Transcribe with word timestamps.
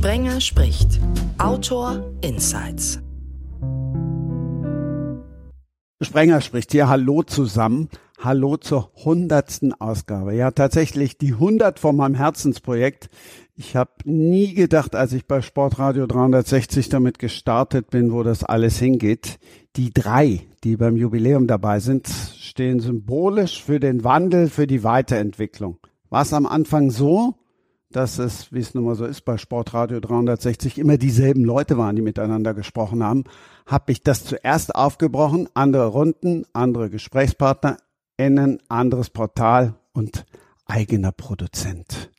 Sprenger 0.00 0.40
spricht. 0.40 0.98
Autor 1.36 2.10
Insights. 2.22 3.02
Sprenger 6.00 6.40
spricht 6.40 6.72
hier. 6.72 6.88
Hallo 6.88 7.22
zusammen. 7.22 7.90
Hallo 8.18 8.56
zur 8.56 8.92
hundertsten 9.04 9.78
Ausgabe. 9.78 10.34
Ja, 10.34 10.52
tatsächlich 10.52 11.18
die 11.18 11.34
100 11.34 11.78
von 11.78 11.96
meinem 11.96 12.14
Herzensprojekt. 12.14 13.10
Ich 13.56 13.76
habe 13.76 13.90
nie 14.04 14.54
gedacht, 14.54 14.96
als 14.96 15.12
ich 15.12 15.26
bei 15.26 15.42
Sportradio 15.42 16.06
360 16.06 16.88
damit 16.88 17.18
gestartet 17.18 17.90
bin, 17.90 18.10
wo 18.10 18.22
das 18.22 18.42
alles 18.42 18.78
hingeht. 18.78 19.38
Die 19.76 19.92
drei, 19.92 20.46
die 20.64 20.78
beim 20.78 20.96
Jubiläum 20.96 21.46
dabei 21.46 21.78
sind, 21.78 22.08
stehen 22.08 22.80
symbolisch 22.80 23.62
für 23.62 23.80
den 23.80 24.02
Wandel, 24.02 24.48
für 24.48 24.66
die 24.66 24.82
Weiterentwicklung. 24.82 25.76
War 26.08 26.22
es 26.22 26.32
am 26.32 26.46
Anfang 26.46 26.90
so, 26.90 27.34
dass 27.92 28.18
es, 28.18 28.52
wie 28.52 28.60
es 28.60 28.74
nun 28.74 28.84
mal 28.84 28.94
so 28.94 29.04
ist, 29.04 29.24
bei 29.24 29.36
Sportradio 29.36 30.00
360 30.00 30.78
immer 30.78 30.96
dieselben 30.96 31.44
Leute 31.44 31.76
waren, 31.76 31.96
die 31.96 32.02
miteinander 32.02 32.54
gesprochen 32.54 33.02
haben, 33.02 33.24
habe 33.66 33.92
ich 33.92 34.02
das 34.02 34.24
zuerst 34.24 34.74
aufgebrochen, 34.74 35.48
andere 35.54 35.86
Runden, 35.86 36.44
andere 36.52 36.88
Gesprächspartner, 36.88 37.78
innen, 38.16 38.58
anderes 38.68 39.10
Portal 39.10 39.74
und 39.92 40.24
eigener 40.66 41.10
Produzent. 41.10 42.10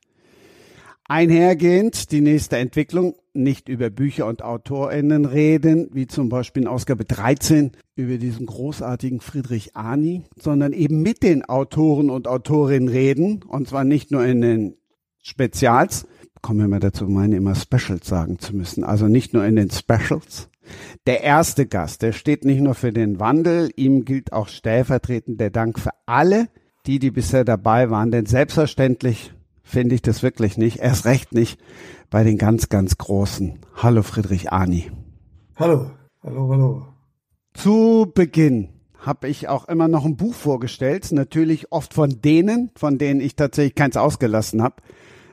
Einhergehend 1.04 2.12
die 2.12 2.20
nächste 2.20 2.58
Entwicklung, 2.58 3.16
nicht 3.34 3.68
über 3.68 3.90
Bücher 3.90 4.26
und 4.26 4.42
AutorInnen 4.42 5.24
reden, 5.24 5.88
wie 5.92 6.06
zum 6.06 6.28
Beispiel 6.28 6.62
in 6.62 6.68
Ausgabe 6.68 7.04
13 7.04 7.72
über 7.96 8.18
diesen 8.18 8.46
großartigen 8.46 9.20
Friedrich 9.20 9.74
Arni, 9.74 10.22
sondern 10.40 10.72
eben 10.72 11.02
mit 11.02 11.22
den 11.22 11.44
Autoren 11.44 12.10
und 12.10 12.28
Autorinnen 12.28 12.88
reden, 12.88 13.42
und 13.42 13.68
zwar 13.68 13.84
nicht 13.84 14.10
nur 14.10 14.24
in 14.24 14.42
den 14.42 14.76
Spezials, 15.22 16.06
kommen 16.42 16.58
wir 16.58 16.66
mal 16.66 16.80
dazu, 16.80 17.06
meine 17.06 17.36
immer 17.36 17.54
Specials 17.54 18.08
sagen 18.08 18.40
zu 18.40 18.56
müssen, 18.56 18.82
also 18.82 19.06
nicht 19.06 19.32
nur 19.32 19.44
in 19.44 19.54
den 19.54 19.70
Specials. 19.70 20.48
Der 21.06 21.22
erste 21.22 21.66
Gast, 21.66 22.02
der 22.02 22.10
steht 22.10 22.44
nicht 22.44 22.60
nur 22.60 22.74
für 22.74 22.92
den 22.92 23.20
Wandel, 23.20 23.70
ihm 23.76 24.04
gilt 24.04 24.32
auch 24.32 24.48
stellvertretend 24.48 25.40
der 25.40 25.50
Dank 25.50 25.78
für 25.78 25.92
alle, 26.06 26.48
die, 26.86 26.98
die 26.98 27.12
bisher 27.12 27.44
dabei 27.44 27.88
waren, 27.88 28.10
denn 28.10 28.26
selbstverständlich 28.26 29.32
finde 29.62 29.94
ich 29.94 30.02
das 30.02 30.24
wirklich 30.24 30.58
nicht, 30.58 30.80
erst 30.80 31.04
recht 31.04 31.32
nicht 31.32 31.60
bei 32.10 32.24
den 32.24 32.36
ganz, 32.36 32.68
ganz 32.68 32.98
Großen. 32.98 33.60
Hallo 33.76 34.02
Friedrich 34.02 34.50
Arni. 34.50 34.90
Hallo, 35.54 35.92
hallo, 36.24 36.48
hallo. 36.50 36.86
Zu 37.54 38.10
Beginn 38.12 38.70
habe 38.98 39.28
ich 39.28 39.48
auch 39.48 39.68
immer 39.68 39.86
noch 39.86 40.04
ein 40.04 40.16
Buch 40.16 40.34
vorgestellt, 40.34 41.12
natürlich 41.12 41.70
oft 41.70 41.94
von 41.94 42.20
denen, 42.20 42.70
von 42.74 42.98
denen 42.98 43.20
ich 43.20 43.36
tatsächlich 43.36 43.76
keins 43.76 43.96
ausgelassen 43.96 44.62
habe. 44.62 44.76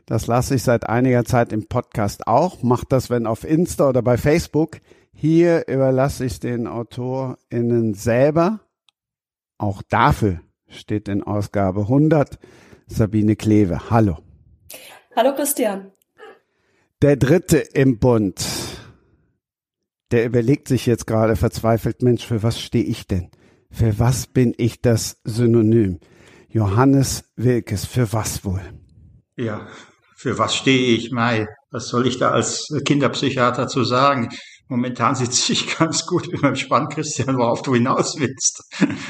Das 0.09 0.25
lasse 0.25 0.55
ich 0.55 0.63
seit 0.63 0.89
einiger 0.89 1.23
Zeit 1.23 1.53
im 1.53 1.67
Podcast 1.67 2.25
auch. 2.25 2.63
Macht 2.63 2.91
das, 2.91 3.11
wenn 3.11 3.27
auf 3.27 3.43
Insta 3.43 3.88
oder 3.88 4.02
bei 4.02 4.17
Facebook. 4.17 4.81
Hier 5.13 5.67
überlasse 5.67 6.25
ich 6.25 6.39
den 6.39 6.65
AutorInnen 6.65 7.93
selber. 7.93 8.59
Auch 9.59 9.83
dafür 9.83 10.41
steht 10.67 11.09
in 11.09 11.21
Ausgabe 11.21 11.81
100 11.81 12.39
Sabine 12.87 13.35
Kleve. 13.35 13.91
Hallo. 13.91 14.17
Hallo 15.15 15.35
Christian. 15.35 15.91
Der 17.03 17.15
dritte 17.15 17.59
im 17.59 17.99
Bund. 17.99 18.43
Der 20.09 20.25
überlegt 20.25 20.69
sich 20.69 20.87
jetzt 20.87 21.05
gerade 21.05 21.35
verzweifelt, 21.35 22.02
Mensch, 22.02 22.25
für 22.25 22.41
was 22.41 22.59
stehe 22.59 22.83
ich 22.83 23.05
denn? 23.05 23.30
Für 23.69 23.99
was 23.99 24.25
bin 24.25 24.55
ich 24.57 24.81
das 24.81 25.21
Synonym? 25.23 25.99
Johannes 26.49 27.25
Wilkes, 27.35 27.85
für 27.85 28.11
was 28.11 28.43
wohl? 28.43 28.63
Ja, 29.37 29.67
für 30.19 30.37
was 30.37 30.53
stehe 30.53 30.97
ich, 30.97 31.11
Mai? 31.11 31.47
Was 31.71 31.87
soll 31.87 32.05
ich 32.05 32.17
da 32.17 32.31
als 32.31 32.67
Kinderpsychiater 32.83 33.69
zu 33.69 33.85
sagen? 33.85 34.27
Momentan 34.67 35.15
sitze 35.15 35.53
ich 35.53 35.77
ganz 35.77 36.05
gut 36.05 36.29
mit 36.29 36.41
meinem 36.41 36.57
Spann, 36.57 36.89
Christian, 36.89 37.37
worauf 37.37 37.61
du 37.61 37.73
hinaus 37.73 38.19
willst. 38.19 38.63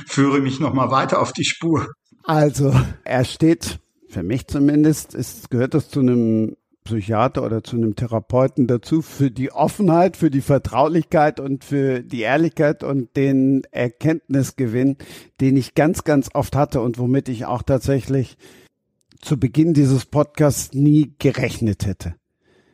Führe 0.08 0.40
mich 0.40 0.60
nochmal 0.60 0.92
weiter 0.92 1.20
auf 1.20 1.34
die 1.34 1.46
Spur. 1.46 1.88
Also, 2.26 2.80
er 3.06 3.26
steht, 3.26 3.80
für 4.08 4.22
mich 4.22 4.48
zumindest, 4.48 5.16
ist, 5.16 5.50
gehört 5.50 5.74
das 5.74 5.90
zu 5.90 6.02
einem 6.02 6.56
Psychiater 6.84 7.44
oder 7.44 7.64
zu 7.64 7.76
einem 7.76 7.96
Therapeuten 7.96 8.68
dazu, 8.68 9.02
für 9.02 9.32
die 9.32 9.52
Offenheit, 9.52 10.16
für 10.16 10.30
die 10.30 10.42
Vertraulichkeit 10.42 11.40
und 11.40 11.64
für 11.64 12.02
die 12.02 12.22
Ehrlichkeit 12.22 12.84
und 12.84 13.16
den 13.16 13.64
Erkenntnisgewinn, 13.72 14.98
den 15.42 15.58
ich 15.58 15.74
ganz, 15.74 16.04
ganz 16.04 16.30
oft 16.36 16.56
hatte 16.56 16.82
und 16.82 17.00
womit 17.00 17.30
ich 17.30 17.46
auch 17.46 17.64
tatsächlich 17.64 18.38
zu 19.22 19.40
Beginn 19.40 19.74
dieses 19.74 20.06
Podcasts 20.06 20.74
nie 20.74 21.14
gerechnet 21.20 21.86
hätte. 21.86 22.16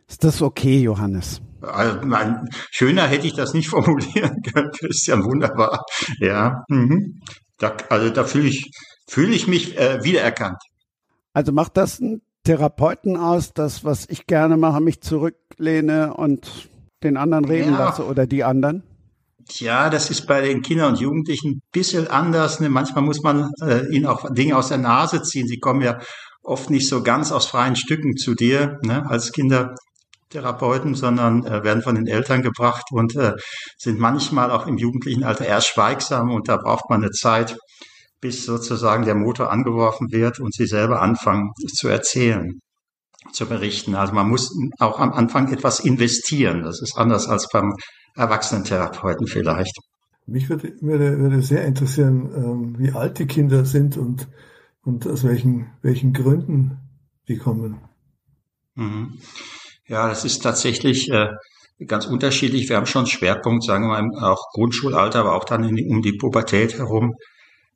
Ist 0.07 0.23
das 0.23 0.41
okay, 0.41 0.79
Johannes? 0.79 1.41
Also, 1.61 2.05
nein, 2.05 2.47
schöner 2.71 3.07
hätte 3.07 3.27
ich 3.27 3.33
das 3.33 3.53
nicht 3.53 3.69
formulieren 3.69 4.41
können, 4.41 4.71
Christian, 4.71 5.23
wunderbar. 5.23 5.83
Ja, 6.19 6.63
mhm. 6.69 7.21
da, 7.57 7.75
also 7.89 8.09
da 8.09 8.23
fühle 8.23 8.47
ich, 8.47 8.71
fühle 9.07 9.33
ich 9.33 9.47
mich 9.47 9.77
äh, 9.77 10.03
wiedererkannt. 10.03 10.57
Also 11.33 11.51
macht 11.51 11.77
das 11.77 11.99
einen 11.99 12.21
Therapeuten 12.43 13.17
aus, 13.17 13.53
das, 13.53 13.83
was 13.83 14.07
ich 14.07 14.27
gerne 14.27 14.55
mache, 14.55 14.79
mich 14.79 15.01
zurücklehne 15.01 16.13
und 16.13 16.69
den 17.03 17.17
anderen 17.17 17.45
reden 17.45 17.73
ja. 17.73 17.79
lasse 17.79 18.05
oder 18.05 18.27
die 18.27 18.43
anderen? 18.43 18.83
Ja, 19.51 19.89
das 19.89 20.09
ist 20.09 20.25
bei 20.25 20.41
den 20.41 20.61
Kindern 20.61 20.93
und 20.93 20.99
Jugendlichen 20.99 21.51
ein 21.51 21.61
bisschen 21.71 22.07
anders. 22.07 22.59
Ne? 22.59 22.69
Manchmal 22.69 23.03
muss 23.03 23.21
man 23.21 23.51
äh, 23.61 23.85
ihnen 23.93 24.05
auch 24.07 24.33
Dinge 24.33 24.57
aus 24.57 24.69
der 24.69 24.79
Nase 24.79 25.21
ziehen. 25.21 25.47
Sie 25.47 25.59
kommen 25.59 25.81
ja 25.81 25.99
oft 26.45 26.69
nicht 26.69 26.87
so 26.87 27.03
ganz 27.03 27.31
aus 27.31 27.47
freien 27.47 27.75
Stücken 27.75 28.15
zu 28.15 28.35
dir 28.35 28.79
ne, 28.83 29.05
als 29.09 29.31
Kindertherapeuten, 29.31 30.95
sondern 30.95 31.45
äh, 31.45 31.63
werden 31.63 31.81
von 31.81 31.95
den 31.95 32.07
Eltern 32.07 32.41
gebracht 32.41 32.85
und 32.91 33.15
äh, 33.15 33.33
sind 33.77 33.99
manchmal 33.99 34.51
auch 34.51 34.67
im 34.67 34.77
jugendlichen 34.77 35.23
Alter 35.23 35.45
erst 35.45 35.67
schweigsam 35.67 36.31
und 36.31 36.47
da 36.47 36.57
braucht 36.57 36.89
man 36.89 37.01
eine 37.01 37.11
Zeit, 37.11 37.57
bis 38.21 38.45
sozusagen 38.45 39.05
der 39.05 39.15
Motor 39.15 39.51
angeworfen 39.51 40.11
wird 40.11 40.39
und 40.39 40.53
sie 40.53 40.67
selber 40.67 41.01
anfangen 41.01 41.51
zu 41.73 41.87
erzählen, 41.87 42.59
zu 43.31 43.45
berichten. 43.45 43.95
Also 43.95 44.13
man 44.13 44.29
muss 44.29 44.51
auch 44.79 44.99
am 44.99 45.13
Anfang 45.13 45.51
etwas 45.51 45.79
investieren. 45.79 46.63
Das 46.63 46.81
ist 46.81 46.97
anders 46.97 47.27
als 47.27 47.49
beim 47.49 47.73
Erwachsenentherapeuten 48.15 49.27
vielleicht. 49.27 49.77
Mich 50.27 50.49
würde, 50.49 50.73
würde, 50.81 51.19
würde 51.19 51.41
sehr 51.41 51.65
interessieren, 51.65 52.31
ähm, 52.35 52.75
wie 52.79 52.91
alt 52.91 53.19
die 53.19 53.27
Kinder 53.27 53.63
sind 53.63 53.95
und 53.95 54.27
und 54.85 55.07
aus 55.07 55.23
welchen, 55.23 55.71
welchen 55.81 56.13
Gründen 56.13 56.77
die 57.27 57.37
kommen. 57.37 57.81
Mhm. 58.75 59.17
Ja, 59.87 60.07
das 60.07 60.25
ist 60.25 60.43
tatsächlich 60.43 61.09
äh, 61.09 61.29
ganz 61.85 62.05
unterschiedlich. 62.05 62.69
Wir 62.69 62.77
haben 62.77 62.85
schon 62.85 63.07
Schwerpunkt, 63.07 63.63
sagen 63.63 63.87
wir 63.87 64.01
mal, 64.01 64.23
auch 64.23 64.51
Grundschulalter, 64.53 65.19
aber 65.19 65.35
auch 65.35 65.43
dann 65.43 65.63
in, 65.63 65.91
um 65.91 66.01
die 66.01 66.13
Pubertät 66.13 66.77
herum. 66.77 67.15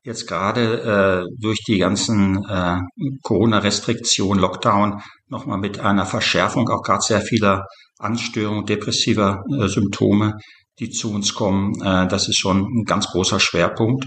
Jetzt 0.03 0.27
gerade 0.27 1.25
äh, 1.27 1.41
durch 1.41 1.59
die 1.67 1.77
ganzen 1.77 2.43
äh, 2.45 2.77
Corona-Restriktionen, 3.21 4.39
Lockdown, 4.39 5.01
nochmal 5.27 5.57
mit 5.57 5.79
einer 5.79 6.05
Verschärfung 6.05 6.69
auch 6.69 6.83
gerade 6.83 7.01
sehr 7.01 7.21
vieler 7.21 7.65
Anstörungen, 7.97 8.65
depressiver 8.65 9.43
äh, 9.51 9.67
Symptome, 9.67 10.35
die 10.79 10.89
zu 10.89 11.11
uns 11.11 11.33
kommen. 11.33 11.73
Äh, 11.83 12.07
das 12.07 12.29
ist 12.29 12.39
schon 12.39 12.61
ein 12.61 12.85
ganz 12.85 13.07
großer 13.07 13.39
Schwerpunkt. 13.39 14.05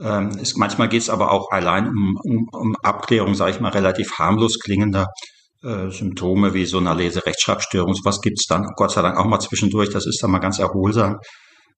Ähm, 0.00 0.38
es, 0.40 0.56
manchmal 0.56 0.88
geht 0.88 1.02
es 1.02 1.10
aber 1.10 1.30
auch 1.32 1.50
allein 1.50 1.88
um, 1.88 2.16
um, 2.22 2.48
um 2.52 2.76
Abklärung, 2.82 3.34
sage 3.34 3.52
ich 3.52 3.60
mal, 3.60 3.70
relativ 3.70 4.18
harmlos 4.18 4.58
klingender 4.58 5.08
äh, 5.62 5.90
Symptome 5.90 6.54
wie 6.54 6.66
so 6.66 6.78
eine 6.78 6.94
Leserechtschreibstörung. 6.94 7.94
Was 8.04 8.20
gibt's 8.20 8.46
dann 8.46 8.66
Gott 8.76 8.92
sei 8.92 9.02
Dank 9.02 9.18
auch 9.18 9.26
mal 9.26 9.40
zwischendurch. 9.40 9.90
Das 9.90 10.06
ist 10.06 10.22
dann 10.22 10.30
mal 10.30 10.38
ganz 10.38 10.58
erholsam. 10.58 11.18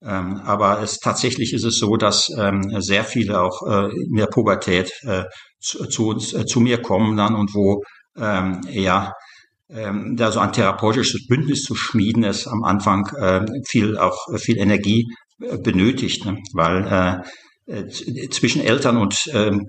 Ähm, 0.03 0.41
aber 0.45 0.83
es, 0.83 0.99
tatsächlich 0.99 1.53
ist 1.53 1.65
es 1.65 1.79
so, 1.79 1.97
dass 1.97 2.29
ähm, 2.39 2.63
sehr 2.81 3.05
viele 3.05 3.41
auch 3.41 3.63
äh, 3.67 3.91
in 3.91 4.17
der 4.17 4.27
Pubertät 4.27 4.93
äh, 5.03 5.25
zu, 5.61 5.87
zu, 5.87 6.09
uns, 6.09 6.35
äh, 6.35 6.45
zu 6.45 6.61
mir 6.61 6.83
kommen 6.83 7.17
dann 7.17 7.35
und 7.35 7.55
wo 7.55 7.83
ähm, 8.17 8.61
ja 8.69 9.13
ähm, 9.71 10.15
da 10.17 10.31
so 10.31 10.41
ein 10.41 10.53
therapeutisches 10.53 11.27
Bündnis 11.27 11.63
zu 11.63 11.75
schmieden 11.75 12.23
ist 12.23 12.47
am 12.47 12.65
Anfang 12.65 13.07
äh, 13.19 13.47
viel 13.67 13.97
auch 13.97 14.17
viel 14.37 14.59
Energie 14.59 15.07
äh, 15.41 15.57
benötigt, 15.57 16.27
ne? 16.27 16.39
weil 16.53 16.87
äh, 16.87 17.17
äh, 17.17 17.23
zwischen 17.67 18.63
Eltern 18.63 18.99
und 18.99 19.17
ähm, 19.33 19.67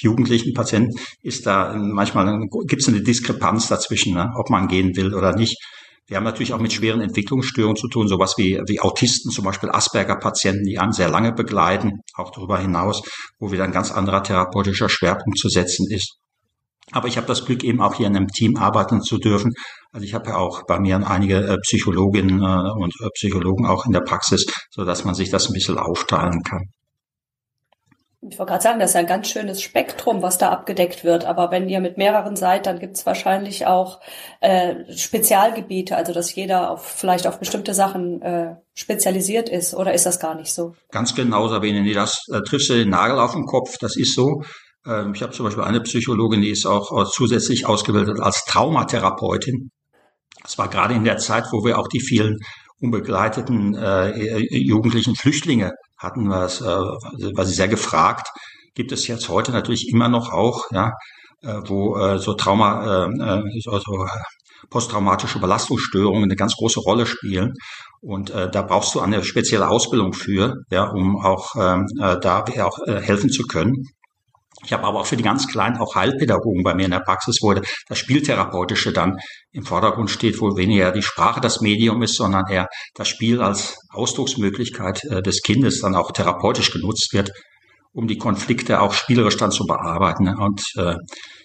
jugendlichen 0.00 0.52
Patienten 0.52 0.98
ist 1.22 1.46
da 1.46 1.74
manchmal 1.76 2.40
gibt 2.66 2.82
es 2.82 2.88
eine 2.88 3.02
Diskrepanz 3.02 3.68
dazwischen, 3.68 4.14
ne, 4.14 4.32
ob 4.36 4.50
man 4.50 4.66
gehen 4.66 4.96
will 4.96 5.14
oder 5.14 5.34
nicht. 5.36 5.56
Wir 6.08 6.16
haben 6.16 6.24
natürlich 6.24 6.52
auch 6.52 6.60
mit 6.60 6.72
schweren 6.72 7.00
Entwicklungsstörungen 7.00 7.76
zu 7.76 7.88
tun, 7.88 8.06
sowas 8.06 8.34
wie, 8.36 8.60
wie 8.68 8.80
Autisten, 8.80 9.32
zum 9.32 9.44
Beispiel 9.44 9.70
Asperger-Patienten, 9.70 10.64
die 10.64 10.78
einen 10.78 10.92
sehr 10.92 11.08
lange 11.08 11.32
begleiten, 11.32 12.00
auch 12.14 12.30
darüber 12.30 12.58
hinaus, 12.58 13.02
wo 13.40 13.50
wieder 13.50 13.64
ein 13.64 13.72
ganz 13.72 13.90
anderer 13.90 14.22
therapeutischer 14.22 14.88
Schwerpunkt 14.88 15.38
zu 15.38 15.48
setzen 15.48 15.86
ist. 15.90 16.16
Aber 16.92 17.08
ich 17.08 17.16
habe 17.16 17.26
das 17.26 17.44
Glück, 17.44 17.64
eben 17.64 17.80
auch 17.80 17.94
hier 17.94 18.06
in 18.06 18.16
einem 18.16 18.28
Team 18.28 18.56
arbeiten 18.56 19.02
zu 19.02 19.18
dürfen. 19.18 19.52
Also 19.90 20.04
ich 20.04 20.14
habe 20.14 20.30
ja 20.30 20.36
auch 20.36 20.62
bei 20.68 20.78
mir 20.78 21.04
einige 21.04 21.38
äh, 21.38 21.56
Psychologinnen 21.62 22.40
äh, 22.40 22.70
und 22.80 22.94
äh, 23.02 23.08
Psychologen 23.14 23.66
auch 23.66 23.86
in 23.86 23.92
der 23.92 24.02
Praxis, 24.02 24.46
so 24.70 24.84
dass 24.84 25.04
man 25.04 25.16
sich 25.16 25.30
das 25.30 25.48
ein 25.48 25.52
bisschen 25.52 25.78
aufteilen 25.78 26.42
kann. 26.48 26.62
Ich 28.28 28.38
wollte 28.38 28.50
gerade 28.50 28.62
sagen, 28.62 28.80
das 28.80 28.90
ist 28.90 28.96
ein 28.96 29.06
ganz 29.06 29.28
schönes 29.28 29.62
Spektrum, 29.62 30.20
was 30.20 30.36
da 30.36 30.50
abgedeckt 30.50 31.04
wird. 31.04 31.24
Aber 31.24 31.52
wenn 31.52 31.68
ihr 31.68 31.80
mit 31.80 31.96
mehreren 31.96 32.34
seid, 32.34 32.66
dann 32.66 32.80
gibt 32.80 32.96
es 32.96 33.06
wahrscheinlich 33.06 33.66
auch 33.66 34.00
äh, 34.40 34.74
Spezialgebiete, 34.92 35.96
also 35.96 36.12
dass 36.12 36.34
jeder 36.34 36.70
auf, 36.72 36.84
vielleicht 36.84 37.28
auf 37.28 37.38
bestimmte 37.38 37.72
Sachen 37.72 38.20
äh, 38.22 38.56
spezialisiert 38.74 39.48
ist. 39.48 39.74
Oder 39.74 39.94
ist 39.94 40.06
das 40.06 40.18
gar 40.18 40.34
nicht 40.34 40.52
so? 40.52 40.74
Ganz 40.90 41.14
genau, 41.14 41.46
Sabine. 41.46 41.92
Das 41.94 42.16
äh, 42.32 42.40
triffst 42.40 42.68
du 42.68 42.74
den 42.74 42.90
Nagel 42.90 43.18
auf 43.18 43.32
den 43.32 43.46
Kopf. 43.46 43.76
Das 43.80 43.96
ist 43.96 44.16
so. 44.16 44.42
Ähm, 44.84 45.12
ich 45.14 45.22
habe 45.22 45.32
zum 45.32 45.44
Beispiel 45.44 45.64
eine 45.64 45.80
Psychologin, 45.82 46.40
die 46.40 46.50
ist 46.50 46.66
auch 46.66 47.08
zusätzlich 47.10 47.66
ausgebildet 47.66 48.18
als 48.20 48.44
Traumatherapeutin. 48.44 49.70
Das 50.42 50.58
war 50.58 50.68
gerade 50.68 50.94
in 50.94 51.04
der 51.04 51.18
Zeit, 51.18 51.44
wo 51.52 51.64
wir 51.64 51.78
auch 51.78 51.88
die 51.88 52.00
vielen 52.00 52.38
unbegleiteten 52.80 53.74
äh, 53.74 54.38
jugendlichen 54.50 55.14
Flüchtlinge 55.14 55.72
hatten, 55.98 56.28
was, 56.30 56.60
äh, 56.60 56.64
war 56.64 57.44
sie 57.44 57.54
sehr 57.54 57.68
gefragt. 57.68 58.28
Gibt 58.74 58.92
es 58.92 59.06
jetzt 59.06 59.28
heute 59.28 59.52
natürlich 59.52 59.88
immer 59.88 60.08
noch 60.08 60.32
auch, 60.32 60.64
ja, 60.70 60.92
äh, 61.42 61.60
wo 61.66 61.96
äh, 61.96 62.18
so 62.18 62.34
Trauma, 62.34 63.06
äh, 63.06 63.38
äh 63.38 63.60
so, 63.62 63.78
so 63.78 64.06
posttraumatische 64.70 65.38
Belastungsstörungen 65.38 66.24
eine 66.24 66.36
ganz 66.36 66.54
große 66.54 66.80
Rolle 66.80 67.06
spielen. 67.06 67.52
Und 68.00 68.30
äh, 68.30 68.50
da 68.50 68.62
brauchst 68.62 68.94
du 68.94 69.00
eine 69.00 69.24
spezielle 69.24 69.68
Ausbildung 69.68 70.12
für, 70.12 70.54
ja, 70.70 70.84
um 70.90 71.16
auch 71.24 71.54
ähm, 71.56 71.86
äh, 72.00 72.18
da 72.20 72.44
auch 72.62 72.78
äh, 72.86 73.00
helfen 73.00 73.30
zu 73.30 73.44
können. 73.44 73.74
Ich 74.66 74.72
habe 74.72 74.82
aber 74.82 75.00
auch 75.00 75.06
für 75.06 75.16
die 75.16 75.22
ganz 75.22 75.46
Kleinen 75.46 75.78
auch 75.78 75.94
Heilpädagogen 75.94 76.64
bei 76.64 76.74
mir 76.74 76.86
in 76.86 76.90
der 76.90 77.00
Praxis, 77.00 77.38
wo 77.40 77.54
das 77.54 77.98
Spieltherapeutische 77.98 78.92
dann 78.92 79.16
im 79.52 79.64
Vordergrund 79.64 80.10
steht, 80.10 80.40
wo 80.40 80.56
weniger 80.56 80.90
die 80.90 81.02
Sprache 81.02 81.40
das 81.40 81.60
Medium 81.60 82.02
ist, 82.02 82.16
sondern 82.16 82.46
eher 82.50 82.66
das 82.94 83.06
Spiel 83.06 83.40
als 83.40 83.76
Ausdrucksmöglichkeit 83.92 85.04
äh, 85.04 85.22
des 85.22 85.42
Kindes 85.42 85.80
dann 85.80 85.94
auch 85.94 86.10
therapeutisch 86.10 86.72
genutzt 86.72 87.12
wird, 87.12 87.30
um 87.92 88.08
die 88.08 88.18
Konflikte 88.18 88.80
auch 88.80 88.92
spielerisch 88.92 89.36
dann 89.36 89.52
zu 89.52 89.66
bearbeiten. 89.66 90.28
Und 90.36 90.60
äh, 90.76 90.96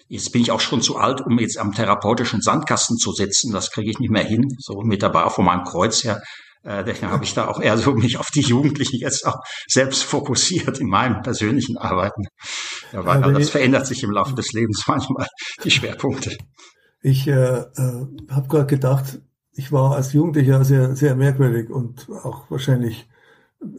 jetzt 0.08 0.32
bin 0.32 0.42
ich 0.42 0.50
auch 0.50 0.60
schon 0.60 0.82
zu 0.82 0.96
alt, 0.96 1.20
um 1.24 1.38
jetzt 1.38 1.58
am 1.58 1.72
therapeutischen 1.72 2.40
Sandkasten 2.40 2.96
zu 2.96 3.12
sitzen. 3.12 3.52
Das 3.52 3.70
kriege 3.70 3.90
ich 3.90 4.00
nicht 4.00 4.10
mehr 4.10 4.24
hin, 4.24 4.48
so 4.58 4.80
mit 4.82 5.00
dabei 5.00 5.22
auch 5.24 5.32
von 5.32 5.44
meinem 5.44 5.62
Kreuz 5.62 6.02
her. 6.02 6.20
Äh, 6.64 6.84
deswegen 6.84 7.10
habe 7.10 7.24
ich 7.24 7.34
da 7.34 7.48
auch 7.48 7.60
eher 7.60 7.76
so 7.76 7.92
mich 7.92 8.18
auf 8.18 8.28
die 8.30 8.42
Jugendlichen 8.42 8.96
jetzt 8.96 9.26
auch 9.26 9.40
selbst 9.66 10.04
fokussiert 10.04 10.78
in 10.78 10.88
meinem 10.88 11.22
persönlichen 11.22 11.76
Arbeiten. 11.76 12.24
Ja, 12.92 13.04
weil, 13.04 13.22
also 13.22 13.38
das 13.38 13.50
verändert 13.50 13.86
sich 13.86 14.02
im 14.02 14.10
Laufe 14.10 14.34
des 14.34 14.52
Lebens 14.52 14.84
manchmal, 14.88 15.26
die 15.64 15.70
Schwerpunkte. 15.70 16.36
Ich 17.02 17.26
äh, 17.26 17.32
äh, 17.32 18.06
habe 18.30 18.48
gerade 18.48 18.66
gedacht, 18.66 19.20
ich 19.54 19.72
war 19.72 19.96
als 19.96 20.12
Jugendlicher 20.12 20.64
sehr, 20.64 20.94
sehr 20.94 21.16
merkwürdig 21.16 21.70
und 21.70 22.08
auch 22.22 22.50
wahrscheinlich 22.50 23.08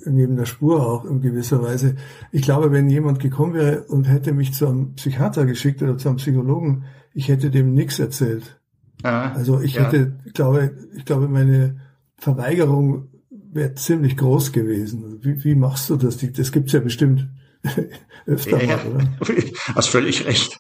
neben 0.06 0.36
der 0.36 0.46
Spur 0.46 0.86
auch 0.86 1.06
in 1.06 1.22
gewisser 1.22 1.62
Weise. 1.62 1.96
Ich 2.32 2.42
glaube, 2.42 2.72
wenn 2.72 2.90
jemand 2.90 3.20
gekommen 3.20 3.54
wäre 3.54 3.84
und 3.84 4.06
hätte 4.06 4.34
mich 4.34 4.54
zu 4.54 4.68
einem 4.68 4.94
Psychiater 4.96 5.46
geschickt 5.46 5.82
oder 5.82 5.98
zu 5.98 6.10
einem 6.10 6.18
Psychologen, 6.18 6.86
ich 7.14 7.28
hätte 7.28 7.50
dem 7.50 7.74
nichts 7.74 8.00
erzählt. 8.00 8.60
Ah, 9.04 9.32
also 9.34 9.60
ich 9.60 9.76
ja. 9.76 9.84
hätte, 9.84 10.20
ich 10.26 10.34
glaube, 10.34 10.72
ich 10.96 11.06
glaube, 11.06 11.28
meine 11.28 11.82
Verweigerung 12.24 13.10
wäre 13.30 13.76
ziemlich 13.76 14.16
groß 14.16 14.54
gewesen. 14.54 15.20
Wie, 15.22 15.44
wie 15.44 15.56
machst 15.56 15.90
du 15.90 15.98
das? 15.98 16.18
Das 16.18 16.52
gibt's 16.52 16.72
ja 16.72 16.80
bestimmt 16.80 17.28
öfter 18.26 18.64
ja, 18.64 18.78
mal, 18.78 18.86
oder? 18.88 19.08
Hast 19.76 19.90
völlig 19.90 20.26
recht. 20.26 20.58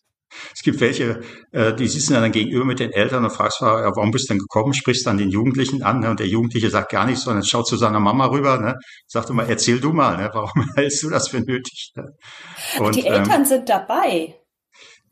Es 0.53 0.61
gibt 0.61 0.81
welche, 0.81 1.21
äh, 1.51 1.73
die 1.73 1.87
sitzen 1.87 2.13
dann 2.13 2.31
gegenüber 2.31 2.65
mit 2.65 2.79
den 2.79 2.91
Eltern 2.91 3.23
und 3.23 3.31
fragst, 3.31 3.61
warum 3.61 4.11
bist 4.11 4.29
du 4.29 4.33
denn 4.33 4.39
gekommen? 4.39 4.73
Sprichst 4.73 5.05
dann 5.07 5.17
den 5.17 5.29
Jugendlichen 5.29 5.83
an 5.83 5.99
ne? 5.99 6.09
und 6.09 6.19
der 6.19 6.27
Jugendliche 6.27 6.69
sagt 6.69 6.91
gar 6.91 7.05
nichts, 7.05 7.23
sondern 7.23 7.45
schaut 7.45 7.67
zu 7.67 7.77
seiner 7.77 7.99
Mama 7.99 8.25
rüber, 8.25 8.59
ne? 8.59 8.75
sagt 9.07 9.29
immer, 9.29 9.47
erzähl 9.47 9.79
du 9.79 9.93
mal, 9.93 10.17
ne? 10.17 10.29
warum 10.33 10.65
hältst 10.75 11.01
du 11.03 11.09
das 11.09 11.29
für 11.29 11.39
nötig? 11.39 11.91
Ne? 11.95 12.07
Und, 12.79 12.95
die 12.95 13.05
Eltern 13.05 13.41
ähm, 13.41 13.45
sind 13.45 13.69
dabei 13.69 14.35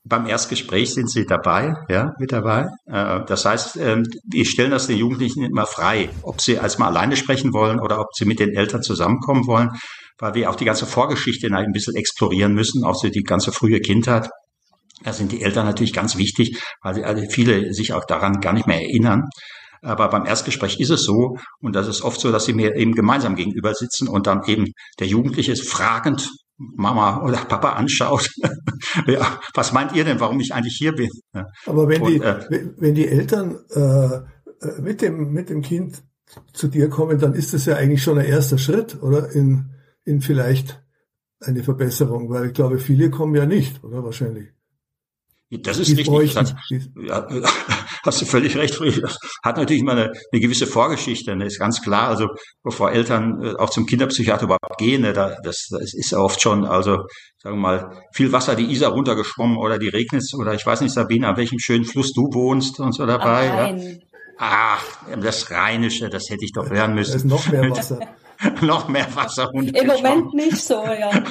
beim 0.03 0.25
Erstgespräch 0.25 0.93
sind 0.93 1.09
sie 1.11 1.25
dabei, 1.25 1.75
ja, 1.87 2.13
mit 2.19 2.31
dabei. 2.31 2.67
Äh, 2.85 3.19
das 3.27 3.45
heißt, 3.45 3.77
ähm, 3.77 4.03
wir 4.23 4.45
stellen 4.45 4.71
das 4.71 4.87
den 4.87 4.97
Jugendlichen 4.97 5.43
immer 5.43 5.67
frei, 5.67 6.09
ob 6.23 6.41
sie 6.41 6.53
erstmal 6.53 6.89
alleine 6.89 7.15
sprechen 7.15 7.53
wollen 7.53 7.79
oder 7.79 7.99
ob 7.99 8.07
sie 8.13 8.25
mit 8.25 8.39
den 8.39 8.55
Eltern 8.55 8.81
zusammenkommen 8.81 9.45
wollen, 9.45 9.69
weil 10.17 10.33
wir 10.33 10.49
auch 10.49 10.55
die 10.55 10.65
ganze 10.65 10.85
Vorgeschichte 10.85 11.47
ein 11.53 11.71
bisschen 11.71 11.95
explorieren 11.95 12.53
müssen, 12.53 12.83
auch 12.83 12.95
so 12.95 13.09
die 13.09 13.23
ganze 13.23 13.51
frühe 13.51 13.79
Kindheit. 13.79 14.29
Da 15.03 15.13
sind 15.13 15.31
die 15.31 15.41
Eltern 15.41 15.65
natürlich 15.65 15.93
ganz 15.93 16.17
wichtig, 16.17 16.59
weil 16.83 17.27
viele 17.29 17.73
sich 17.73 17.93
auch 17.93 18.05
daran 18.05 18.39
gar 18.39 18.53
nicht 18.53 18.67
mehr 18.67 18.81
erinnern. 18.81 19.23
Aber 19.83 20.09
beim 20.09 20.25
Erstgespräch 20.27 20.79
ist 20.79 20.91
es 20.91 21.03
so, 21.03 21.37
und 21.59 21.75
das 21.75 21.87
ist 21.87 22.03
oft 22.03 22.21
so, 22.21 22.31
dass 22.31 22.45
sie 22.45 22.53
mir 22.53 22.75
eben 22.75 22.93
gemeinsam 22.93 23.35
gegenüber 23.35 23.73
sitzen 23.73 24.07
und 24.07 24.27
dann 24.27 24.43
eben 24.45 24.65
der 24.99 25.07
Jugendliche 25.07 25.51
ist 25.51 25.67
fragend 25.67 26.29
Mama 26.75 27.23
oder 27.23 27.37
Papa 27.37 27.73
anschaut. 27.73 28.29
ja, 29.07 29.39
was 29.53 29.73
meint 29.73 29.93
ihr 29.93 30.05
denn, 30.05 30.19
warum 30.19 30.39
ich 30.39 30.53
eigentlich 30.53 30.75
hier 30.77 30.93
bin? 30.93 31.09
Aber 31.65 31.87
wenn, 31.87 32.01
und, 32.01 32.09
die, 32.09 32.17
äh, 32.17 32.69
wenn 32.77 32.95
die 32.95 33.07
Eltern 33.07 33.57
äh, 33.69 34.15
äh, 34.65 34.81
mit, 34.81 35.01
dem, 35.01 35.31
mit 35.31 35.49
dem 35.49 35.61
Kind 35.61 36.03
zu 36.53 36.67
dir 36.67 36.89
kommen, 36.89 37.19
dann 37.19 37.33
ist 37.33 37.53
das 37.53 37.65
ja 37.65 37.75
eigentlich 37.75 38.03
schon 38.03 38.17
ein 38.17 38.25
erster 38.25 38.57
Schritt, 38.57 39.01
oder? 39.01 39.31
In, 39.31 39.71
in 40.03 40.21
vielleicht 40.21 40.81
eine 41.39 41.63
Verbesserung, 41.63 42.29
weil 42.29 42.47
ich 42.47 42.53
glaube, 42.53 42.79
viele 42.79 43.09
kommen 43.09 43.35
ja 43.35 43.45
nicht, 43.45 43.83
oder 43.83 44.03
wahrscheinlich. 44.03 44.49
Das 45.59 45.79
ist 45.79 45.89
die 45.89 46.01
richtig. 46.01 46.33
Das, 46.33 46.53
ja, 46.95 47.27
hast 48.05 48.21
du 48.21 48.25
völlig 48.25 48.55
recht, 48.55 48.73
Friedrich. 48.73 49.01
Das 49.01 49.17
hat 49.43 49.57
natürlich 49.57 49.81
immer 49.81 49.91
eine, 49.91 50.13
eine 50.31 50.41
gewisse 50.41 50.65
Vorgeschichte, 50.65 51.35
ne? 51.35 51.45
ist 51.45 51.59
ganz 51.59 51.81
klar. 51.81 52.07
Also 52.07 52.29
bevor 52.63 52.91
Eltern 52.91 53.43
äh, 53.43 53.55
auch 53.55 53.69
zum 53.69 53.85
Kinderpsychiater 53.85 54.45
überhaupt 54.45 54.77
gehen, 54.77 55.01
ne? 55.01 55.11
da, 55.11 55.35
das, 55.43 55.67
das 55.69 55.93
ist 55.93 56.11
ja 56.11 56.19
oft 56.19 56.41
schon, 56.41 56.63
also 56.63 56.99
sagen 57.37 57.57
wir 57.57 57.61
mal, 57.61 58.01
viel 58.13 58.31
Wasser 58.31 58.55
die 58.55 58.71
Isar 58.71 58.91
runtergeschwommen 58.91 59.57
oder 59.57 59.77
die 59.77 59.89
Regnitz 59.89 60.33
oder 60.33 60.53
ich 60.53 60.65
weiß 60.65 60.79
nicht, 60.81 60.93
Sabine, 60.93 61.27
an 61.27 61.35
welchem 61.35 61.59
schönen 61.59 61.83
Fluss 61.83 62.13
du 62.13 62.29
wohnst 62.31 62.79
und 62.79 62.93
so 62.93 63.05
dabei. 63.05 63.47
Ja? 63.47 63.75
Ach, 64.37 64.83
das 65.21 65.51
Rheinische, 65.51 66.09
das 66.09 66.29
hätte 66.29 66.45
ich 66.45 66.53
doch 66.53 66.69
lernen 66.69 66.95
müssen. 66.95 67.11
Da 67.11 67.17
ist 67.17 67.25
noch 67.25 67.51
mehr 67.51 67.69
Wasser. 67.69 67.99
noch 68.61 68.87
mehr 68.87 69.07
Wasser 69.15 69.49
Im 69.53 69.87
Moment 69.87 70.33
nicht 70.33 70.57
so, 70.57 70.83
ja. 70.83 71.11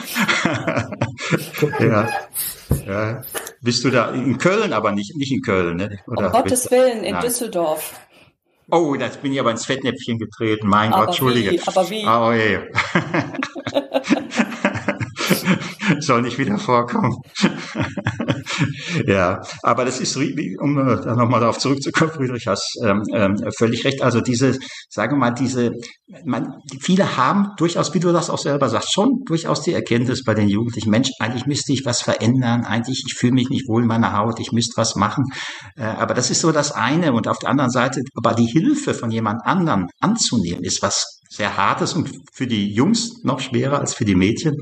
ja. 1.80 2.08
Ja. 2.86 3.22
Bist 3.60 3.84
du 3.84 3.90
da 3.90 4.10
in 4.10 4.38
Köln, 4.38 4.72
aber 4.72 4.92
nicht, 4.92 5.16
nicht 5.16 5.32
in 5.32 5.42
Köln, 5.42 5.76
ne? 5.76 5.98
Oder 6.06 6.26
um 6.26 6.32
Gottes 6.32 6.70
Willen, 6.70 7.04
in 7.04 7.14
Nein. 7.14 7.24
Düsseldorf. 7.24 7.94
Oh, 8.70 8.94
da 8.94 9.08
bin 9.20 9.32
ich 9.32 9.40
aber 9.40 9.50
ins 9.50 9.66
Fettnäpfchen 9.66 10.18
getreten. 10.18 10.68
Mein 10.68 10.92
aber 10.92 11.06
Gott, 11.06 11.08
Entschuldige. 11.08 11.50
Wie? 11.50 11.60
Aber 11.66 11.90
wie? 11.90 12.06
Oh, 12.06 12.32
je. 12.32 12.60
Soll 16.00 16.22
nicht 16.22 16.38
wieder 16.38 16.58
vorkommen. 16.58 17.16
ja, 19.06 19.40
aber 19.62 19.84
das 19.84 20.00
ist, 20.00 20.16
um 20.16 20.76
da 20.76 21.14
nochmal 21.14 21.40
darauf 21.40 21.58
zurückzukommen, 21.58 22.12
Friedrich, 22.12 22.46
hast 22.46 22.78
ähm, 22.84 23.02
ähm, 23.14 23.36
völlig 23.56 23.84
recht. 23.84 24.02
Also 24.02 24.20
diese, 24.20 24.58
sagen 24.88 25.16
wir 25.16 25.18
mal, 25.18 25.30
diese, 25.30 25.70
man, 26.24 26.46
viele 26.80 27.16
haben 27.16 27.48
durchaus, 27.56 27.94
wie 27.94 28.00
du 28.00 28.12
das 28.12 28.30
auch 28.30 28.38
selber 28.38 28.68
sagst, 28.68 28.92
schon 28.92 29.22
durchaus 29.26 29.62
die 29.62 29.72
Erkenntnis 29.72 30.24
bei 30.24 30.34
den 30.34 30.48
Jugendlichen, 30.48 30.90
Mensch, 30.90 31.10
eigentlich 31.18 31.46
müsste 31.46 31.72
ich 31.72 31.84
was 31.84 32.02
verändern, 32.02 32.64
eigentlich, 32.64 33.04
ich 33.06 33.14
fühle 33.14 33.32
mich 33.32 33.48
nicht 33.48 33.68
wohl 33.68 33.82
in 33.82 33.88
meiner 33.88 34.16
Haut, 34.16 34.40
ich 34.40 34.52
müsste 34.52 34.76
was 34.76 34.96
machen. 34.96 35.24
Äh, 35.76 35.84
aber 35.84 36.14
das 36.14 36.30
ist 36.30 36.40
so 36.40 36.52
das 36.52 36.72
eine. 36.72 37.12
Und 37.12 37.28
auf 37.28 37.38
der 37.38 37.48
anderen 37.48 37.70
Seite, 37.70 38.02
aber 38.14 38.34
die 38.34 38.46
Hilfe 38.46 38.94
von 38.94 39.10
jemand 39.10 39.44
anderen 39.44 39.86
anzunehmen, 40.00 40.62
ist 40.62 40.82
was 40.82 41.20
sehr 41.30 41.56
Hartes 41.56 41.94
und 41.94 42.10
für 42.32 42.46
die 42.46 42.74
Jungs 42.74 43.22
noch 43.22 43.40
schwerer 43.40 43.78
als 43.78 43.94
für 43.94 44.04
die 44.04 44.16
Mädchen 44.16 44.56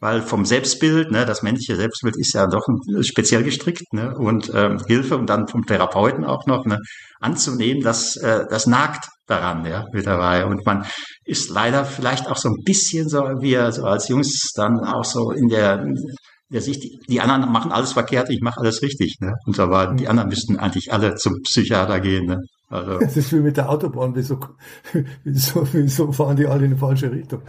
weil 0.00 0.22
vom 0.22 0.44
Selbstbild, 0.44 1.10
ne, 1.10 1.26
das 1.26 1.42
männliche 1.42 1.76
Selbstbild 1.76 2.16
ist 2.18 2.34
ja 2.34 2.46
doch 2.46 2.66
speziell 3.02 3.44
gestrickt 3.44 3.92
ne, 3.92 4.14
und 4.16 4.50
ähm, 4.54 4.78
Hilfe 4.86 5.16
und 5.16 5.28
dann 5.28 5.46
vom 5.46 5.66
Therapeuten 5.66 6.24
auch 6.24 6.46
noch 6.46 6.64
ne, 6.64 6.78
anzunehmen, 7.20 7.82
dass 7.82 8.16
äh, 8.16 8.46
das 8.48 8.66
nagt 8.66 9.08
daran, 9.26 9.64
ja, 9.66 9.84
mit 9.92 10.06
dabei. 10.06 10.46
Und 10.46 10.64
man 10.66 10.86
ist 11.24 11.50
leider 11.50 11.84
vielleicht 11.84 12.28
auch 12.28 12.38
so 12.38 12.48
ein 12.48 12.62
bisschen 12.64 13.08
so, 13.08 13.18
wie 13.40 13.54
so 13.72 13.84
als 13.84 14.08
Jungs 14.08 14.50
dann 14.56 14.80
auch 14.80 15.04
so 15.04 15.30
in 15.30 15.48
der 15.48 15.84
der 16.52 16.60
Sicht, 16.60 16.82
die, 17.08 17.20
anderen 17.20 17.52
machen 17.52 17.70
alles 17.70 17.92
verkehrt, 17.92 18.28
ich 18.30 18.40
mache 18.40 18.60
alles 18.60 18.82
richtig. 18.82 19.16
Ne? 19.20 19.34
Und 19.46 19.54
so 19.54 19.70
war, 19.70 19.94
die 19.94 20.08
anderen 20.08 20.28
müssten 20.28 20.58
eigentlich 20.58 20.92
alle 20.92 21.14
zum 21.14 21.34
Psychiater 21.42 22.00
gehen. 22.00 22.26
Ne? 22.26 22.38
Also. 22.70 22.98
Das 23.00 23.16
ist 23.16 23.32
wie 23.32 23.40
mit 23.40 23.56
der 23.56 23.68
Autobahn, 23.68 24.14
wieso, 24.14 24.38
wieso, 25.24 25.66
wieso 25.72 26.12
fahren 26.12 26.36
die 26.36 26.46
alle 26.46 26.64
in 26.64 26.72
die 26.72 26.78
falsche 26.78 27.10
Richtung? 27.10 27.42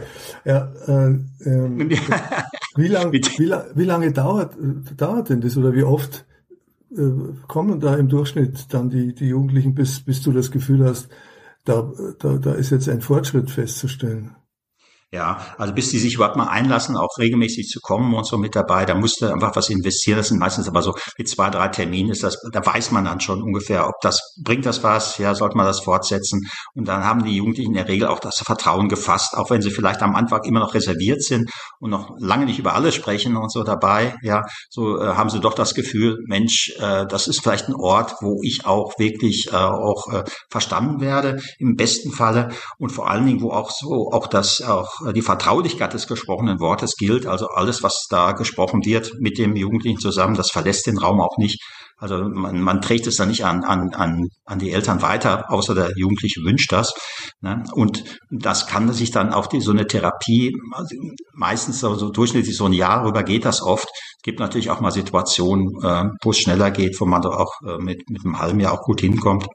Ja, 0.44 0.72
äh, 0.86 1.14
ähm, 1.44 1.90
wie, 2.76 2.88
lang, 2.88 3.12
wie, 3.12 3.22
wie 3.22 3.84
lange 3.84 4.12
dauert, 4.12 4.56
dauert 4.96 5.30
denn 5.30 5.40
das 5.40 5.56
oder 5.56 5.72
wie 5.72 5.84
oft 5.84 6.26
äh, 6.90 7.10
kommen 7.46 7.80
da 7.80 7.94
im 7.94 8.08
Durchschnitt 8.08 8.74
dann 8.74 8.90
die, 8.90 9.14
die 9.14 9.28
Jugendlichen, 9.28 9.74
bis, 9.74 10.00
bis 10.00 10.22
du 10.22 10.32
das 10.32 10.50
Gefühl 10.50 10.84
hast, 10.84 11.08
da, 11.64 11.92
da, 12.18 12.38
da 12.38 12.52
ist 12.54 12.70
jetzt 12.70 12.88
ein 12.88 13.00
Fortschritt 13.00 13.50
festzustellen? 13.50 14.34
Ja, 15.14 15.44
also 15.58 15.74
bis 15.74 15.90
die 15.90 15.98
sich 15.98 16.14
überhaupt 16.14 16.36
mal 16.36 16.48
einlassen, 16.48 16.96
auch 16.96 17.18
regelmäßig 17.18 17.68
zu 17.68 17.80
kommen 17.82 18.14
und 18.14 18.26
so 18.26 18.38
mit 18.38 18.56
dabei, 18.56 18.86
da 18.86 18.94
musste 18.94 19.30
einfach 19.30 19.54
was 19.54 19.68
investieren. 19.68 20.16
Das 20.16 20.28
sind 20.28 20.38
meistens 20.38 20.68
aber 20.68 20.80
so 20.80 20.94
mit 21.18 21.28
zwei, 21.28 21.50
drei 21.50 21.68
Terminen 21.68 22.12
ist 22.12 22.22
das, 22.22 22.38
da 22.50 22.64
weiß 22.64 22.92
man 22.92 23.04
dann 23.04 23.20
schon 23.20 23.42
ungefähr, 23.42 23.86
ob 23.86 23.96
das, 24.00 24.18
bringt 24.42 24.64
das 24.64 24.82
was, 24.82 25.18
ja, 25.18 25.34
sollte 25.34 25.58
man 25.58 25.66
das 25.66 25.80
fortsetzen. 25.80 26.40
Und 26.74 26.88
dann 26.88 27.04
haben 27.04 27.24
die 27.24 27.36
Jugendlichen 27.36 27.72
in 27.72 27.76
der 27.76 27.88
Regel 27.88 28.08
auch 28.08 28.20
das 28.20 28.38
Vertrauen 28.38 28.88
gefasst, 28.88 29.34
auch 29.36 29.50
wenn 29.50 29.60
sie 29.60 29.70
vielleicht 29.70 30.00
am 30.00 30.16
Anfang 30.16 30.44
immer 30.44 30.60
noch 30.60 30.72
reserviert 30.72 31.22
sind 31.22 31.50
und 31.78 31.90
noch 31.90 32.16
lange 32.18 32.46
nicht 32.46 32.58
über 32.58 32.74
alles 32.74 32.94
sprechen 32.94 33.36
und 33.36 33.52
so 33.52 33.64
dabei, 33.64 34.16
ja, 34.22 34.44
so 34.70 34.98
äh, 34.98 35.08
haben 35.08 35.28
sie 35.28 35.40
doch 35.40 35.52
das 35.52 35.74
Gefühl, 35.74 36.24
Mensch, 36.26 36.72
äh, 36.78 37.04
das 37.06 37.28
ist 37.28 37.42
vielleicht 37.42 37.68
ein 37.68 37.74
Ort, 37.74 38.14
wo 38.22 38.40
ich 38.42 38.64
auch 38.64 38.98
wirklich 38.98 39.48
äh, 39.52 39.56
auch 39.56 40.10
äh, 40.10 40.24
verstanden 40.50 41.02
werde, 41.02 41.38
im 41.58 41.76
besten 41.76 42.12
Falle 42.12 42.48
und 42.78 42.92
vor 42.92 43.10
allen 43.10 43.26
Dingen, 43.26 43.42
wo 43.42 43.50
auch 43.50 43.70
so, 43.70 44.08
auch 44.10 44.26
das, 44.26 44.62
auch 44.62 45.01
die 45.14 45.22
Vertraulichkeit 45.22 45.92
des 45.92 46.06
gesprochenen 46.06 46.60
Wortes 46.60 46.94
gilt. 46.96 47.26
Also 47.26 47.46
alles, 47.48 47.82
was 47.82 48.06
da 48.08 48.32
gesprochen 48.32 48.84
wird 48.84 49.12
mit 49.18 49.38
dem 49.38 49.56
Jugendlichen 49.56 49.98
zusammen, 49.98 50.34
das 50.34 50.50
verlässt 50.50 50.86
den 50.86 50.98
Raum 50.98 51.20
auch 51.20 51.36
nicht. 51.38 51.60
Also 52.02 52.18
man, 52.24 52.60
man 52.60 52.80
trägt 52.80 53.06
es 53.06 53.16
dann 53.16 53.28
nicht 53.28 53.44
an, 53.44 53.62
an, 53.62 53.90
an, 53.94 54.26
an 54.44 54.58
die 54.58 54.72
Eltern 54.72 55.02
weiter, 55.02 55.44
außer 55.52 55.72
der 55.74 55.92
Jugendliche 55.96 56.40
wünscht 56.42 56.72
das. 56.72 56.92
Ne? 57.40 57.62
Und 57.74 58.02
das 58.30 58.66
kann 58.66 58.92
sich 58.92 59.12
dann 59.12 59.32
auf 59.32 59.48
die, 59.48 59.60
so 59.60 59.70
eine 59.70 59.86
Therapie, 59.86 60.52
also 60.72 60.96
meistens 61.32 61.78
so, 61.78 61.94
so 61.94 62.10
durchschnittlich 62.10 62.56
so 62.56 62.64
ein 62.66 62.72
Jahr 62.72 63.04
rüber 63.04 63.22
geht 63.22 63.44
das 63.44 63.62
oft. 63.62 63.88
Es 63.88 64.22
gibt 64.24 64.40
natürlich 64.40 64.70
auch 64.70 64.80
mal 64.80 64.90
Situationen, 64.90 65.68
äh, 65.82 66.04
wo 66.22 66.30
es 66.30 66.38
schneller 66.38 66.72
geht, 66.72 67.00
wo 67.00 67.06
man 67.06 67.22
da 67.22 67.28
auch 67.28 67.52
äh, 67.64 67.78
mit, 67.78 68.02
mit 68.10 68.24
einem 68.24 68.40
halben 68.40 68.58
Jahr 68.58 68.72
auch 68.72 68.82
gut 68.82 69.00
hinkommt. 69.00 69.46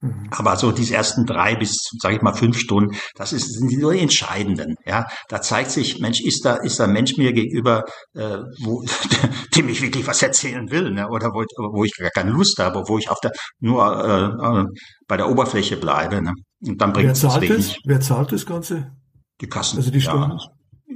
Mhm. 0.00 0.28
Aber 0.30 0.56
so 0.56 0.70
diese 0.70 0.94
ersten 0.94 1.26
drei 1.26 1.56
bis, 1.56 1.76
sage 2.00 2.16
ich 2.16 2.22
mal, 2.22 2.32
fünf 2.32 2.58
Stunden, 2.58 2.96
das 3.16 3.32
ist, 3.32 3.58
sind 3.58 3.68
die 3.70 3.78
nur 3.78 3.92
die 3.92 4.00
entscheidenden. 4.00 4.76
Ja, 4.86 5.06
da 5.28 5.42
zeigt 5.42 5.70
sich, 5.70 5.98
Mensch, 5.98 6.20
ist 6.20 6.44
da 6.44 6.54
ist 6.54 6.78
da 6.78 6.84
ein 6.84 6.92
Mensch 6.92 7.16
mir 7.16 7.32
gegenüber, 7.32 7.84
äh, 8.14 8.38
wo, 8.60 8.84
dem 9.56 9.68
ich 9.68 9.82
wirklich 9.82 10.06
was 10.06 10.22
erzählen 10.22 10.70
will, 10.70 10.92
ne? 10.92 11.08
oder 11.08 11.28
wo, 11.28 11.44
wo 11.72 11.84
ich 11.84 11.92
gar 11.96 12.10
keine 12.10 12.30
Lust 12.30 12.58
habe, 12.58 12.82
wo 12.86 12.98
ich 12.98 13.10
auf 13.10 13.18
der 13.20 13.32
nur 13.58 13.84
äh, 14.04 14.60
äh, 14.60 14.64
bei 15.08 15.16
der 15.16 15.28
Oberfläche 15.28 15.76
bleibe. 15.76 16.22
Ne? 16.22 16.32
Und 16.64 16.80
dann 16.80 16.92
bringt 16.92 17.08
Wer 17.08 17.14
zahlt 17.14 17.50
es? 17.50 17.76
Wer 17.84 18.00
zahlt 18.00 18.30
das 18.30 18.46
Ganze? 18.46 18.92
Die 19.40 19.48
Kassen. 19.48 19.78
Also 19.78 19.90
die 19.90 20.00
Stunden. 20.00 20.30
Ja, 20.30 20.46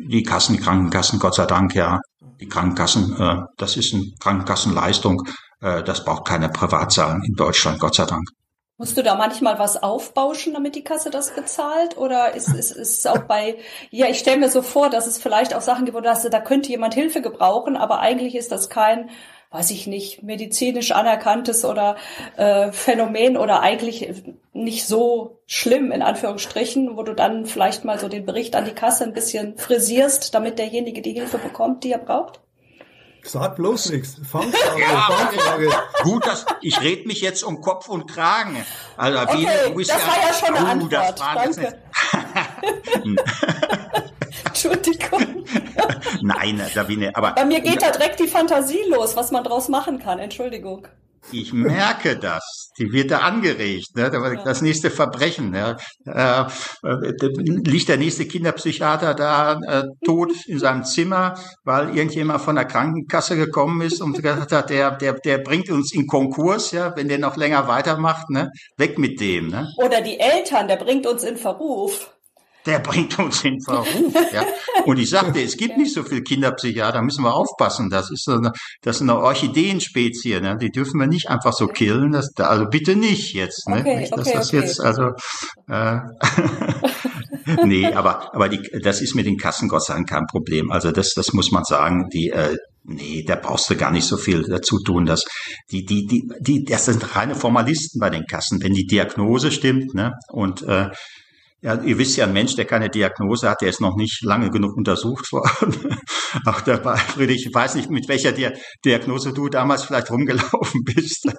die 0.09 0.23
Kassen, 0.23 0.56
die 0.56 0.62
Krankenkassen, 0.62 1.18
Gott 1.18 1.35
sei 1.35 1.47
Dank, 1.47 1.75
ja. 1.75 2.00
Die 2.40 2.49
Krankenkassen, 2.49 3.16
äh, 3.16 3.37
das 3.56 3.76
ist 3.76 3.94
eine 3.94 4.04
Krankenkassenleistung. 4.21 5.23
Äh, 5.61 5.82
das 5.82 6.04
braucht 6.04 6.26
keine 6.26 6.49
Privatzahlen 6.49 7.23
in 7.25 7.35
Deutschland, 7.35 7.80
Gott 7.80 7.94
sei 7.97 8.04
Dank. 8.04 8.28
Musst 8.82 8.98
du 8.98 9.04
da 9.04 9.14
manchmal 9.14 9.60
was 9.60 9.80
aufbauschen, 9.80 10.54
damit 10.54 10.74
die 10.74 10.82
Kasse 10.82 11.10
das 11.10 11.36
bezahlt? 11.36 11.96
Oder 11.98 12.34
ist, 12.34 12.48
ist, 12.48 12.72
ist 12.72 12.98
es 12.98 13.06
auch 13.06 13.20
bei, 13.28 13.54
ja, 13.92 14.08
ich 14.08 14.18
stelle 14.18 14.40
mir 14.40 14.48
so 14.48 14.60
vor, 14.60 14.90
dass 14.90 15.06
es 15.06 15.18
vielleicht 15.18 15.54
auch 15.54 15.60
Sachen 15.60 15.84
gibt, 15.84 15.96
wo 15.96 16.00
du 16.00 16.10
hast, 16.10 16.24
da 16.28 16.40
könnte 16.40 16.70
jemand 16.70 16.94
Hilfe 16.94 17.22
gebrauchen, 17.22 17.76
aber 17.76 18.00
eigentlich 18.00 18.34
ist 18.34 18.50
das 18.50 18.70
kein, 18.70 19.10
weiß 19.52 19.70
ich 19.70 19.86
nicht, 19.86 20.24
medizinisch 20.24 20.90
anerkanntes 20.90 21.64
oder 21.64 21.94
äh, 22.36 22.72
Phänomen 22.72 23.36
oder 23.36 23.60
eigentlich 23.60 24.24
nicht 24.52 24.84
so 24.84 25.38
schlimm 25.46 25.92
in 25.92 26.02
Anführungsstrichen, 26.02 26.96
wo 26.96 27.04
du 27.04 27.14
dann 27.14 27.46
vielleicht 27.46 27.84
mal 27.84 28.00
so 28.00 28.08
den 28.08 28.26
Bericht 28.26 28.56
an 28.56 28.64
die 28.64 28.72
Kasse 28.72 29.04
ein 29.04 29.12
bisschen 29.12 29.56
frisierst, 29.58 30.34
damit 30.34 30.58
derjenige 30.58 31.02
die 31.02 31.12
Hilfe 31.12 31.38
bekommt, 31.38 31.84
die 31.84 31.92
er 31.92 31.98
braucht? 31.98 32.40
Sag 33.25 33.57
bloß 33.57 33.91
nichts. 33.91 34.17
Fangfrage, 34.31 34.81
ja, 34.81 35.00
Fangfrage. 35.00 35.71
Gut, 36.02 36.26
dass 36.26 36.45
ich 36.61 36.81
rede 36.81 37.07
mich 37.07 37.21
jetzt 37.21 37.45
um 37.45 37.61
Kopf 37.61 37.88
und 37.88 38.07
Kragen. 38.11 38.64
Also, 38.97 39.21
okay, 39.21 39.75
das 39.76 39.88
ja, 39.88 39.95
war 39.95 40.17
ja 40.17 40.35
schon 40.35 40.55
eine 40.55 40.69
Antwort. 40.69 41.21
Danke. 41.21 41.79
Entschuldigung. 44.47 45.45
Nein, 46.23 46.62
Sabine, 46.73 47.14
aber. 47.14 47.33
Bei 47.33 47.45
mir 47.45 47.61
geht 47.61 47.83
da 47.83 47.91
direkt 47.91 48.21
die 48.21 48.29
Fantasie 48.29 48.83
los, 48.88 49.17
was 49.17 49.31
man 49.31 49.45
draus 49.45 49.69
machen 49.69 49.99
kann. 49.99 50.19
Entschuldigung. 50.19 50.88
Ich 51.31 51.52
merke 51.52 52.17
das. 52.17 52.71
Die 52.79 52.93
wird 52.93 53.11
da 53.11 53.19
angeregt. 53.19 53.95
Ne? 53.95 54.11
Das 54.45 54.62
nächste 54.62 54.91
Verbrechen. 54.91 55.50
Ne? 55.50 55.76
Liegt 57.64 57.88
der 57.88 57.97
nächste 57.97 58.26
Kinderpsychiater 58.26 59.14
da 59.14 59.61
äh, 59.61 59.85
tot 60.05 60.33
in 60.47 60.59
seinem 60.59 60.85
Zimmer, 60.85 61.35
weil 61.64 61.97
irgendjemand 61.97 62.41
von 62.41 62.57
der 62.57 62.64
Krankenkasse 62.64 63.37
gekommen 63.37 63.83
ist 63.83 64.00
und 64.00 64.21
gesagt 64.21 64.52
hat, 64.52 64.71
der, 64.71 64.93
der, 64.93 65.14
der 65.14 65.38
bringt 65.38 65.71
uns 65.71 65.93
in 65.93 66.07
Konkurs, 66.07 66.73
ja, 66.73 66.95
wenn 66.97 67.09
der 67.09 67.19
noch 67.19 67.37
länger 67.37 67.69
weitermacht, 67.69 68.29
ne? 68.31 68.50
Weg 68.76 68.99
mit 68.99 69.21
dem. 69.21 69.49
Ne? 69.49 69.69
Oder 69.76 70.00
die 70.00 70.19
Eltern, 70.19 70.69
der 70.69 70.76
bringt 70.76 71.07
uns 71.07 71.23
in 71.23 71.37
Verruf 71.37 72.12
der 72.66 72.78
bringt 72.78 73.19
uns 73.19 73.45
in 73.45 73.61
Verruf. 73.61 74.14
Ja. 74.33 74.45
Und 74.85 74.99
ich 74.99 75.11
sagte, 75.11 75.40
es 75.42 75.57
gibt 75.57 75.76
nicht 75.76 75.92
so 75.92 76.02
viel 76.02 76.23
Kinderpsychiater, 76.23 77.02
müssen 77.02 77.25
wir 77.25 77.35
aufpassen. 77.35 77.90
Das 77.90 78.11
ist 78.11 78.25
so 78.25 78.33
eine, 78.33 78.52
das 78.83 78.97
ist 78.97 79.02
eine 79.02 79.16
Orchideenspezie, 79.16 80.40
ne? 80.40 80.57
die 80.61 80.71
dürfen 80.71 81.00
wir 81.00 81.07
nicht 81.07 81.28
einfach 81.28 81.52
so 81.52 81.66
killen. 81.66 82.12
Das, 82.12 82.31
also 82.37 82.66
bitte 82.66 82.97
nicht 82.97 83.35
jetzt. 83.35 83.69
Ne? 83.69 83.81
Okay, 83.81 83.97
nicht, 83.97 84.12
dass 84.12 84.26
okay, 84.26 84.37
das 84.37 84.49
okay. 84.49 84.57
jetzt, 84.59 84.81
also 84.81 85.11
äh, 85.69 85.99
nee, 87.64 87.87
aber, 87.87 88.35
aber 88.35 88.49
die, 88.49 88.61
das 88.83 89.00
ist 89.00 89.14
mit 89.14 89.26
den 89.26 89.37
Kassen 89.37 89.69
Gott 89.69 89.85
sei 89.85 89.95
Dank 89.95 90.09
kein 90.09 90.26
Problem. 90.26 90.71
Also 90.71 90.92
das, 90.92 91.12
das 91.14 91.33
muss 91.33 91.50
man 91.50 91.64
sagen, 91.64 92.09
die, 92.12 92.31
äh, 92.31 92.57
Nee, 92.85 93.23
da 93.25 93.37
brauchst 93.37 93.71
du 93.71 93.76
gar 93.76 93.92
nicht 93.92 94.07
so 94.07 94.16
viel 94.16 94.42
dazu 94.42 94.76
tun. 94.81 95.07
Dass 95.07 95.23
die, 95.71 95.85
die, 95.85 96.04
die, 96.04 96.28
die, 96.40 96.64
das 96.64 96.87
sind 96.87 97.14
reine 97.14 97.37
Formalisten 97.37 98.00
bei 98.00 98.11
den 98.11 98.25
Kassen. 98.26 98.61
Wenn 98.61 98.75
die 98.75 98.87
Diagnose 98.87 99.52
stimmt, 99.52 99.95
ne, 99.95 100.14
und 100.33 100.62
äh, 100.62 100.90
ja, 101.62 101.81
ihr 101.81 101.97
wisst 101.97 102.16
ja, 102.16 102.26
ein 102.26 102.33
Mensch, 102.33 102.57
der 102.57 102.64
keine 102.64 102.90
Diagnose 102.90 103.49
hat, 103.49 103.61
der 103.61 103.69
ist 103.69 103.81
noch 103.81 103.97
nicht 103.97 104.23
lange 104.23 104.50
genug 104.50 104.76
untersucht 104.76 105.31
worden. 105.31 105.97
Auch 106.47 106.61
dabei, 106.62 106.97
Friedrich, 106.97 107.47
ich 107.47 107.54
weiß 107.54 107.76
nicht, 107.76 107.88
mit 107.88 108.09
welcher 108.09 108.33
Di 108.33 108.50
Diagnose 108.85 109.33
du 109.33 109.49
damals 109.49 109.85
vielleicht 109.85 110.11
rumgelaufen 110.11 110.83
bist. 110.85 111.31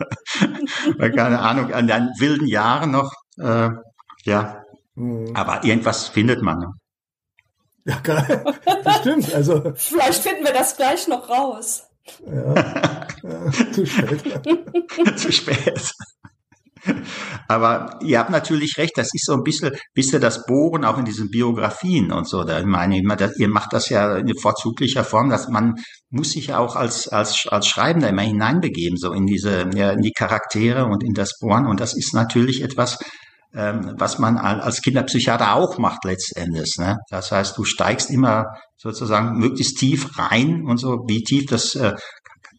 keine 0.98 1.40
Ahnung, 1.40 1.74
an 1.74 1.88
deinen 1.88 2.10
wilden 2.20 2.48
Jahren 2.48 2.92
noch. 2.92 3.12
Äh, 3.38 3.70
ja, 4.24 4.64
mhm. 4.96 5.36
aber 5.36 5.66
irgendwas 5.66 6.08
findet 6.08 6.42
man. 6.42 6.60
Ne? 6.60 6.68
Ja, 7.86 8.00
geil. 8.00 8.46
Das 8.84 8.98
stimmt. 9.00 9.34
Also. 9.34 9.74
Vielleicht 9.76 10.24
finden 10.24 10.46
wir 10.46 10.54
das 10.54 10.78
gleich 10.78 11.08
noch 11.10 11.30
raus. 11.30 11.84
Ja, 12.26 13.08
ja 13.24 13.52
zu 13.74 13.86
spät. 13.86 15.18
zu 15.18 15.32
spät. 15.32 15.92
Aber 17.48 18.00
ihr 18.02 18.20
habt 18.20 18.30
natürlich 18.30 18.78
recht, 18.78 18.94
das 18.98 19.10
ist 19.14 19.26
so 19.26 19.34
ein 19.34 19.44
bisschen, 19.44 19.72
bisschen 19.94 20.22
das 20.22 20.46
Bohren 20.46 20.86
auch 20.86 20.98
in 20.98 21.06
diesen 21.06 21.30
Biografien 21.30 22.12
und 22.12 22.28
so. 22.28 22.44
Da, 22.44 22.60
ich 22.60 22.66
meine, 22.66 22.98
ihr 22.98 23.50
macht 23.50 23.74
das 23.74 23.90
ja 23.90 24.18
in 24.18 24.38
vorzüglicher 24.40 25.04
Form, 25.04 25.30
dass 25.30 25.48
man 25.48 25.76
muss 26.10 26.32
sich 26.32 26.48
ja 26.48 26.60
auch 26.60 26.76
als, 26.76 27.08
als, 27.08 27.48
als 27.48 27.68
Schreibender 27.68 28.10
immer 28.10 28.22
hineinbegeben, 28.22 28.98
so 28.98 29.14
in 29.14 29.26
diese, 29.26 29.70
ja, 29.76 29.92
in 29.92 30.02
die 30.02 30.12
Charaktere 30.12 30.86
und 30.86 31.04
in 31.04 31.14
das 31.14 31.38
Bohren. 31.40 31.66
Und 31.66 31.80
das 31.80 31.96
ist 31.96 32.14
natürlich 32.14 32.62
etwas, 32.62 32.98
ähm, 33.56 33.94
was 33.98 34.20
man 34.20 34.38
als 34.38 34.82
Kinderpsychiater 34.82 35.54
auch 35.54 35.78
macht 35.78 36.06
letztendlich. 36.06 36.76
Ne? 36.80 36.98
Das 37.10 37.32
heißt, 37.32 37.58
du 37.58 37.64
steigst 37.64 38.10
immer 38.10 38.46
sozusagen 38.78 39.38
möglichst 39.38 39.78
tief 39.78 40.18
rein 40.18 40.66
und 40.66 40.78
so, 40.78 41.04
wie 41.08 41.24
tief 41.24 41.46
das 41.46 41.76
äh, 41.76 41.94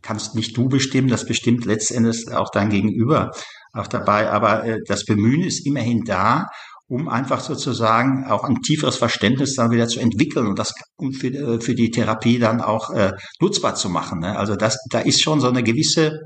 kannst 0.02 0.34
nicht 0.34 0.56
du 0.56 0.68
bestimmen, 0.68 1.08
das 1.08 1.24
bestimmt 1.24 1.64
letztendlich 1.64 2.30
auch 2.32 2.50
dein 2.52 2.70
Gegenüber 2.70 3.30
auch 3.74 3.86
dabei. 3.86 4.30
Aber 4.30 4.64
äh, 4.64 4.78
das 4.86 5.04
Bemühen 5.04 5.42
ist 5.42 5.66
immerhin 5.66 6.04
da, 6.04 6.46
um 6.88 7.08
einfach 7.08 7.40
sozusagen 7.40 8.26
auch 8.26 8.44
ein 8.44 8.60
tieferes 8.62 8.96
Verständnis 8.96 9.54
dann 9.54 9.70
wieder 9.70 9.88
zu 9.88 10.00
entwickeln 10.00 10.46
und 10.46 10.58
das 10.58 10.72
um 10.96 11.12
für, 11.12 11.28
äh, 11.28 11.60
für 11.60 11.74
die 11.74 11.90
Therapie 11.90 12.38
dann 12.38 12.60
auch 12.60 12.90
äh, 12.90 13.12
nutzbar 13.40 13.74
zu 13.74 13.88
machen. 13.88 14.20
Ne? 14.20 14.36
Also 14.38 14.56
das, 14.56 14.78
da 14.90 15.00
ist 15.00 15.22
schon 15.22 15.40
so 15.40 15.48
eine 15.48 15.62
gewisse 15.62 16.20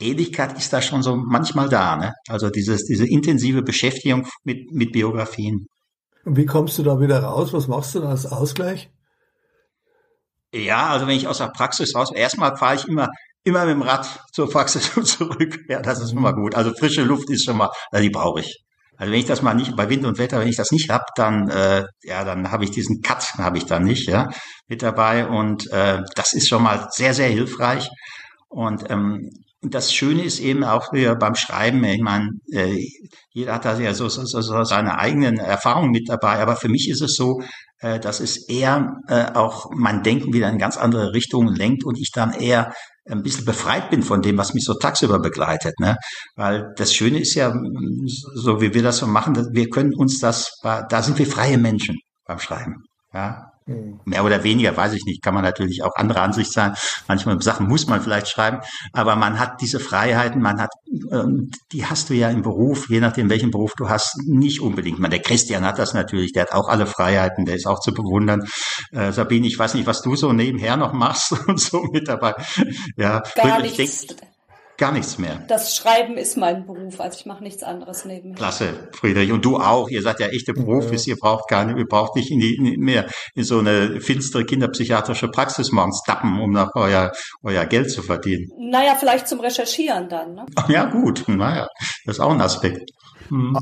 Ähnlichkeit 0.00 0.56
ist 0.56 0.72
da 0.72 0.80
schon 0.80 1.02
so 1.02 1.16
manchmal 1.16 1.68
da. 1.68 1.96
Ne? 1.96 2.12
Also 2.28 2.50
dieses, 2.50 2.84
diese 2.84 3.06
intensive 3.06 3.62
Beschäftigung 3.62 4.26
mit, 4.44 4.70
mit 4.70 4.92
Biografien. 4.92 5.66
Und 6.24 6.36
wie 6.36 6.46
kommst 6.46 6.78
du 6.78 6.82
da 6.82 7.00
wieder 7.00 7.20
raus? 7.20 7.52
Was 7.52 7.66
machst 7.66 7.94
du 7.94 8.00
da 8.00 8.10
als 8.10 8.26
Ausgleich? 8.26 8.90
Ja, 10.52 10.88
also 10.88 11.06
wenn 11.06 11.16
ich 11.16 11.26
aus 11.26 11.38
der 11.38 11.48
Praxis 11.48 11.94
raus, 11.94 12.10
erstmal 12.14 12.56
fahre 12.56 12.76
ich 12.76 12.86
immer 12.86 13.08
immer 13.44 13.64
mit 13.64 13.74
dem 13.74 13.82
Rad 13.82 14.06
zur 14.32 14.50
Praxis 14.50 14.90
und 14.96 15.06
zurück. 15.06 15.58
Ja, 15.68 15.80
das 15.80 16.00
ist 16.00 16.12
schon 16.12 16.22
mal 16.22 16.32
gut. 16.32 16.54
Also 16.54 16.72
frische 16.72 17.02
Luft 17.02 17.30
ist 17.30 17.44
schon 17.44 17.56
mal, 17.56 17.70
also 17.90 18.02
die 18.02 18.10
brauche 18.10 18.40
ich. 18.40 18.64
Also 18.96 19.12
wenn 19.12 19.20
ich 19.20 19.26
das 19.26 19.42
mal 19.42 19.54
nicht 19.54 19.76
bei 19.76 19.88
Wind 19.88 20.04
und 20.04 20.18
Wetter, 20.18 20.40
wenn 20.40 20.48
ich 20.48 20.56
das 20.56 20.72
nicht 20.72 20.90
hab, 20.90 21.14
dann 21.14 21.48
äh, 21.48 21.84
ja, 22.02 22.24
dann 22.24 22.50
habe 22.50 22.64
ich 22.64 22.72
diesen 22.72 23.00
Cut 23.00 23.22
habe 23.38 23.56
ich 23.56 23.64
dann 23.64 23.84
nicht, 23.84 24.08
ja, 24.08 24.28
mit 24.66 24.82
dabei 24.82 25.28
und 25.28 25.70
äh, 25.70 26.02
das 26.16 26.32
ist 26.32 26.48
schon 26.48 26.64
mal 26.64 26.88
sehr 26.90 27.14
sehr 27.14 27.28
hilfreich 27.28 27.88
und 28.48 28.90
ähm, 28.90 29.30
das 29.60 29.92
Schöne 29.92 30.22
ist 30.22 30.38
eben 30.38 30.62
auch 30.62 30.92
wieder 30.92 31.16
beim 31.16 31.34
Schreiben, 31.34 31.82
ich 31.82 32.00
meine, 32.00 32.30
äh, 32.52 32.76
jeder 33.30 33.54
hat 33.54 33.64
da 33.64 33.76
ja 33.78 33.92
so, 33.92 34.08
so, 34.08 34.24
so 34.24 34.64
seine 34.64 34.98
eigenen 34.98 35.38
Erfahrungen 35.38 35.90
mit 35.90 36.08
dabei, 36.08 36.40
aber 36.40 36.54
für 36.54 36.68
mich 36.68 36.88
ist 36.88 37.02
es 37.02 37.16
so, 37.16 37.42
äh, 37.80 37.98
dass 37.98 38.20
es 38.20 38.48
eher 38.48 38.94
äh, 39.08 39.32
auch 39.34 39.70
mein 39.74 40.02
Denken 40.04 40.32
wieder 40.32 40.48
in 40.48 40.58
ganz 40.58 40.76
andere 40.76 41.12
Richtungen 41.12 41.54
lenkt 41.54 41.84
und 41.84 41.98
ich 41.98 42.12
dann 42.12 42.32
eher 42.32 42.72
ein 43.08 43.22
bisschen 43.22 43.44
befreit 43.44 43.90
bin 43.90 44.02
von 44.02 44.22
dem, 44.22 44.38
was 44.38 44.54
mich 44.54 44.64
so 44.64 44.74
tagsüber 44.74 45.18
begleitet. 45.18 45.74
Ne? 45.80 45.96
Weil 46.36 46.72
das 46.76 46.94
Schöne 46.94 47.20
ist 47.20 47.34
ja, 47.34 47.52
so 48.34 48.60
wie 48.60 48.74
wir 48.74 48.82
das 48.82 48.98
so 48.98 49.06
machen, 49.06 49.34
wir 49.52 49.68
können 49.68 49.94
uns 49.94 50.18
das, 50.18 50.50
da 50.62 51.02
sind 51.02 51.18
wir 51.18 51.26
freie 51.26 51.58
Menschen 51.58 51.96
beim 52.26 52.38
Schreiben. 52.38 52.84
Ja, 53.12 53.47
Mehr 54.04 54.24
oder 54.24 54.44
weniger, 54.44 54.76
weiß 54.76 54.94
ich 54.94 55.04
nicht, 55.04 55.22
kann 55.22 55.34
man 55.34 55.44
natürlich 55.44 55.82
auch 55.82 55.94
andere 55.96 56.20
Ansicht 56.20 56.52
sein. 56.52 56.74
Manchmal 57.06 57.40
Sachen 57.42 57.68
muss 57.68 57.86
man 57.86 58.00
vielleicht 58.00 58.28
schreiben, 58.28 58.60
aber 58.92 59.16
man 59.16 59.38
hat 59.38 59.60
diese 59.60 59.78
Freiheiten, 59.78 60.40
man 60.40 60.60
hat, 60.60 60.70
ähm, 61.12 61.50
die 61.72 61.84
hast 61.84 62.10
du 62.10 62.14
ja 62.14 62.30
im 62.30 62.42
Beruf, 62.42 62.88
je 62.88 63.00
nachdem 63.00 63.28
welchen 63.30 63.50
Beruf 63.50 63.74
du 63.76 63.88
hast, 63.88 64.16
nicht 64.26 64.60
unbedingt. 64.60 64.98
Man, 64.98 65.10
der 65.10 65.20
Christian 65.20 65.64
hat 65.64 65.78
das 65.78 65.92
natürlich, 65.92 66.32
der 66.32 66.44
hat 66.44 66.52
auch 66.52 66.68
alle 66.68 66.86
Freiheiten, 66.86 67.44
der 67.44 67.56
ist 67.56 67.66
auch 67.66 67.80
zu 67.80 67.92
bewundern. 67.92 68.44
Äh, 68.92 69.12
Sabine, 69.12 69.46
ich 69.46 69.58
weiß 69.58 69.74
nicht, 69.74 69.86
was 69.86 70.02
du 70.02 70.16
so 70.16 70.32
nebenher 70.32 70.76
noch 70.76 70.92
machst 70.92 71.32
und 71.46 71.60
so 71.60 71.82
mit 71.92 72.08
dabei. 72.08 72.34
Ja, 72.96 73.22
Gar 73.34 73.60
nichts. 73.60 74.06
Gar 74.78 74.92
nichts 74.92 75.18
mehr. 75.18 75.42
Das 75.48 75.74
Schreiben 75.74 76.16
ist 76.16 76.36
mein 76.36 76.64
Beruf, 76.64 77.00
also 77.00 77.18
ich 77.18 77.26
mache 77.26 77.42
nichts 77.42 77.64
anderes 77.64 78.04
nebenher. 78.04 78.36
Klasse, 78.36 78.88
Friedrich. 78.92 79.32
Und 79.32 79.44
du 79.44 79.56
auch. 79.56 79.90
Ihr 79.90 80.02
seid 80.02 80.20
ja 80.20 80.28
echte 80.28 80.54
Profis. 80.54 81.04
Ja. 81.04 81.14
Ihr 81.14 81.18
braucht 81.18 81.50
keine, 81.50 81.76
ihr 81.76 81.84
braucht 81.84 82.14
nicht 82.14 82.30
in 82.30 82.38
die, 82.38 82.54
in 82.54 82.78
mehr 82.78 83.08
in 83.34 83.42
so 83.42 83.58
eine 83.58 84.00
finstere 84.00 84.44
kinderpsychiatrische 84.44 85.28
Praxis 85.28 85.72
morgens 85.72 86.00
tappen, 86.06 86.40
um 86.40 86.52
nach 86.52 86.70
euer, 86.76 87.10
euer 87.42 87.64
Geld 87.66 87.90
zu 87.90 88.02
verdienen. 88.02 88.46
Naja, 88.70 88.94
vielleicht 88.94 89.26
zum 89.26 89.40
Recherchieren 89.40 90.08
dann. 90.08 90.34
Ne? 90.34 90.46
Ja, 90.68 90.84
gut. 90.84 91.24
Naja, 91.26 91.66
das 92.06 92.18
ist 92.18 92.20
auch 92.20 92.30
ein 92.30 92.40
Aspekt. 92.40 92.92
Hm. 93.30 93.58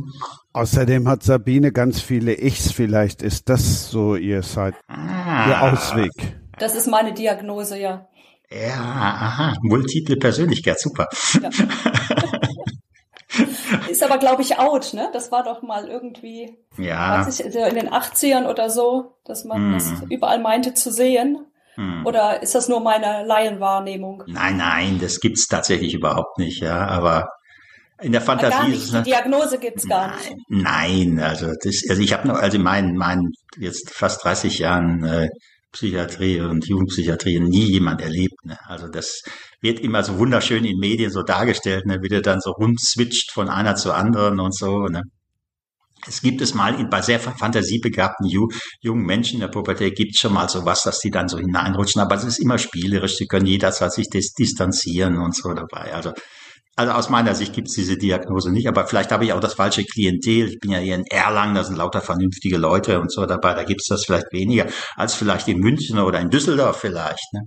Außerdem 0.53 1.09
hat 1.09 1.23
Sabine 1.23 1.73
ganz 1.73 2.03
viele 2.03 2.39
Ichs. 2.39 2.73
Vielleicht 2.73 3.23
ist 3.23 3.49
das 3.49 3.91
so 3.91 4.17
ihr, 4.17 4.43
Seit 4.43 4.75
ah. 4.87 5.49
ihr 5.49 5.63
Ausweg. 5.63 6.13
Das 6.59 6.75
ist 6.75 6.87
meine 6.89 7.13
Diagnose, 7.13 7.79
ja. 7.79 8.07
Ja, 8.51 8.79
aha, 8.79 9.55
multiple 9.63 10.17
Persönlichkeit, 10.17 10.81
super. 10.81 11.09
Ja. 11.43 11.51
Ist 13.91 14.03
aber, 14.03 14.19
glaube 14.19 14.43
ich, 14.43 14.59
out, 14.59 14.95
ne? 14.95 15.11
Das 15.13 15.33
war 15.33 15.43
doch 15.43 15.63
mal 15.63 15.89
irgendwie 15.89 16.57
ja. 16.79 17.27
Ich, 17.29 17.41
in 17.41 17.75
den 17.75 17.91
80ern 17.91 18.47
oder 18.47 18.71
so, 18.71 19.17
dass 19.25 19.45
man 19.45 19.71
mm. 19.71 19.73
das 19.75 19.93
überall 20.09 20.41
meinte 20.41 20.75
zu 20.75 20.91
sehen. 20.91 21.47
Mm. 21.77 22.07
Oder 22.07 22.43
ist 22.43 22.55
das 22.55 22.69
nur 22.69 22.81
meine 22.81 23.25
Laienwahrnehmung? 23.27 24.25
Nein, 24.27 24.57
nein, 24.57 24.99
das 25.01 25.21
gibt's 25.21 25.49
tatsächlich 25.49 25.95
überhaupt 25.95 26.39
nicht, 26.39 26.61
ja. 26.61 26.87
Aber 26.87 27.29
in 28.01 28.13
der 28.13 28.21
Fantasie 28.21 28.53
gar 28.53 28.69
nicht. 28.69 28.85
ist 28.85 28.95
es. 28.95 29.03
Die 29.03 29.11
Diagnose 29.11 29.59
gibt's 29.59 29.89
gar 29.89 30.09
nein, 30.09 30.19
nicht. 30.19 30.37
Nein, 30.49 31.21
also 31.21 31.53
das, 31.63 31.83
also 31.89 32.03
ich 32.03 32.13
habe 32.13 32.29
noch, 32.29 32.37
also 32.37 32.57
in 32.57 32.63
meinen, 32.63 32.97
meinen 32.97 33.33
jetzt 33.59 33.91
fast 33.91 34.25
30 34.25 34.59
Jahren 34.59 35.05
äh, 35.05 35.29
Psychiatrie 35.73 36.41
und 36.41 36.67
Jugendpsychiatrie 36.67 37.41
nie 37.41 37.65
jemand 37.65 38.01
erlebt. 38.01 38.45
Ne? 38.45 38.59
Also 38.67 38.89
das 38.89 39.23
wird 39.61 39.81
immer 39.81 40.03
so 40.03 40.19
wunderschön 40.19 40.65
in 40.65 40.79
Medien 40.79 41.11
so 41.11 41.23
dargestellt, 41.23 41.87
ne? 41.87 41.99
wie 42.03 42.09
der 42.09 42.23
dann 42.23 42.41
so 42.41 42.51
rumswitcht 42.53 43.33
von 43.33 43.49
einer 43.49 43.77
zur 43.77 43.95
anderen 43.95 44.41
und 44.41 44.55
so. 44.55 44.87
Ne? 44.87 45.03
Es 46.07 46.23
gibt 46.23 46.41
es 46.41 46.55
mal 46.55 46.73
bei 46.89 47.03
sehr 47.03 47.19
fantasiebegabten 47.19 48.29
jungen 48.29 49.07
Menschen 49.07 49.35
in 49.35 49.41
der 49.41 49.49
Pubertät 49.49 49.97
gibt 49.97 50.15
es 50.15 50.21
schon 50.21 50.33
mal 50.33 50.49
sowas, 50.49 50.83
dass 50.83 51.01
die 51.01 51.11
dann 51.11 51.29
so 51.29 51.39
hineinrutschen, 51.39 52.01
aber 52.01 52.15
es 52.15 52.25
ist 52.25 52.39
immer 52.39 52.59
spielerisch, 52.59 53.17
sie 53.17 53.27
können 53.27 53.47
jederzeit 53.47 53.93
sich 53.93 54.09
distanzieren 54.09 55.19
und 55.19 55.35
so 55.35 55.53
dabei. 55.53 55.95
Also 55.95 56.13
also 56.77 56.93
aus 56.93 57.09
meiner 57.09 57.35
Sicht 57.35 57.55
gibt 57.55 57.69
es 57.69 57.75
diese 57.75 57.97
Diagnose 57.97 58.53
nicht, 58.53 58.69
aber 58.69 58.87
vielleicht 58.87 59.11
habe 59.11 59.25
ich 59.25 59.33
auch 59.33 59.41
das 59.41 59.55
falsche 59.55 59.85
Klientel. 59.85 60.49
Ich 60.49 60.59
bin 60.61 60.73
ja 60.73 60.79
hier 60.79 60.95
in 60.95 61.07
Erlangen, 61.07 61.55
da 61.55 61.65
sind 61.65 61.77
lauter 61.77 62.03
vernünftige 62.03 62.59
Leute 62.59 63.01
und 63.01 63.11
so 63.11 63.25
dabei. 63.25 63.55
Da 63.55 63.65
gibt 63.65 63.81
es 63.81 63.87
das 63.89 64.05
vielleicht 64.05 64.31
weniger 64.31 64.67
als 64.95 65.15
vielleicht 65.15 65.49
in 65.49 65.59
München 65.59 65.99
oder 65.99 66.21
in 66.21 66.29
Düsseldorf 66.29 66.77
vielleicht. 66.77 67.33
Ne? 67.33 67.41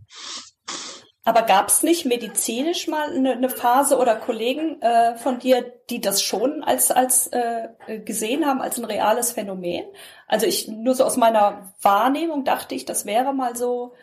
Aber 1.25 1.43
gab 1.43 1.67
es 1.67 1.83
nicht 1.83 2.05
medizinisch 2.05 2.87
mal 2.87 3.11
eine, 3.11 3.33
eine 3.33 3.49
Phase 3.49 3.99
oder 3.99 4.15
Kollegen 4.15 4.81
äh, 4.81 5.15
von 5.17 5.37
dir, 5.37 5.63
die 5.91 6.01
das 6.01 6.23
schon 6.23 6.63
als 6.63 6.89
als 6.89 7.27
äh, 7.27 7.67
gesehen 8.03 8.47
haben 8.47 8.61
als 8.61 8.79
ein 8.79 8.85
reales 8.85 9.33
Phänomen? 9.33 9.85
Also 10.27 10.47
ich 10.47 10.67
nur 10.69 10.95
so 10.95 11.03
aus 11.03 11.17
meiner 11.17 11.71
Wahrnehmung 11.83 12.45
dachte 12.45 12.73
ich, 12.73 12.85
das 12.85 13.05
wäre 13.05 13.31
mal 13.31 13.55
so 13.55 13.93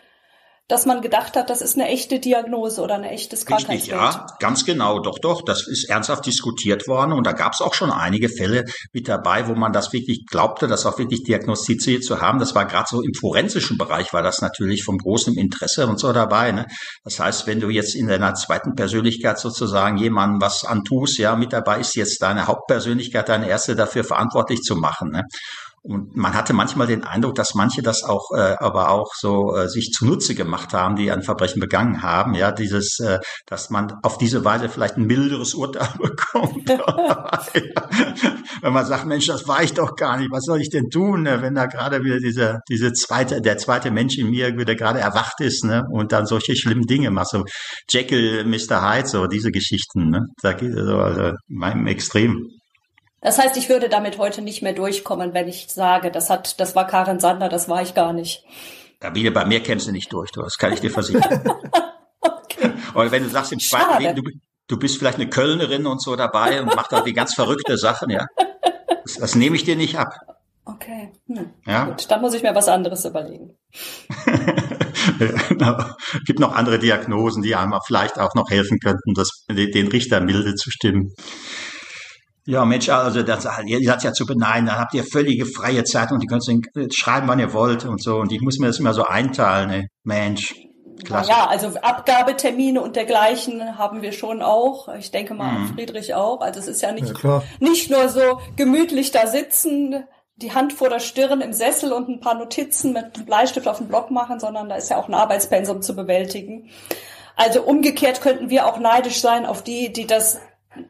dass 0.68 0.84
man 0.84 1.00
gedacht 1.00 1.36
hat, 1.36 1.48
das 1.48 1.62
ist 1.62 1.76
eine 1.76 1.88
echte 1.88 2.18
Diagnose 2.18 2.82
oder 2.82 2.96
ein 2.96 3.04
echtes 3.04 3.46
Krankheitsbild. 3.46 3.96
Ja, 3.96 4.26
ganz 4.40 4.64
genau, 4.64 4.98
doch, 4.98 5.20
doch, 5.20 5.42
das 5.42 5.68
ist 5.68 5.88
ernsthaft 5.88 6.26
diskutiert 6.26 6.88
worden 6.88 7.12
und 7.12 7.24
da 7.24 7.32
gab 7.32 7.52
es 7.52 7.60
auch 7.60 7.72
schon 7.72 7.92
einige 7.92 8.28
Fälle 8.28 8.64
mit 8.92 9.06
dabei, 9.06 9.46
wo 9.46 9.54
man 9.54 9.72
das 9.72 9.92
wirklich 9.92 10.24
glaubte, 10.28 10.66
das 10.66 10.84
auch 10.84 10.98
wirklich 10.98 11.22
diagnostiziert 11.22 12.02
zu 12.02 12.20
haben. 12.20 12.40
Das 12.40 12.56
war 12.56 12.64
gerade 12.66 12.86
so 12.90 13.00
im 13.00 13.14
forensischen 13.14 13.78
Bereich 13.78 14.12
war 14.12 14.22
das 14.22 14.40
natürlich 14.40 14.82
vom 14.82 14.98
großen 14.98 15.36
Interesse 15.36 15.86
und 15.86 16.00
so 16.00 16.12
dabei. 16.12 16.50
Ne? 16.50 16.66
Das 17.04 17.20
heißt, 17.20 17.46
wenn 17.46 17.60
du 17.60 17.70
jetzt 17.70 17.94
in 17.94 18.08
deiner 18.08 18.34
zweiten 18.34 18.74
Persönlichkeit 18.74 19.38
sozusagen 19.38 19.98
jemandem 19.98 20.40
was 20.40 20.64
antust, 20.64 21.18
ja, 21.18 21.36
mit 21.36 21.52
dabei 21.52 21.78
ist 21.78 21.94
jetzt 21.94 22.20
deine 22.20 22.48
Hauptpersönlichkeit, 22.48 23.28
deine 23.28 23.48
erste 23.48 23.76
dafür 23.76 24.02
verantwortlich 24.02 24.62
zu 24.62 24.74
machen. 24.74 25.10
Ne? 25.12 25.22
Und 25.88 26.16
man 26.16 26.34
hatte 26.34 26.52
manchmal 26.52 26.88
den 26.88 27.04
Eindruck, 27.04 27.36
dass 27.36 27.54
manche 27.54 27.80
das 27.80 28.02
auch, 28.02 28.32
äh, 28.34 28.56
aber 28.58 28.90
auch 28.90 29.12
so 29.14 29.54
äh, 29.54 29.68
sich 29.68 29.92
zunutze 29.92 30.34
gemacht 30.34 30.72
haben, 30.74 30.96
die 30.96 31.12
ein 31.12 31.22
Verbrechen 31.22 31.60
begangen 31.60 32.02
haben. 32.02 32.34
Ja, 32.34 32.50
dieses, 32.50 32.98
äh, 32.98 33.18
dass 33.46 33.70
man 33.70 33.92
auf 34.02 34.18
diese 34.18 34.44
Weise 34.44 34.68
vielleicht 34.68 34.96
ein 34.96 35.06
milderes 35.06 35.54
Urteil 35.54 35.88
bekommt. 35.98 36.68
wenn 38.62 38.72
man 38.72 38.84
sagt, 38.84 39.06
Mensch, 39.06 39.26
das 39.26 39.46
war 39.46 39.62
ich 39.62 39.74
doch 39.74 39.94
gar 39.94 40.16
nicht. 40.16 40.32
Was 40.32 40.44
soll 40.44 40.60
ich 40.60 40.70
denn 40.70 40.90
tun, 40.90 41.22
ne? 41.22 41.40
wenn 41.40 41.54
da 41.54 41.66
gerade 41.66 42.02
wieder 42.02 42.18
diese, 42.18 42.58
diese 42.68 42.92
zweite, 42.92 43.40
der 43.40 43.58
zweite 43.58 43.90
Mensch 43.90 44.18
in 44.18 44.30
mir 44.30 44.56
wieder 44.58 44.74
gerade 44.74 44.98
erwacht 44.98 45.40
ist, 45.40 45.64
ne? 45.64 45.82
Und 45.92 46.12
dann 46.12 46.26
solche 46.26 46.56
schlimmen 46.56 46.86
Dinge 46.86 47.10
macht. 47.10 47.28
So 47.28 47.44
Jekyll, 47.88 48.44
Mr. 48.44 48.82
Hyde, 48.82 49.08
so 49.08 49.26
diese 49.26 49.50
Geschichten, 49.52 50.10
ne? 50.10 50.22
Da 50.42 50.52
geht 50.52 50.76
also, 50.76 50.96
also 50.98 51.22
in 51.22 51.36
meinem 51.48 51.86
Extrem. 51.86 52.55
Das 53.26 53.40
heißt, 53.40 53.56
ich 53.56 53.68
würde 53.68 53.88
damit 53.88 54.18
heute 54.18 54.40
nicht 54.40 54.62
mehr 54.62 54.72
durchkommen, 54.72 55.34
wenn 55.34 55.48
ich 55.48 55.66
sage, 55.68 56.12
das 56.12 56.30
hat, 56.30 56.60
das 56.60 56.76
war 56.76 56.86
Karin 56.86 57.18
Sander, 57.18 57.48
das 57.48 57.68
war 57.68 57.82
ich 57.82 57.92
gar 57.92 58.12
nicht. 58.12 58.44
Wieder 59.14 59.32
bei 59.32 59.44
mir 59.44 59.60
kämpfst 59.64 59.88
du 59.88 59.90
nicht 59.90 60.12
durch, 60.12 60.30
das 60.30 60.58
kann 60.58 60.72
ich 60.72 60.78
dir 60.78 60.92
versichern. 60.92 61.42
okay. 62.20 62.70
Oder 62.94 63.10
wenn 63.10 63.24
du 63.24 63.28
sagst 63.28 63.50
im 63.50 63.58
zweiten 63.58 64.00
Leben, 64.00 64.14
du, 64.14 64.22
du, 64.68 64.78
bist 64.78 64.98
vielleicht 64.98 65.18
eine 65.18 65.28
Kölnerin 65.28 65.88
und 65.88 66.00
so 66.00 66.14
dabei 66.14 66.62
und 66.62 66.66
machst 66.66 66.92
da 66.92 67.00
die 67.00 67.14
ganz 67.14 67.34
verrückte 67.34 67.76
Sachen, 67.76 68.10
ja. 68.10 68.26
Das, 69.02 69.14
das 69.14 69.34
nehme 69.34 69.56
ich 69.56 69.64
dir 69.64 69.74
nicht 69.74 69.98
ab. 69.98 70.14
Okay. 70.64 71.10
Hm. 71.26 71.50
Ja? 71.66 71.86
Gut, 71.86 72.08
dann 72.08 72.20
muss 72.20 72.32
ich 72.32 72.44
mir 72.44 72.54
was 72.54 72.68
anderes 72.68 73.04
überlegen. 73.04 73.56
genau. 75.48 75.78
gibt 76.24 76.38
noch 76.38 76.54
andere 76.54 76.78
Diagnosen, 76.78 77.42
die 77.42 77.56
einem 77.56 77.74
vielleicht 77.84 78.20
auch 78.20 78.36
noch 78.36 78.50
helfen 78.50 78.78
könnten, 78.78 79.14
das, 79.14 79.44
den 79.48 79.88
Richter 79.88 80.20
milde 80.20 80.54
zu 80.54 80.70
stimmen. 80.70 81.12
Ja, 82.46 82.64
Mensch, 82.64 82.88
also 82.88 83.22
das, 83.24 83.46
ihr 83.66 83.80
seid 83.82 84.04
ja 84.04 84.12
zu 84.12 84.24
beneiden, 84.24 84.66
dann 84.66 84.78
habt 84.78 84.94
ihr 84.94 85.02
völlige 85.04 85.46
freie 85.46 85.82
Zeit 85.82 86.12
und 86.12 86.22
ihr 86.22 86.28
könnt 86.28 86.44
schreiben, 86.94 87.26
wann 87.26 87.40
ihr 87.40 87.52
wollt 87.52 87.84
und 87.84 88.00
so. 88.00 88.18
Und 88.18 88.32
ich 88.32 88.40
muss 88.40 88.58
mir 88.58 88.68
das 88.68 88.78
immer 88.78 88.94
so 88.94 89.04
einteilen, 89.04 89.70
ey. 89.70 89.88
Mensch. 90.04 90.54
Klasse. 91.04 91.30
Ja, 91.30 91.46
also 91.48 91.68
Abgabetermine 91.82 92.80
und 92.80 92.96
dergleichen 92.96 93.76
haben 93.76 94.00
wir 94.00 94.12
schon 94.12 94.42
auch. 94.42 94.88
Ich 94.96 95.10
denke 95.10 95.34
mal, 95.34 95.58
mhm. 95.58 95.74
Friedrich 95.74 96.14
auch. 96.14 96.40
Also 96.40 96.60
es 96.60 96.68
ist 96.68 96.82
ja 96.82 96.92
nicht, 96.92 97.12
ja, 97.22 97.42
nicht 97.60 97.90
nur 97.90 98.08
so 98.08 98.40
gemütlich 98.56 99.10
da 99.10 99.26
sitzen, 99.26 100.04
die 100.36 100.54
Hand 100.54 100.72
vor 100.72 100.88
der 100.88 101.00
Stirn 101.00 101.40
im 101.40 101.52
Sessel 101.52 101.92
und 101.92 102.08
ein 102.08 102.20
paar 102.20 102.34
Notizen 102.34 102.92
mit 102.92 103.16
einem 103.16 103.26
Bleistift 103.26 103.66
auf 103.68 103.78
dem 103.78 103.88
Block 103.88 104.10
machen, 104.10 104.38
sondern 104.38 104.68
da 104.68 104.76
ist 104.76 104.90
ja 104.90 104.98
auch 104.98 105.08
ein 105.08 105.14
Arbeitspensum 105.14 105.82
zu 105.82 105.96
bewältigen. 105.96 106.70
Also 107.36 107.62
umgekehrt 107.62 108.20
könnten 108.20 108.50
wir 108.50 108.66
auch 108.66 108.78
neidisch 108.78 109.20
sein 109.20 109.46
auf 109.46 109.62
die, 109.62 109.92
die 109.92 110.06
das 110.06 110.38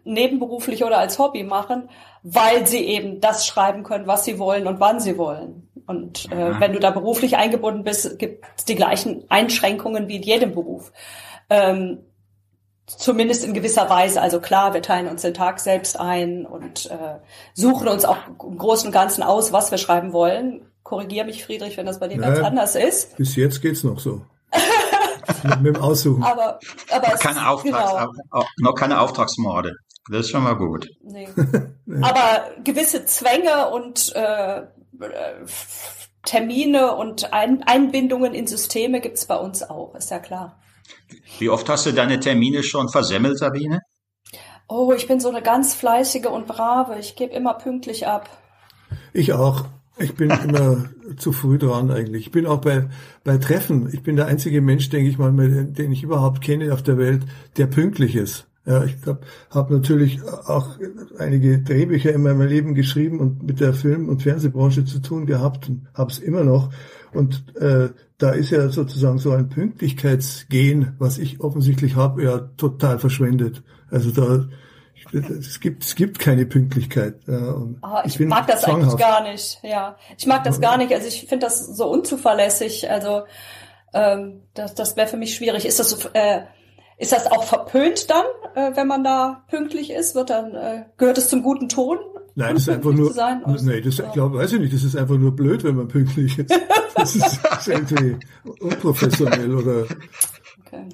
nebenberuflich 0.05 0.85
oder 0.85 0.99
als 0.99 1.19
Hobby 1.19 1.45
machen, 1.45 1.89
weil 2.23 2.67
sie 2.67 2.85
eben 2.85 3.21
das 3.21 3.47
schreiben 3.47 3.83
können, 3.83 4.07
was 4.07 4.25
sie 4.25 4.39
wollen 4.39 4.67
und 4.67 4.81
wann 4.81 5.01
sie 5.01 5.19
wollen. 5.19 5.69
Und 5.87 6.31
äh, 6.33 6.61
wenn 6.61 6.73
du 6.73 6.81
da 6.81 6.91
beruflich 6.91 7.37
eingebunden 7.37 7.85
bist, 7.85 8.19
gibt 8.19 8.45
es 8.57 8.65
die 8.65 8.75
gleichen 8.75 9.25
Einschränkungen 9.29 10.09
wie 10.09 10.17
in 10.17 10.23
jedem 10.23 10.53
Beruf. 10.53 10.93
Ähm, 11.49 11.99
zumindest 12.87 13.45
in 13.45 13.55
gewisser 13.55 13.89
Weise. 13.91 14.21
Also 14.21 14.41
klar, 14.41 14.75
wir 14.75 14.83
teilen 14.83 15.09
uns 15.09 15.23
den 15.23 15.35
Tag 15.35 15.61
selbst 15.61 15.99
ein 15.99 16.47
und 16.47 16.91
äh, 16.91 17.19
suchen 17.55 17.89
uns 17.89 18.05
auch 18.05 18.19
im 18.43 18.59
Großen 18.59 18.89
und 18.89 18.93
Ganzen 18.93 19.23
aus, 19.23 19.53
was 19.53 19.71
wir 19.71 19.79
schreiben 19.79 20.13
wollen. 20.13 20.63
Korrigier 20.83 21.25
mich, 21.25 21.45
Friedrich, 21.45 21.77
wenn 21.77 21.87
das 21.87 21.99
bei 21.99 22.09
dir 22.09 22.19
naja, 22.19 22.35
ganz 22.35 22.47
anders 22.47 22.77
ist. 22.77 23.17
Bis 23.17 23.37
jetzt 23.37 23.61
geht's 23.61 23.83
noch 23.83 23.99
so. 23.99 24.23
mit 25.61 25.77
dem 25.77 25.83
Aussuchen. 25.83 26.23
Aber, 26.23 26.59
aber 26.91 27.07
keine 27.19 27.49
Auftrags, 27.49 27.93
genau. 27.93 28.45
noch 28.59 28.75
keine 28.75 29.01
Auftragsmorde. 29.01 29.75
Das 30.11 30.21
ist 30.21 30.31
schon 30.31 30.45
mal 30.45 30.57
gut. 30.57 30.89
Nee. 31.03 31.29
aber 32.03 32.51
gewisse 32.63 33.05
Zwänge 33.07 33.71
und 33.71 34.15
äh, 34.15 34.63
Termine 36.25 36.95
und 36.95 37.33
Ein 37.33 37.63
Einbindungen 37.65 38.35
in 38.35 38.47
Systeme 38.47 39.01
gibt's 39.01 39.27
bei 39.27 39.37
uns 39.37 39.63
auch, 39.63 39.95
ist 39.95 40.11
ja 40.11 40.19
klar. 40.19 40.61
Wie 41.39 41.49
oft 41.49 41.69
hast 41.69 41.87
du 41.87 41.93
deine 41.93 42.21
Termine 42.21 42.63
schon 42.63 42.89
versemmelt, 42.89 43.39
Sabine? 43.39 43.81
Oh, 44.69 44.93
ich 44.93 45.07
bin 45.07 45.21
so 45.21 45.29
eine 45.29 45.43
ganz 45.43 45.75
fleißige 45.75 46.27
und 46.27 46.47
brave. 46.47 46.99
Ich 46.99 47.15
gebe 47.15 47.33
immer 47.33 47.55
pünktlich 47.55 48.07
ab. 48.07 48.29
Ich 49.13 49.33
auch. 49.33 49.65
Ich 49.99 50.15
bin 50.15 50.31
immer 50.31 50.85
zu 51.17 51.33
früh 51.33 51.59
dran 51.59 51.91
eigentlich. 51.91 52.27
Ich 52.27 52.33
bin 52.33 52.47
auch 52.47 52.61
bei, 52.61 52.89
bei 53.25 53.39
Treffen. 53.39 53.89
Ich 53.93 54.03
bin 54.03 54.17
der 54.17 54.27
einzige 54.27 54.61
Mensch, 54.61 54.91
denke 54.91 55.09
ich 55.09 55.19
mal, 55.19 55.33
den 55.33 55.93
ich 55.93 56.03
überhaupt 56.03 56.43
kenne 56.43 56.73
auf 56.73 56.83
der 56.83 56.99
Welt, 56.99 57.23
der 57.57 57.67
pünktlich 57.67 58.15
ist. 58.15 58.47
Ja, 58.67 58.83
ich 58.85 58.97
habe 59.07 59.21
hab 59.49 59.71
natürlich 59.71 60.23
auch 60.25 60.71
einige 61.19 61.61
Drehbücher 61.61 62.13
in 62.13 62.23
meinem 62.23 62.43
Leben 62.43 62.75
geschrieben 62.75 63.21
und 63.21 63.45
mit 63.45 63.61
der 63.61 63.73
Film- 63.73 64.09
und 64.09 64.23
Fernsehbranche 64.23 64.85
zu 64.85 65.01
tun 65.01 65.25
gehabt 65.25 65.69
und 65.69 65.87
habe 65.95 66.11
es 66.11 66.19
immer 66.19 66.43
noch. 66.43 66.71
Und 67.13 67.45
äh, 67.55 67.91
da 68.19 68.31
ist 68.31 68.51
ja 68.51 68.69
sozusagen 68.69 69.19
so 69.19 69.31
ein 69.31 69.49
Pünktlichkeitsgen, 69.49 70.95
was 70.99 71.19
ich 71.19 71.41
offensichtlich 71.41 71.95
habe, 71.95 72.25
ja 72.25 72.39
total 72.57 72.99
verschwendet. 72.99 73.63
Also 73.89 74.11
da 74.11 74.49
es 75.13 75.61
gibt 75.61 75.85
es 75.85 75.95
gibt 75.95 76.19
keine 76.19 76.47
Pünktlichkeit. 76.47 77.17
Oh, 77.29 77.75
ich, 78.05 78.19
ich 78.19 78.27
mag 78.27 78.47
das 78.47 78.63
zwanghaft. 78.63 78.93
eigentlich 78.93 79.01
gar 79.01 79.23
nicht. 79.23 79.59
Ja, 79.63 79.97
ich 80.17 80.27
mag 80.27 80.45
das 80.45 80.61
gar 80.61 80.77
nicht. 80.77 80.93
Also 80.93 81.07
ich 81.07 81.27
finde 81.27 81.47
das 81.47 81.67
so 81.67 81.89
unzuverlässig. 81.89 82.91
Also 82.91 83.23
ähm, 83.95 84.43
das 84.55 84.75
das 84.75 84.97
wäre 84.97 85.07
für 85.07 85.17
mich 85.17 85.35
schwierig. 85.35 85.65
Ist 85.65 85.79
das 85.79 85.91
so, 85.91 86.09
äh, 86.13 86.43
ist 86.99 87.13
das 87.13 87.27
auch 87.31 87.45
verpönt 87.45 88.11
dann, 88.11 88.25
äh, 88.55 88.77
wenn 88.77 88.87
man 88.87 89.05
da 89.05 89.45
pünktlich 89.49 89.91
ist? 89.91 90.15
Wird 90.15 90.31
dann 90.31 90.55
äh, 90.55 90.85
gehört 90.97 91.19
es 91.19 91.29
zum 91.29 91.43
guten 91.43 91.69
Ton? 91.69 91.99
Nein, 92.35 92.55
das 92.55 92.65
ist 92.65 92.69
einfach 92.69 92.93
nur. 92.93 93.13
Sein, 93.13 93.43
nee, 93.63 93.81
das 93.81 93.97
ja. 93.97 94.11
glaub, 94.11 94.35
weiß 94.35 94.53
ich 94.53 94.61
nicht. 94.61 94.75
Das 94.75 94.85
ist 94.85 94.95
einfach 94.95 95.17
nur 95.17 95.35
blöd, 95.35 95.65
wenn 95.65 95.75
man 95.75 95.89
pünktlich 95.89 96.39
ist. 96.39 96.55
Das 96.95 97.17
ist, 97.17 97.41
das 97.51 97.67
ist 97.67 97.69
irgendwie 97.69 98.17
unprofessionell 98.61 99.55
oder. 99.55 99.87
Okay. 100.67 100.89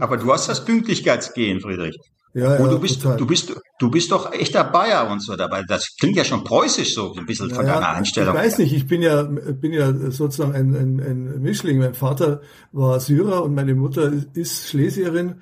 Aber 0.00 0.16
du 0.16 0.32
hast 0.32 0.48
das 0.48 0.64
Pünktlichkeitsgehen, 0.64 1.60
Friedrich. 1.60 1.98
Ja, 2.36 2.56
und 2.56 2.70
du 2.70 2.78
bist, 2.78 3.00
total. 3.00 3.16
du 3.16 3.26
bist, 3.26 3.54
du 3.78 3.90
bist 3.90 4.12
doch 4.12 4.30
echter 4.30 4.62
Bayer 4.62 5.10
und 5.10 5.22
so 5.22 5.36
dabei. 5.36 5.62
Das 5.66 5.96
klingt 5.98 6.16
ja 6.16 6.24
schon 6.24 6.44
preußisch 6.44 6.94
so 6.94 7.14
ein 7.14 7.24
bisschen 7.24 7.48
von 7.48 7.64
ja, 7.64 7.74
deiner 7.74 7.88
Einstellung. 7.88 8.34
Ich 8.34 8.40
weiß 8.42 8.58
nicht, 8.58 8.74
ich 8.74 8.86
bin 8.86 9.00
ja, 9.00 9.22
bin 9.22 9.72
ja 9.72 9.90
sozusagen 10.10 10.54
ein, 10.54 10.74
ein, 10.74 11.00
ein 11.00 11.40
Mischling. 11.40 11.78
Mein 11.78 11.94
Vater 11.94 12.42
war 12.72 13.00
Syrer 13.00 13.42
und 13.42 13.54
meine 13.54 13.74
Mutter 13.74 14.12
ist 14.34 14.68
Schlesierin. 14.68 15.36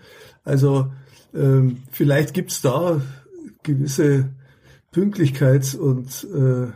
Also 0.45 0.93
ähm, 1.35 1.83
vielleicht 1.91 2.33
gibt's 2.33 2.63
da 2.63 3.01
gewisse 3.65 4.31
Pünktlichkeits- 4.95 5.77
und 5.77 6.29
äh, 6.33 6.71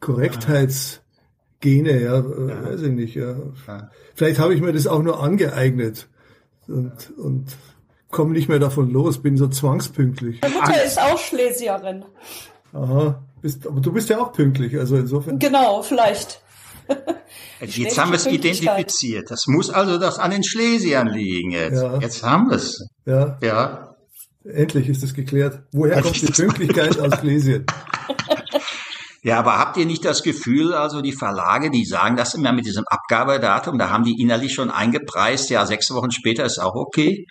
Korrektheitsgene, 0.00 2.02
ja, 2.02 2.16
ja, 2.16 2.64
weiß 2.64 2.82
ich 2.82 2.92
nicht. 2.92 3.14
Ja. 3.14 3.36
Vielleicht 4.16 4.40
habe 4.40 4.54
ich 4.54 4.60
mir 4.60 4.72
das 4.72 4.88
auch 4.88 5.04
nur 5.04 5.22
angeeignet 5.22 6.08
und, 6.66 7.12
und 7.16 7.56
komme 8.12 8.32
nicht 8.32 8.48
mehr 8.48 8.60
davon 8.60 8.90
los, 8.90 9.20
bin 9.20 9.36
so 9.36 9.48
zwangspünktlich. 9.48 10.40
Meine 10.42 10.54
Mutter 10.54 10.84
ist 10.84 11.00
auch 11.00 11.18
Schlesierin. 11.18 12.04
Aha, 12.72 13.20
bist, 13.40 13.66
aber 13.66 13.80
du 13.80 13.92
bist 13.92 14.08
ja 14.08 14.20
auch 14.20 14.32
pünktlich, 14.32 14.78
also 14.78 14.96
insofern. 14.96 15.40
Genau, 15.40 15.82
vielleicht. 15.82 16.40
Jetzt 17.60 17.98
haben 17.98 18.10
wir 18.10 18.16
es 18.16 18.26
identifiziert. 18.26 19.30
Das 19.30 19.46
muss 19.46 19.70
also 19.70 19.98
das 19.98 20.18
an 20.18 20.30
den 20.30 20.44
Schlesiern 20.44 21.08
liegen 21.08 21.52
jetzt. 21.52 21.80
Ja. 21.80 21.98
Jetzt 21.98 22.22
haben 22.22 22.50
wir 22.50 22.56
es. 22.56 22.86
Ja. 23.06 23.38
Ja. 23.42 23.96
Endlich 24.44 24.88
ist 24.88 25.02
es 25.02 25.14
geklärt. 25.14 25.60
Woher 25.72 26.02
kommt 26.02 26.20
die 26.20 26.26
Pünktlichkeit 26.32 26.98
aus 26.98 27.18
Schlesien? 27.18 27.66
Ja, 29.24 29.38
aber 29.38 29.56
habt 29.56 29.76
ihr 29.76 29.86
nicht 29.86 30.04
das 30.04 30.24
Gefühl, 30.24 30.74
also 30.74 31.00
die 31.00 31.12
Verlage, 31.12 31.70
die 31.70 31.84
sagen 31.84 32.16
das 32.16 32.34
immer 32.34 32.52
mit 32.52 32.66
diesem 32.66 32.82
Abgabedatum, 32.88 33.78
da 33.78 33.88
haben 33.88 34.02
die 34.02 34.20
innerlich 34.20 34.52
schon 34.52 34.68
eingepreist, 34.68 35.48
ja, 35.48 35.64
sechs 35.64 35.88
Wochen 35.92 36.10
später 36.10 36.44
ist 36.44 36.58
auch 36.58 36.74
okay? 36.74 37.24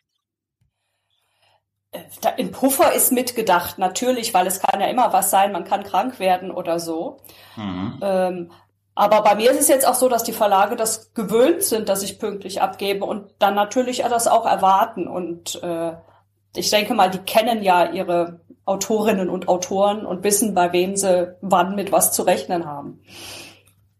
Im 2.37 2.51
Puffer 2.51 2.93
ist 2.93 3.11
mitgedacht, 3.11 3.77
natürlich, 3.77 4.33
weil 4.33 4.47
es 4.47 4.61
kann 4.61 4.79
ja 4.79 4.87
immer 4.87 5.11
was 5.11 5.29
sein, 5.29 5.51
man 5.51 5.65
kann 5.65 5.83
krank 5.83 6.19
werden 6.19 6.49
oder 6.49 6.79
so. 6.79 7.17
Mhm. 7.57 7.99
Ähm, 8.01 8.51
aber 8.95 9.21
bei 9.23 9.35
mir 9.35 9.51
ist 9.51 9.59
es 9.59 9.67
jetzt 9.67 9.87
auch 9.87 9.95
so, 9.95 10.07
dass 10.07 10.23
die 10.23 10.31
Verlage 10.31 10.75
das 10.75 11.13
gewöhnt 11.13 11.63
sind, 11.63 11.89
dass 11.89 12.03
ich 12.03 12.19
pünktlich 12.19 12.61
abgebe 12.61 13.05
und 13.05 13.31
dann 13.39 13.55
natürlich 13.55 14.03
das 14.03 14.27
auch 14.27 14.45
erwarten. 14.45 15.07
Und 15.07 15.61
äh, 15.63 15.93
ich 16.55 16.69
denke 16.69 16.93
mal, 16.93 17.09
die 17.09 17.19
kennen 17.19 17.61
ja 17.61 17.91
ihre 17.91 18.41
Autorinnen 18.65 19.29
und 19.29 19.47
Autoren 19.47 20.05
und 20.05 20.23
wissen, 20.23 20.53
bei 20.53 20.71
wem 20.71 20.95
sie 20.95 21.35
wann 21.41 21.75
mit 21.75 21.91
was 21.91 22.11
zu 22.11 22.23
rechnen 22.23 22.65
haben. 22.65 23.01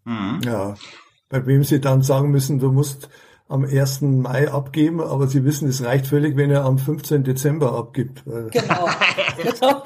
Mhm. 0.03 0.41
Ja, 0.45 0.75
bei 1.29 1.45
wem 1.45 1.63
sie 1.63 1.81
dann 1.81 2.01
sagen 2.01 2.29
müssen, 2.31 2.59
du 2.59 2.71
musst 2.71 3.09
am 3.51 3.65
1. 3.65 4.01
Mai 4.01 4.51
abgeben, 4.51 5.01
aber 5.01 5.27
Sie 5.27 5.43
wissen, 5.43 5.67
es 5.67 5.83
reicht 5.83 6.07
völlig, 6.07 6.37
wenn 6.37 6.51
er 6.51 6.65
am 6.65 6.77
15. 6.77 7.23
Dezember 7.23 7.73
abgibt. 7.73 8.23
Genau. 8.25 8.49
genau. 9.43 9.83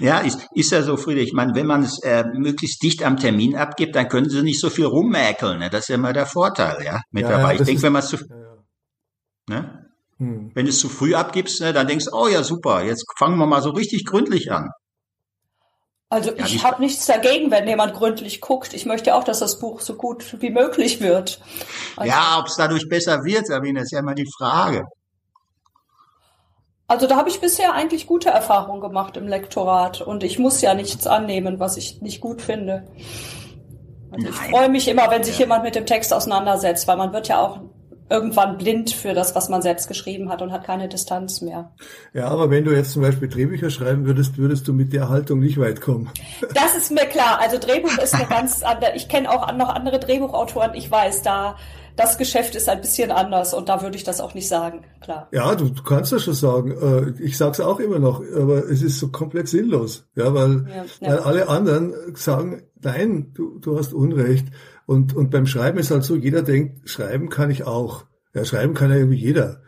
Ja, 0.00 0.18
ist, 0.18 0.46
ist 0.52 0.72
ja 0.72 0.82
so, 0.82 0.96
Friedrich. 0.96 1.28
Ich 1.28 1.32
meine, 1.32 1.54
wenn 1.54 1.66
man 1.66 1.82
es 1.82 2.02
äh, 2.02 2.24
möglichst 2.34 2.82
dicht 2.82 3.02
am 3.02 3.16
Termin 3.16 3.56
abgibt, 3.56 3.96
dann 3.96 4.08
können 4.08 4.28
Sie 4.28 4.42
nicht 4.42 4.60
so 4.60 4.70
viel 4.70 4.86
rummäkeln. 4.86 5.58
Ne? 5.58 5.70
Das 5.70 5.82
ist 5.82 5.88
ja 5.88 5.94
immer 5.94 6.12
der 6.12 6.26
Vorteil, 6.26 6.84
ja, 6.84 7.00
mit 7.10 7.22
ja, 7.22 7.30
dabei. 7.30 7.54
Ja, 7.54 7.60
ich 7.60 7.66
denke, 7.66 7.82
wenn 7.82 7.92
man 7.92 8.02
es 8.02 8.08
zu, 8.08 8.16
ja, 8.16 8.56
ne? 9.48 9.86
Hm. 10.18 10.50
wenn 10.54 10.64
du 10.64 10.70
es 10.70 10.78
zu 10.78 10.88
früh 10.88 11.14
abgibst, 11.14 11.60
ne, 11.60 11.74
dann 11.74 11.86
denkst 11.86 12.06
du, 12.06 12.12
oh 12.12 12.26
ja, 12.26 12.42
super, 12.42 12.82
jetzt 12.82 13.04
fangen 13.18 13.36
wir 13.36 13.46
mal 13.46 13.60
so 13.60 13.70
richtig 13.70 14.06
gründlich 14.06 14.50
an. 14.50 14.70
Also 16.08 16.30
ja, 16.30 16.44
ich 16.44 16.62
habe 16.62 16.80
nichts 16.80 17.06
dagegen, 17.06 17.50
wenn 17.50 17.66
jemand 17.66 17.94
gründlich 17.94 18.40
guckt. 18.40 18.74
Ich 18.74 18.86
möchte 18.86 19.14
auch, 19.14 19.24
dass 19.24 19.40
das 19.40 19.58
Buch 19.58 19.80
so 19.80 19.94
gut 19.94 20.40
wie 20.40 20.50
möglich 20.50 21.00
wird. 21.00 21.40
Also, 21.96 22.10
ja, 22.10 22.38
ob 22.38 22.46
es 22.46 22.56
dadurch 22.56 22.88
besser 22.88 23.24
wird, 23.24 23.46
Sabine, 23.46 23.80
ist 23.80 23.90
ja 23.90 23.98
immer 23.98 24.14
die 24.14 24.30
Frage. 24.38 24.86
Also 26.88 27.08
da 27.08 27.16
habe 27.16 27.28
ich 27.28 27.40
bisher 27.40 27.72
eigentlich 27.72 28.06
gute 28.06 28.28
Erfahrungen 28.28 28.80
gemacht 28.80 29.16
im 29.16 29.26
Lektorat 29.26 30.00
und 30.00 30.22
ich 30.22 30.38
muss 30.38 30.60
ja 30.60 30.74
nichts 30.74 31.08
annehmen, 31.08 31.58
was 31.58 31.76
ich 31.76 32.00
nicht 32.00 32.20
gut 32.20 32.40
finde. 32.40 32.86
Also 34.12 34.28
ich 34.28 34.34
freue 34.36 34.68
mich 34.68 34.86
immer, 34.86 35.10
wenn 35.10 35.24
sich 35.24 35.36
jemand 35.38 35.64
mit 35.64 35.74
dem 35.74 35.84
Text 35.84 36.14
auseinandersetzt, 36.14 36.86
weil 36.86 36.96
man 36.96 37.12
wird 37.12 37.26
ja 37.26 37.40
auch 37.40 37.58
irgendwann 38.08 38.56
blind 38.58 38.90
für 38.90 39.14
das, 39.14 39.34
was 39.34 39.48
man 39.48 39.62
selbst 39.62 39.88
geschrieben 39.88 40.28
hat 40.28 40.42
und 40.42 40.52
hat 40.52 40.64
keine 40.64 40.88
Distanz 40.88 41.40
mehr. 41.40 41.72
Ja, 42.12 42.28
aber 42.28 42.50
wenn 42.50 42.64
du 42.64 42.72
jetzt 42.72 42.92
zum 42.92 43.02
Beispiel 43.02 43.28
Drehbücher 43.28 43.70
schreiben 43.70 44.06
würdest, 44.06 44.38
würdest 44.38 44.68
du 44.68 44.72
mit 44.72 44.92
der 44.92 45.08
Haltung 45.08 45.40
nicht 45.40 45.58
weit 45.58 45.80
kommen. 45.80 46.10
Das 46.54 46.76
ist 46.76 46.90
mir 46.90 47.06
klar. 47.06 47.38
Also 47.40 47.58
Drehbuch 47.58 47.98
ist 47.98 48.14
eine 48.14 48.26
ganz 48.26 48.62
andere. 48.62 48.94
Ich 48.94 49.08
kenne 49.08 49.30
auch 49.30 49.52
noch 49.52 49.68
andere 49.68 49.98
Drehbuchautoren. 49.98 50.74
Ich 50.74 50.90
weiß, 50.90 51.22
da 51.22 51.56
das 51.96 52.18
Geschäft 52.18 52.54
ist 52.54 52.68
ein 52.68 52.80
bisschen 52.80 53.10
anders 53.10 53.54
und 53.54 53.68
da 53.68 53.82
würde 53.82 53.96
ich 53.96 54.04
das 54.04 54.20
auch 54.20 54.34
nicht 54.34 54.48
sagen, 54.48 54.84
klar. 55.00 55.28
Ja, 55.32 55.54
du, 55.54 55.70
du 55.70 55.82
kannst 55.82 56.12
das 56.12 56.24
schon 56.24 56.34
sagen. 56.34 57.16
Äh, 57.18 57.22
ich 57.22 57.36
sage 57.38 57.52
es 57.52 57.60
auch 57.60 57.80
immer 57.80 57.98
noch, 57.98 58.22
aber 58.34 58.68
es 58.70 58.82
ist 58.82 58.98
so 58.98 59.08
komplett 59.08 59.48
sinnlos, 59.48 60.06
ja, 60.14 60.32
weil, 60.34 60.66
ja, 60.68 60.84
ja. 61.00 61.10
weil 61.10 61.18
alle 61.20 61.48
anderen 61.48 61.94
sagen, 62.14 62.62
nein, 62.82 63.32
du, 63.34 63.58
du 63.58 63.78
hast 63.78 63.94
Unrecht. 63.94 64.48
Und, 64.86 65.14
und 65.14 65.30
beim 65.30 65.46
Schreiben 65.46 65.78
ist 65.78 65.90
halt 65.90 66.04
so, 66.04 66.16
jeder 66.16 66.42
denkt, 66.42 66.88
schreiben 66.88 67.28
kann 67.28 67.50
ich 67.50 67.64
auch. 67.64 68.06
Ja, 68.34 68.44
schreiben 68.44 68.74
kann 68.74 68.90
ja 68.90 68.96
irgendwie 68.96 69.18
jeder. 69.18 69.62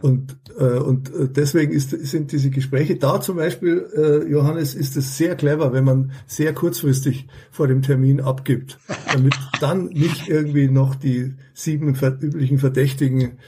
Und, 0.00 0.36
äh, 0.58 0.64
und 0.64 1.12
äh, 1.14 1.28
deswegen 1.28 1.72
ist, 1.72 1.90
sind 1.90 2.32
diese 2.32 2.50
Gespräche 2.50 2.96
da 2.96 3.20
zum 3.20 3.36
Beispiel, 3.36 3.86
äh, 3.96 4.30
Johannes, 4.30 4.74
ist 4.74 4.96
es 4.96 5.16
sehr 5.16 5.36
clever, 5.36 5.72
wenn 5.72 5.84
man 5.84 6.12
sehr 6.26 6.52
kurzfristig 6.52 7.26
vor 7.50 7.68
dem 7.68 7.82
Termin 7.82 8.20
abgibt, 8.20 8.78
damit 9.12 9.34
dann 9.60 9.86
nicht 9.86 10.28
irgendwie 10.28 10.68
noch 10.68 10.94
die 10.94 11.34
sieben 11.54 11.94
üblichen 11.94 12.58
Verdächtigen 12.58 13.38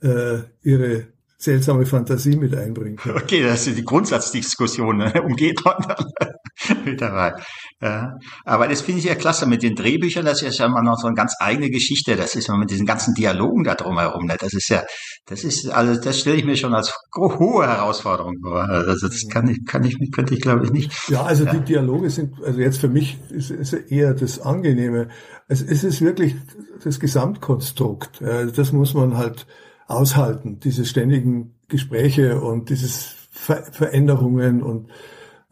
äh, 0.00 0.38
ihre 0.62 1.08
seltsame 1.38 1.86
Fantasie 1.86 2.36
mit 2.36 2.54
einbringen. 2.54 2.98
Okay, 3.26 3.42
das 3.42 3.66
ist 3.66 3.76
die 3.76 3.84
Grundsatzdiskussion, 3.84 4.98
ne? 4.98 5.22
umgeht 5.22 5.60
man 5.64 5.76
mit 6.84 7.00
dabei. 7.00 7.34
Ja. 7.80 8.14
Aber 8.44 8.68
das 8.68 8.82
finde 8.82 9.00
ich 9.00 9.06
ja 9.06 9.14
klasse 9.14 9.46
mit 9.46 9.62
den 9.62 9.74
Drehbüchern, 9.74 10.24
das 10.24 10.42
ist 10.42 10.58
ja 10.58 10.66
immer 10.66 10.82
noch 10.82 10.96
so 10.96 11.06
eine 11.06 11.16
ganz 11.16 11.34
eigene 11.40 11.70
Geschichte. 11.70 12.16
Das 12.16 12.34
ist 12.36 12.48
immer 12.48 12.58
mit 12.58 12.70
diesen 12.70 12.86
ganzen 12.86 13.14
Dialogen 13.14 13.64
da 13.64 13.74
drumherum. 13.74 14.26
Ne? 14.26 14.36
Das 14.38 14.54
ist 14.54 14.68
ja, 14.68 14.84
das 15.26 15.44
ist, 15.44 15.68
also 15.68 16.00
das 16.00 16.20
stelle 16.20 16.36
ich 16.36 16.44
mir 16.44 16.56
schon 16.56 16.74
als 16.74 16.94
hohe 17.16 17.66
Herausforderung 17.66 18.36
vor. 18.42 18.62
Also 18.62 19.08
das 19.08 19.24
kann 19.28 19.48
ich, 19.48 19.64
kann 19.66 19.84
ich, 19.84 19.96
könnte 20.12 20.34
ich 20.34 20.40
glaube 20.40 20.64
ich 20.64 20.70
nicht. 20.70 20.92
Ja, 21.08 21.24
also 21.24 21.44
ja. 21.44 21.52
die 21.52 21.60
Dialoge 21.60 22.10
sind, 22.10 22.34
also 22.44 22.60
jetzt 22.60 22.78
für 22.78 22.88
mich 22.88 23.18
ist, 23.30 23.50
ist 23.50 23.72
eher 23.72 24.14
das 24.14 24.40
Angenehme. 24.40 25.08
Es, 25.48 25.62
es 25.62 25.84
ist 25.84 26.00
wirklich 26.00 26.36
das 26.84 27.00
Gesamtkonstrukt. 27.00 28.22
Das 28.54 28.72
muss 28.72 28.94
man 28.94 29.16
halt 29.16 29.46
aushalten, 29.86 30.60
diese 30.60 30.84
ständigen 30.84 31.54
Gespräche 31.68 32.40
und 32.40 32.70
dieses 32.70 33.14
Ver 33.30 33.64
Veränderungen 33.70 34.62
und 34.62 34.88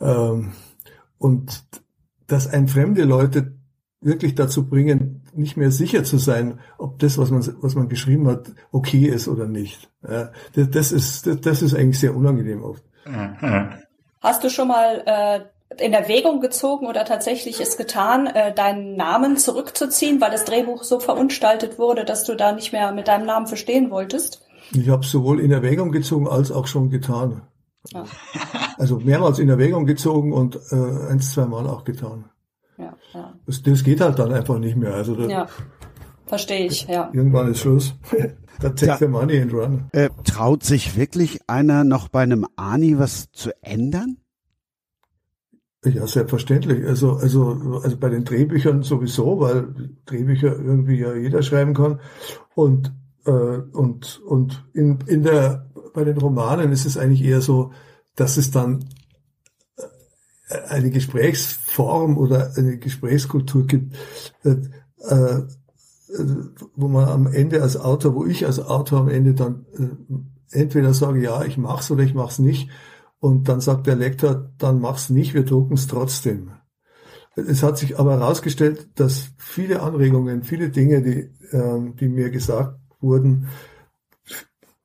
ähm, 0.01 0.53
und 1.19 1.65
dass 2.27 2.49
ein 2.49 2.69
fremde 2.69 3.05
Leute 3.05 3.55
wirklich 4.01 4.35
dazu 4.35 4.69
bringen, 4.69 5.23
nicht 5.35 5.57
mehr 5.57 5.71
sicher 5.71 6.05
zu 6.05 6.19
sein, 6.19 6.61
ob 6.79 6.99
das, 6.99 7.19
was 7.19 7.31
man, 7.31 7.43
was 7.61 7.75
man 7.75 7.89
geschrieben 7.89 8.29
hat, 8.29 8.53
okay 8.71 9.07
ist 9.07 9.29
oder 9.29 9.47
nicht. 9.47 9.91
Ja, 10.07 10.31
das, 10.55 10.93
ist, 10.93 11.27
das 11.45 11.63
ist 11.63 11.75
eigentlich 11.75 11.99
sehr 11.99 12.15
unangenehm 12.15 12.63
oft. 12.63 12.85
Hast 14.21 14.45
du 14.45 14.51
schon 14.51 14.69
mal 14.69 15.03
äh, 15.07 15.41
in 15.81 15.93
Erwägung 15.93 16.41
gezogen 16.41 16.87
oder 16.87 17.05
tatsächlich 17.05 17.61
es 17.61 17.77
getan, 17.77 18.27
äh, 18.27 18.55
deinen 18.55 18.97
Namen 18.97 19.37
zurückzuziehen, 19.37 20.21
weil 20.21 20.31
das 20.31 20.45
Drehbuch 20.45 20.85
so 20.85 21.01
verunstaltet 21.01 21.79
wurde, 21.79 22.05
dass 22.05 22.25
du 22.25 22.35
da 22.35 22.53
nicht 22.53 22.73
mehr 22.73 22.93
mit 22.93 23.09
deinem 23.09 23.27
Namen 23.27 23.47
verstehen 23.47 23.91
wolltest? 23.91 24.43
Ich 24.73 24.89
habe 24.89 25.05
sowohl 25.05 25.41
in 25.41 25.51
Erwägung 25.51 25.93
gezogen 25.93 26.29
als 26.29 26.51
auch 26.51 26.67
schon 26.67 26.91
getan. 26.91 27.43
Ja. 27.93 28.05
Also 28.77 28.99
mehrmals 28.99 29.39
in 29.39 29.49
Erwägung 29.49 29.87
gezogen 29.87 30.33
und 30.33 30.57
äh, 30.73 30.75
ein, 30.75 31.21
zwei 31.21 31.47
Mal 31.47 31.65
auch 31.69 31.85
getan. 31.85 32.25
Ja, 32.77 32.97
ja. 33.13 33.35
Das, 33.47 33.63
das 33.63 33.85
geht 33.85 34.01
halt 34.01 34.19
dann 34.19 34.33
einfach 34.33 34.59
nicht 34.59 34.75
mehr. 34.75 34.93
Also 34.93 35.15
das, 35.15 35.31
ja. 35.31 35.47
Verstehe 36.27 36.67
ich, 36.67 36.89
ja. 36.89 37.09
Irgendwann 37.13 37.53
ist 37.53 37.61
Schluss. 37.61 37.95
da 38.61 38.71
take 38.71 38.87
ja. 38.87 38.97
the 38.97 39.07
money 39.07 39.41
and 39.41 39.53
run. 39.53 39.85
Äh, 39.93 40.11
traut 40.25 40.65
sich 40.65 40.97
wirklich 40.97 41.41
einer 41.47 41.85
noch 41.85 42.09
bei 42.09 42.23
einem 42.23 42.47
Ani 42.57 42.99
was 42.99 43.31
zu 43.31 43.51
ändern? 43.63 44.17
Ja, 45.85 46.07
selbstverständlich. 46.07 46.87
Also, 46.87 47.13
also, 47.13 47.81
also 47.83 47.97
bei 47.99 48.09
den 48.09 48.25
Drehbüchern 48.25 48.83
sowieso, 48.83 49.41
weil 49.41 49.69
Drehbücher 50.07 50.57
irgendwie 50.57 50.99
ja 50.99 51.15
jeder 51.15 51.43
schreiben 51.43 51.75
kann. 51.75 52.01
Und, 52.55 52.93
äh, 53.27 53.31
und, 53.31 54.23
und 54.25 54.65
in, 54.73 54.99
in 55.07 55.23
der, 55.23 55.71
bei 55.93 56.05
den 56.05 56.17
Romanen 56.17 56.73
ist 56.73 56.87
es 56.87 56.97
eigentlich 56.97 57.23
eher 57.23 57.43
so, 57.43 57.73
dass 58.17 58.39
es 58.39 58.51
dann 58.51 58.87
äh, 60.49 60.59
eine 60.69 60.91
Gesprächsform 60.91 62.17
oder 62.17 62.53
eine 62.57 62.79
Gesprächskultur 62.79 63.67
gibt, 63.67 63.95
äh, 64.43 64.57
äh, 65.09 65.43
wo 66.77 66.89
man 66.89 67.09
am 67.09 67.27
Ende 67.27 67.61
als 67.61 67.77
Autor, 67.77 68.15
wo 68.15 68.25
ich 68.25 68.47
als 68.47 68.59
Autor 68.59 69.01
am 69.01 69.09
Ende 69.09 69.35
dann 69.35 69.67
äh, 69.75 70.61
entweder 70.61 70.95
sage, 70.95 71.21
ja, 71.21 71.45
ich 71.45 71.59
mach's 71.59 71.91
oder 71.91 72.05
ich 72.05 72.15
mach's 72.15 72.39
nicht 72.39 72.71
und 73.25 73.49
dann 73.49 73.63
sagt 73.63 73.87
der 73.87 73.97
Lektor, 73.97 74.51
dann 74.59 74.83
mach's 74.83 75.09
nicht, 75.09 75.33
wir 75.33 75.47
drucken 75.47 75.73
es 75.77 75.87
trotzdem. 75.87 76.51
Es 77.37 77.63
hat 77.63 77.79
sich 77.79 77.99
aber 77.99 78.19
herausgestellt, 78.19 78.91
dass 78.97 79.31
viele 79.39 79.81
Anregungen, 79.81 80.43
viele 80.43 80.69
Dinge, 80.69 81.01
die, 81.01 81.31
ähm, 81.57 81.97
die 81.97 82.09
mir 82.09 82.29
gesagt 82.29 82.79
wurden, 83.01 83.49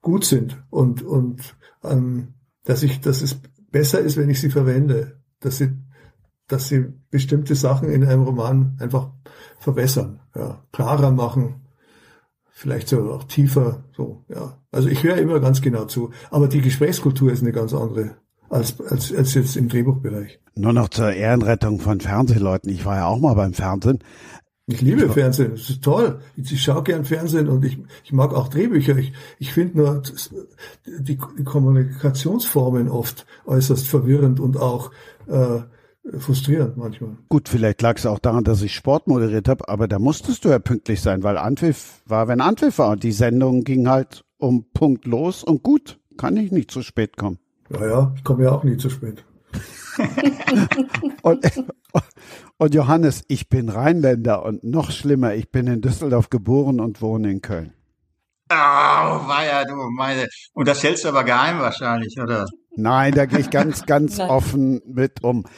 gut 0.02 0.24
sind. 0.24 0.64
Und, 0.70 1.02
und 1.02 1.58
ähm, 1.84 2.36
dass 2.64 2.82
ich, 2.82 3.02
dass 3.02 3.22
es 3.22 3.42
besser 3.72 4.00
ist, 4.00 4.16
wenn 4.16 4.30
ich 4.30 4.40
sie 4.40 4.52
verwende, 4.52 5.20
dass 5.42 5.58
sie, 5.58 5.72
dass 6.48 6.70
sie 6.70 6.94
bestimmte 7.12 7.56
Sachen 7.56 7.90
in 7.90 8.06
einem 8.06 8.24
Roman 8.24 8.78
einfach 8.80 9.12
verbessern, 9.58 10.22
ja, 10.34 10.64
klarer 10.72 11.12
machen, 11.12 11.68
vielleicht 12.52 12.88
sogar 12.88 13.16
auch 13.16 13.26
tiefer, 13.26 13.84
so, 13.92 14.24
ja. 14.30 14.58
Also 14.72 14.88
ich 14.88 15.04
höre 15.04 15.18
immer 15.18 15.42
ganz 15.42 15.62
genau 15.62 15.84
zu, 15.84 16.12
aber 16.32 16.48
die 16.48 16.62
Gesprächskultur 16.62 17.34
ist 17.34 17.42
eine 17.42 17.52
ganz 17.52 17.74
andere 17.74 18.16
als, 18.50 18.80
als, 18.82 19.14
als 19.14 19.34
jetzt 19.34 19.56
im 19.58 19.70
Drehbuchbereich. 19.70 20.40
Nur 20.56 20.74
noch 20.74 20.90
zur 20.90 21.12
Ehrenrettung 21.12 21.80
von 21.80 22.02
Fernsehleuten. 22.02 22.70
Ich 22.72 22.86
war 22.86 22.98
ja 22.98 23.06
auch 23.08 23.20
mal 23.20 23.36
beim 23.36 23.54
Fernsehen. 23.54 24.00
Ich 24.72 24.82
liebe 24.82 25.06
ich 25.06 25.12
Fernsehen, 25.12 25.52
das 25.52 25.70
ist 25.70 25.84
toll. 25.84 26.20
Ich 26.36 26.62
schaue 26.62 26.84
gern 26.84 27.04
Fernsehen 27.04 27.48
und 27.48 27.66
ich, 27.66 27.80
ich 28.04 28.14
mag 28.14 28.36
auch 28.36 28.50
Drehbücher. 28.50 28.96
Ich, 28.98 29.14
ich 29.40 29.52
finde 29.52 29.78
nur 29.78 30.04
die, 30.86 31.18
die 31.38 31.44
Kommunikationsformen 31.44 32.88
oft 32.88 33.26
äußerst 33.48 33.88
verwirrend 33.88 34.40
und 34.40 34.58
auch 34.58 34.92
äh, 35.26 35.62
frustrierend 36.20 36.78
manchmal. 36.78 37.18
Gut, 37.30 37.50
vielleicht 37.50 37.82
lag 37.82 37.98
es 37.98 38.06
auch 38.06 38.20
daran, 38.20 38.44
dass 38.44 38.62
ich 38.62 38.76
Sport 38.76 39.08
moderiert 39.08 39.50
habe, 39.50 39.68
aber 39.68 39.88
da 39.88 39.98
musstest 39.98 40.46
du 40.46 40.50
ja 40.50 40.60
pünktlich 40.60 41.02
sein, 41.02 41.24
weil 41.24 41.38
Anpfiff 41.38 42.04
war, 42.06 42.28
wenn 42.28 42.40
Anpfiff 42.40 42.78
war. 42.78 42.92
Und 42.92 43.02
die 43.02 43.12
Sendung 43.12 43.64
ging 43.64 43.90
halt 43.90 44.24
um 44.38 44.66
Punkt 44.72 45.06
los 45.06 45.44
und 45.44 45.64
gut, 45.64 46.00
kann 46.16 46.38
ich 46.38 46.52
nicht 46.52 46.70
zu 46.70 46.84
spät 46.84 47.18
kommen. 47.18 47.40
Ja, 47.70 47.88
ja, 47.88 48.14
ich 48.16 48.24
komme 48.24 48.44
ja 48.44 48.52
auch 48.52 48.64
nie 48.64 48.78
zu 48.78 48.90
spät. 48.90 49.24
und, 51.22 51.46
und 52.58 52.74
Johannes, 52.74 53.24
ich 53.28 53.50
bin 53.50 53.70
Rheinländer 53.70 54.44
und 54.44 54.64
noch 54.64 54.92
schlimmer, 54.92 55.34
ich 55.36 55.52
bin 55.52 55.68
in 55.68 55.82
Düsseldorf 55.82 56.30
geboren 56.30 56.80
und 56.80 57.02
wohne 57.02 57.32
in 57.32 57.42
Köln. 57.42 57.74
Oh, 58.52 58.56
war 58.56 59.46
ja 59.46 59.64
du 59.64 59.76
meine. 59.92 60.28
Und 60.54 60.68
das 60.68 60.82
hältst 60.82 61.04
du 61.04 61.10
aber 61.10 61.24
geheim 61.24 61.60
wahrscheinlich, 61.60 62.20
oder? 62.20 62.48
Nein, 62.76 63.14
da 63.14 63.26
gehe 63.26 63.40
ich 63.40 63.52
ganz, 63.52 63.86
ganz 63.86 64.20
offen 64.20 64.82
mit 64.88 65.24
um. 65.24 65.46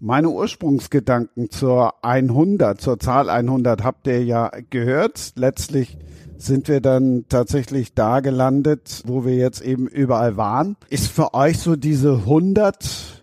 Meine 0.00 0.28
Ursprungsgedanken 0.28 1.50
zur 1.50 2.04
100, 2.04 2.80
zur 2.80 2.98
Zahl 2.98 3.30
100 3.30 3.82
habt 3.82 4.06
ihr 4.06 4.22
ja 4.24 4.50
gehört. 4.68 5.32
Letztlich 5.36 5.96
sind 6.44 6.68
wir 6.68 6.80
dann 6.80 7.24
tatsächlich 7.28 7.94
da 7.94 8.20
gelandet, 8.20 9.02
wo 9.06 9.24
wir 9.24 9.34
jetzt 9.34 9.62
eben 9.62 9.86
überall 9.86 10.36
waren. 10.36 10.76
Ist 10.88 11.08
für 11.08 11.34
euch 11.34 11.58
so 11.58 11.76
diese 11.76 12.12
100 12.12 13.22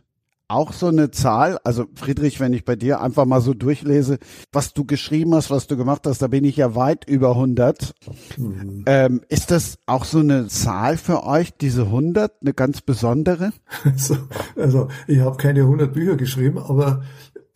auch 0.49 0.73
so 0.73 0.88
eine 0.88 1.12
Zahl? 1.12 1.60
Also 1.63 1.86
Friedrich, 1.95 2.39
wenn 2.39 2.53
ich 2.53 2.65
bei 2.65 2.75
dir 2.75 3.01
einfach 3.01 3.25
mal 3.25 3.39
so 3.39 3.53
durchlese, 3.53 4.17
was 4.51 4.73
du 4.73 4.84
geschrieben 4.84 5.34
hast, 5.36 5.51
was 5.51 5.67
du 5.67 5.77
gemacht 5.77 6.05
hast, 6.05 6.21
da 6.21 6.27
bin 6.27 6.43
ich 6.43 6.58
ja 6.58 6.75
weit 6.75 7.08
über 7.08 7.32
100. 7.32 7.93
Mhm. 8.38 8.84
Ähm, 8.88 9.21
ist 9.29 9.51
das 9.51 9.77
auch 9.86 10.05
so 10.05 10.19
eine 10.19 10.47
Zahl 10.47 10.97
für 10.97 11.23
euch, 11.23 11.53
diese 11.55 11.84
100, 11.84 12.41
eine 12.41 12.53
ganz 12.53 12.82
besondere? 12.82 13.51
Also, 13.86 14.17
also 14.55 14.88
ich 15.08 15.19
habe 15.19 15.38
keine 15.38 15.62
100 15.62 15.93
Bücher 15.93 16.15
geschrieben, 16.15 16.58
aber 16.58 17.03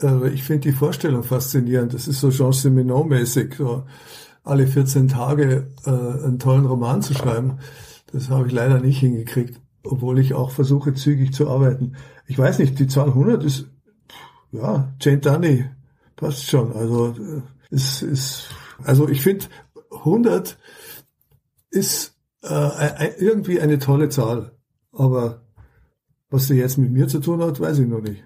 äh, 0.02 0.30
ich 0.30 0.44
finde 0.44 0.62
die 0.62 0.72
Vorstellung 0.72 1.24
faszinierend. 1.24 1.94
Das 1.94 2.08
ist 2.08 2.20
so 2.20 2.30
Jean 2.30 2.54
Simenon-mäßig. 2.54 3.56
So 3.56 3.84
alle 4.44 4.68
14 4.68 5.08
Tage 5.08 5.68
äh, 5.86 5.90
einen 5.90 6.40
tollen 6.40 6.66
Roman 6.66 7.02
zu 7.02 7.14
schreiben. 7.14 7.60
Das 8.12 8.30
habe 8.30 8.48
ich 8.48 8.54
leider 8.54 8.80
nicht 8.80 9.00
hingekriegt, 9.00 9.60
obwohl 9.84 10.20
ich 10.20 10.34
auch 10.34 10.52
versuche, 10.52 10.94
zügig 10.94 11.34
zu 11.34 11.50
arbeiten. 11.50 11.96
Ich 12.28 12.38
weiß 12.38 12.60
nicht, 12.60 12.78
die 12.80 12.88
Zahl 12.88 13.10
100 13.10 13.44
ist, 13.44 13.68
ja, 14.52 14.94
Jane 15.00 15.20
Dunny, 15.20 15.66
passt 16.16 16.50
schon. 16.50 16.74
Also, 16.74 17.16
es 17.72 18.02
ist, 18.02 18.50
also 18.84 19.10
ich 19.10 19.22
finde, 19.22 19.46
100 19.92 20.58
ist 21.72 22.16
äh, 22.44 23.12
irgendwie 23.18 23.60
eine 23.60 23.80
tolle 23.80 24.10
Zahl. 24.10 24.52
Aber 24.92 25.42
was 26.34 26.48
sie 26.48 26.56
jetzt 26.56 26.80
mit 26.80 26.92
mir 26.92 27.08
zu 27.08 27.20
tun 27.20 27.44
hat, 27.44 27.60
weiß 27.60 27.78
ich 27.78 27.88
noch 27.88 28.02
nicht. 28.02 28.24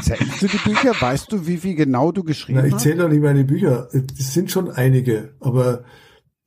Zählst 0.00 0.40
du 0.40 0.46
die 0.46 0.58
Bücher? 0.58 0.92
Weißt 0.98 1.32
du, 1.32 1.44
wie 1.48 1.56
viel 1.56 1.74
genau 1.74 2.12
du 2.12 2.22
geschrieben 2.22 2.60
Na, 2.62 2.68
ich 2.68 2.76
zähle 2.76 3.02
doch 3.02 3.08
nicht 3.08 3.20
meine 3.20 3.42
Bücher. 3.42 3.88
Es 3.92 4.32
sind 4.32 4.52
schon 4.52 4.70
einige, 4.70 5.34
aber, 5.40 5.82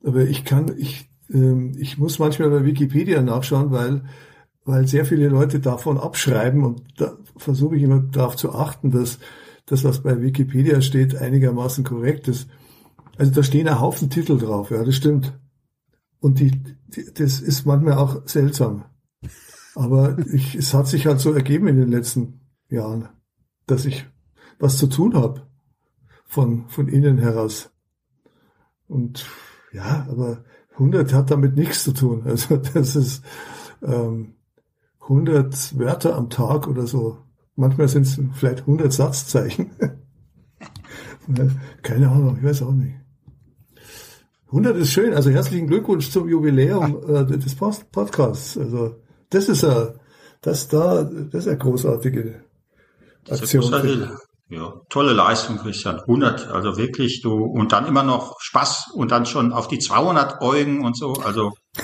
aber 0.02 0.22
ich 0.22 0.46
kann, 0.46 0.74
ich, 0.78 1.10
ähm, 1.30 1.74
ich 1.76 1.98
muss 1.98 2.18
manchmal 2.18 2.48
bei 2.48 2.64
Wikipedia 2.64 3.20
nachschauen, 3.20 3.70
weil, 3.72 4.04
weil 4.64 4.88
sehr 4.88 5.04
viele 5.04 5.28
Leute 5.28 5.60
davon 5.60 5.98
abschreiben 5.98 6.64
und 6.64 6.82
da 6.96 7.18
versuche 7.36 7.76
ich 7.76 7.82
immer 7.82 8.00
darauf 8.00 8.36
zu 8.36 8.54
achten, 8.54 8.90
dass 8.90 9.18
das, 9.66 9.84
was 9.84 10.02
bei 10.02 10.22
Wikipedia 10.22 10.80
steht, 10.80 11.14
einigermaßen 11.14 11.84
korrekt 11.84 12.26
ist. 12.26 12.48
Also 13.18 13.32
da 13.32 13.42
stehen 13.42 13.68
ein 13.68 13.80
Haufen 13.80 14.08
Titel 14.08 14.38
drauf, 14.38 14.70
ja, 14.70 14.82
das 14.82 14.96
stimmt. 14.96 15.38
Und 16.20 16.40
die, 16.40 16.52
die 16.52 17.04
das 17.12 17.40
ist 17.40 17.66
manchmal 17.66 17.98
auch 17.98 18.26
seltsam. 18.26 18.86
Aber 19.74 20.16
ich, 20.32 20.54
es 20.54 20.74
hat 20.74 20.86
sich 20.86 21.06
halt 21.06 21.20
so 21.20 21.32
ergeben 21.32 21.66
in 21.66 21.76
den 21.76 21.88
letzten 21.88 22.40
Jahren, 22.68 23.08
dass 23.66 23.84
ich 23.84 24.06
was 24.58 24.78
zu 24.78 24.86
tun 24.86 25.14
habe 25.14 25.46
von, 26.26 26.68
von 26.68 26.88
innen 26.88 27.18
heraus. 27.18 27.70
Und 28.86 29.26
ja, 29.72 30.06
aber 30.10 30.44
100 30.72 31.12
hat 31.12 31.30
damit 31.30 31.56
nichts 31.56 31.84
zu 31.84 31.92
tun. 31.92 32.22
Also 32.26 32.56
das 32.56 32.96
ist 32.96 33.24
ähm, 33.82 34.34
100 35.00 35.78
Wörter 35.78 36.16
am 36.16 36.30
Tag 36.30 36.68
oder 36.68 36.86
so. 36.86 37.18
Manchmal 37.56 37.88
sind 37.88 38.06
es 38.06 38.20
vielleicht 38.34 38.60
100 38.60 38.92
Satzzeichen. 38.92 39.70
Keine 41.82 42.10
Ahnung, 42.10 42.36
ich 42.38 42.44
weiß 42.44 42.62
auch 42.62 42.72
nicht. 42.72 42.96
100 44.46 44.76
ist 44.76 44.90
schön. 44.90 45.14
Also 45.14 45.30
herzlichen 45.30 45.66
Glückwunsch 45.66 46.10
zum 46.10 46.28
Jubiläum 46.28 46.98
äh, 47.08 47.24
des 47.24 47.54
Podcasts. 47.54 48.58
Also 48.58 49.01
das 49.32 49.48
ist 49.48 49.62
ja, 49.62 49.94
das 50.40 50.68
da, 50.68 51.04
das 51.04 51.46
ist 51.46 51.48
eine 51.48 51.58
großartige 51.58 52.44
Aktion. 53.28 53.62
Großartige, 53.62 54.16
ja, 54.48 54.74
tolle 54.90 55.12
Leistung, 55.12 55.56
Christian. 55.56 56.00
100, 56.00 56.48
also 56.48 56.76
wirklich 56.76 57.22
du, 57.22 57.44
und 57.44 57.72
dann 57.72 57.86
immer 57.86 58.02
noch 58.02 58.36
Spaß 58.40 58.90
und 58.94 59.10
dann 59.10 59.24
schon 59.24 59.52
auf 59.52 59.66
die 59.68 59.78
200 59.78 60.42
Eugen 60.42 60.84
und 60.84 60.96
so, 60.96 61.14
also. 61.14 61.52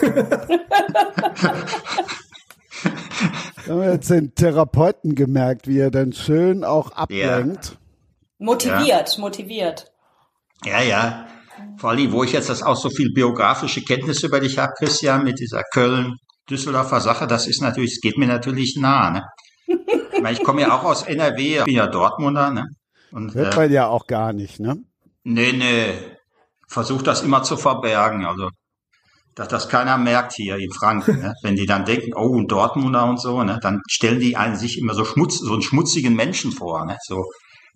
Wir 3.64 3.74
haben 3.74 3.82
jetzt 3.82 4.10
den 4.10 4.34
Therapeuten 4.34 5.14
gemerkt, 5.14 5.66
wie 5.68 5.78
er 5.78 5.90
dann 5.90 6.12
schön 6.12 6.64
auch 6.64 6.92
ablenkt. 6.92 7.64
Ja. 7.66 7.76
Motiviert, 8.38 9.16
ja. 9.16 9.20
motiviert. 9.20 9.92
Ja, 10.64 10.80
ja. 10.80 11.26
Vor 11.76 11.90
allem, 11.90 12.12
wo 12.12 12.24
ich 12.24 12.32
jetzt 12.32 12.48
das 12.48 12.62
auch 12.62 12.76
so 12.76 12.88
viel 12.88 13.12
biografische 13.12 13.82
Kenntnisse 13.82 14.26
über 14.26 14.40
dich 14.40 14.58
habe, 14.58 14.72
Christian, 14.78 15.24
mit 15.24 15.38
dieser 15.38 15.62
Köln, 15.72 16.16
Düsseldorfer 16.48 17.00
Sache, 17.00 17.26
das 17.26 17.46
ist 17.46 17.60
natürlich, 17.60 17.92
es 17.94 18.00
geht 18.00 18.18
mir 18.18 18.26
natürlich 18.26 18.76
nah. 18.78 19.10
Ne? 19.10 19.24
ich 20.30 20.42
komme 20.42 20.62
ja 20.62 20.72
auch 20.72 20.84
aus 20.84 21.02
NRW, 21.02 21.58
ich 21.58 21.64
bin 21.64 21.74
ja 21.74 21.86
Dortmunder. 21.86 22.50
Ne? 22.50 22.66
Und, 23.10 23.34
Hört 23.34 23.56
man 23.56 23.70
äh, 23.70 23.74
ja 23.74 23.86
auch 23.86 24.06
gar 24.06 24.32
nicht, 24.32 24.60
ne? 24.60 24.76
Nee, 25.24 25.52
nee. 25.52 25.94
Versucht 26.68 27.06
das 27.06 27.22
immer 27.22 27.42
zu 27.42 27.56
verbergen. 27.56 28.24
Also, 28.24 28.50
dass 29.34 29.48
das 29.48 29.68
keiner 29.68 29.98
merkt 29.98 30.34
hier 30.34 30.56
in 30.56 30.72
Franken. 30.72 31.20
Ne? 31.20 31.34
Wenn 31.42 31.56
die 31.56 31.66
dann 31.66 31.84
denken, 31.84 32.12
oh, 32.14 32.38
ein 32.38 32.46
Dortmunder 32.46 33.04
und 33.04 33.20
so, 33.20 33.42
ne? 33.42 33.58
dann 33.62 33.80
stellen 33.88 34.20
die 34.20 34.36
einen 34.36 34.56
sich 34.56 34.78
immer 34.78 34.94
so 34.94 35.04
schmutz, 35.04 35.38
so 35.38 35.52
einen 35.52 35.62
schmutzigen 35.62 36.14
Menschen 36.14 36.52
vor. 36.52 36.84
Ne? 36.84 36.96
So, 37.06 37.24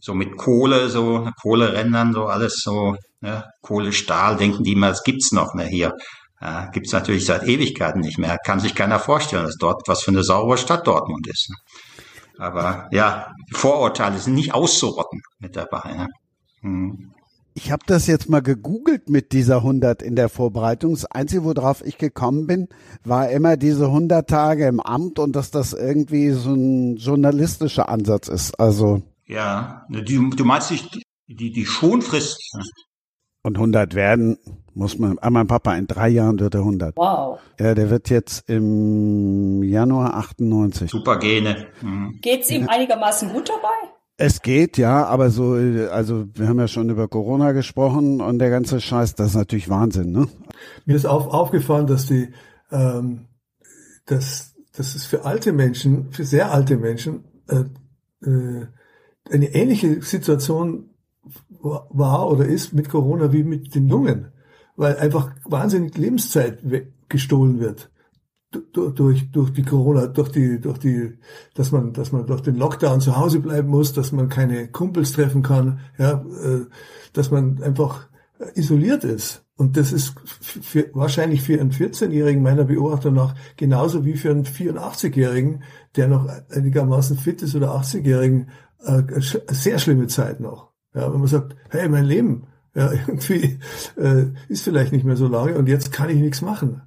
so 0.01 0.15
mit 0.15 0.37
Kohle, 0.37 0.89
so 0.89 1.19
ne? 1.19 1.33
Kohlerändern, 1.41 2.13
so 2.13 2.27
alles 2.27 2.61
so, 2.63 2.97
ne? 3.21 3.45
Kohle, 3.61 3.93
Stahl, 3.93 4.37
denken 4.37 4.65
die 4.65 4.73
immer, 4.73 4.89
das 4.89 5.05
gibt's 5.05 5.33
noch 5.33 5.55
ne? 5.55 5.65
hier. 5.65 5.93
Ja, 6.43 6.67
Gibt 6.73 6.89
es 6.89 6.93
natürlich 6.93 7.25
seit 7.25 7.45
Ewigkeiten 7.45 8.01
nicht 8.01 8.19
mehr. 8.19 8.37
Kann 8.45 8.59
sich 8.59 8.75
keiner 8.75 8.99
vorstellen, 8.99 9.45
dass 9.45 9.57
dort 9.59 9.87
was 9.87 10.03
für 10.03 10.11
eine 10.11 10.25
saubere 10.25 10.59
Stadt 10.59 10.85
Dortmund 10.89 11.29
ist. 11.29 11.49
Ne? 11.49 11.57
Aber 12.45 12.89
ja, 12.91 13.33
Vorurteile 13.53 14.19
sind 14.19 14.35
nicht 14.35 14.53
auszurotten 14.53 15.21
mit 15.39 15.55
dabei. 15.55 15.95
Ne? 15.95 16.09
Hm. 16.63 17.13
Ich 17.55 17.71
habe 17.71 17.85
das 17.87 18.09
jetzt 18.09 18.29
mal 18.29 18.43
gegoogelt 18.43 19.09
mit 19.09 19.33
dieser 19.33 19.59
100 19.59 20.03
in 20.03 20.17
der 20.17 20.29
Vorbereitung. 20.29 20.95
Das 20.95 21.05
Einzige, 21.05 21.45
worauf 21.45 21.85
ich 21.85 21.97
gekommen 21.97 22.49
bin, 22.49 22.69
war 23.05 23.31
immer 23.31 23.57
diese 23.57 23.85
100 23.85 24.29
Tage 24.29 24.67
im 24.67 24.81
Amt 24.81 25.21
und 25.21 25.37
dass 25.37 25.53
das 25.53 25.75
irgendwie 25.75 26.31
so 26.31 26.55
ein 26.55 26.97
journalistischer 26.97 27.89
Ansatz 27.89 28.27
ist. 28.27 28.59
Also 28.59 29.03
ja, 29.27 29.87
die, 29.89 30.31
du 30.31 30.45
meinst 30.45 30.71
die, 30.71 31.03
die, 31.29 31.53
die 31.53 31.67
Schonfrist. 31.67 32.41
Und 33.43 33.57
100 33.57 33.95
werden 33.95 34.39
muss 34.75 34.99
man. 34.99 35.19
Ah, 35.21 35.31
mein 35.31 35.47
Papa 35.47 35.75
in 35.75 35.87
drei 35.87 36.09
Jahren 36.09 36.39
wird 36.41 36.55
er 36.55 36.61
100. 36.61 36.97
Wow. 36.97 37.39
Ja, 37.59 37.75
der 37.75 37.91
wird 37.91 38.11
jetzt 38.11 38.49
im 38.49 39.63
Januar 39.63 40.15
98. 40.15 40.91
Super 40.91 41.19
Gene. 41.19 41.67
Mhm. 41.81 42.19
Geht's 42.21 42.51
ihm 42.51 42.69
einigermaßen 42.69 43.31
gut 43.33 43.49
dabei? 43.49 43.93
Es 44.17 44.43
geht, 44.43 44.79
ja, 44.79 45.07
aber 45.07 45.31
so, 45.31 45.55
also 45.91 46.27
wir 46.35 46.47
haben 46.47 46.61
ja 46.61 46.69
schon 46.69 46.91
über 46.91 47.09
Corona 47.09 47.53
gesprochen 47.53 48.21
und 48.21 48.39
der 48.39 48.51
ganze 48.51 48.81
Scheiß, 48.81 49.15
das 49.15 49.29
ist 49.29 49.37
natürlich 49.37 49.69
Wahnsinn, 49.69 50.13
ne? 50.13 50.29
Mir 50.85 50.97
ist 50.97 51.07
auf, 51.07 51.27
aufgefallen, 51.29 51.87
dass 51.87 52.07
die, 52.07 52.29
ähm, 52.71 53.27
dass, 54.07 54.55
dass 54.77 54.95
es 54.95 55.07
für 55.07 55.25
alte 55.25 55.53
Menschen, 55.53 56.13
für 56.13 56.25
sehr 56.25 56.53
alte 56.53 56.77
Menschen, 56.77 57.25
äh, 57.49 57.65
äh, 58.25 58.67
eine 59.31 59.55
ähnliche 59.55 60.03
Situation 60.03 60.91
war 61.61 62.31
oder 62.31 62.45
ist 62.45 62.73
mit 62.73 62.89
Corona 62.89 63.33
wie 63.33 63.45
mit 63.45 63.75
den 63.75 63.89
Jungen, 63.89 64.33
weil 64.77 64.97
einfach 64.97 65.31
wahnsinnig 65.45 65.97
Lebenszeit 65.97 66.61
gestohlen 67.09 67.61
wird 67.61 67.91
durch, 68.73 69.31
durch 69.31 69.53
die 69.53 69.63
Corona, 69.63 70.07
durch 70.07 70.31
die, 70.31 70.61
durch 70.61 70.79
die, 70.79 71.19
dass 71.55 71.73
man, 71.73 71.93
dass 71.93 72.13
man 72.13 72.27
durch 72.27 72.43
den 72.43 72.57
Lockdown 72.57 73.01
zu 73.01 73.17
Hause 73.17 73.41
bleiben 73.41 73.69
muss, 73.69 73.93
dass 73.93 74.13
man 74.13 74.29
keine 74.29 74.69
Kumpels 74.69 75.13
treffen 75.13 75.43
kann, 75.43 75.81
ja, 75.99 76.25
äh, 76.43 76.67
dass 77.13 77.31
man 77.31 77.63
einfach 77.63 78.09
isoliert 78.55 79.05
ist. 79.05 79.45
Und 79.57 79.77
das 79.77 79.93
ist 79.93 80.15
für, 80.27 80.91
wahrscheinlich 80.93 81.43
für 81.43 81.61
einen 81.61 81.71
14-Jährigen 81.71 82.43
meiner 82.43 82.65
Beobachtung 82.65 83.15
nach 83.15 83.35
genauso 83.57 84.05
wie 84.05 84.15
für 84.15 84.31
einen 84.31 84.45
84-Jährigen, 84.45 85.63
der 85.97 86.09
noch 86.09 86.27
einigermaßen 86.51 87.17
fit 87.17 87.43
ist 87.43 87.55
oder 87.55 87.75
80-Jährigen, 87.77 88.51
äh, 88.85 89.03
sehr 89.21 89.79
schlimme 89.79 90.09
Zeit 90.09 90.41
noch. 90.41 90.73
Ja, 90.95 91.13
wenn 91.13 91.21
man 91.21 91.29
sagt, 91.29 91.57
hey, 91.71 91.89
mein 91.89 92.05
Leben, 92.05 92.47
ja, 92.75 92.93
irgendwie 93.07 93.59
äh, 93.97 94.27
ist 94.49 94.65
vielleicht 94.65 94.93
nicht 94.93 95.05
mehr 95.05 95.17
so 95.17 95.29
lange 95.29 95.55
und 95.55 95.69
jetzt 95.69 95.93
kann 95.93 96.11
ich 96.11 96.17
nichts 96.17 96.43
machen. 96.43 96.83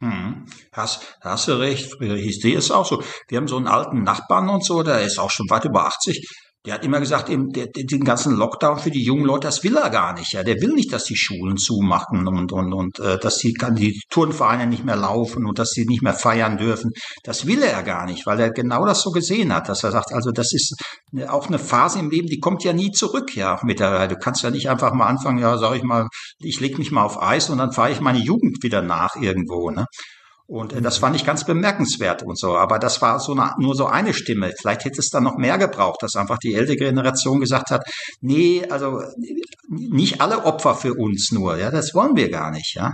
Hm. 0.00 0.46
Hast, 0.72 1.16
hast 1.20 1.46
du 1.46 1.52
recht, 1.52 1.92
Friedrich. 1.92 2.26
Ich 2.26 2.40
sehe 2.40 2.58
es 2.58 2.72
auch 2.72 2.84
so. 2.84 3.02
Wir 3.28 3.38
haben 3.38 3.46
so 3.46 3.56
einen 3.56 3.68
alten 3.68 4.02
Nachbarn 4.02 4.48
und 4.48 4.64
so, 4.64 4.82
der 4.82 5.02
ist 5.02 5.18
auch 5.18 5.30
schon 5.30 5.48
weit 5.48 5.64
über 5.64 5.86
80. 5.86 6.28
Der 6.64 6.74
hat 6.74 6.84
immer 6.84 7.00
gesagt, 7.00 7.28
der, 7.28 7.66
den 7.66 8.04
ganzen 8.04 8.36
Lockdown 8.36 8.78
für 8.78 8.92
die 8.92 9.02
jungen 9.02 9.24
Leute, 9.24 9.48
das 9.48 9.64
will 9.64 9.76
er 9.76 9.90
gar 9.90 10.12
nicht. 10.14 10.32
Ja, 10.32 10.44
der 10.44 10.60
will 10.60 10.72
nicht, 10.74 10.92
dass 10.92 11.02
die 11.04 11.16
Schulen 11.16 11.56
zumachen 11.56 12.28
und 12.28 12.52
und 12.52 12.72
und 12.72 13.00
äh, 13.00 13.18
dass 13.18 13.38
die, 13.38 13.52
die 13.72 14.00
Turnvereine 14.10 14.68
nicht 14.68 14.84
mehr 14.84 14.94
laufen 14.94 15.44
und 15.44 15.58
dass 15.58 15.70
sie 15.70 15.86
nicht 15.86 16.02
mehr 16.02 16.14
feiern 16.14 16.58
dürfen. 16.58 16.92
Das 17.24 17.46
will 17.46 17.62
er 17.62 17.82
gar 17.82 18.06
nicht, 18.06 18.26
weil 18.26 18.38
er 18.38 18.50
genau 18.50 18.86
das 18.86 19.02
so 19.02 19.10
gesehen 19.10 19.52
hat, 19.52 19.68
dass 19.68 19.82
er 19.82 19.90
sagt, 19.90 20.12
also 20.12 20.30
das 20.30 20.52
ist 20.52 20.76
auch 21.28 21.48
eine 21.48 21.58
Phase 21.58 21.98
im 21.98 22.10
Leben, 22.10 22.28
die 22.28 22.38
kommt 22.38 22.62
ja 22.62 22.72
nie 22.72 22.92
zurück. 22.92 23.34
Ja, 23.34 23.58
mittlerweile. 23.64 24.08
Du 24.08 24.16
kannst 24.16 24.44
ja 24.44 24.50
nicht 24.50 24.70
einfach 24.70 24.92
mal 24.92 25.06
anfangen, 25.06 25.38
ja, 25.38 25.58
sag 25.58 25.74
ich 25.74 25.82
mal, 25.82 26.06
ich 26.38 26.60
leg 26.60 26.78
mich 26.78 26.92
mal 26.92 27.02
auf 27.02 27.20
Eis 27.20 27.50
und 27.50 27.58
dann 27.58 27.72
fahre 27.72 27.90
ich 27.90 28.00
meine 28.00 28.20
Jugend 28.20 28.62
wieder 28.62 28.82
nach 28.82 29.16
irgendwo. 29.16 29.70
Ne? 29.70 29.86
Und 30.52 30.74
äh, 30.74 30.82
das 30.82 30.98
fand 30.98 31.16
ich 31.16 31.24
ganz 31.24 31.46
bemerkenswert 31.46 32.22
und 32.22 32.38
so. 32.38 32.58
Aber 32.58 32.78
das 32.78 33.00
war 33.00 33.18
so 33.20 33.32
eine, 33.32 33.54
nur 33.56 33.74
so 33.74 33.86
eine 33.86 34.12
Stimme. 34.12 34.52
Vielleicht 34.60 34.84
hätte 34.84 35.00
es 35.00 35.08
dann 35.08 35.24
noch 35.24 35.38
mehr 35.38 35.56
gebraucht, 35.56 36.02
dass 36.02 36.14
einfach 36.14 36.36
die 36.36 36.52
ältere 36.52 36.76
Generation 36.76 37.40
gesagt 37.40 37.70
hat, 37.70 37.82
nee, 38.20 38.62
also 38.68 39.00
nicht 39.70 40.20
alle 40.20 40.44
Opfer 40.44 40.74
für 40.74 40.92
uns 40.92 41.32
nur. 41.32 41.56
Ja, 41.56 41.70
das 41.70 41.94
wollen 41.94 42.16
wir 42.16 42.28
gar 42.30 42.50
nicht. 42.50 42.74
Ja, 42.74 42.92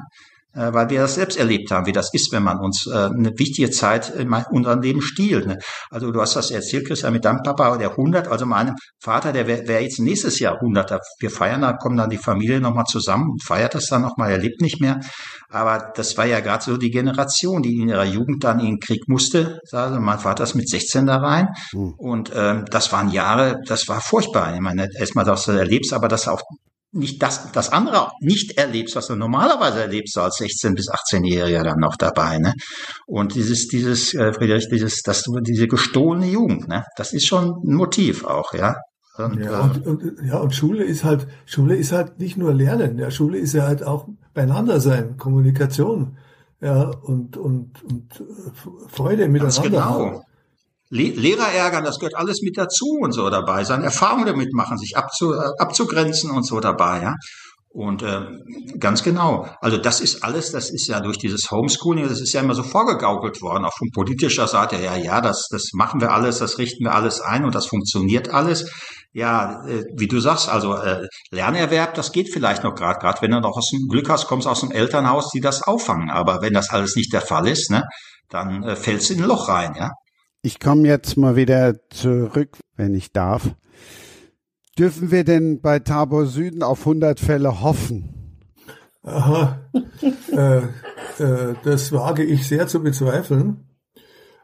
weil 0.58 0.90
wir 0.90 1.00
das 1.00 1.14
selbst 1.14 1.38
erlebt 1.38 1.70
haben, 1.70 1.86
wie 1.86 1.92
das 1.92 2.12
ist, 2.12 2.32
wenn 2.32 2.42
man 2.42 2.58
uns 2.58 2.86
äh, 2.86 2.94
eine 2.94 3.32
wichtige 3.36 3.70
Zeit 3.70 4.10
in 4.10 4.32
unserem 4.32 4.82
Leben 4.82 5.02
stiehlt. 5.02 5.46
Ne? 5.46 5.58
Also 5.90 6.10
du 6.10 6.20
hast 6.20 6.36
das 6.36 6.50
erzählt, 6.50 6.86
Christian, 6.86 7.12
mit 7.12 7.24
deinem 7.24 7.42
Papa, 7.42 7.76
der 7.76 7.90
100, 7.90 8.28
also 8.28 8.46
meinem 8.46 8.74
Vater, 9.00 9.32
der 9.32 9.46
wäre 9.46 9.66
wär 9.68 9.82
jetzt 9.82 10.00
nächstes 10.00 10.38
Jahr 10.40 10.54
100. 10.54 10.98
Wir 11.20 11.30
feiern, 11.30 11.62
da 11.62 11.72
kommen 11.72 11.96
dann 11.96 12.10
die 12.10 12.18
Familie 12.18 12.60
nochmal 12.60 12.84
zusammen 12.84 13.30
und 13.30 13.42
feiert 13.42 13.74
das 13.74 13.86
dann 13.86 14.02
nochmal, 14.02 14.30
er 14.30 14.38
lebt 14.38 14.60
nicht 14.60 14.80
mehr. 14.80 15.00
Aber 15.48 15.92
das 15.94 16.16
war 16.16 16.26
ja 16.26 16.40
gerade 16.40 16.64
so 16.64 16.76
die 16.76 16.90
Generation, 16.90 17.62
die 17.62 17.76
in 17.76 17.88
ihrer 17.88 18.04
Jugend 18.04 18.44
dann 18.44 18.60
in 18.60 18.66
den 18.66 18.80
Krieg 18.80 19.08
musste. 19.08 19.60
Also 19.72 20.00
mein 20.00 20.18
Vater 20.18 20.44
ist 20.44 20.54
mit 20.54 20.68
16 20.68 21.06
da 21.06 21.16
rein. 21.16 21.48
Mhm. 21.72 21.94
Und 21.96 22.32
ähm, 22.34 22.64
das 22.70 22.92
waren 22.92 23.10
Jahre, 23.10 23.60
das 23.66 23.88
war 23.88 24.00
furchtbar. 24.00 24.54
Ich 24.54 24.60
meine, 24.60 24.88
erstmal, 24.98 25.24
dass 25.24 25.44
du 25.44 25.52
erlebst, 25.52 25.92
aber 25.92 26.08
dass 26.08 26.28
auch 26.28 26.42
nicht 26.92 27.22
das, 27.22 27.52
das 27.52 27.70
andere 27.70 28.10
nicht 28.20 28.56
erlebst, 28.56 28.96
was 28.96 29.08
du 29.08 29.16
normalerweise 29.16 29.80
erlebst, 29.82 30.14
so 30.14 30.22
als 30.22 30.38
16- 30.38 30.74
bis 30.74 30.88
18-Jähriger 30.90 31.62
dann 31.62 31.78
noch 31.80 31.96
dabei, 31.96 32.38
ne? 32.38 32.54
Und 33.06 33.34
dieses, 33.34 33.68
dieses, 33.68 34.14
äh, 34.14 34.32
Friedrich, 34.32 34.68
dieses, 34.70 35.02
das, 35.02 35.24
diese 35.42 35.68
gestohlene 35.68 36.26
Jugend, 36.26 36.68
ne? 36.68 36.84
Das 36.96 37.12
ist 37.12 37.26
schon 37.26 37.62
ein 37.62 37.74
Motiv 37.74 38.24
auch, 38.24 38.52
ja. 38.54 38.76
Und, 39.18 39.40
ja, 39.42 39.60
und, 39.60 39.86
und, 39.86 40.22
ja, 40.24 40.38
und 40.38 40.54
Schule 40.54 40.84
ist 40.84 41.04
halt, 41.04 41.26
Schule 41.44 41.76
ist 41.76 41.92
halt 41.92 42.20
nicht 42.20 42.36
nur 42.36 42.54
Lernen, 42.54 42.98
ja, 42.98 43.10
Schule 43.10 43.38
ist 43.38 43.52
ja 43.52 43.66
halt 43.66 43.82
auch 43.82 44.06
beieinander 44.32 44.80
sein, 44.80 45.16
Kommunikation, 45.16 46.16
ja, 46.60 46.84
und, 46.84 47.36
und, 47.36 47.82
und 47.84 48.20
äh, 48.20 48.88
Freude 48.88 49.28
miteinander. 49.28 49.44
Ganz 49.44 49.62
genau. 49.62 49.80
Haben. 49.80 50.20
Lehrer 50.90 51.52
ärgern, 51.52 51.84
das 51.84 51.98
gehört 51.98 52.16
alles 52.16 52.40
mit 52.42 52.56
dazu 52.56 52.98
und 53.00 53.12
so 53.12 53.28
dabei, 53.28 53.64
seine 53.64 53.84
Erfahrungen 53.84 54.26
damit 54.26 54.52
machen, 54.52 54.78
sich 54.78 54.96
abzu, 54.96 55.34
abzugrenzen 55.58 56.30
und 56.30 56.44
so 56.44 56.60
dabei, 56.60 57.02
ja. 57.02 57.14
Und 57.70 58.02
äh, 58.02 58.22
ganz 58.80 59.02
genau. 59.02 59.46
Also 59.60 59.76
das 59.76 60.00
ist 60.00 60.24
alles, 60.24 60.50
das 60.52 60.70
ist 60.70 60.88
ja 60.88 61.00
durch 61.00 61.18
dieses 61.18 61.50
Homeschooling, 61.50 62.08
das 62.08 62.20
ist 62.20 62.32
ja 62.32 62.40
immer 62.40 62.54
so 62.54 62.62
vorgegaukelt 62.62 63.40
worden, 63.42 63.66
auch 63.66 63.76
von 63.76 63.90
politischer 63.92 64.48
Seite. 64.48 64.76
Ja, 64.76 64.96
ja, 64.96 65.20
das, 65.20 65.46
das 65.50 65.70
machen 65.74 66.00
wir 66.00 66.10
alles, 66.10 66.38
das 66.38 66.58
richten 66.58 66.84
wir 66.84 66.94
alles 66.94 67.20
ein 67.20 67.44
und 67.44 67.54
das 67.54 67.66
funktioniert 67.66 68.30
alles. 68.30 68.70
Ja, 69.12 69.64
äh, 69.66 69.84
wie 69.96 70.08
du 70.08 70.18
sagst, 70.18 70.48
also 70.48 70.74
äh, 70.74 71.06
Lernerwerb, 71.30 71.94
das 71.94 72.10
geht 72.12 72.32
vielleicht 72.32 72.64
noch 72.64 72.74
gerade, 72.74 72.98
gerade 72.98 73.20
wenn 73.20 73.30
du 73.30 73.40
noch 73.40 73.56
aus 73.56 73.68
dem 73.70 73.86
Glück 73.88 74.08
hast, 74.08 74.26
kommst 74.26 74.46
aus 74.46 74.60
dem 74.60 74.70
Elternhaus, 74.70 75.30
die 75.30 75.40
das 75.40 75.62
auffangen. 75.62 76.10
Aber 76.10 76.40
wenn 76.40 76.54
das 76.54 76.70
alles 76.70 76.96
nicht 76.96 77.12
der 77.12 77.20
Fall 77.20 77.46
ist, 77.46 77.70
ne, 77.70 77.84
dann 78.30 78.62
äh, 78.62 78.76
fällst 78.76 79.10
du 79.10 79.14
in 79.14 79.22
ein 79.22 79.28
Loch 79.28 79.48
rein, 79.48 79.74
ja. 79.78 79.90
Ich 80.48 80.60
komme 80.60 80.88
jetzt 80.88 81.18
mal 81.18 81.36
wieder 81.36 81.74
zurück, 81.90 82.56
wenn 82.74 82.94
ich 82.94 83.12
darf. 83.12 83.54
Dürfen 84.78 85.10
wir 85.10 85.22
denn 85.22 85.60
bei 85.60 85.78
Tabor 85.78 86.24
Süden 86.24 86.62
auf 86.62 86.86
100 86.86 87.20
Fälle 87.20 87.60
hoffen? 87.60 88.38
Aha, 89.02 89.60
äh, 90.32 90.62
äh, 91.22 91.54
das 91.64 91.92
wage 91.92 92.24
ich 92.24 92.48
sehr 92.48 92.66
zu 92.66 92.82
bezweifeln. 92.82 93.68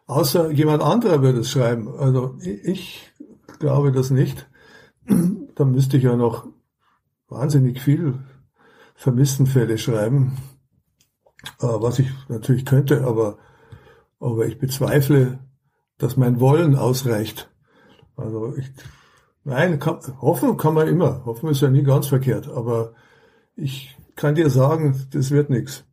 Außer 0.04 0.50
jemand 0.50 0.82
anderer 0.82 1.22
würde 1.22 1.38
es 1.38 1.50
schreiben. 1.50 1.88
Also 1.96 2.36
ich 2.42 3.10
glaube 3.58 3.90
das 3.90 4.10
nicht. 4.10 4.46
Da 5.54 5.64
müsste 5.64 5.96
ich 5.96 6.02
ja 6.02 6.16
noch 6.16 6.46
wahnsinnig 7.28 7.80
viel 7.80 8.18
Vermisstenfälle 8.94 9.78
schreiben, 9.78 10.36
äh, 11.60 11.66
was 11.66 11.98
ich 11.98 12.10
natürlich 12.28 12.66
könnte, 12.66 13.04
aber, 13.04 13.38
aber 14.20 14.44
ich 14.44 14.58
bezweifle, 14.58 15.38
dass 15.98 16.16
mein 16.16 16.40
Wollen 16.40 16.76
ausreicht. 16.76 17.50
Also 18.16 18.54
ich, 18.56 18.70
nein, 19.44 19.78
kann, 19.78 19.98
hoffen 20.20 20.56
kann 20.56 20.74
man 20.74 20.88
immer. 20.88 21.24
Hoffen 21.24 21.48
ist 21.50 21.60
ja 21.60 21.70
nie 21.70 21.82
ganz 21.82 22.06
verkehrt. 22.06 22.48
Aber 22.48 22.94
ich 23.56 23.96
kann 24.16 24.34
dir 24.34 24.50
sagen, 24.50 25.06
das 25.12 25.30
wird 25.30 25.50
nichts. 25.50 25.84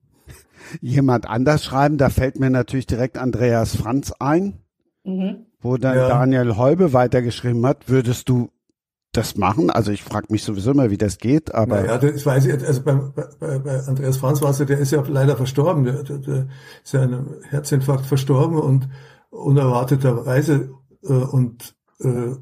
Jemand 0.80 1.28
anders 1.28 1.64
schreiben, 1.64 1.98
da 1.98 2.10
fällt 2.10 2.40
mir 2.40 2.50
natürlich 2.50 2.88
direkt 2.88 3.18
Andreas 3.18 3.76
Franz 3.76 4.14
ein, 4.20 4.60
mhm. 5.04 5.46
wo 5.60 5.78
dann 5.78 5.98
ja. 5.98 6.08
Daniel 6.08 6.56
Holbe 6.56 6.94
weitergeschrieben 6.94 7.66
hat. 7.66 7.90
Würdest 7.90 8.30
du 8.30 8.52
das 9.12 9.36
machen? 9.36 9.70
Also 9.70 9.92
ich 9.92 10.04
frage 10.04 10.28
mich 10.30 10.44
sowieso 10.44 10.72
immer, 10.72 10.90
wie 10.90 10.98
das 10.98 11.18
geht, 11.18 11.54
aber. 11.54 11.86
Ja, 11.86 11.98
naja, 11.98 12.12
das 12.12 12.26
weiß 12.26 12.46
ich, 12.46 12.66
also 12.66 12.84
bei, 12.84 12.94
bei, 13.40 13.60
bei 13.60 13.80
Andreas 13.82 14.18
Franz 14.18 14.42
war 14.42 14.52
es 14.52 14.60
ja, 14.60 14.66
der 14.66 14.78
ist 14.78 14.92
ja 14.92 15.04
leider 15.06 15.36
verstorben, 15.36 15.84
der, 15.84 16.04
der, 16.04 16.18
der 16.20 16.48
ist 16.84 16.94
ja 16.94 17.02
an 17.02 17.14
einem 17.14 17.36
Herzinfarkt 17.50 18.06
verstorben 18.06 18.58
und 18.58 18.88
unerwarteterweise 19.32 20.72
äh, 21.04 21.14
und 21.14 21.76
äh, 22.00 22.36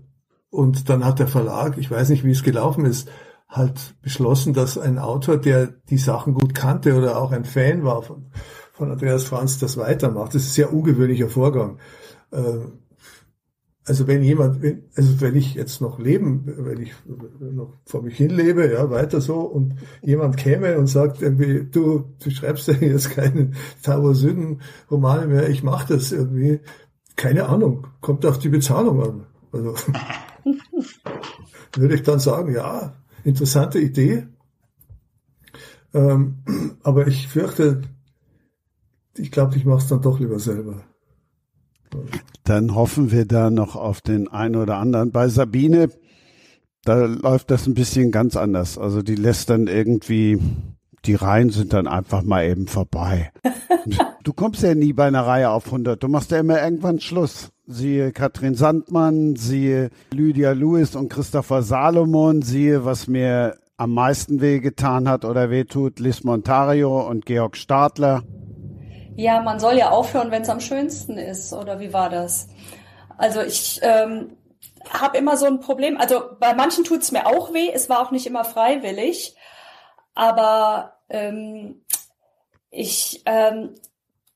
und 0.51 0.89
dann 0.89 1.05
hat 1.05 1.19
der 1.19 1.27
Verlag, 1.27 1.77
ich 1.77 1.91
weiß 1.91 2.09
nicht, 2.09 2.23
wie 2.23 2.31
es 2.31 2.43
gelaufen 2.43 2.85
ist, 2.85 3.09
halt 3.47 3.95
beschlossen, 4.01 4.53
dass 4.53 4.77
ein 4.77 4.99
Autor, 4.99 5.37
der 5.37 5.67
die 5.67 5.97
Sachen 5.97 6.33
gut 6.33 6.53
kannte 6.53 6.95
oder 6.95 7.19
auch 7.19 7.31
ein 7.31 7.45
Fan 7.45 7.83
war 7.83 8.01
von, 8.01 8.31
von 8.73 8.91
Andreas 8.91 9.23
Franz, 9.23 9.59
das 9.59 9.77
weitermacht. 9.77 10.33
Das 10.33 10.43
ist 10.43 10.49
ein 10.49 10.53
sehr 10.53 10.73
ungewöhnlicher 10.73 11.29
Vorgang. 11.29 11.79
Äh, 12.31 12.59
also 13.85 14.07
wenn 14.07 14.21
jemand, 14.21 14.63
also 14.95 15.21
wenn 15.21 15.35
ich 15.35 15.55
jetzt 15.55 15.81
noch 15.81 15.99
leben, 15.99 16.43
wenn 16.45 16.81
ich 16.81 16.93
noch 17.39 17.73
vor 17.85 18.03
mich 18.03 18.17
hin 18.17 18.29
lebe, 18.29 18.71
ja, 18.71 18.89
weiter 18.89 19.19
so, 19.19 19.39
und 19.39 19.75
jemand 20.01 20.37
käme 20.37 20.77
und 20.77 20.87
sagt 20.87 21.21
irgendwie, 21.21 21.65
du, 21.69 22.13
du 22.23 22.29
schreibst 22.29 22.67
ja 22.67 22.75
jetzt 22.75 23.11
keinen 23.11 23.55
Tower 23.81 24.13
Süden 24.13 24.61
Romane 24.91 25.27
mehr, 25.27 25.49
ich 25.49 25.63
mache 25.63 25.95
das 25.95 26.11
irgendwie, 26.11 26.59
keine 27.15 27.49
Ahnung, 27.49 27.87
kommt 28.01 28.25
auf 28.25 28.37
die 28.37 28.49
Bezahlung 28.49 29.01
an. 29.01 29.25
Also 29.51 29.73
würde 31.75 31.95
ich 31.95 32.03
dann 32.03 32.19
sagen, 32.19 32.53
ja, 32.53 32.93
interessante 33.23 33.79
Idee. 33.79 34.27
Ähm, 35.93 36.77
aber 36.83 37.07
ich 37.07 37.27
fürchte, 37.27 37.81
ich 39.17 39.31
glaube, 39.31 39.57
ich 39.57 39.65
mache 39.65 39.79
es 39.79 39.87
dann 39.87 40.01
doch 40.01 40.19
lieber 40.19 40.39
selber. 40.39 40.83
Dann 42.49 42.73
hoffen 42.73 43.11
wir 43.11 43.25
da 43.25 43.51
noch 43.51 43.75
auf 43.75 44.01
den 44.01 44.27
einen 44.27 44.55
oder 44.55 44.77
anderen. 44.77 45.11
Bei 45.11 45.27
Sabine, 45.27 45.89
da 46.83 47.05
läuft 47.05 47.51
das 47.51 47.67
ein 47.67 47.75
bisschen 47.75 48.09
ganz 48.09 48.35
anders. 48.35 48.79
Also 48.79 49.03
die 49.03 49.13
lässt 49.13 49.51
dann 49.51 49.67
irgendwie, 49.67 50.39
die 51.05 51.13
Reihen 51.13 51.51
sind 51.51 51.73
dann 51.73 51.85
einfach 51.85 52.23
mal 52.23 52.47
eben 52.47 52.65
vorbei. 52.65 53.31
du 54.23 54.33
kommst 54.33 54.63
ja 54.63 54.73
nie 54.73 54.93
bei 54.93 55.05
einer 55.05 55.27
Reihe 55.27 55.51
auf 55.51 55.67
100. 55.67 56.01
Du 56.01 56.07
machst 56.07 56.31
ja 56.31 56.39
immer 56.39 56.59
irgendwann 56.59 56.99
Schluss. 56.99 57.51
Siehe 57.67 58.11
Katrin 58.13 58.55
Sandmann, 58.55 59.35
siehe 59.35 59.91
Lydia 60.09 60.53
Lewis 60.53 60.95
und 60.95 61.09
Christopher 61.09 61.61
Salomon, 61.61 62.41
siehe, 62.41 62.83
was 62.83 63.07
mir 63.07 63.57
am 63.77 63.93
meisten 63.93 64.41
wehgetan 64.41 65.07
hat 65.07 65.23
oder 65.23 65.51
wehtut, 65.51 65.99
Liz 65.99 66.23
Montario 66.23 67.07
und 67.07 67.27
Georg 67.27 67.57
Stadler. 67.57 68.23
Ja, 69.19 69.41
man 69.41 69.59
soll 69.59 69.75
ja 69.77 69.89
aufhören, 69.89 70.31
wenn 70.31 70.43
es 70.43 70.49
am 70.49 70.61
schönsten 70.61 71.17
ist, 71.17 71.51
oder 71.51 71.81
wie 71.81 71.91
war 71.91 72.09
das? 72.09 72.47
Also 73.17 73.41
ich 73.41 73.81
ähm, 73.83 74.37
habe 74.89 75.17
immer 75.17 75.35
so 75.35 75.45
ein 75.45 75.59
Problem, 75.59 75.97
also 75.97 76.21
bei 76.39 76.53
manchen 76.53 76.85
tut 76.85 77.01
es 77.01 77.11
mir 77.11 77.25
auch 77.25 77.53
weh, 77.53 77.69
es 77.69 77.89
war 77.89 77.99
auch 77.99 78.11
nicht 78.11 78.25
immer 78.27 78.45
freiwillig, 78.45 79.35
aber 80.15 80.93
ähm, 81.09 81.83
ich 82.69 83.21
ähm, 83.25 83.75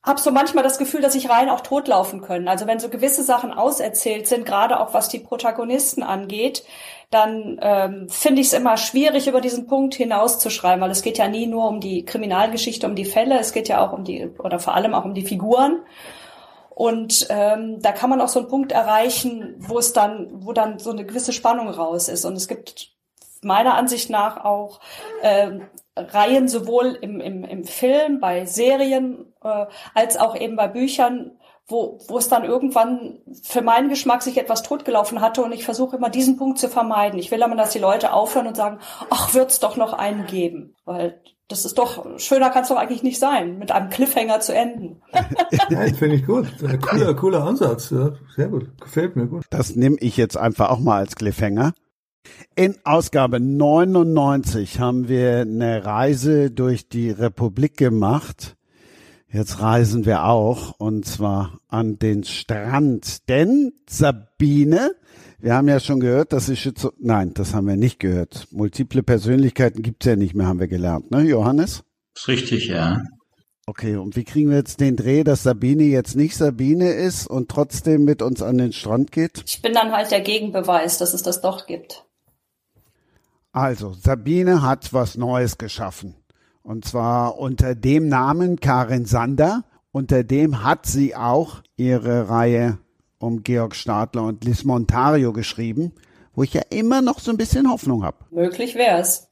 habe 0.04 0.20
so 0.20 0.32
manchmal 0.32 0.64
das 0.64 0.78
Gefühl, 0.78 1.02
dass 1.02 1.14
sich 1.14 1.30
Reihen 1.30 1.50
auch 1.50 1.62
totlaufen 1.62 2.22
können. 2.22 2.50
Also 2.50 2.68
wenn 2.68 2.80
so 2.80 2.90
gewisse 2.90 3.24
Sachen 3.24 3.54
auserzählt 3.54 4.28
sind, 4.28 4.46
gerade 4.46 4.80
auch 4.80 4.94
was 4.94 5.08
die 5.08 5.20
Protagonisten 5.20 6.04
angeht, 6.04 6.64
dann 7.10 7.58
ähm, 7.62 8.10
finde 8.10 8.42
ich 8.42 8.48
es 8.48 8.54
immer 8.54 8.76
schwierig, 8.76 9.28
über 9.28 9.40
diesen 9.40 9.66
Punkt 9.66 9.96
hinauszuschreiben, 9.96 10.82
weil 10.82 10.92
es 10.92 11.04
geht 11.04 11.18
ja 11.18 11.28
nie 11.28 11.48
nur 11.48 11.68
um 11.68 11.80
die 11.80 12.04
Kriminalgeschichte, 12.04 12.86
um 12.86 12.96
die 12.96 13.06
Fälle, 13.06 13.40
es 13.40 13.54
geht 13.54 13.70
ja 13.70 13.86
auch 13.86 13.94
um 13.94 14.04
die, 14.04 14.30
oder 14.40 14.60
vor 14.60 14.74
allem 14.74 14.94
auch 14.94 15.06
um 15.06 15.14
die 15.14 15.26
Figuren. 15.26 15.84
Und 16.70 17.28
ähm, 17.30 17.80
da 17.82 17.92
kann 17.92 18.10
man 18.10 18.20
auch 18.20 18.30
so 18.30 18.40
einen 18.40 18.50
Punkt 18.50 18.72
erreichen, 18.72 19.56
wo 19.60 19.78
es 19.78 19.94
dann, 19.94 20.28
wo 20.34 20.54
dann 20.54 20.80
so 20.80 20.90
eine 20.90 21.06
gewisse 21.06 21.32
Spannung 21.32 21.70
raus 21.70 22.10
ist. 22.10 22.26
Und 22.26 22.36
es 22.36 22.48
gibt 22.48 22.90
meiner 23.42 23.76
Ansicht 23.76 24.10
nach 24.10 24.44
auch 24.44 24.80
äh, 25.22 25.60
Reihen 25.96 26.48
sowohl 26.48 26.98
im, 27.02 27.20
im, 27.20 27.44
im 27.44 27.64
Film, 27.66 28.20
bei 28.20 28.46
Serien, 28.46 29.34
äh, 29.44 29.66
als 29.94 30.18
auch 30.18 30.36
eben 30.36 30.56
bei 30.56 30.68
Büchern, 30.68 31.38
wo, 31.68 32.00
wo 32.08 32.18
es 32.18 32.28
dann 32.28 32.44
irgendwann 32.44 33.20
für 33.42 33.62
meinen 33.62 33.90
Geschmack 33.90 34.22
sich 34.22 34.38
etwas 34.38 34.64
totgelaufen 34.64 35.22
hatte 35.22 35.44
und 35.44 35.54
ich 35.54 35.64
versuche 35.64 35.96
immer 35.96 36.10
diesen 36.10 36.38
Punkt 36.38 36.60
zu 36.60 36.68
vermeiden. 36.68 37.20
Ich 37.20 37.32
will 37.32 37.42
immer, 37.42 37.56
dass 37.56 37.72
die 37.72 37.80
Leute 37.80 38.12
aufhören 38.12 38.48
und 38.48 38.58
sagen, 38.58 38.80
ach, 39.10 39.34
wird's 39.34 39.60
doch 39.60 39.78
noch 39.78 39.94
einen 39.94 40.26
geben, 40.26 40.76
weil 40.84 41.22
das 41.48 41.66
ist 41.66 41.78
doch, 41.78 42.20
schöner 42.20 42.50
kann 42.50 42.64
es 42.64 42.70
doch 42.70 42.78
eigentlich 42.78 43.04
nicht 43.04 43.20
sein, 43.20 43.60
mit 43.60 43.72
einem 43.72 43.90
Cliffhanger 43.90 44.40
zu 44.40 44.56
enden. 44.56 45.02
ja, 45.70 45.82
finde 45.94 46.16
ich 46.16 46.26
gut. 46.26 46.48
Cooler, 46.82 47.14
cooler 47.14 47.44
Ansatz. 47.44 47.92
Ja, 47.92 48.14
sehr 48.36 48.48
gut. 48.48 48.70
Gefällt 48.82 49.16
mir 49.16 49.28
gut. 49.28 49.44
Das 49.50 49.76
nehme 49.76 49.98
ich 50.00 50.18
jetzt 50.18 50.38
einfach 50.38 50.70
auch 50.70 50.80
mal 50.80 50.98
als 50.98 51.16
Cliffhanger. 51.16 51.74
In 52.56 52.76
Ausgabe 52.84 53.40
99 53.40 54.80
haben 54.80 55.08
wir 55.08 55.40
eine 55.42 55.86
Reise 55.86 56.52
durch 56.52 56.88
die 56.88 57.10
Republik 57.10 57.78
gemacht 57.78 58.56
Jetzt 59.34 59.62
reisen 59.62 60.06
wir 60.06 60.26
auch 60.26 60.80
und 60.80 61.08
zwar 61.08 61.60
an 61.68 61.98
den 61.98 62.24
Strand. 62.24 63.28
Denn 63.30 63.74
Sabine, 63.90 64.92
wir 65.40 65.56
haben 65.56 65.68
ja 65.68 65.80
schon 65.80 66.00
gehört, 66.00 66.34
dass 66.34 66.46
sie 66.46 66.56
Schizo 66.56 66.94
Nein, 67.00 67.34
das 67.34 67.56
haben 67.56 67.66
wir 67.66 67.76
nicht 67.76 67.98
gehört. 67.98 68.46
Multiple 68.52 69.02
Persönlichkeiten 69.02 69.82
gibt's 69.82 70.06
ja 70.06 70.16
nicht 70.16 70.36
mehr, 70.36 70.46
haben 70.46 70.60
wir 70.60 70.68
gelernt, 70.68 71.10
ne, 71.10 71.24
Johannes? 71.24 71.84
Ist 72.16 72.28
richtig, 72.28 72.68
ja. 72.68 73.02
Okay, 73.66 73.96
und 73.96 74.16
wie 74.16 74.24
kriegen 74.24 74.52
wir 74.52 74.58
jetzt 74.58 74.80
den 74.80 74.98
Dreh, 74.98 75.24
dass 75.24 75.42
Sabine 75.42 75.86
jetzt 75.86 76.16
nicht 76.16 76.36
Sabine 76.36 76.92
ist 76.92 77.26
und 77.26 77.50
trotzdem 77.50 78.04
mit 78.04 78.22
uns 78.22 78.44
an 78.44 78.60
den 78.60 78.72
Strand 78.72 79.12
geht? 79.12 79.44
Ich 79.48 79.64
bin 79.64 79.74
dann 79.74 79.94
halt 79.94 80.12
der 80.12 80.22
Gegenbeweis, 80.22 81.00
dass 81.00 81.16
es 81.16 81.24
das 81.24 81.42
doch 81.42 81.66
gibt. 81.66 82.06
Also, 83.54 83.94
Sabine 83.94 84.64
hat 84.64 84.94
was 84.94 85.16
Neues 85.16 85.60
geschaffen. 85.60 86.16
Und 86.64 86.86
zwar 86.86 87.38
unter 87.38 87.76
dem 87.76 88.08
Namen 88.08 88.60
Karin 88.60 89.06
Sander. 89.06 89.64
Unter 89.92 90.24
dem 90.24 90.64
hat 90.64 90.88
sie 90.88 91.16
auch 91.16 91.62
ihre 91.78 92.30
Reihe 92.30 92.80
um 93.20 93.44
Georg 93.44 93.76
Stadler 93.76 94.24
und 94.24 94.44
Liz 94.44 94.64
Montario 94.64 95.34
geschrieben, 95.34 95.94
wo 96.34 96.42
ich 96.42 96.54
ja 96.56 96.64
immer 96.72 97.04
noch 97.04 97.20
so 97.20 97.30
ein 97.30 97.38
bisschen 97.38 97.70
Hoffnung 97.70 98.04
habe. 98.04 98.18
Möglich 98.32 98.74
wär's. 98.74 99.30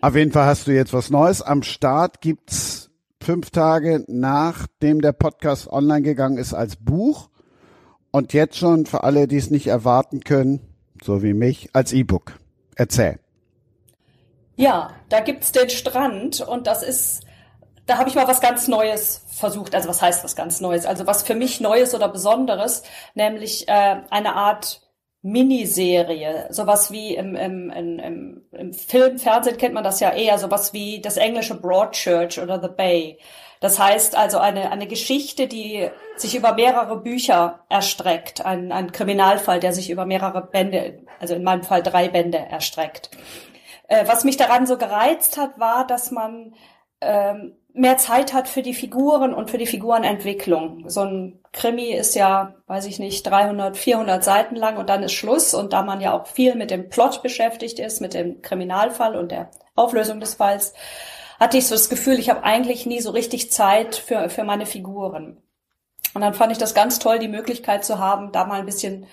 Auf 0.00 0.16
jeden 0.16 0.32
Fall 0.32 0.46
hast 0.46 0.66
du 0.66 0.72
jetzt 0.74 0.92
was 0.92 1.08
Neues. 1.08 1.40
Am 1.40 1.62
Start 1.62 2.20
gibt's 2.20 2.90
fünf 3.22 3.50
Tage 3.50 4.04
nachdem 4.08 5.00
der 5.00 5.12
Podcast 5.12 5.68
online 5.68 6.02
gegangen 6.02 6.38
ist 6.38 6.54
als 6.54 6.74
Buch. 6.74 7.30
Und 8.10 8.32
jetzt 8.32 8.56
schon 8.56 8.84
für 8.84 9.04
alle, 9.04 9.28
die 9.28 9.36
es 9.36 9.50
nicht 9.50 9.68
erwarten 9.68 10.20
können, 10.20 10.60
so 11.02 11.22
wie 11.22 11.34
mich, 11.34 11.70
als 11.72 11.92
E-Book. 11.92 12.32
Erzähl. 12.74 13.20
Ja, 14.58 14.90
da 15.08 15.20
gibt's 15.20 15.52
den 15.52 15.70
Strand 15.70 16.40
und 16.40 16.66
das 16.66 16.82
ist, 16.82 17.22
da 17.86 17.96
habe 17.96 18.08
ich 18.08 18.16
mal 18.16 18.26
was 18.26 18.40
ganz 18.40 18.66
Neues 18.66 19.24
versucht. 19.30 19.72
Also 19.72 19.88
was 19.88 20.02
heißt 20.02 20.24
was 20.24 20.34
ganz 20.34 20.60
Neues? 20.60 20.84
Also 20.84 21.06
was 21.06 21.22
für 21.22 21.36
mich 21.36 21.60
Neues 21.60 21.94
oder 21.94 22.08
Besonderes, 22.08 22.82
nämlich 23.14 23.68
äh, 23.68 24.00
eine 24.10 24.34
Art 24.34 24.82
Miniserie, 25.22 26.48
sowas 26.50 26.90
wie 26.90 27.14
im, 27.14 27.36
im, 27.36 27.70
im, 27.70 28.42
im 28.50 28.72
Film, 28.72 29.20
Fernsehen 29.20 29.58
kennt 29.58 29.74
man 29.74 29.84
das 29.84 30.00
ja 30.00 30.10
eher, 30.10 30.38
sowas 30.38 30.72
wie 30.72 31.00
das 31.00 31.18
englische 31.18 31.54
Broadchurch 31.54 32.40
oder 32.40 32.60
The 32.60 32.68
Bay. 32.68 33.18
Das 33.60 33.78
heißt 33.78 34.16
also 34.16 34.38
eine, 34.38 34.72
eine 34.72 34.88
Geschichte, 34.88 35.46
die 35.46 35.88
sich 36.16 36.34
über 36.34 36.54
mehrere 36.54 36.96
Bücher 37.00 37.64
erstreckt, 37.68 38.44
ein, 38.44 38.72
ein 38.72 38.90
Kriminalfall, 38.90 39.60
der 39.60 39.72
sich 39.72 39.90
über 39.90 40.04
mehrere 40.04 40.42
Bände, 40.42 41.04
also 41.20 41.34
in 41.34 41.44
meinem 41.44 41.62
Fall 41.62 41.82
drei 41.82 42.08
Bände 42.08 42.38
erstreckt. 42.38 43.10
Äh, 43.88 44.06
was 44.06 44.24
mich 44.24 44.36
daran 44.36 44.66
so 44.66 44.78
gereizt 44.78 45.36
hat, 45.36 45.58
war, 45.58 45.86
dass 45.86 46.10
man 46.10 46.54
ähm, 47.00 47.56
mehr 47.72 47.96
Zeit 47.96 48.32
hat 48.32 48.48
für 48.48 48.62
die 48.62 48.74
Figuren 48.74 49.34
und 49.34 49.50
für 49.50 49.58
die 49.58 49.66
Figurenentwicklung. 49.66 50.88
So 50.88 51.02
ein 51.02 51.40
Krimi 51.52 51.92
ist 51.92 52.14
ja, 52.14 52.54
weiß 52.66 52.86
ich 52.86 52.98
nicht, 52.98 53.26
300, 53.26 53.76
400 53.76 54.22
Seiten 54.22 54.56
lang 54.56 54.76
und 54.76 54.88
dann 54.88 55.02
ist 55.02 55.12
Schluss. 55.12 55.54
Und 55.54 55.72
da 55.72 55.82
man 55.82 56.00
ja 56.00 56.12
auch 56.12 56.26
viel 56.26 56.54
mit 56.54 56.70
dem 56.70 56.88
Plot 56.88 57.22
beschäftigt 57.22 57.78
ist, 57.78 58.00
mit 58.00 58.14
dem 58.14 58.42
Kriminalfall 58.42 59.16
und 59.16 59.32
der 59.32 59.50
Auflösung 59.74 60.20
des 60.20 60.34
Falls, 60.34 60.74
hatte 61.40 61.56
ich 61.56 61.66
so 61.66 61.74
das 61.74 61.88
Gefühl, 61.88 62.18
ich 62.18 62.30
habe 62.30 62.42
eigentlich 62.42 62.84
nie 62.84 63.00
so 63.00 63.10
richtig 63.10 63.52
Zeit 63.52 63.94
für, 63.96 64.28
für 64.28 64.44
meine 64.44 64.66
Figuren. 64.66 65.40
Und 66.14 66.20
dann 66.20 66.34
fand 66.34 66.52
ich 66.52 66.58
das 66.58 66.74
ganz 66.74 66.98
toll, 66.98 67.18
die 67.18 67.28
Möglichkeit 67.28 67.84
zu 67.84 67.98
haben, 67.98 68.32
da 68.32 68.44
mal 68.44 68.60
ein 68.60 68.66
bisschen 68.66 69.06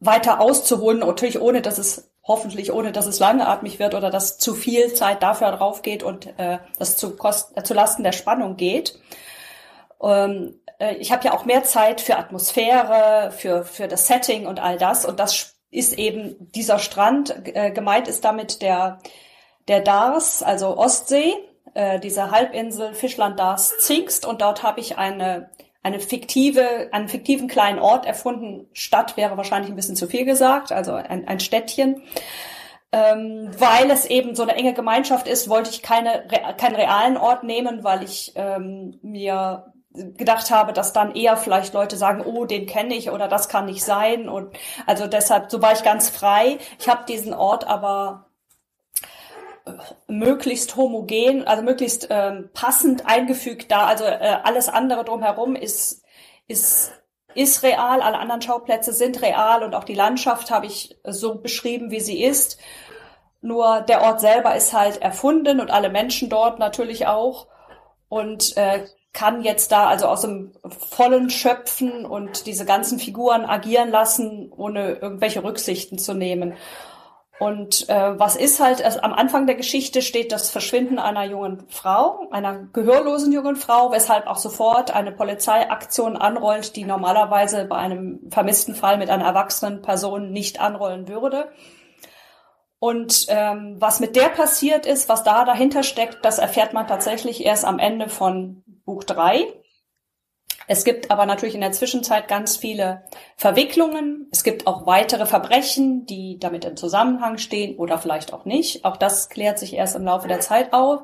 weiter 0.00 0.40
auszuholen, 0.40 0.98
natürlich 0.98 1.40
ohne, 1.40 1.62
dass 1.62 1.78
es 1.78 2.11
hoffentlich 2.24 2.72
ohne, 2.72 2.92
dass 2.92 3.06
es 3.06 3.18
langatmig 3.18 3.78
wird 3.78 3.94
oder 3.94 4.10
dass 4.10 4.38
zu 4.38 4.54
viel 4.54 4.94
Zeit 4.94 5.22
dafür 5.22 5.50
drauf 5.52 5.82
geht 5.82 6.02
und 6.02 6.26
äh, 6.38 6.58
das 6.78 6.96
zu, 6.96 7.16
Kost 7.16 7.56
äh, 7.56 7.62
zu 7.62 7.74
Lasten 7.74 8.04
der 8.04 8.12
Spannung 8.12 8.56
geht. 8.56 8.98
Ähm, 10.02 10.60
äh, 10.78 10.94
ich 10.96 11.12
habe 11.12 11.24
ja 11.24 11.32
auch 11.32 11.44
mehr 11.44 11.64
Zeit 11.64 12.00
für 12.00 12.16
Atmosphäre, 12.16 13.32
für, 13.36 13.64
für 13.64 13.88
das 13.88 14.06
Setting 14.06 14.46
und 14.46 14.60
all 14.60 14.78
das. 14.78 15.04
Und 15.04 15.18
das 15.18 15.56
ist 15.70 15.98
eben 15.98 16.36
dieser 16.52 16.78
Strand. 16.78 17.34
Äh, 17.56 17.70
gemeint 17.70 18.08
ist 18.08 18.24
damit 18.24 18.62
der, 18.62 18.98
der 19.68 19.80
Dars, 19.80 20.42
also 20.42 20.76
Ostsee, 20.76 21.34
äh, 21.74 21.98
diese 21.98 22.30
Halbinsel 22.30 22.94
Fischland 22.94 23.38
Dars 23.38 23.78
Zingst. 23.78 24.26
Und 24.26 24.42
dort 24.42 24.62
habe 24.62 24.80
ich 24.80 24.98
eine 24.98 25.50
eine 25.82 26.00
fiktive, 26.00 26.88
einen 26.92 27.08
fiktiven 27.08 27.48
kleinen 27.48 27.78
Ort 27.78 28.06
erfunden. 28.06 28.68
Stadt 28.72 29.16
wäre 29.16 29.36
wahrscheinlich 29.36 29.70
ein 29.70 29.76
bisschen 29.76 29.96
zu 29.96 30.06
viel 30.06 30.24
gesagt, 30.24 30.72
also 30.72 30.94
ein, 30.94 31.26
ein 31.26 31.40
Städtchen. 31.40 32.02
Ähm, 32.92 33.50
weil 33.58 33.90
es 33.90 34.04
eben 34.04 34.34
so 34.34 34.42
eine 34.42 34.54
enge 34.54 34.74
Gemeinschaft 34.74 35.26
ist, 35.26 35.48
wollte 35.48 35.70
ich 35.70 35.82
keine, 35.82 36.26
keinen 36.58 36.76
realen 36.76 37.16
Ort 37.16 37.42
nehmen, 37.42 37.84
weil 37.84 38.02
ich 38.02 38.32
ähm, 38.36 38.98
mir 39.02 39.72
gedacht 39.94 40.50
habe, 40.50 40.72
dass 40.72 40.92
dann 40.92 41.14
eher 41.14 41.36
vielleicht 41.36 41.74
Leute 41.74 41.96
sagen, 41.96 42.22
oh, 42.24 42.44
den 42.44 42.66
kenne 42.66 42.94
ich 42.94 43.10
oder 43.10 43.28
das 43.28 43.48
kann 43.48 43.66
nicht 43.66 43.82
sein. 43.82 44.28
Und 44.28 44.54
also 44.86 45.06
deshalb, 45.06 45.50
so 45.50 45.60
war 45.62 45.72
ich 45.72 45.82
ganz 45.82 46.10
frei. 46.10 46.58
Ich 46.78 46.88
habe 46.88 47.04
diesen 47.06 47.34
Ort 47.34 47.66
aber 47.66 48.26
möglichst 50.06 50.76
homogen, 50.76 51.46
also 51.46 51.62
möglichst 51.62 52.08
ähm, 52.10 52.50
passend 52.52 53.06
eingefügt 53.06 53.70
da. 53.70 53.86
Also 53.86 54.04
äh, 54.04 54.38
alles 54.42 54.68
andere 54.68 55.04
drumherum 55.04 55.54
ist, 55.54 56.02
ist, 56.48 56.92
ist 57.34 57.62
real, 57.62 58.02
alle 58.02 58.18
anderen 58.18 58.42
Schauplätze 58.42 58.92
sind 58.92 59.22
real 59.22 59.62
und 59.62 59.74
auch 59.74 59.84
die 59.84 59.94
Landschaft 59.94 60.50
habe 60.50 60.66
ich 60.66 60.98
so 61.04 61.36
beschrieben, 61.36 61.90
wie 61.90 62.00
sie 62.00 62.22
ist. 62.22 62.58
Nur 63.40 63.80
der 63.80 64.02
Ort 64.02 64.20
selber 64.20 64.54
ist 64.54 64.72
halt 64.72 65.02
erfunden 65.02 65.60
und 65.60 65.70
alle 65.70 65.90
Menschen 65.90 66.28
dort 66.28 66.58
natürlich 66.58 67.06
auch 67.06 67.48
und 68.08 68.56
äh, 68.56 68.86
kann 69.12 69.42
jetzt 69.42 69.72
da 69.72 69.88
also 69.88 70.06
aus 70.06 70.22
dem 70.22 70.52
Vollen 70.90 71.28
schöpfen 71.28 72.06
und 72.06 72.46
diese 72.46 72.64
ganzen 72.64 72.98
Figuren 72.98 73.44
agieren 73.44 73.90
lassen, 73.90 74.50
ohne 74.56 74.92
irgendwelche 74.92 75.44
Rücksichten 75.44 75.98
zu 75.98 76.14
nehmen. 76.14 76.54
Und 77.42 77.88
äh, 77.88 78.20
was 78.20 78.36
ist 78.36 78.60
halt, 78.60 78.84
also 78.84 79.00
am 79.00 79.12
Anfang 79.12 79.48
der 79.48 79.56
Geschichte 79.56 80.00
steht 80.00 80.30
das 80.30 80.48
Verschwinden 80.48 81.00
einer 81.00 81.24
jungen 81.24 81.64
Frau, 81.68 82.28
einer 82.30 82.68
gehörlosen 82.72 83.32
jungen 83.32 83.56
Frau, 83.56 83.90
weshalb 83.90 84.28
auch 84.28 84.36
sofort 84.36 84.94
eine 84.94 85.10
Polizeiaktion 85.10 86.16
anrollt, 86.16 86.76
die 86.76 86.84
normalerweise 86.84 87.64
bei 87.64 87.74
einem 87.74 88.20
vermissten 88.30 88.76
Fall 88.76 88.96
mit 88.96 89.10
einer 89.10 89.24
erwachsenen 89.24 89.82
Person 89.82 90.30
nicht 90.30 90.60
anrollen 90.60 91.08
würde. 91.08 91.50
Und 92.78 93.26
ähm, 93.26 93.74
was 93.80 93.98
mit 93.98 94.14
der 94.14 94.28
passiert 94.28 94.86
ist, 94.86 95.08
was 95.08 95.24
da 95.24 95.44
dahinter 95.44 95.82
steckt, 95.82 96.24
das 96.24 96.38
erfährt 96.38 96.74
man 96.74 96.86
tatsächlich 96.86 97.44
erst 97.44 97.64
am 97.64 97.80
Ende 97.80 98.08
von 98.08 98.62
Buch 98.84 99.02
drei. 99.02 99.48
Es 100.72 100.84
gibt 100.84 101.10
aber 101.10 101.26
natürlich 101.26 101.54
in 101.54 101.60
der 101.60 101.72
Zwischenzeit 101.72 102.28
ganz 102.28 102.56
viele 102.56 103.02
Verwicklungen. 103.36 104.26
Es 104.32 104.42
gibt 104.42 104.66
auch 104.66 104.86
weitere 104.86 105.26
Verbrechen, 105.26 106.06
die 106.06 106.38
damit 106.38 106.64
im 106.64 106.78
Zusammenhang 106.78 107.36
stehen 107.36 107.76
oder 107.76 107.98
vielleicht 107.98 108.32
auch 108.32 108.46
nicht. 108.46 108.82
Auch 108.86 108.96
das 108.96 109.28
klärt 109.28 109.58
sich 109.58 109.74
erst 109.74 109.96
im 109.96 110.04
Laufe 110.04 110.28
der 110.28 110.40
Zeit 110.40 110.72
auf. 110.72 111.02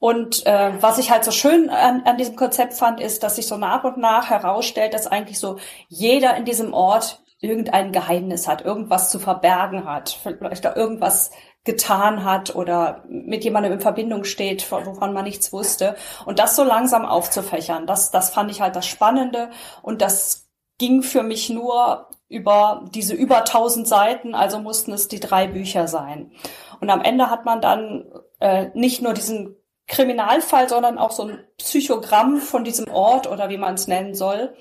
Und 0.00 0.44
äh, 0.44 0.72
was 0.80 0.98
ich 0.98 1.12
halt 1.12 1.24
so 1.24 1.30
schön 1.30 1.70
an, 1.70 2.02
an 2.04 2.18
diesem 2.18 2.34
Konzept 2.34 2.74
fand, 2.74 3.00
ist, 3.00 3.22
dass 3.22 3.36
sich 3.36 3.46
so 3.46 3.56
nach 3.56 3.84
und 3.84 3.96
nach 3.98 4.28
herausstellt, 4.28 4.92
dass 4.92 5.06
eigentlich 5.06 5.38
so 5.38 5.58
jeder 5.86 6.36
in 6.36 6.44
diesem 6.44 6.74
Ort 6.74 7.22
irgendein 7.38 7.92
Geheimnis 7.92 8.48
hat, 8.48 8.64
irgendwas 8.64 9.08
zu 9.08 9.20
verbergen 9.20 9.84
hat, 9.84 10.18
vielleicht 10.20 10.64
da 10.64 10.74
irgendwas 10.74 11.30
getan 11.64 12.24
hat 12.24 12.54
oder 12.54 13.04
mit 13.08 13.44
jemandem 13.44 13.72
in 13.74 13.80
Verbindung 13.80 14.24
steht, 14.24 14.70
wovon 14.72 15.12
man 15.12 15.24
nichts 15.24 15.52
wusste. 15.52 15.94
Und 16.24 16.38
das 16.38 16.56
so 16.56 16.64
langsam 16.64 17.04
aufzufächern, 17.04 17.86
das, 17.86 18.10
das 18.10 18.30
fand 18.30 18.50
ich 18.50 18.60
halt 18.60 18.76
das 18.76 18.86
Spannende. 18.86 19.50
Und 19.82 20.00
das 20.00 20.48
ging 20.78 21.02
für 21.02 21.22
mich 21.22 21.50
nur 21.50 22.08
über 22.28 22.86
diese 22.94 23.14
über 23.14 23.44
tausend 23.44 23.86
Seiten, 23.86 24.34
also 24.34 24.58
mussten 24.60 24.92
es 24.92 25.08
die 25.08 25.20
drei 25.20 25.46
Bücher 25.48 25.88
sein. 25.88 26.32
Und 26.80 26.88
am 26.88 27.02
Ende 27.02 27.28
hat 27.28 27.44
man 27.44 27.60
dann 27.60 28.10
äh, 28.38 28.70
nicht 28.72 29.02
nur 29.02 29.12
diesen 29.12 29.56
Kriminalfall, 29.86 30.68
sondern 30.68 30.96
auch 30.96 31.10
so 31.10 31.24
ein 31.24 31.44
Psychogramm 31.58 32.38
von 32.38 32.64
diesem 32.64 32.88
Ort 32.88 33.26
oder 33.26 33.50
wie 33.50 33.58
man 33.58 33.74
es 33.74 33.88
nennen 33.88 34.14
soll. 34.14 34.54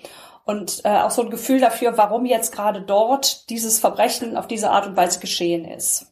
Und 0.44 0.82
äh, 0.84 0.98
auch 0.98 1.12
so 1.12 1.22
ein 1.22 1.30
Gefühl 1.30 1.60
dafür, 1.62 1.98
warum 1.98 2.26
jetzt 2.26 2.52
gerade 2.52 2.82
dort 2.82 3.50
dieses 3.52 3.80
Verbrechen 3.80 4.36
auf 4.36 4.48
diese 4.48 4.72
Art 4.72 4.88
und 4.88 4.98
Weise 4.98 5.20
geschehen 5.20 5.64
ist. 5.64 6.12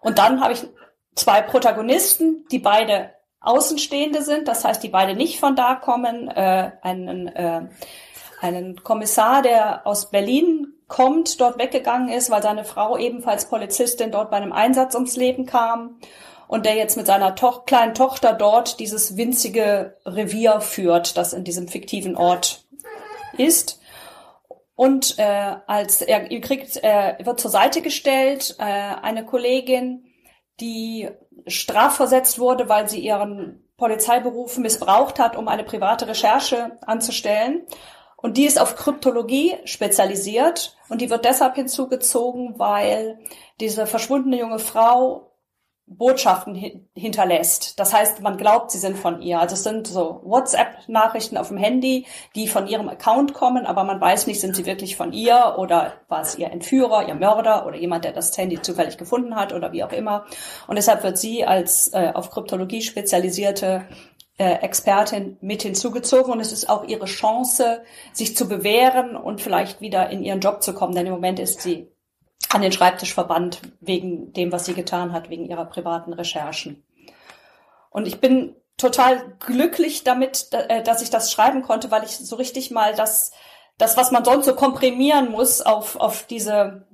Und 0.00 0.18
dann 0.18 0.40
habe 0.40 0.52
ich 0.52 0.66
zwei 1.14 1.42
Protagonisten, 1.42 2.46
die 2.50 2.58
beide 2.58 3.10
Außenstehende 3.40 4.22
sind, 4.22 4.48
das 4.48 4.64
heißt, 4.64 4.82
die 4.82 4.88
beide 4.88 5.14
nicht 5.14 5.40
von 5.40 5.56
da 5.56 5.74
kommen, 5.74 6.28
äh, 6.28 6.72
einen, 6.82 7.28
äh, 7.28 7.62
einen 8.40 8.82
Kommissar, 8.82 9.42
der 9.42 9.86
aus 9.86 10.10
Berlin 10.10 10.74
kommt, 10.88 11.40
dort 11.40 11.58
weggegangen 11.58 12.10
ist, 12.10 12.30
weil 12.30 12.42
seine 12.42 12.64
Frau 12.64 12.98
ebenfalls 12.98 13.46
Polizistin 13.46 14.10
dort 14.10 14.30
bei 14.30 14.36
einem 14.36 14.52
Einsatz 14.52 14.94
ums 14.94 15.16
Leben 15.16 15.46
kam 15.46 16.00
und 16.48 16.66
der 16.66 16.74
jetzt 16.74 16.96
mit 16.96 17.06
seiner 17.06 17.34
to 17.34 17.62
kleinen 17.64 17.94
Tochter 17.94 18.32
dort 18.34 18.80
dieses 18.80 19.16
winzige 19.16 19.96
Revier 20.04 20.60
führt, 20.60 21.16
das 21.16 21.32
in 21.32 21.44
diesem 21.44 21.68
fiktiven 21.68 22.16
Ort 22.16 22.64
ist. 23.38 23.79
Und 24.80 25.18
äh, 25.18 25.56
als 25.66 26.00
er 26.00 26.26
kriegt, 26.40 26.78
er 26.78 27.18
wird 27.22 27.38
zur 27.38 27.50
Seite 27.50 27.82
gestellt, 27.82 28.56
äh, 28.58 28.62
eine 28.64 29.26
Kollegin, 29.26 30.06
die 30.58 31.10
strafversetzt 31.46 32.38
wurde, 32.38 32.70
weil 32.70 32.88
sie 32.88 33.00
ihren 33.00 33.68
Polizeiberuf 33.76 34.56
missbraucht 34.56 35.18
hat, 35.18 35.36
um 35.36 35.48
eine 35.48 35.64
private 35.64 36.08
Recherche 36.08 36.78
anzustellen. 36.80 37.66
Und 38.16 38.38
die 38.38 38.46
ist 38.46 38.58
auf 38.58 38.74
Kryptologie 38.74 39.58
spezialisiert 39.66 40.74
und 40.88 41.02
die 41.02 41.10
wird 41.10 41.26
deshalb 41.26 41.56
hinzugezogen, 41.56 42.58
weil 42.58 43.18
diese 43.60 43.86
verschwundene 43.86 44.38
junge 44.38 44.60
Frau 44.60 45.29
Botschaften 45.92 46.54
hinterlässt. 46.94 47.80
Das 47.80 47.92
heißt, 47.92 48.20
man 48.20 48.36
glaubt, 48.36 48.70
sie 48.70 48.78
sind 48.78 48.96
von 48.96 49.20
ihr. 49.20 49.40
Also 49.40 49.54
es 49.54 49.64
sind 49.64 49.88
so 49.88 50.20
WhatsApp-Nachrichten 50.24 51.36
auf 51.36 51.48
dem 51.48 51.56
Handy, 51.56 52.06
die 52.36 52.46
von 52.46 52.68
ihrem 52.68 52.88
Account 52.88 53.34
kommen, 53.34 53.66
aber 53.66 53.82
man 53.82 54.00
weiß 54.00 54.28
nicht, 54.28 54.40
sind 54.40 54.54
sie 54.54 54.66
wirklich 54.66 54.96
von 54.96 55.12
ihr 55.12 55.56
oder 55.58 55.94
war 56.06 56.22
es 56.22 56.38
ihr 56.38 56.52
Entführer, 56.52 57.08
ihr 57.08 57.16
Mörder 57.16 57.66
oder 57.66 57.76
jemand, 57.76 58.04
der 58.04 58.12
das 58.12 58.38
Handy 58.38 58.62
zufällig 58.62 58.98
gefunden 58.98 59.34
hat 59.34 59.52
oder 59.52 59.72
wie 59.72 59.82
auch 59.82 59.92
immer. 59.92 60.26
Und 60.68 60.76
deshalb 60.76 61.02
wird 61.02 61.18
sie 61.18 61.44
als 61.44 61.92
äh, 61.92 62.12
auf 62.14 62.30
Kryptologie 62.30 62.82
spezialisierte 62.82 63.82
äh, 64.38 64.62
Expertin 64.62 65.38
mit 65.40 65.62
hinzugezogen 65.62 66.32
und 66.32 66.38
es 66.38 66.52
ist 66.52 66.70
auch 66.70 66.84
ihre 66.84 67.06
Chance, 67.06 67.82
sich 68.12 68.36
zu 68.36 68.48
bewähren 68.48 69.16
und 69.16 69.40
vielleicht 69.40 69.80
wieder 69.80 70.08
in 70.10 70.22
ihren 70.22 70.38
Job 70.38 70.62
zu 70.62 70.72
kommen, 70.72 70.94
denn 70.94 71.06
im 71.06 71.12
Moment 71.12 71.40
ist 71.40 71.62
sie 71.62 71.88
an 72.48 72.62
den 72.62 72.72
Schreibtisch 72.72 73.14
verbannt 73.14 73.60
wegen 73.80 74.32
dem, 74.32 74.50
was 74.50 74.64
sie 74.64 74.74
getan 74.74 75.12
hat, 75.12 75.30
wegen 75.30 75.44
ihrer 75.44 75.66
privaten 75.66 76.12
Recherchen. 76.12 76.82
Und 77.90 78.06
ich 78.06 78.20
bin 78.20 78.56
total 78.76 79.36
glücklich 79.40 80.04
damit, 80.04 80.48
äh, 80.52 80.82
dass 80.82 81.02
ich 81.02 81.10
das 81.10 81.30
schreiben 81.30 81.62
konnte, 81.62 81.90
weil 81.90 82.04
ich 82.04 82.16
so 82.16 82.36
richtig 82.36 82.70
mal 82.70 82.94
das, 82.94 83.32
das, 83.78 83.96
was 83.96 84.10
man 84.10 84.24
sonst 84.24 84.46
so 84.46 84.54
komprimieren 84.54 85.30
muss 85.30 85.60
auf, 85.60 85.96
auf 85.96 86.26
diese, 86.26 86.86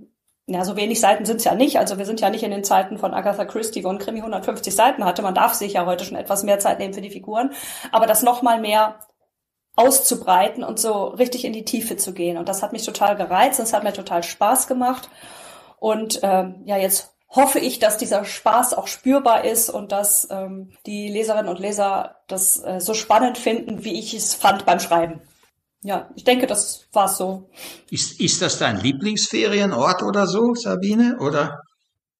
ja, 0.47 0.65
so 0.65 0.77
wenig 0.77 1.01
Seiten 1.01 1.25
sind 1.25 1.39
es 1.39 1.45
ja 1.45 1.55
nicht. 1.55 1.79
Also 1.79 1.97
wir 1.99 2.07
sind 2.07 2.21
ja 2.21 2.31
nicht 2.31 2.43
in 2.43 2.51
den 2.51 2.65
Zeiten 2.65 2.99
von 2.99 3.15
Agatha 3.15 3.45
Christie, 3.45 3.85
wo 3.85 3.89
ein 3.89 3.99
Krimi 3.99 4.19
150 4.19 4.75
Seiten 4.75 5.05
hatte. 5.05 5.23
Man 5.23 5.35
darf 5.35 5.55
sich 5.55 5.75
ja 5.75 5.87
heute 5.87 6.05
schon 6.05 6.17
etwas 6.17 6.43
mehr 6.43 6.59
Zeit 6.59 6.79
nehmen 6.79 6.95
für 6.95 7.01
die 7.01 7.11
Figuren. 7.11 7.53
Aber 7.93 8.07
das 8.07 8.23
nochmal 8.23 8.61
mehr 8.61 8.99
auszubreiten 9.77 10.65
und 10.65 10.81
so 10.81 11.05
richtig 11.05 11.45
in 11.45 11.53
die 11.53 11.65
Tiefe 11.65 11.97
zu 11.97 12.13
gehen. 12.13 12.39
Und 12.39 12.49
das 12.49 12.63
hat 12.63 12.73
mich 12.73 12.85
total 12.85 13.17
gereizt. 13.17 13.59
Das 13.59 13.73
hat 13.73 13.85
mir 13.85 13.93
total 13.93 14.23
Spaß 14.23 14.67
gemacht. 14.67 15.09
Und 15.79 16.21
ähm, 16.23 16.63
ja, 16.65 16.79
jetzt 16.79 17.13
hoffe 17.29 17.59
ich, 17.59 17.79
dass 17.79 17.99
dieser 17.99 18.25
Spaß 18.25 18.75
auch 18.75 18.87
spürbar 18.87 19.45
ist 19.45 19.69
und 19.69 19.93
dass 19.93 20.29
ähm, 20.31 20.73
die 20.87 21.09
Leserinnen 21.09 21.49
und 21.49 21.59
Leser 21.59 22.17
das 22.27 22.63
äh, 22.65 22.81
so 22.81 22.95
spannend 22.95 23.37
finden, 23.37 23.85
wie 23.85 23.99
ich 23.99 24.15
es 24.15 24.35
fand 24.35 24.65
beim 24.65 24.81
Schreiben. 24.81 25.21
Ja, 25.83 26.11
ich 26.17 26.25
denke, 26.25 26.47
das 26.47 26.87
war 26.93 27.09
so. 27.09 27.49
Ist, 27.91 28.19
ist 28.21 28.43
das 28.43 28.59
dein 28.59 28.81
Lieblingsferienort 28.81 30.03
oder 30.03 30.27
so, 30.27 30.55
Sabine? 30.55 31.19
Oder? 31.21 31.61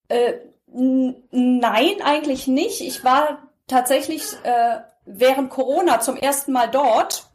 Äh, 0.09 0.35
nein, 0.67 2.03
eigentlich 2.05 2.47
nicht. 2.47 2.83
Ich 2.83 3.03
war 3.03 3.39
tatsächlich 3.67 4.23
äh, 4.43 4.81
während 5.07 5.51
Corona 5.51 6.01
zum 6.01 6.17
ersten 6.17 6.53
Mal 6.53 6.71
dort 6.71 7.26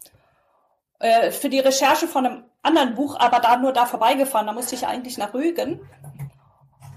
äh, 1.02 1.32
für 1.32 1.50
die 1.50 1.60
Recherche 1.60 2.08
von 2.08 2.26
einem 2.26 2.44
anderen 2.62 2.96
Buch, 2.96 3.18
aber 3.20 3.40
da 3.40 3.58
nur 3.58 3.74
da 3.74 3.86
vorbeigefahren. 3.86 4.48
Da 4.48 4.54
musste 4.54 4.76
ich 4.76 4.86
eigentlich 4.86 5.18
nach 5.18 5.34
Rügen 5.34 5.82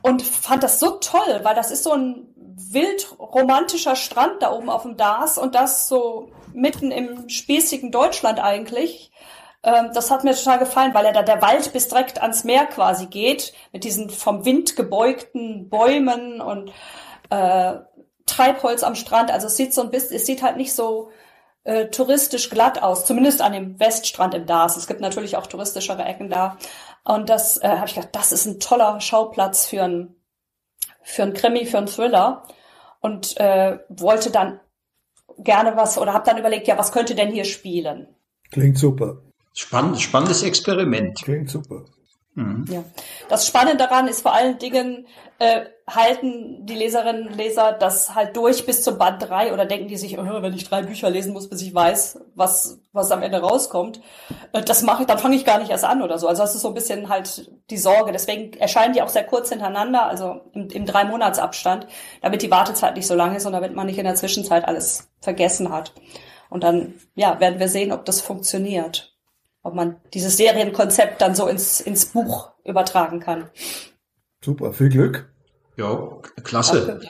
und 0.03 0.23
fand 0.23 0.63
das 0.63 0.79
so 0.79 0.99
toll, 1.01 1.41
weil 1.43 1.55
das 1.55 1.71
ist 1.71 1.85
so 1.85 1.93
ein 1.93 2.29
wild 2.37 3.19
romantischer 3.19 3.97
Strand 3.97 4.43
da 4.43 4.53
oben 4.53 4.69
auf 4.69 4.83
dem 4.83 4.97
Dars 4.97 5.39
und 5.39 5.55
das 5.55 5.89
so 5.89 6.31
mitten 6.53 6.91
im 6.91 7.29
spießigen 7.29 7.91
Deutschland 7.91 8.39
eigentlich. 8.41 9.11
Ähm, 9.63 9.91
das 9.95 10.11
hat 10.11 10.23
mir 10.23 10.35
total 10.35 10.59
gefallen, 10.59 10.93
weil 10.93 11.07
er 11.07 11.13
da 11.13 11.23
der 11.23 11.41
Wald 11.41 11.73
bis 11.73 11.89
direkt 11.89 12.21
ans 12.21 12.45
Meer 12.45 12.67
quasi 12.67 13.07
geht, 13.07 13.55
mit 13.73 13.85
diesen 13.85 14.11
vom 14.11 14.45
Wind 14.45 14.77
gebeugten 14.77 15.71
Bäumen 15.71 16.43
und 16.43 16.71
äh, 17.31 17.77
Treibholz 18.27 18.83
am 18.83 18.95
Strand. 18.95 19.31
Also 19.31 19.47
es 19.47 19.57
sieht 19.57 19.73
so 19.73 19.81
ein 19.81 19.91
bisschen, 19.91 20.17
es 20.17 20.27
sieht 20.27 20.43
halt 20.43 20.59
nicht 20.59 20.75
so 20.75 21.09
äh, 21.65 21.87
touristisch 21.87 22.51
glatt 22.51 22.83
aus, 22.83 23.05
zumindest 23.07 23.41
an 23.41 23.53
dem 23.53 23.81
Weststrand 23.81 24.35
im 24.35 24.47
Dars. 24.47 24.77
Es 24.77 24.87
gibt 24.87 25.01
natürlich 25.01 25.37
auch 25.37 25.47
touristischere 25.47 26.05
Ecken 26.05 26.31
da. 26.31 26.59
Und 27.05 27.29
das 27.29 27.57
äh, 27.63 27.69
habe 27.69 27.87
ich 27.87 27.95
gedacht, 27.95 28.15
das 28.15 28.33
ist 28.33 28.47
ein 28.47 28.61
toller 28.61 29.01
Schauplatz 29.01 29.67
für 29.67 29.83
ein 29.83 30.17
für 31.03 31.23
ein 31.23 31.35
Krimi, 31.35 31.67
für 31.67 31.79
ein 31.79 31.87
Thriller. 31.87 32.47
Und 33.01 33.39
äh, 33.39 33.79
wollte 33.89 34.31
dann 34.31 34.61
gerne 35.39 35.77
was 35.77 35.99
oder 35.99 36.15
habe 36.15 36.25
dann 36.25 36.39
überlegt, 36.39 36.67
ja, 36.67 36.79
was 36.79 36.93
könnte 36.93 37.15
denn 37.15 37.31
hier 37.31 37.45
spielen? 37.45 38.09
Klingt 38.51 38.79
super. 38.79 39.19
Spannend, 39.53 40.01
spannendes 40.01 40.43
Experiment. 40.43 41.21
Klingt 41.23 41.51
super. 41.51 41.85
Mhm. 42.35 42.65
Ja. 42.69 42.85
Das 43.29 43.47
Spannende 43.47 43.77
daran 43.77 44.09
ist 44.09 44.23
vor 44.23 44.33
allen 44.33 44.59
Dingen, 44.59 45.07
äh, 45.39 45.67
halten 45.87 46.65
die 46.65 46.75
Leserinnen 46.75 47.29
und 47.29 47.37
Leser 47.37 47.73
das 47.73 48.15
halt 48.15 48.37
durch 48.37 48.65
bis 48.65 48.83
zum 48.83 48.97
Band 48.97 49.29
3 49.29 49.53
oder 49.53 49.67
denken 49.67 49.89
die 49.89 49.97
sich, 49.97 50.19
oh, 50.19 50.25
wenn 50.25 50.55
ich 50.55 50.69
drei 50.69 50.83
Bücher 50.83 51.11
lesen 51.11 51.33
muss, 51.33 51.51
bis 51.51 51.61
ich 51.61 51.75
weiß, 51.75 52.21
was, 52.35 52.79
was 52.93 53.11
am 53.11 53.23
Ende 53.23 53.41
rauskommt, 53.41 54.01
äh, 54.53 54.63
das 54.63 54.83
mache 54.83 55.03
ich, 55.03 55.07
dann 55.07 55.19
fange 55.19 55.37
ich 55.37 55.45
gar 55.45 55.59
nicht 55.59 55.71
erst 55.71 55.85
an 55.85 56.01
oder 56.01 56.19
so. 56.19 56.27
Also 56.27 56.43
das 56.43 56.55
ist 56.55 56.63
so 56.63 56.69
ein 56.69 56.75
bisschen 56.75 57.09
halt 57.09 57.51
die 57.71 57.77
Sorge. 57.77 58.13
Deswegen 58.13 58.55
erscheinen 58.55 58.95
die 58.95 59.03
auch 59.03 59.09
sehr 59.09 59.25
kurz 59.25 59.51
hintereinander, 59.51 60.07
also 60.07 60.41
im, 60.53 60.69
im 60.69 60.87
drei 60.87 61.05
Monats 61.05 61.39
Abstand, 61.39 61.87
damit 62.23 62.43
die 62.43 62.51
Wartezeit 62.51 62.97
nicht 62.97 63.07
so 63.07 63.15
lang 63.15 63.35
ist 63.35 63.45
und 63.45 63.53
damit 63.53 63.75
man 63.75 63.87
nicht 63.87 63.99
in 63.99 64.05
der 64.05 64.15
Zwischenzeit 64.15 64.67
alles 64.67 65.11
vergessen 65.21 65.71
hat. 65.71 65.93
Und 66.49 66.65
dann, 66.65 66.95
ja, 67.15 67.41
werden 67.41 67.59
wir 67.59 67.69
sehen, 67.69 67.93
ob 67.93 68.05
das 68.05 68.21
funktioniert 68.21 69.15
ob 69.65 69.75
man 69.75 69.97
dieses 70.13 70.37
Serienkonzept 70.37 71.21
dann 71.21 71.35
so 71.35 71.49
ins, 71.49 71.81
ins 71.81 72.05
Buch 72.05 72.53
übertragen 72.65 73.19
kann. 73.19 73.49
Super, 74.45 74.75
viel 74.75 74.91
Glück. 74.91 75.34
Ja, 75.77 76.09
klasse. 76.43 77.01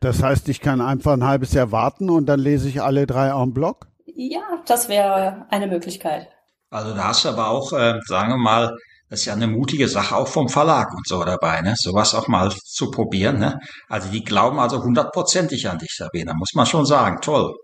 Das 0.00 0.22
heißt, 0.22 0.48
ich 0.48 0.60
kann 0.60 0.80
einfach 0.80 1.12
ein 1.12 1.24
halbes 1.24 1.52
Jahr 1.52 1.72
warten 1.72 2.10
und 2.10 2.26
dann 2.26 2.40
lese 2.40 2.68
ich 2.68 2.82
alle 2.82 3.06
drei 3.06 3.30
en 3.30 3.52
bloc? 3.52 3.86
Ja, 4.06 4.42
das 4.66 4.88
wäre 4.88 5.46
eine 5.50 5.66
Möglichkeit. 5.66 6.28
Also 6.70 6.94
da 6.94 7.04
hast 7.04 7.24
du 7.24 7.30
aber 7.30 7.48
auch, 7.48 7.72
äh, 7.72 7.98
sagen 8.06 8.30
wir 8.30 8.36
mal, 8.36 8.76
das 9.08 9.20
ist 9.20 9.26
ja 9.26 9.32
eine 9.32 9.46
mutige 9.46 9.88
Sache 9.88 10.14
auch 10.14 10.28
vom 10.28 10.48
Verlag 10.48 10.92
und 10.92 11.06
so 11.06 11.24
dabei, 11.24 11.62
ne? 11.62 11.74
Sowas 11.78 12.14
auch 12.14 12.28
mal 12.28 12.50
zu 12.50 12.90
probieren, 12.90 13.38
ne? 13.38 13.58
Also 13.88 14.10
die 14.10 14.22
glauben 14.22 14.58
also 14.58 14.82
hundertprozentig 14.82 15.68
an 15.68 15.78
dich, 15.78 15.94
Sabine, 15.96 16.34
muss 16.34 16.52
man 16.54 16.66
schon 16.66 16.84
sagen. 16.84 17.20
Toll. 17.22 17.54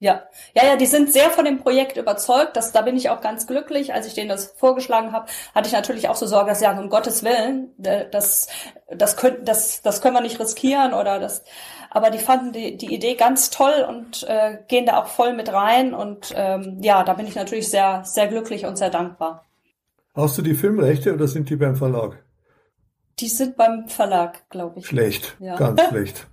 Ja, 0.00 0.22
ja, 0.54 0.64
ja, 0.64 0.76
die 0.76 0.86
sind 0.86 1.12
sehr 1.12 1.28
von 1.30 1.44
dem 1.44 1.58
Projekt 1.58 1.96
überzeugt. 1.96 2.56
Das, 2.56 2.70
da 2.70 2.82
bin 2.82 2.96
ich 2.96 3.10
auch 3.10 3.20
ganz 3.20 3.48
glücklich. 3.48 3.92
Als 3.92 4.06
ich 4.06 4.14
denen 4.14 4.28
das 4.28 4.54
vorgeschlagen 4.56 5.10
habe, 5.10 5.26
hatte 5.56 5.66
ich 5.66 5.72
natürlich 5.72 6.08
auch 6.08 6.14
so 6.14 6.26
Sorge, 6.26 6.50
dass 6.50 6.60
sie 6.60 6.66
sagen, 6.66 6.78
um 6.78 6.88
Gottes 6.88 7.24
Willen, 7.24 7.72
das, 7.76 8.46
das, 8.88 9.16
können, 9.16 9.44
das, 9.44 9.82
das 9.82 10.00
können 10.00 10.14
wir 10.14 10.20
nicht 10.20 10.38
riskieren 10.38 10.94
oder 10.94 11.18
das. 11.18 11.42
Aber 11.90 12.10
die 12.10 12.18
fanden 12.18 12.52
die, 12.52 12.76
die 12.76 12.94
Idee 12.94 13.16
ganz 13.16 13.50
toll 13.50 13.86
und 13.88 14.22
äh, 14.28 14.58
gehen 14.68 14.86
da 14.86 15.02
auch 15.02 15.08
voll 15.08 15.32
mit 15.32 15.52
rein. 15.52 15.94
Und 15.94 16.32
ähm, 16.36 16.78
ja, 16.80 17.02
da 17.02 17.14
bin 17.14 17.26
ich 17.26 17.34
natürlich 17.34 17.68
sehr, 17.68 18.02
sehr 18.04 18.28
glücklich 18.28 18.66
und 18.66 18.78
sehr 18.78 18.90
dankbar. 18.90 19.46
Hast 20.14 20.38
du 20.38 20.42
die 20.42 20.54
Filmrechte 20.54 21.12
oder 21.12 21.26
sind 21.26 21.50
die 21.50 21.56
beim 21.56 21.74
Verlag? 21.74 22.22
Die 23.18 23.28
sind 23.28 23.56
beim 23.56 23.88
Verlag, 23.88 24.48
glaube 24.48 24.78
ich. 24.78 24.86
Schlecht, 24.86 25.36
ja. 25.40 25.56
ganz 25.56 25.82
schlecht. 25.88 26.28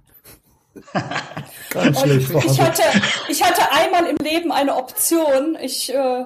Ganz 1.69 2.01
schlecht. 2.01 2.29
Ich 2.31 2.61
hatte, 2.61 2.81
ich 3.27 3.43
hatte 3.43 3.71
einmal 3.71 4.07
im 4.07 4.17
Leben 4.17 4.51
eine 4.51 4.75
Option. 4.75 5.57
Ich, 5.61 5.93
äh, 5.93 6.25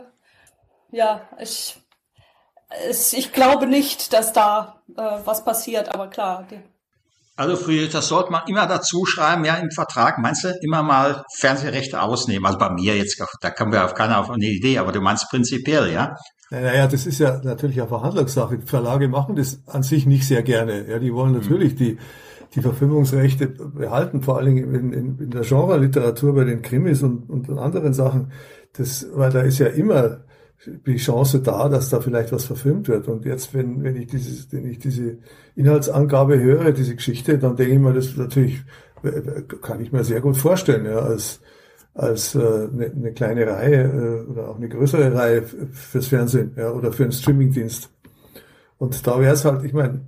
ja, 0.92 1.22
ich, 1.40 1.76
es, 2.88 3.14
ich 3.14 3.32
glaube 3.32 3.68
nicht, 3.68 4.14
dass 4.14 4.34
da 4.34 4.82
äh, 4.98 5.02
was 5.26 5.46
passiert, 5.46 5.90
aber 5.90 6.08
klar. 6.08 6.48
Die, 6.50 6.60
also 7.36 7.56
Friedrich, 7.56 7.92
das 7.92 8.10
sollte 8.10 8.32
man 8.32 8.42
immer 8.48 8.68
dazu 8.68 9.06
schreiben, 9.06 9.46
ja, 9.46 9.56
im 9.56 9.72
Vertrag. 9.72 10.18
Meinst 10.18 10.44
du, 10.44 10.50
immer 10.62 10.84
mal 10.84 11.24
Fernsehrechte 11.38 12.02
ausnehmen? 12.02 12.46
Also 12.46 12.58
bei 12.58 12.70
mir 12.70 12.98
jetzt, 12.98 13.22
da 13.40 13.50
kommen 13.50 13.72
wir 13.72 13.86
auf 13.86 13.94
keine 13.94 14.18
auf 14.18 14.30
eine 14.30 14.46
Idee, 14.46 14.78
aber 14.78 14.92
du 14.92 15.00
meinst 15.00 15.30
prinzipiell, 15.30 15.90
ja? 15.92 16.18
Naja, 16.50 16.88
das 16.88 17.06
ist 17.06 17.20
ja 17.20 17.40
natürlich 17.44 17.80
eine 17.80 17.88
Verhandlungssache. 17.88 18.60
Verlage 18.66 19.08
machen 19.08 19.36
das 19.36 19.60
an 19.68 19.84
sich 19.84 20.06
nicht 20.06 20.28
sehr 20.28 20.44
gerne. 20.44 20.86
Ja, 20.90 21.00
die 21.00 21.14
wollen 21.14 21.32
natürlich 21.32 21.76
die 21.76 21.98
die 22.56 22.62
Verfilmungsrechte 22.62 23.48
behalten, 23.48 24.22
vor 24.22 24.38
allen 24.38 24.56
Dingen 24.56 24.74
in, 24.74 24.94
in, 24.94 25.20
in 25.20 25.30
der 25.30 25.42
Genre-Literatur 25.42 26.34
bei 26.34 26.46
den 26.46 26.62
Krimis 26.62 27.04
und, 27.04 27.30
und 27.30 27.50
anderen 27.58 27.94
Sachen. 27.94 28.32
Das, 28.74 29.08
weil 29.14 29.32
da 29.32 29.42
ist 29.42 29.60
ja 29.60 29.68
immer 29.68 30.22
die 30.66 30.98
Chance 30.98 31.40
da, 31.40 31.70
dass 31.70 31.90
da 31.90 32.02
vielleicht 32.02 32.32
was 32.32 32.46
verfilmt 32.46 32.88
wird. 32.88 33.08
Und 33.08 33.26
jetzt, 33.26 33.54
wenn, 33.54 33.84
wenn 33.84 33.96
ich 33.96 34.08
dieses, 34.08 34.52
wenn 34.52 34.66
ich 34.66 34.80
diese 34.80 35.20
Inhaltsangabe 35.56 36.40
höre, 36.40 36.72
diese 36.72 36.96
Geschichte, 36.96 37.38
dann 37.38 37.56
denke 37.56 37.74
ich 37.74 37.80
mir, 37.80 37.94
das 37.94 38.18
natürlich 38.18 38.64
kann 39.62 39.80
ich 39.80 39.92
mir 39.92 40.04
sehr 40.04 40.20
gut 40.20 40.36
vorstellen, 40.36 40.86
ja, 40.86 41.00
als, 41.00 41.40
als 41.94 42.36
äh, 42.36 42.40
eine, 42.40 42.92
eine 42.94 43.14
kleine 43.14 43.48
Reihe 43.48 43.84
äh, 43.84 44.30
oder 44.30 44.50
auch 44.50 44.58
eine 44.58 44.68
größere 44.68 45.14
Reihe 45.14 45.44
fürs 45.44 46.08
Fernsehen 46.08 46.52
ja, 46.58 46.72
oder 46.72 46.92
für 46.92 47.04
einen 47.04 47.14
Streamingdienst. 47.14 47.90
Und 48.78 49.08
da 49.08 49.20
wäre 49.20 49.34
es 49.34 49.46
halt, 49.46 49.64
ich 49.64 49.74
meine, 49.74 50.02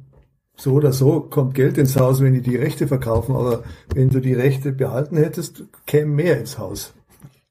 so 0.61 0.73
oder 0.73 0.93
so 0.93 1.21
kommt 1.21 1.55
Geld 1.55 1.77
ins 1.77 1.97
Haus, 1.97 2.21
wenn 2.21 2.33
die 2.33 2.41
die 2.41 2.55
Rechte 2.55 2.87
verkaufen, 2.87 3.35
aber 3.35 3.63
wenn 3.93 4.09
du 4.09 4.19
die 4.19 4.33
Rechte 4.33 4.71
behalten 4.71 5.17
hättest, 5.17 5.63
käme 5.87 6.11
mehr 6.11 6.37
ins 6.37 6.59
Haus. 6.59 6.93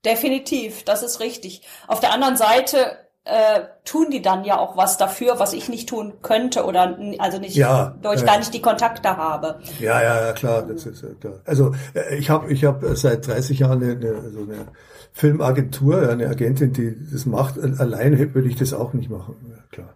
Definitiv, 0.04 0.84
das 0.84 1.02
ist 1.02 1.20
richtig. 1.20 1.62
Auf 1.88 1.98
der 2.00 2.12
anderen 2.12 2.36
Seite 2.36 2.96
äh, 3.24 3.62
tun 3.84 4.10
die 4.10 4.22
dann 4.22 4.44
ja 4.44 4.58
auch 4.58 4.76
was 4.76 4.96
dafür, 4.96 5.38
was 5.38 5.52
ich 5.52 5.68
nicht 5.68 5.88
tun 5.88 6.14
könnte 6.22 6.64
oder 6.64 6.96
also 7.18 7.38
nicht, 7.38 7.56
ja, 7.56 7.96
weil 8.00 8.16
ich 8.16 8.22
äh, 8.22 8.26
gar 8.26 8.38
nicht 8.38 8.54
die 8.54 8.62
Kontakte 8.62 9.16
habe. 9.16 9.58
Ja, 9.80 10.00
ja, 10.00 10.26
ja, 10.26 10.32
klar, 10.32 10.62
das 10.62 10.86
ist 10.86 11.02
ja 11.02 11.08
klar. 11.20 11.40
Also 11.44 11.74
äh, 11.94 12.16
ich 12.16 12.30
habe 12.30 12.50
ich 12.52 12.64
hab 12.64 12.82
seit 12.94 13.26
30 13.26 13.58
Jahren 13.58 13.82
eine, 13.82 13.92
eine, 13.92 14.30
so 14.30 14.42
eine 14.42 14.68
Filmagentur, 15.12 16.08
eine 16.08 16.28
Agentin, 16.28 16.72
die 16.72 16.96
das 17.12 17.26
macht. 17.26 17.58
Allein 17.58 18.34
würde 18.34 18.48
ich 18.48 18.56
das 18.56 18.72
auch 18.72 18.92
nicht 18.92 19.10
machen. 19.10 19.34
Ja, 19.50 19.62
klar, 19.70 19.94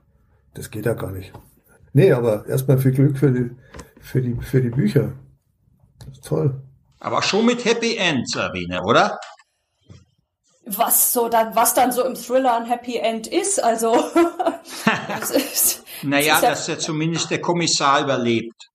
das 0.54 0.70
geht 0.70 0.84
ja 0.84 0.94
gar 0.94 1.12
nicht. 1.12 1.32
Nee, 1.94 2.12
aber 2.12 2.44
erstmal 2.48 2.76
viel 2.78 2.90
Glück 2.90 3.16
für 3.16 3.30
die, 3.30 3.50
für 4.00 4.20
die, 4.20 4.34
für 4.42 4.60
die 4.60 4.68
Bücher. 4.68 5.12
Das 6.00 6.18
ist 6.18 6.24
toll. 6.26 6.60
Aber 6.98 7.22
schon 7.22 7.46
mit 7.46 7.64
Happy 7.64 7.96
End, 7.96 8.28
Sabine, 8.28 8.82
oder? 8.82 9.18
Was 10.66 11.12
so 11.12 11.28
dann, 11.28 11.54
was 11.54 11.74
dann 11.74 11.92
so 11.92 12.04
im 12.04 12.16
Thriller 12.16 12.56
ein 12.56 12.66
Happy 12.66 12.96
End 12.96 13.28
ist, 13.28 13.62
also. 13.62 13.94
das 15.08 15.30
ist, 15.30 15.84
naja, 16.02 16.34
das 16.34 16.42
ja, 16.42 16.48
dass 16.50 16.66
ja 16.66 16.78
zumindest 16.78 17.30
der 17.30 17.40
Kommissar 17.40 18.02
überlebt. 18.02 18.70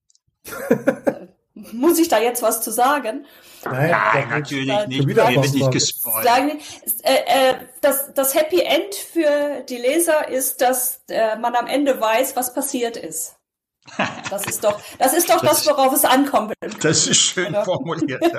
Muss 1.53 1.99
ich 1.99 2.07
da 2.07 2.19
jetzt 2.19 2.41
was 2.41 2.61
zu 2.61 2.71
sagen? 2.71 3.25
Nein, 3.65 3.91
Nein 3.91 4.29
natürlich 4.29 4.87
nicht. 4.87 5.07
Wir 5.07 5.15
werden 5.15 5.41
nicht 5.41 5.71
gespoilt. 5.71 6.25
Sagen, 6.25 6.59
äh, 7.03 7.13
äh, 7.13 7.55
das, 7.81 8.13
das 8.13 8.35
Happy 8.35 8.61
End 8.61 8.95
für 8.95 9.61
die 9.67 9.77
Leser 9.77 10.29
ist, 10.29 10.61
dass 10.61 11.01
äh, 11.09 11.35
man 11.37 11.55
am 11.55 11.67
Ende 11.67 11.99
weiß, 11.99 12.35
was 12.35 12.53
passiert 12.53 12.97
ist. 12.97 13.35
Das 14.29 14.45
ist 14.45 14.63
doch, 14.63 14.79
das 14.99 15.13
ist 15.13 15.29
doch 15.29 15.41
das, 15.41 15.63
das 15.63 15.67
worauf 15.67 15.93
es 15.93 16.05
ankommt. 16.05 16.53
Das 16.81 17.07
ist 17.07 17.17
schön 17.17 17.47
Oder? 17.49 17.65
formuliert. 17.65 18.23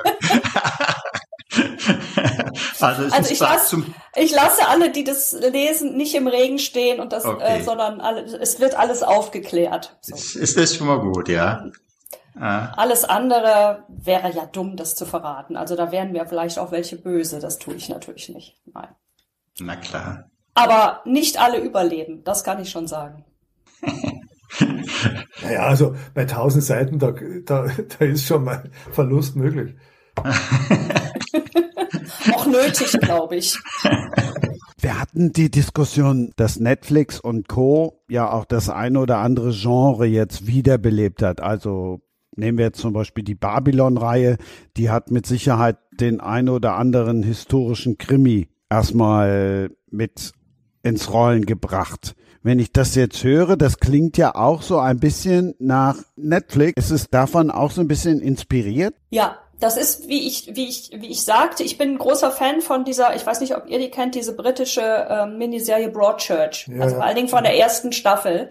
also, 2.81 3.15
also 3.15 3.33
ich, 3.33 3.41
lasse, 3.41 3.83
ich 4.15 4.33
lasse 4.33 4.69
alle, 4.69 4.91
die 4.91 5.03
das 5.05 5.33
lesen, 5.33 5.97
nicht 5.97 6.15
im 6.15 6.29
Regen 6.29 6.59
stehen 6.59 7.01
und 7.01 7.13
das, 7.13 7.25
äh, 7.25 7.29
okay. 7.29 7.59
äh, 7.59 7.63
sondern 7.65 8.01
alle, 8.01 8.23
es 8.23 8.61
wird 8.61 8.79
alles 8.79 9.03
aufgeklärt. 9.03 9.97
So. 10.03 10.15
Ist, 10.15 10.37
ist 10.37 10.57
das 10.57 10.77
schon 10.77 10.87
mal 10.87 11.01
gut, 11.01 11.29
ja? 11.29 11.65
Ah. 12.39 12.73
Alles 12.77 13.05
andere 13.05 13.85
wäre 13.89 14.31
ja 14.33 14.47
dumm, 14.47 14.77
das 14.77 14.95
zu 14.95 15.07
verraten. 15.07 15.57
Also 15.57 15.77
da 15.77 15.93
wären 15.93 16.13
mir 16.13 16.27
vielleicht 16.27 16.59
auch 16.59 16.73
welche 16.73 16.97
böse. 16.97 17.41
Das 17.41 17.59
tue 17.59 17.75
ich 17.75 17.89
natürlich 17.89 18.29
nicht. 18.29 18.57
Nein. 18.73 18.89
Na 19.61 19.77
klar. 19.77 20.31
Aber 20.55 21.01
nicht 21.05 21.41
alle 21.41 21.59
überleben, 21.59 22.23
das 22.25 22.45
kann 22.45 22.61
ich 22.61 22.71
schon 22.71 22.87
sagen. 22.87 23.25
naja, 25.43 25.63
also 25.63 25.95
bei 26.15 26.25
tausend 26.25 26.65
Seiten, 26.65 26.99
da, 26.99 27.13
da, 27.45 27.67
da 27.99 28.05
ist 28.05 28.27
schon 28.27 28.45
mal 28.45 28.71
Verlust 28.93 29.37
möglich. 29.37 29.75
auch 32.35 32.47
nötig, 32.47 32.93
glaube 33.01 33.37
ich. 33.37 33.59
Wir 34.81 34.99
hatten 34.99 35.33
die 35.33 35.51
Diskussion, 35.51 36.33
dass 36.37 36.59
Netflix 36.59 37.21
und 37.21 37.49
Co. 37.49 38.03
ja 38.09 38.31
auch 38.31 38.45
das 38.45 38.69
eine 38.69 38.99
oder 39.01 39.19
andere 39.19 39.53
Genre 39.53 40.07
jetzt 40.07 40.47
wiederbelebt 40.47 41.23
hat. 41.23 41.41
Also 41.41 42.01
Nehmen 42.41 42.59
wir 42.59 42.65
jetzt 42.67 42.81
zum 42.81 42.93
Beispiel 42.93 43.23
die 43.23 43.35
Babylon-Reihe, 43.35 44.39
die 44.77 44.91
hat 44.91 45.11
mit 45.11 45.27
Sicherheit 45.27 45.77
den 45.93 46.21
ein 46.21 46.49
oder 46.49 46.77
anderen 46.77 47.23
historischen 47.23 47.99
Krimi 47.99 48.49
erstmal 48.71 49.71
mit 49.91 50.33
ins 50.83 51.13
Rollen 51.13 51.45
gebracht. 51.45 52.15
Wenn 52.43 52.59
ich 52.59 52.73
das 52.73 52.95
jetzt 52.95 53.23
höre, 53.23 53.57
das 53.57 53.79
klingt 53.79 54.17
ja 54.17 54.35
auch 54.35 54.63
so 54.63 54.79
ein 54.79 54.99
bisschen 54.99 55.55
nach 55.59 55.97
Netflix. 56.17 56.85
Ist 56.85 56.91
es 56.91 57.11
davon 57.11 57.51
auch 57.51 57.71
so 57.71 57.83
ein 57.83 57.89
bisschen 57.89 58.21
inspiriert? 58.21 58.95
Ja, 59.11 59.37
das 59.59 59.77
ist, 59.77 60.09
wie 60.09 60.27
ich, 60.27 60.57
wie 60.57 60.67
ich, 60.67 60.91
wie 60.95 61.09
ich 61.09 61.21
sagte, 61.21 61.63
ich 61.63 61.77
bin 61.77 61.91
ein 61.91 61.99
großer 61.99 62.31
Fan 62.31 62.63
von 62.63 62.87
dieser, 62.87 63.15
ich 63.15 63.27
weiß 63.27 63.43
nicht, 63.43 63.55
ob 63.55 63.69
ihr 63.69 63.79
die 63.79 63.91
kennt, 63.91 64.15
diese 64.15 64.35
britische 64.35 64.81
äh, 64.81 65.27
Miniserie 65.27 65.91
Broadchurch. 65.91 66.69
Ja, 66.73 66.81
also 66.81 66.97
vor 66.97 67.05
allen 67.05 67.17
Dingen 67.17 67.29
von 67.29 67.45
der 67.45 67.59
ersten 67.59 67.93
Staffel. 67.93 68.49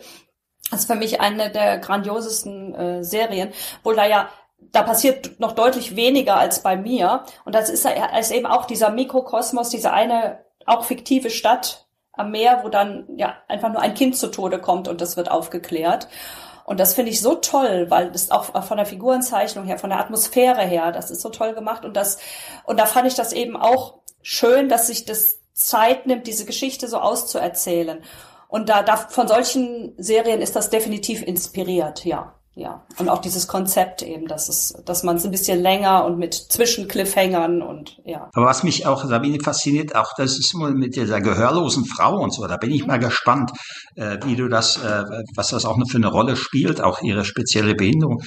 Das 0.71 0.81
ist 0.81 0.91
für 0.91 0.95
mich 0.95 1.19
eine 1.19 1.51
der 1.51 1.79
grandiosesten 1.79 2.75
äh, 2.75 3.03
Serien, 3.03 3.51
wo 3.83 3.93
da 3.93 4.05
ja 4.05 4.29
da 4.71 4.83
passiert 4.83 5.39
noch 5.39 5.53
deutlich 5.53 5.95
weniger 5.95 6.37
als 6.37 6.61
bei 6.61 6.75
mir. 6.75 7.23
Und 7.45 7.55
das 7.55 7.69
ist, 7.69 7.87
ist 8.19 8.31
eben 8.31 8.45
auch 8.45 8.65
dieser 8.65 8.89
Mikrokosmos, 8.89 9.69
diese 9.69 9.91
eine 9.91 10.39
auch 10.65 10.83
fiktive 10.83 11.29
Stadt 11.29 11.87
am 12.13 12.31
Meer, 12.31 12.61
wo 12.63 12.69
dann 12.69 13.07
ja 13.15 13.35
einfach 13.47 13.71
nur 13.71 13.81
ein 13.81 13.93
Kind 13.93 14.17
zu 14.17 14.27
Tode 14.27 14.59
kommt 14.59 14.87
und 14.87 15.01
das 15.01 15.17
wird 15.17 15.31
aufgeklärt. 15.31 16.07
Und 16.65 16.79
das 16.79 16.93
finde 16.93 17.11
ich 17.11 17.21
so 17.21 17.35
toll, 17.35 17.87
weil 17.89 18.11
das 18.11 18.29
auch 18.29 18.63
von 18.63 18.77
der 18.77 18.85
Figurenzeichnung 18.85 19.65
her, 19.65 19.79
von 19.79 19.89
der 19.89 19.99
Atmosphäre 19.99 20.61
her, 20.61 20.91
das 20.91 21.09
ist 21.09 21.21
so 21.21 21.29
toll 21.29 21.53
gemacht. 21.53 21.83
Und 21.83 21.95
das, 21.95 22.19
und 22.65 22.79
da 22.79 22.85
fand 22.85 23.07
ich 23.07 23.15
das 23.15 23.33
eben 23.33 23.57
auch 23.57 23.95
schön, 24.21 24.69
dass 24.69 24.87
sich 24.87 25.05
das 25.05 25.39
Zeit 25.53 26.05
nimmt, 26.05 26.27
diese 26.27 26.45
Geschichte 26.45 26.87
so 26.87 26.99
auszuerzählen. 26.99 28.03
Und 28.49 28.67
da, 28.67 28.81
da 28.81 28.97
von 28.97 29.27
solchen 29.27 29.93
Serien 29.97 30.41
ist 30.41 30.55
das 30.55 30.71
definitiv 30.71 31.21
inspiriert, 31.21 32.03
ja. 32.03 32.33
Ja, 32.55 32.83
und 32.97 33.07
auch 33.07 33.21
dieses 33.21 33.47
Konzept 33.47 34.01
eben, 34.01 34.27
dass 34.27 34.49
es, 34.49 34.73
dass 34.85 35.03
man 35.03 35.15
es 35.15 35.23
ein 35.23 35.31
bisschen 35.31 35.61
länger 35.61 36.03
und 36.03 36.17
mit 36.17 36.33
Zwischencliffhängern 36.33 37.61
und 37.61 38.01
ja. 38.03 38.29
Aber 38.33 38.47
was 38.47 38.63
mich 38.63 38.85
auch, 38.85 39.05
Sabine, 39.05 39.37
fasziniert, 39.41 39.95
auch 39.95 40.11
das 40.17 40.37
ist 40.37 40.53
mal 40.55 40.73
mit 40.73 40.97
dieser 40.97 41.21
gehörlosen 41.21 41.85
Frau 41.85 42.17
und 42.19 42.33
so, 42.33 42.45
da 42.47 42.57
bin 42.57 42.71
ich 42.71 42.81
mhm. 42.81 42.87
mal 42.87 42.99
gespannt, 42.99 43.51
äh, 43.95 44.17
wie 44.25 44.35
du 44.35 44.49
das, 44.49 44.75
äh, 44.75 45.03
was 45.35 45.51
das 45.51 45.63
auch 45.63 45.77
für 45.87 45.97
eine 45.97 46.09
Rolle 46.09 46.35
spielt, 46.35 46.81
auch 46.81 47.01
ihre 47.01 47.23
spezielle 47.23 47.75
Behinderung. 47.75 48.21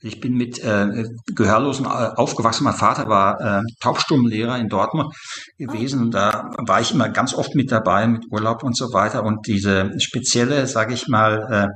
Ich 0.00 0.20
bin 0.20 0.34
mit 0.34 0.62
äh, 0.62 1.04
Gehörlosen 1.34 1.84
äh, 1.84 1.88
aufgewachsen. 1.88 2.64
Mein 2.64 2.74
Vater 2.74 3.08
war 3.08 3.40
äh, 3.40 3.62
Taubstummenlehrer 3.80 4.56
in 4.58 4.68
Dortmund 4.68 5.12
gewesen. 5.58 6.00
Und 6.00 6.10
da 6.12 6.50
war 6.58 6.80
ich 6.80 6.92
immer 6.92 7.08
ganz 7.08 7.34
oft 7.34 7.56
mit 7.56 7.72
dabei, 7.72 8.06
mit 8.06 8.24
Urlaub 8.30 8.62
und 8.62 8.76
so 8.76 8.92
weiter. 8.92 9.24
Und 9.24 9.46
diese 9.48 9.90
spezielle, 9.98 10.68
sage 10.68 10.94
ich 10.94 11.08
mal, 11.08 11.68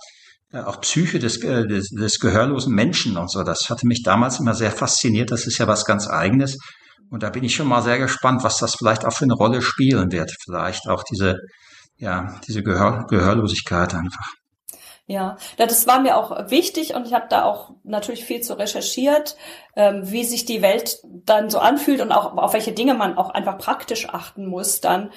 äh, 0.52 0.58
auch 0.60 0.80
Psyche 0.82 1.18
des, 1.18 1.42
äh, 1.42 1.66
des, 1.66 1.88
des 1.88 2.20
gehörlosen 2.20 2.74
Menschen 2.74 3.16
und 3.16 3.30
so, 3.30 3.42
das 3.42 3.70
hatte 3.70 3.86
mich 3.86 4.02
damals 4.02 4.38
immer 4.38 4.54
sehr 4.54 4.70
fasziniert. 4.70 5.32
Das 5.32 5.46
ist 5.46 5.58
ja 5.58 5.66
was 5.66 5.84
ganz 5.84 6.08
Eigenes. 6.08 6.58
Und 7.10 7.22
da 7.22 7.30
bin 7.30 7.42
ich 7.42 7.54
schon 7.54 7.68
mal 7.68 7.82
sehr 7.82 7.98
gespannt, 7.98 8.44
was 8.44 8.58
das 8.58 8.76
vielleicht 8.76 9.04
auch 9.04 9.12
für 9.12 9.24
eine 9.24 9.34
Rolle 9.34 9.62
spielen 9.62 10.12
wird. 10.12 10.30
Vielleicht 10.44 10.88
auch 10.88 11.02
diese, 11.02 11.38
ja, 11.96 12.38
diese 12.46 12.62
Gehör, 12.62 13.06
Gehörlosigkeit 13.08 13.94
einfach. 13.94 14.32
Ja, 15.12 15.36
das 15.58 15.86
war 15.86 16.00
mir 16.00 16.16
auch 16.16 16.50
wichtig 16.50 16.94
und 16.94 17.06
ich 17.06 17.12
habe 17.12 17.26
da 17.28 17.44
auch 17.44 17.72
natürlich 17.84 18.24
viel 18.24 18.40
zu 18.40 18.54
recherchiert, 18.58 19.36
ähm, 19.76 20.10
wie 20.10 20.24
sich 20.24 20.46
die 20.46 20.62
Welt 20.62 21.00
dann 21.04 21.50
so 21.50 21.58
anfühlt 21.58 22.00
und 22.00 22.12
auch 22.12 22.34
auf 22.34 22.54
welche 22.54 22.72
Dinge 22.72 22.94
man 22.94 23.18
auch 23.18 23.28
einfach 23.28 23.58
praktisch 23.58 24.08
achten 24.08 24.46
muss 24.46 24.80
dann, 24.80 25.12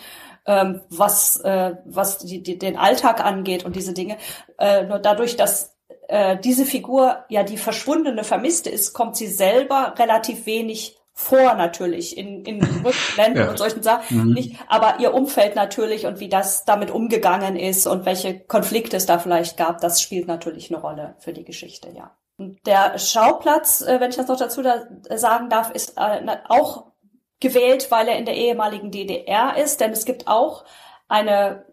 ähm, 0.46 0.82
was 0.90 1.38
äh, 1.38 1.76
was 1.86 2.18
die, 2.18 2.44
die, 2.44 2.60
den 2.60 2.78
Alltag 2.78 3.24
angeht 3.24 3.64
und 3.64 3.78
diese 3.78 3.94
Dinge. 3.94 4.18
Äh, 4.60 4.84
nur 4.84 5.00
dadurch, 5.00 5.38
dass 5.38 5.78
äh, 6.10 6.38
diese 6.38 6.66
Figur 6.66 7.24
ja 7.30 7.44
die 7.44 7.58
verschwundene 7.58 8.26
Vermisste 8.26 8.70
ist, 8.70 8.92
kommt 8.92 9.16
sie 9.16 9.28
selber 9.28 9.96
relativ 9.98 10.46
wenig 10.46 10.98
vor 11.18 11.54
natürlich 11.54 12.18
in, 12.18 12.44
in 12.44 12.62
Rückblenden 12.84 13.44
ja. 13.46 13.50
und 13.50 13.58
solchen 13.58 13.82
Sachen 13.82 14.28
mhm. 14.28 14.34
nicht, 14.34 14.58
aber 14.68 15.00
ihr 15.00 15.14
Umfeld 15.14 15.56
natürlich 15.56 16.06
und 16.06 16.20
wie 16.20 16.28
das 16.28 16.66
damit 16.66 16.92
umgegangen 16.92 17.56
ist 17.56 17.88
und 17.88 18.06
welche 18.06 18.38
Konflikte 18.42 18.98
es 18.98 19.06
da 19.06 19.18
vielleicht 19.18 19.56
gab, 19.56 19.80
das 19.80 20.02
spielt 20.02 20.28
natürlich 20.28 20.70
eine 20.70 20.82
Rolle 20.82 21.16
für 21.20 21.32
die 21.32 21.46
Geschichte, 21.46 21.90
ja. 21.96 22.12
Und 22.38 22.60
der 22.68 23.00
Schauplatz, 23.00 23.82
äh, 23.82 24.02
wenn 24.02 24.10
ich 24.10 24.18
das 24.18 24.28
noch 24.28 24.38
dazu 24.38 24.62
da 24.62 24.84
sagen 25.16 25.50
darf, 25.50 25.72
ist 25.72 25.94
äh, 25.98 26.38
auch 26.50 26.92
gewählt, 27.40 27.90
weil 27.92 28.10
er 28.10 28.18
in 28.18 28.26
der 28.26 28.36
ehemaligen 28.36 28.92
DDR 28.92 29.56
ist, 29.56 29.80
denn 29.80 29.92
es 29.92 30.04
gibt 30.04 30.28
auch 30.28 30.66
eine 31.08 31.66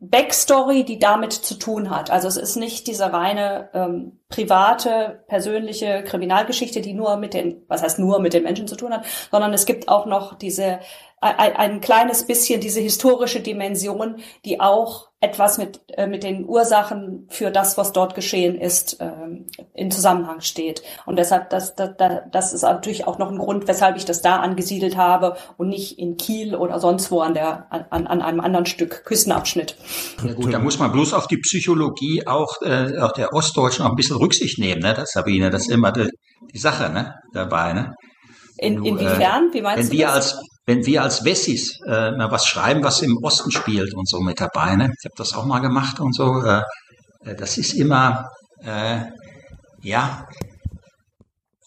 Backstory, 0.00 0.84
die 0.84 0.98
damit 0.98 1.32
zu 1.32 1.58
tun 1.58 1.90
hat. 1.90 2.10
Also 2.10 2.28
es 2.28 2.36
ist 2.36 2.56
nicht 2.56 2.86
diese 2.86 3.12
reine 3.12 3.70
ähm, 3.74 4.20
private, 4.28 5.24
persönliche 5.28 6.02
Kriminalgeschichte, 6.04 6.80
die 6.80 6.92
nur 6.92 7.16
mit 7.16 7.34
den, 7.34 7.62
was 7.68 7.82
heißt 7.82 7.98
nur 7.98 8.20
mit 8.20 8.34
den 8.34 8.42
Menschen 8.42 8.68
zu 8.68 8.76
tun 8.76 8.92
hat, 8.92 9.04
sondern 9.30 9.52
es 9.52 9.66
gibt 9.66 9.88
auch 9.88 10.06
noch 10.06 10.34
diese 10.34 10.80
ein, 11.20 11.56
ein 11.56 11.80
kleines 11.80 12.26
bisschen 12.26 12.60
diese 12.60 12.80
historische 12.80 13.40
Dimension, 13.40 14.16
die 14.44 14.60
auch 14.60 15.05
etwas 15.26 15.58
mit, 15.58 15.80
äh, 15.88 16.06
mit 16.06 16.22
den 16.22 16.44
Ursachen 16.46 17.26
für 17.28 17.50
das, 17.50 17.76
was 17.76 17.92
dort 17.92 18.14
geschehen 18.14 18.60
ist, 18.60 18.98
ähm, 19.00 19.46
in 19.74 19.90
Zusammenhang 19.90 20.40
steht. 20.40 20.82
Und 21.04 21.18
deshalb, 21.18 21.50
das, 21.50 21.74
das, 21.74 21.90
das 22.30 22.52
ist 22.52 22.62
natürlich 22.62 23.06
auch 23.06 23.18
noch 23.18 23.30
ein 23.30 23.38
Grund, 23.38 23.66
weshalb 23.66 23.96
ich 23.96 24.04
das 24.04 24.22
da 24.22 24.36
angesiedelt 24.36 24.96
habe 24.96 25.36
und 25.56 25.68
nicht 25.68 25.98
in 25.98 26.16
Kiel 26.16 26.54
oder 26.54 26.78
sonst 26.80 27.10
wo 27.10 27.20
an, 27.20 27.34
der, 27.34 27.66
an, 27.70 28.06
an 28.06 28.22
einem 28.22 28.40
anderen 28.40 28.66
Stück 28.66 29.04
Küstenabschnitt. 29.04 29.76
Ja 30.24 30.34
gut, 30.34 30.52
da 30.52 30.58
muss 30.58 30.78
man 30.78 30.92
bloß 30.92 31.12
auf 31.14 31.26
die 31.26 31.38
Psychologie 31.38 32.22
auch, 32.26 32.62
äh, 32.62 32.98
auch 32.98 33.12
der 33.12 33.32
Ostdeutschen 33.32 33.84
auch 33.84 33.90
ein 33.90 33.96
bisschen 33.96 34.16
Rücksicht 34.16 34.58
nehmen, 34.58 34.82
ne, 34.82 34.94
das, 34.94 35.10
Sabine, 35.12 35.50
das 35.50 35.62
ist 35.62 35.72
immer 35.72 35.92
die, 35.92 36.08
die 36.54 36.58
Sache 36.58 36.90
ne, 36.92 37.14
dabei. 37.32 37.72
Ne? 37.72 37.92
In, 38.58 38.84
inwiefern? 38.84 39.50
Wie 39.52 39.60
meinst 39.60 39.78
wenn 39.78 39.90
du 39.90 39.98
wir 39.98 40.06
das? 40.06 40.34
als 40.34 40.55
wenn 40.66 40.84
wir 40.84 41.02
als 41.02 41.24
Wessis 41.24 41.78
äh, 41.86 42.10
mal 42.10 42.30
was 42.30 42.46
schreiben, 42.46 42.82
was 42.82 43.00
im 43.00 43.16
Osten 43.22 43.50
spielt 43.52 43.94
und 43.94 44.08
so 44.08 44.20
mit 44.20 44.40
dabei, 44.40 44.74
ne? 44.76 44.92
ich 44.98 45.04
habe 45.04 45.14
das 45.16 45.32
auch 45.34 45.46
mal 45.46 45.60
gemacht 45.60 46.00
und 46.00 46.14
so, 46.14 46.42
äh, 46.42 46.62
äh, 47.24 47.36
das 47.36 47.56
ist 47.56 47.72
immer, 47.72 48.28
äh, 48.62 49.02
ja, 49.82 50.26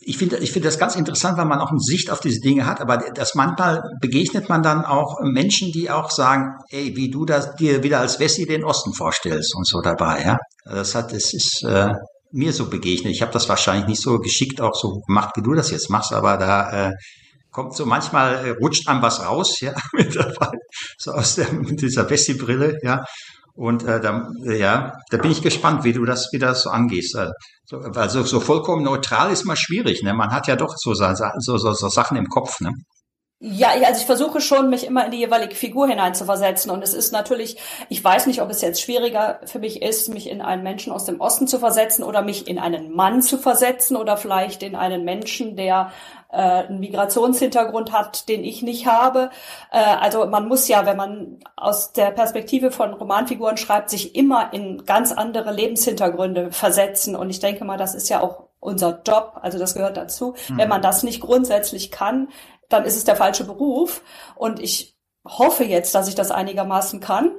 ich 0.02 0.18
finde 0.18 0.38
ich 0.38 0.52
finde 0.52 0.68
das 0.68 0.80
ganz 0.80 0.96
interessant, 0.96 1.38
weil 1.38 1.46
man 1.46 1.60
auch 1.60 1.70
eine 1.70 1.80
Sicht 1.80 2.10
auf 2.10 2.20
diese 2.20 2.40
Dinge 2.40 2.66
hat, 2.66 2.82
aber 2.82 2.98
das 3.14 3.36
manchmal 3.36 3.84
begegnet 4.02 4.50
man 4.50 4.64
dann 4.64 4.84
auch 4.84 5.20
Menschen, 5.22 5.72
die 5.72 5.90
auch 5.90 6.10
sagen, 6.10 6.56
ey, 6.70 6.96
wie 6.96 7.12
du 7.12 7.26
das 7.26 7.56
dir 7.56 7.84
wieder 7.84 8.00
als 8.00 8.20
Wessi 8.20 8.46
den 8.46 8.64
Osten 8.64 8.94
vorstellst 8.94 9.56
und 9.56 9.68
so 9.68 9.82
dabei, 9.82 10.24
ja. 10.24 10.38
Das 10.66 10.96
hat, 10.96 11.14
das 11.14 11.34
ist 11.34 11.64
äh, 11.64 11.94
mir 12.32 12.54
so 12.54 12.70
begegnet. 12.70 13.14
Ich 13.14 13.22
habe 13.22 13.32
das 13.32 13.50
wahrscheinlich 13.50 13.88
nicht 13.88 14.02
so 14.02 14.20
geschickt 14.20 14.62
auch 14.62 14.76
so 14.76 15.00
gemacht, 15.08 15.36
wie 15.36 15.42
du 15.42 15.54
das 15.54 15.72
jetzt 15.72 15.90
machst, 15.90 16.12
aber 16.14 16.38
da 16.38 16.90
äh, 16.90 16.94
kommt 17.52 17.76
so 17.76 17.86
manchmal 17.86 18.46
äh, 18.46 18.50
rutscht 18.52 18.88
einem 18.88 19.02
was 19.02 19.26
raus, 19.26 19.60
ja, 19.62 19.74
mit 19.94 20.16
dabei, 20.16 20.52
so 20.98 21.12
aus 21.12 21.36
der, 21.36 21.52
mit 21.52 21.82
dieser 21.82 22.04
Bessie-Brille, 22.04 22.80
ja. 22.84 23.04
Und 23.56 23.84
äh, 23.84 24.00
da, 24.00 24.30
ja, 24.44 24.94
da 25.10 25.18
bin 25.18 25.32
ich 25.32 25.42
gespannt, 25.42 25.84
wie 25.84 25.92
du 25.92 26.06
das, 26.06 26.30
wie 26.32 26.40
das 26.40 26.64
so 26.64 26.70
angehst. 26.70 27.18
Also, 27.18 27.78
also 27.94 28.24
so 28.24 28.40
vollkommen 28.40 28.84
neutral 28.84 29.32
ist 29.34 29.44
mal 29.44 29.58
schwierig, 29.58 30.02
ne? 30.02 30.14
Man 30.14 30.32
hat 30.32 30.48
ja 30.48 30.56
doch 30.56 30.76
so, 30.78 30.94
so, 30.94 31.06
so, 31.40 31.58
so 31.58 31.90
Sachen 31.90 32.16
im 32.16 32.28
Kopf, 32.28 32.62
ne? 32.62 32.72
Ja, 33.42 33.70
also 33.70 34.02
ich 34.02 34.06
versuche 34.06 34.42
schon, 34.42 34.70
mich 34.70 34.86
immer 34.86 35.06
in 35.06 35.12
die 35.12 35.20
jeweilige 35.20 35.56
Figur 35.56 35.88
hineinzuversetzen. 35.88 36.70
Und 36.72 36.84
es 36.84 36.94
ist 36.94 37.14
natürlich, 37.14 37.56
ich 37.88 38.04
weiß 38.04 38.28
nicht, 38.28 38.42
ob 38.42 38.50
es 38.50 38.60
jetzt 38.60 38.82
schwieriger 38.82 39.40
für 39.46 39.60
mich 39.60 39.82
ist, 39.82 40.10
mich 40.10 40.30
in 40.30 40.42
einen 40.42 40.62
Menschen 40.62 40.92
aus 40.92 41.06
dem 41.06 41.22
Osten 41.22 41.48
zu 41.48 41.58
versetzen 41.58 42.04
oder 42.04 42.22
mich 42.22 42.50
in 42.50 42.60
einen 42.60 42.92
Mann 42.92 43.22
zu 43.22 43.38
versetzen 43.38 43.96
oder 43.96 44.18
vielleicht 44.18 44.62
in 44.62 44.76
einen 44.76 45.06
Menschen, 45.06 45.56
der 45.56 45.94
äh, 46.34 46.36
einen 46.36 46.82
Migrationshintergrund 46.82 47.94
hat, 47.94 48.28
den 48.28 48.44
ich 48.44 48.62
nicht 48.62 48.88
habe. 48.88 49.30
Äh, 49.72 49.78
also 49.80 50.26
man 50.26 50.50
muss 50.50 50.68
ja, 50.68 50.86
wenn 50.86 50.98
man 50.98 51.40
aus 51.56 51.94
der 51.94 52.12
Perspektive 52.12 52.72
von 52.72 52.94
Romanfiguren 52.94 53.56
schreibt, 53.56 53.90
sich 53.90 54.16
immer 54.16 54.52
in 54.52 54.84
ganz 54.84 55.14
andere 55.14 55.54
Lebenshintergründe 55.54 56.52
versetzen. 56.52 57.16
Und 57.16 57.30
ich 57.30 57.40
denke 57.40 57.64
mal, 57.64 57.78
das 57.78 57.96
ist 57.96 58.10
ja 58.10 58.20
auch 58.20 58.50
unser 58.60 59.02
Job, 59.08 59.40
also 59.42 59.58
das 59.58 59.76
gehört 59.76 59.96
dazu. 59.96 60.36
Mhm. 60.50 60.58
Wenn 60.58 60.68
man 60.68 60.82
das 60.82 61.04
nicht 61.04 61.22
grundsätzlich 61.22 61.90
kann, 61.92 62.28
dann 62.70 62.86
ist 62.86 62.96
es 62.96 63.04
der 63.04 63.16
falsche 63.16 63.44
Beruf. 63.44 64.02
Und 64.36 64.60
ich 64.60 64.98
hoffe 65.26 65.64
jetzt, 65.64 65.94
dass 65.96 66.08
ich 66.08 66.16
das 66.16 66.32
einigermaßen 66.32 67.00
kann. 67.00 67.32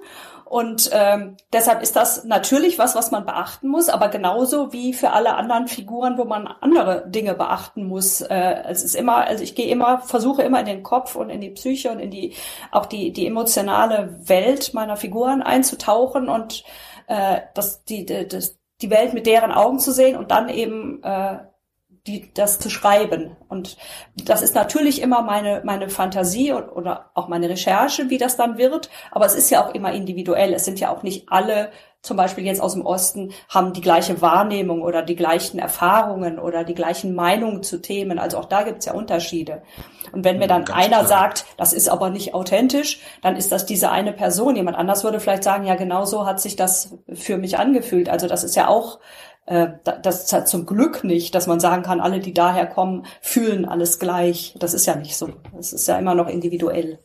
Und 0.51 0.91
ähm, 0.93 1.37
deshalb 1.53 1.81
ist 1.81 1.95
das 1.95 2.25
natürlich 2.25 2.77
was, 2.77 2.97
was 2.97 3.13
man 3.13 3.25
beachten 3.25 3.69
muss, 3.69 3.89
aber 3.89 4.09
genauso 4.09 4.73
wie 4.73 4.93
für 4.93 5.13
alle 5.13 5.37
anderen 5.37 5.69
Figuren, 5.69 6.19
wo 6.19 6.25
man 6.25 6.49
andere 6.49 7.09
Dinge 7.09 7.35
beachten 7.35 7.85
muss. 7.85 8.21
Äh, 8.21 8.65
es 8.67 8.83
ist 8.83 8.97
immer, 8.97 9.19
also 9.29 9.45
ich 9.45 9.55
gehe 9.55 9.69
immer, 9.69 10.01
versuche 10.01 10.43
immer 10.43 10.59
in 10.59 10.67
den 10.67 10.83
Kopf 10.83 11.15
und 11.15 11.31
in 11.31 11.41
die 11.41 11.51
Psyche 11.51 11.93
und 11.93 12.01
in 12.01 12.11
die 12.11 12.35
auch 12.73 12.87
die 12.87 13.13
die 13.13 13.29
emotionale 13.29 14.19
Welt 14.29 14.75
meiner 14.75 14.97
Figuren 14.97 15.41
einzutauchen 15.41 16.29
und 16.29 16.65
äh, 17.07 17.43
das 17.55 17.85
die 17.85 18.05
das, 18.05 18.59
die 18.83 18.91
Welt 18.91 19.15
mit 19.15 19.27
deren 19.27 19.53
Augen 19.53 19.79
zu 19.79 19.93
sehen 19.93 20.17
und 20.17 20.33
dann 20.33 20.49
eben 20.49 21.01
äh, 21.05 21.39
die, 22.07 22.33
das 22.33 22.59
zu 22.59 22.71
schreiben. 22.71 23.37
Und 23.49 23.77
das 24.25 24.43
ist 24.43 24.55
natürlich 24.55 25.03
immer 25.03 25.23
meine, 25.23 25.63
meine 25.65 25.89
Fantasie 25.89 26.53
und, 26.53 26.69
oder 26.71 27.11
auch 27.15 27.29
meine 27.29 27.49
Recherche, 27.49 28.09
wie 28.09 28.19
das 28.19 28.37
dann 28.37 28.59
wird. 28.59 28.91
Aber 29.11 29.27
es 29.27 29.35
ist 29.35 29.51
ja 29.51 29.65
auch 29.65 29.75
immer 29.75 29.93
individuell. 29.93 30.55
Es 30.55 30.65
sind 30.65 30.81
ja 30.81 30.91
auch 30.91 31.03
nicht 31.03 31.27
alle, 31.29 31.71
zum 32.01 32.17
Beispiel 32.17 32.47
jetzt 32.47 32.63
aus 32.63 32.73
dem 32.73 32.87
Osten, 32.87 33.33
haben 33.51 33.75
die 33.75 33.83
gleiche 33.83 34.23
Wahrnehmung 34.23 34.81
oder 34.81 35.03
die 35.03 35.17
gleichen 35.17 35.59
Erfahrungen 35.59 36.39
oder 36.39 36.65
die 36.65 36.75
gleichen 36.75 37.15
Meinungen 37.15 37.63
zu 37.63 37.83
Themen. 37.83 38.19
Also 38.19 38.39
auch 38.39 38.47
da 38.47 38.63
gibt's 38.63 38.87
ja 38.87 38.95
Unterschiede. 38.95 39.63
Und 40.13 40.25
wenn 40.25 40.39
mir 40.39 40.49
dann 40.49 40.65
Ganz 40.65 40.79
einer 40.79 41.05
klar. 41.05 41.07
sagt, 41.07 41.45
das 41.59 41.75
ist 41.75 41.91
aber 41.91 42.09
nicht 42.09 42.33
authentisch, 42.33 43.01
dann 43.21 43.37
ist 43.37 43.53
das 43.53 43.67
diese 43.67 43.91
eine 43.91 44.15
Person. 44.15 44.57
Jemand 44.57 44.79
anders 44.79 45.05
würde 45.05 45.21
vielleicht 45.21 45.45
sagen, 45.45 45.67
ja, 45.67 45.75
genau 45.75 46.07
so 46.07 46.25
hat 46.25 46.41
sich 46.41 46.57
das 46.57 46.97
für 47.13 47.37
mich 47.37 47.59
angefühlt. 47.59 48.09
Also 48.09 48.27
das 48.27 48.43
ist 48.43 48.57
ja 48.57 48.69
auch 48.69 49.01
das 49.51 50.33
ist 50.33 50.49
zum 50.49 50.65
Glück 50.65 51.03
nicht, 51.03 51.35
dass 51.35 51.49
man 51.49 51.59
sagen 51.59 51.83
kann, 51.83 52.01
alle, 52.01 52.21
die 52.21 52.33
daher 52.33 52.67
kommen, 52.67 53.05
fühlen 53.21 53.65
alles 53.65 53.99
gleich. 53.99 54.55
Das 54.61 54.75
ist 54.75 54.87
ja 54.87 54.95
nicht 54.95 55.17
so. 55.17 55.31
Das 55.53 55.73
ist 55.73 55.89
ja 55.89 55.99
immer 55.99 56.15
noch 56.15 56.29
individuell. 56.29 57.01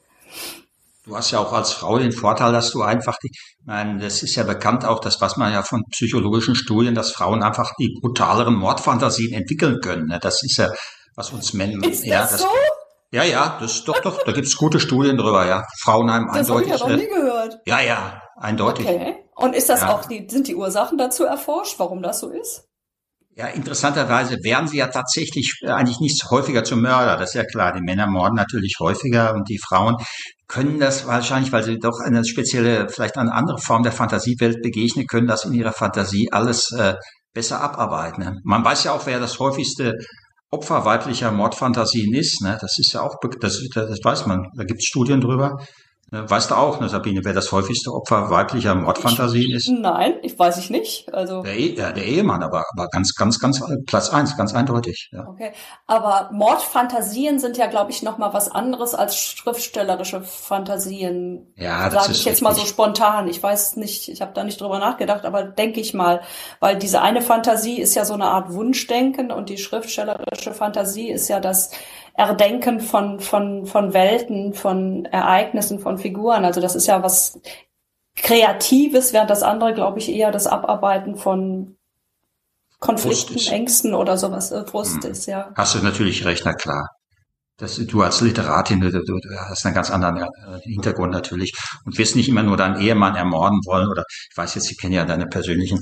Du 1.06 1.16
hast 1.16 1.32
ja 1.32 1.40
auch 1.40 1.54
als 1.54 1.72
Frau 1.72 1.98
den 1.98 2.12
Vorteil, 2.12 2.52
dass 2.52 2.72
du 2.72 2.82
einfach 2.82 3.18
die, 3.18 3.30
ich 3.32 3.66
meine, 3.66 4.00
das 4.00 4.22
ist 4.22 4.36
ja 4.36 4.44
bekannt 4.44 4.86
auch, 4.86 5.00
das 5.00 5.22
was 5.22 5.38
man 5.38 5.54
ja 5.54 5.64
von 5.64 5.84
psychologischen 5.92 6.56
Studien, 6.56 6.94
dass 6.94 7.12
Frauen 7.12 7.42
einfach 7.42 7.72
die 7.80 7.96
brutaleren 8.00 8.56
Mordfantasien 8.56 9.34
entwickeln 9.34 9.80
können. 9.82 10.08
Ne? 10.08 10.20
Das 10.20 10.44
ist 10.44 10.58
ja, 10.58 10.70
was 11.16 11.32
uns 11.32 11.54
Männer, 11.54 11.88
ist 11.88 12.06
ja, 12.06 12.22
das, 12.22 12.32
das 12.32 12.42
so? 12.42 12.48
Ja, 13.12 13.24
ja, 13.24 13.58
das 13.60 13.84
doch, 13.86 14.00
doch, 14.02 14.24
da 14.24 14.32
gibt's 14.32 14.56
gute 14.56 14.80
Studien 14.80 15.18
drüber, 15.18 15.48
ja. 15.48 15.64
Frauen 15.80 16.12
haben 16.12 16.28
das 16.28 16.38
eindeutig. 16.38 16.72
Das 16.72 16.82
habe 16.82 16.94
ich 16.96 17.02
ja 17.02 17.08
noch 17.08 17.16
nie 17.16 17.28
gehört. 17.28 17.60
Ja, 17.66 17.82
ja, 17.82 18.22
eindeutig. 18.36 18.88
Okay. 18.88 19.16
Und 19.36 19.56
ist 19.56 19.70
das 19.70 19.82
Ja. 19.82 19.94
auch 19.94 20.06
die, 20.06 20.28
sind 20.30 20.48
die 20.48 20.56
Ursachen 20.56 20.98
dazu 20.98 21.24
erforscht, 21.24 21.76
warum 21.78 22.02
das 22.02 22.20
so 22.20 22.30
ist? 22.30 22.66
Ja, 23.38 23.48
interessanterweise 23.48 24.38
werden 24.44 24.70
sie 24.70 24.78
ja 24.78 24.88
tatsächlich 24.88 25.60
äh, 25.62 25.70
eigentlich 25.70 26.00
nicht 26.00 26.24
häufiger 26.32 26.64
zum 26.64 26.82
Mörder. 26.82 27.18
Das 27.18 27.30
ist 27.30 27.36
ja 27.36 27.44
klar. 27.44 27.74
Die 27.74 27.82
Männer 27.82 28.08
morden 28.08 28.36
natürlich 28.36 28.76
häufiger 28.80 29.34
und 29.34 29.50
die 29.50 29.60
Frauen 29.60 29.98
können 30.48 30.80
das 30.80 31.06
wahrscheinlich, 31.06 31.52
weil 31.52 31.64
sie 31.64 31.78
doch 31.78 32.00
eine 32.00 32.24
spezielle, 32.24 32.88
vielleicht 32.88 33.18
eine 33.18 33.34
andere 33.34 33.58
Form 33.58 33.84
der 33.84 33.92
Fantasiewelt 33.92 34.62
begegnen, 34.62 35.06
können 35.06 35.28
das 35.28 35.44
in 35.44 35.54
ihrer 35.54 35.74
Fantasie 35.74 36.30
alles 36.32 36.72
äh, 36.72 36.96
besser 37.34 37.60
abarbeiten. 37.60 38.24
Ne? 38.24 38.40
Man 38.46 38.64
weiß 38.64 38.86
ja 38.86 38.94
auch, 38.94 39.06
wer 39.06 39.20
das 39.20 39.38
häufigste 39.40 39.96
Opfer 40.50 40.86
weiblicher 40.86 41.32
Mordfantasien 41.32 42.14
ist. 42.14 42.42
Ne? 42.42 42.58
Das 42.62 42.78
ist 42.80 42.94
ja 42.94 43.02
auch, 43.02 43.16
das, 43.42 43.62
das 43.74 44.00
weiß 44.02 44.28
man. 44.28 44.48
Da 44.56 44.64
gibt 44.64 44.80
es 44.80 44.86
Studien 44.86 45.20
drüber. 45.20 45.58
Ne? 46.16 46.30
Weißt 46.30 46.52
du 46.52 46.56
auch, 46.56 46.80
ne, 46.80 46.88
Sabine, 46.88 47.20
wer 47.24 47.34
das 47.34 47.52
häufigste 47.52 47.92
Opfer 47.92 48.30
weiblicher 48.30 48.74
Mordfantasien 48.74 49.54
ist? 49.54 49.70
Nein, 49.70 50.14
ich 50.22 50.40
weiß 50.40 50.58
ich 50.60 50.70
nicht. 50.70 51.14
Also 51.14 51.44
Der, 51.44 51.58
e 51.58 51.76
ja, 51.76 51.92
der 51.92 52.06
Ehemann, 52.06 52.42
aber, 52.42 52.64
aber 52.74 52.88
ganz, 52.88 53.16
ganz, 53.16 53.38
ganz 53.38 53.60
äh, 53.60 53.76
Platz 53.86 54.10
eins, 54.10 54.38
ganz 54.38 54.54
eindeutig. 54.54 55.10
Ja. 55.12 55.28
okay, 55.28 55.52
aber 55.88 56.30
Mordfantasien 56.32 57.40
sind 57.40 57.58
ja, 57.58 57.68
glaube 57.68 57.92
ich, 57.92 58.02
noch 58.02 58.18
mal 58.18 58.34
was 58.34 58.50
anderes 58.50 58.96
als 58.96 59.18
schriftstellerische 59.18 60.22
Fantasien. 60.22 61.54
Ja, 61.58 61.90
das 61.90 62.04
Sage 62.04 62.12
ist 62.14 62.20
ich 62.20 62.26
jetzt 62.26 62.42
mal 62.42 62.52
so 62.52 62.62
richtig. 62.62 62.74
spontan. 62.74 63.28
Ich 63.28 63.44
weiß 63.44 63.76
nicht, 63.76 64.08
ich 64.08 64.22
habe 64.22 64.32
da 64.34 64.46
nicht 64.46 64.62
drüber 64.62 64.80
nachgedacht, 64.80 65.26
aber 65.26 65.44
denke 65.44 65.82
ich 65.82 65.94
mal, 65.94 66.22
weil 66.62 66.78
diese 66.78 67.02
eine 67.02 67.22
Fantasie 67.22 67.82
ist 67.82 67.94
ja 67.94 68.06
so 68.06 68.14
eine 68.14 68.26
Art 68.26 68.54
Wunschdenken 68.54 69.32
und 69.32 69.50
die 69.50 69.58
schriftstellerische 69.58 70.54
Fantasie 70.54 71.10
ist 71.10 71.28
ja 71.28 71.42
das 71.42 71.72
Erdenken 72.18 72.80
von 72.80 73.20
von 73.20 73.66
von 73.66 73.94
Welten, 73.94 74.54
von 74.54 75.06
Ereignissen, 75.06 75.80
von 75.80 75.98
Figuren. 75.98 76.46
Also 76.46 76.62
das 76.62 76.76
ist 76.76 76.88
ja 76.88 77.04
was 77.04 77.40
Kreatives, 78.16 79.14
während 79.14 79.30
das 79.30 79.44
andere, 79.44 79.74
glaube 79.74 80.00
ich, 80.00 80.10
eher 80.10 80.32
das 80.32 80.48
Abarbeiten 80.48 81.16
von 81.16 81.76
Konflikten, 82.80 83.38
Ängsten 83.38 83.94
oder 83.94 84.18
sowas 84.18 84.52
äh, 84.52 84.66
Frust 84.66 85.04
hm. 85.04 85.12
ist, 85.12 85.26
ja. 85.26 85.52
Hast 85.56 85.76
du 85.76 85.80
natürlich 85.80 86.26
recht, 86.26 86.44
na 86.46 86.54
klar. 86.54 86.90
Das, 87.58 87.78
du 87.78 88.02
als 88.02 88.20
Literatin, 88.20 88.82
du, 88.82 88.92
du 88.92 89.20
hast 89.50 89.66
einen 89.66 89.76
ganz 89.76 89.90
anderen 89.90 90.18
äh, 90.18 90.60
Hintergrund 90.64 91.14
natürlich 91.14 91.54
und 91.86 91.98
wirst 91.98 92.18
nicht 92.18 92.28
immer 92.28 92.44
nur 92.44 92.58
deinen 92.58 92.82
Ehemann 92.82 93.16
ermorden 93.16 93.60
wollen 93.66 93.88
oder 93.88 94.04
ich 94.10 94.36
weiß 94.36 94.56
jetzt, 94.56 94.70
ich 94.72 94.78
kenne 94.78 94.96
ja 94.96 95.06
deine 95.06 95.26
persönlichen, 95.28 95.80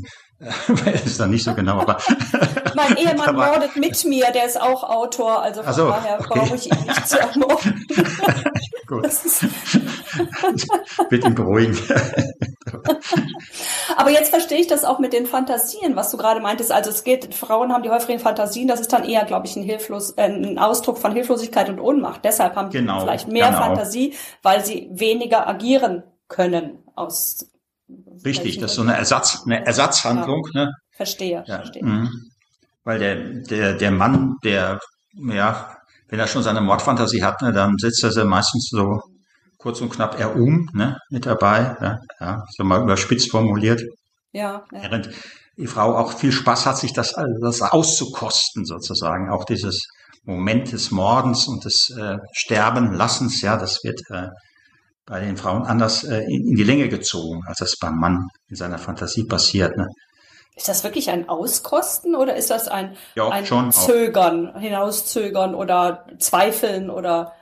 äh, 0.85 1.05
ist 1.05 1.19
dann 1.19 1.31
nicht 1.31 1.43
so 1.43 1.53
genau, 1.53 1.81
aber 1.81 1.97
mein 2.75 2.95
Ehemann 2.97 3.35
mordet 3.35 3.75
mit 3.75 4.03
mir, 4.05 4.31
der 4.31 4.45
ist 4.45 4.59
auch 4.59 4.83
Autor, 4.83 5.41
also 5.41 5.63
von 5.63 5.73
so, 5.73 5.87
daher 5.87 6.19
okay. 6.19 6.27
brauche 6.29 6.55
ich 6.55 6.71
ihn 6.71 6.77
nicht 6.85 7.07
zu 7.07 7.19
ermorden. 7.19 7.85
Gut. 8.87 9.09
Bitte 11.09 11.29
beruhigen. 11.31 11.77
Aber 13.97 14.09
jetzt 14.09 14.29
verstehe 14.29 14.59
ich 14.59 14.67
das 14.67 14.83
auch 14.83 14.99
mit 14.99 15.13
den 15.13 15.25
Fantasien, 15.25 15.95
was 15.95 16.11
du 16.11 16.17
gerade 16.17 16.39
meintest. 16.39 16.71
Also 16.71 16.89
es 16.89 17.03
geht, 17.03 17.33
Frauen 17.33 17.71
haben 17.71 17.83
die 17.83 17.89
häufigen 17.89 18.19
Fantasien, 18.19 18.67
das 18.67 18.79
ist 18.79 18.91
dann 18.91 19.03
eher, 19.03 19.25
glaube 19.25 19.47
ich, 19.47 19.55
ein, 19.55 19.63
hilflos, 19.63 20.11
äh, 20.11 20.23
ein 20.23 20.57
Ausdruck 20.57 20.97
von 20.97 21.13
Hilflosigkeit 21.13 21.69
und 21.69 21.79
Ohnmacht. 21.79 22.25
Deshalb 22.25 22.55
haben 22.55 22.69
genau, 22.69 22.95
die 22.95 23.01
vielleicht 23.01 23.27
mehr 23.27 23.47
genau. 23.47 23.59
Fantasie, 23.59 24.13
weil 24.41 24.65
sie 24.65 24.89
weniger 24.91 25.47
agieren 25.47 26.03
können 26.27 26.79
aus 26.95 27.52
Richtig, 28.25 28.59
das 28.59 28.71
ist 28.71 28.77
so 28.77 28.83
eine 28.83 28.95
Ersatz, 28.95 29.43
eine 29.45 29.65
Ersatzhandlung. 29.65 30.47
Ja. 30.53 30.65
Ne? 30.65 30.71
Verstehe, 30.91 31.43
ja. 31.45 31.57
verstehe. 31.57 31.83
Mhm. 31.83 32.09
Weil 32.83 32.99
der, 32.99 33.15
der, 33.15 33.73
der 33.73 33.91
Mann, 33.91 34.35
der, 34.43 34.79
ja, 35.13 35.77
wenn 36.09 36.19
er 36.19 36.27
schon 36.27 36.43
seine 36.43 36.61
Mordfantasie 36.61 37.23
hat, 37.23 37.41
ne, 37.41 37.51
dann 37.51 37.77
setzt 37.77 38.03
er 38.03 38.11
sie 38.11 38.25
meistens 38.25 38.69
so 38.69 39.01
kurz 39.57 39.81
und 39.81 39.89
knapp 39.89 40.19
er 40.19 40.35
um, 40.35 40.69
ne, 40.73 40.97
mit 41.09 41.25
dabei, 41.25 41.75
ja, 41.81 41.97
ja 42.19 42.43
so 42.55 42.63
mal 42.63 42.83
überspitzt 42.83 43.31
formuliert. 43.31 43.81
Ja, 44.31 44.63
ja. 44.71 44.81
Während 44.83 45.09
die 45.57 45.67
Frau 45.67 45.95
auch 45.95 46.13
viel 46.13 46.31
Spaß 46.31 46.65
hat, 46.65 46.77
sich 46.77 46.93
das, 46.93 47.15
das 47.41 47.61
auszukosten, 47.61 48.65
sozusagen. 48.65 49.29
Auch 49.29 49.45
dieses 49.45 49.87
Moment 50.23 50.71
des 50.71 50.91
Mordens 50.91 51.47
und 51.47 51.65
des 51.65 51.89
äh, 51.97 52.17
Sterbenlassens, 52.33 53.41
ja, 53.41 53.57
das 53.57 53.83
wird 53.83 54.01
äh, 54.09 54.27
bei 55.05 55.19
den 55.19 55.37
Frauen 55.37 55.63
anders 55.63 56.03
äh, 56.03 56.21
in, 56.21 56.47
in, 56.49 56.55
die 56.55 56.63
Länge 56.63 56.89
gezogen, 56.89 57.41
als 57.47 57.59
das 57.59 57.77
beim 57.79 57.97
Mann 57.97 58.27
in 58.47 58.55
seiner 58.55 58.77
Fantasie 58.77 59.25
passiert. 59.25 59.75
Ne? 59.77 59.87
Ist 60.55 60.69
das 60.69 60.83
wirklich 60.83 61.09
ein 61.09 61.27
Auskosten 61.29 62.15
oder 62.15 62.35
ist 62.35 62.49
das 62.49 62.67
ein, 62.67 62.95
ja, 63.15 63.27
ein 63.29 63.71
Zögern, 63.71 64.51
auch. 64.51 64.59
Hinauszögern 64.59 65.55
oder 65.55 66.05
Zweifeln 66.19 66.89
oder 66.89 67.33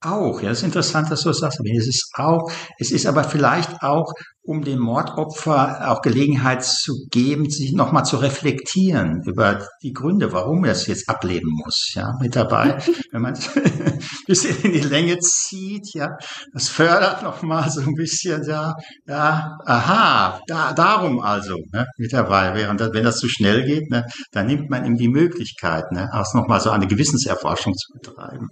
auch, 0.00 0.40
ja, 0.40 0.50
das 0.50 0.58
ist 0.58 0.64
interessant, 0.64 1.10
dass 1.10 1.22
du 1.22 1.30
das 1.30 1.38
sagst. 1.38 1.60
Es 1.76 1.88
ist 1.88 2.12
auch, 2.14 2.50
es 2.78 2.92
ist 2.92 3.06
aber 3.06 3.24
vielleicht 3.24 3.82
auch, 3.82 4.12
um 4.42 4.62
dem 4.62 4.78
Mordopfer 4.78 5.90
auch 5.90 6.00
Gelegenheit 6.00 6.64
zu 6.64 7.06
geben, 7.10 7.50
sich 7.50 7.72
nochmal 7.72 8.04
zu 8.04 8.16
reflektieren 8.16 9.22
über 9.26 9.66
die 9.82 9.92
Gründe, 9.92 10.32
warum 10.32 10.64
er 10.64 10.72
es 10.72 10.86
jetzt 10.86 11.08
ableben 11.08 11.50
muss, 11.64 11.92
ja, 11.94 12.14
mit 12.20 12.34
dabei. 12.34 12.78
Wenn 13.12 13.22
man 13.22 13.34
es 13.34 13.48
ein 13.56 14.00
bisschen 14.26 14.56
in 14.62 14.72
die 14.72 14.88
Länge 14.88 15.18
zieht, 15.18 15.92
ja, 15.94 16.16
das 16.54 16.68
fördert 16.68 17.22
nochmal 17.22 17.68
so 17.68 17.80
ein 17.80 17.94
bisschen, 17.94 18.42
ja, 18.48 18.72
ja, 19.06 19.58
aha, 19.66 20.40
da, 20.46 20.72
darum 20.72 21.20
also, 21.20 21.56
ne, 21.72 21.86
mit 21.98 22.12
dabei. 22.12 22.54
Während, 22.54 22.80
wenn 22.80 23.04
das 23.04 23.18
zu 23.18 23.28
schnell 23.28 23.64
geht, 23.66 23.90
ne, 23.90 24.06
dann 24.32 24.46
nimmt 24.46 24.70
man 24.70 24.84
ihm 24.84 24.96
die 24.96 25.08
Möglichkeit, 25.08 25.90
ne, 25.92 26.08
auch 26.12 26.32
nochmal 26.34 26.60
so 26.60 26.70
eine 26.70 26.86
Gewissenserforschung 26.86 27.74
zu 27.74 27.92
betreiben. 28.00 28.48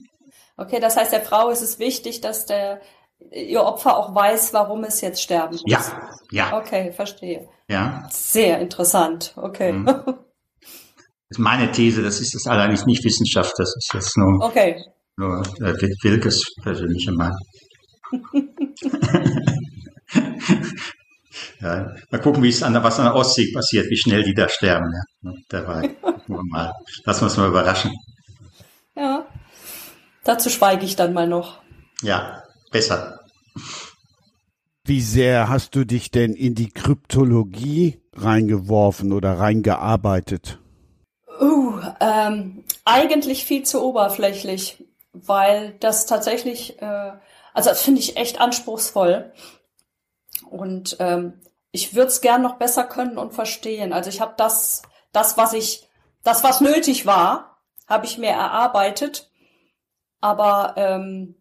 Okay, 0.57 0.81
das 0.81 0.97
heißt, 0.97 1.13
der 1.13 1.21
Frau 1.23 1.51
ist 1.51 1.63
es 1.63 1.79
wichtig, 1.79 2.21
dass 2.21 2.47
der 2.47 2.81
ihr 3.31 3.63
Opfer 3.63 3.97
auch 3.97 4.15
weiß, 4.15 4.53
warum 4.53 4.85
es 4.85 5.01
jetzt 5.01 5.23
sterben 5.23 5.55
muss. 5.55 5.63
Ja, 5.67 6.11
ja. 6.31 6.59
Okay, 6.59 6.93
verstehe. 6.93 7.49
Ja. 7.69 8.07
Sehr 8.11 8.61
interessant. 8.61 9.33
Okay. 9.37 9.73
Mhm. 9.73 9.87
Das 9.87 11.39
ist 11.39 11.39
meine 11.39 11.73
These, 11.73 12.03
das 12.03 12.21
ist 12.21 12.35
das 12.35 12.47
allerdings 12.47 12.87
nicht 12.87 13.05
Wissenschaft, 13.05 13.53
das 13.59 13.75
ist 13.77 13.93
jetzt 13.93 14.17
nur, 14.17 14.45
okay. 14.45 14.81
nur 15.17 15.43
äh, 15.61 15.75
Wilkes 16.05 16.41
persönliche 16.63 17.11
Meinung. 17.11 17.37
ja, 21.61 21.93
mal 22.11 22.21
gucken, 22.21 22.45
wie 22.45 22.49
es 22.49 22.63
an 22.63 22.75
der, 22.75 22.85
was 22.85 23.01
an 23.01 23.07
der 23.07 23.17
Ostsee 23.17 23.51
passiert, 23.53 23.91
wie 23.91 23.97
schnell 23.97 24.23
die 24.23 24.35
da 24.35 24.49
sterben. 24.49 24.89
Ja. 25.23 25.33
Dabei. 25.49 25.97
mal, 26.29 26.73
lassen 27.05 27.23
wir 27.23 27.25
uns 27.25 27.37
mal 27.37 27.49
überraschen. 27.49 27.91
Ja. 28.95 29.27
Dazu 30.27 30.51
schweige 30.51 30.85
ich 30.85 30.97
dann 30.97 31.13
mal 31.13 31.29
noch. 31.29 31.61
Ja, 32.03 32.43
besser. 32.73 33.21
Wie 34.85 35.01
sehr 35.01 35.49
hast 35.49 35.77
du 35.77 35.85
dich 35.85 36.11
denn 36.11 36.35
in 36.35 36.57
die 36.57 36.69
Kryptologie 36.69 38.03
reingeworfen 38.13 39.13
oder 39.13 39.39
reingearbeitet? 39.39 40.59
Uh, 41.41 41.81
ähm, 42.01 42.65
eigentlich 42.85 43.45
viel 43.45 43.63
zu 43.63 43.81
oberflächlich, 43.81 44.85
weil 45.13 45.77
das 45.79 46.07
tatsächlich, 46.07 46.83
äh, 46.83 47.13
also 47.55 47.71
das 47.71 47.83
finde 47.83 48.01
ich 48.01 48.17
echt 48.17 48.41
anspruchsvoll. 48.41 49.33
Und 50.51 50.97
ähm, 50.99 51.35
ich 51.71 51.95
würde 51.95 52.09
es 52.09 52.21
gern 52.21 52.43
noch 52.43 52.57
besser 52.57 52.83
können 52.83 53.17
und 53.17 53.33
verstehen. 53.33 53.93
Also 53.93 54.11
ich 54.11 54.21
habe 54.21 54.35
das, 54.37 54.83
das, 55.13 55.37
was 55.37 55.53
ich, 55.53 55.89
das, 56.25 56.43
was 56.43 56.61
nötig 56.61 57.07
war, 57.07 57.61
habe 57.87 58.07
ich 58.07 58.19
mir 58.19 58.31
erarbeitet 58.31 59.26
aber 60.21 60.75
ähm, 60.77 61.37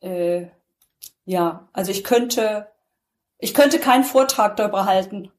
äh, 0.00 0.46
ja, 1.24 1.68
also 1.72 1.90
ich 1.90 2.04
könnte, 2.04 2.68
ich 3.38 3.54
könnte 3.54 3.78
keinen 3.78 4.04
Vortrag 4.04 4.56
darüber 4.56 4.86
halten 4.86 5.32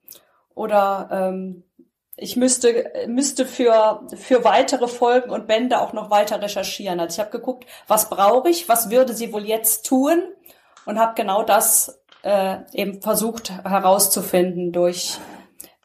oder 0.53 1.09
ähm, 1.11 1.63
ich 2.17 2.37
müsste 2.37 2.91
müsste 3.07 3.45
für 3.45 4.07
für 4.15 4.43
weitere 4.43 4.87
Folgen 4.87 5.29
und 5.29 5.47
Bände 5.47 5.81
auch 5.81 5.93
noch 5.93 6.09
weiter 6.09 6.41
recherchieren. 6.41 6.99
Also 6.99 7.15
ich 7.15 7.19
habe 7.19 7.37
geguckt, 7.37 7.65
was 7.87 8.09
brauche 8.09 8.49
ich, 8.49 8.69
was 8.69 8.89
würde 8.89 9.13
sie 9.13 9.33
wohl 9.33 9.45
jetzt 9.45 9.85
tun 9.85 10.23
und 10.85 10.97
habe 10.97 11.13
genau 11.15 11.43
das 11.43 12.01
äh, 12.23 12.57
eben 12.73 13.01
versucht 13.01 13.51
herauszufinden 13.51 14.71
durch 14.71 15.19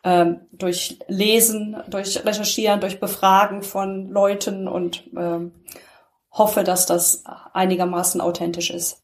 ähm, 0.05 0.43
durch 0.53 0.99
Lesen, 1.09 1.83
durch 1.89 2.25
Recherchieren, 2.25 2.81
durch 2.81 3.01
Befragen 3.01 3.63
von 3.63 4.09
Leuten 4.09 4.69
und 4.69 5.05
ähm, 5.17 5.53
hoffe, 6.33 6.65
dass 6.65 6.87
das 6.87 7.25
einigermaßen 7.53 8.21
authentisch 8.21 8.71
ist. 8.71 9.03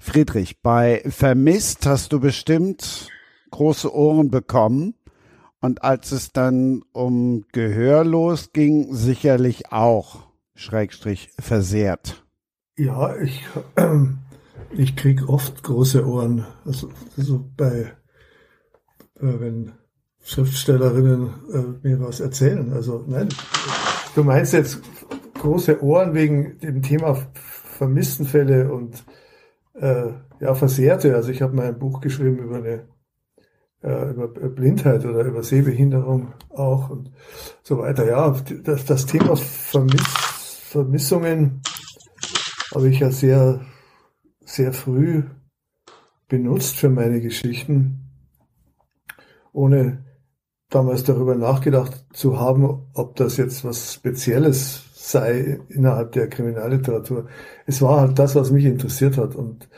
Friedrich, 0.00 0.62
bei 0.62 1.02
Vermisst 1.08 1.86
hast 1.86 2.12
du 2.12 2.20
bestimmt 2.20 3.08
große 3.50 3.94
Ohren 3.94 4.30
bekommen. 4.30 4.94
Und 5.60 5.82
als 5.82 6.12
es 6.12 6.32
dann 6.32 6.82
um 6.92 7.44
Gehörlos 7.52 8.52
ging, 8.52 8.94
sicherlich 8.94 9.72
auch, 9.72 10.20
Schrägstrich, 10.54 11.30
versehrt. 11.38 12.24
Ja, 12.76 13.16
ich, 13.16 13.44
äh, 13.74 13.88
ich 14.70 14.94
krieg 14.94 15.28
oft 15.28 15.64
große 15.64 16.06
Ohren. 16.06 16.46
Also, 16.64 16.90
also 17.16 17.44
bei, 17.56 17.92
äh, 19.16 19.40
wenn 19.40 19.72
Schriftstellerinnen 20.22 21.30
äh, 21.52 21.88
mir 21.88 22.00
was 22.00 22.20
erzählen. 22.20 22.72
Also 22.72 23.04
nein, 23.08 23.28
du 24.14 24.22
meinst 24.22 24.52
jetzt 24.52 24.80
große 25.38 25.82
Ohren 25.82 26.14
wegen 26.14 26.58
dem 26.58 26.82
Thema 26.82 27.16
Vermisstenfälle 27.34 28.72
und 28.72 29.04
äh, 29.74 30.12
ja, 30.40 30.54
Versehrte. 30.54 31.14
Also 31.14 31.30
ich 31.30 31.42
habe 31.42 31.54
mal 31.54 31.66
ein 31.66 31.78
Buch 31.78 32.00
geschrieben 32.00 32.38
über 32.38 32.56
eine 32.56 32.88
äh, 33.82 34.10
über 34.10 34.28
Blindheit 34.28 35.04
oder 35.04 35.22
über 35.22 35.42
Sehbehinderung 35.42 36.32
auch 36.50 36.90
und 36.90 37.12
so 37.62 37.78
weiter. 37.78 38.06
Ja, 38.06 38.36
das, 38.64 38.84
das 38.84 39.06
Thema 39.06 39.36
Vermiss, 39.36 40.02
Vermissungen 40.70 41.62
habe 42.74 42.88
ich 42.88 43.00
ja 43.00 43.10
sehr, 43.10 43.60
sehr 44.44 44.72
früh 44.72 45.22
benutzt 46.28 46.76
für 46.76 46.90
meine 46.90 47.20
Geschichten, 47.20 48.10
ohne 49.52 50.04
damals 50.68 51.04
darüber 51.04 51.34
nachgedacht 51.34 52.04
zu 52.12 52.38
haben, 52.38 52.86
ob 52.92 53.16
das 53.16 53.38
jetzt 53.38 53.64
was 53.64 53.94
Spezielles 53.94 54.87
sei 55.10 55.60
innerhalb 55.68 56.12
der 56.12 56.28
Kriminalliteratur. 56.28 57.28
Es 57.66 57.80
war 57.82 58.00
halt 58.00 58.18
das, 58.18 58.34
was 58.34 58.50
mich 58.50 58.64
interessiert 58.64 59.16
hat 59.16 59.34
und, 59.34 59.68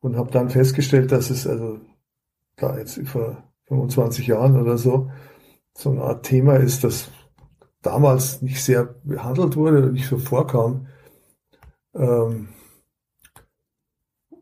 und 0.00 0.16
habe 0.16 0.30
dann 0.30 0.50
festgestellt, 0.50 1.12
dass 1.12 1.30
es 1.30 1.46
also 1.46 1.78
da 2.56 2.78
jetzt 2.78 3.00
vor 3.06 3.44
25 3.68 4.26
Jahren 4.26 4.60
oder 4.60 4.78
so 4.78 5.10
so 5.74 5.90
eine 5.90 6.02
Art 6.02 6.24
Thema 6.24 6.56
ist, 6.56 6.84
das 6.84 7.10
damals 7.80 8.42
nicht 8.42 8.62
sehr 8.62 8.94
behandelt 9.04 9.56
wurde 9.56 9.86
und 9.86 9.92
nicht 9.94 10.08
so 10.08 10.18
vorkam. 10.18 10.86
Ähm, 11.94 12.48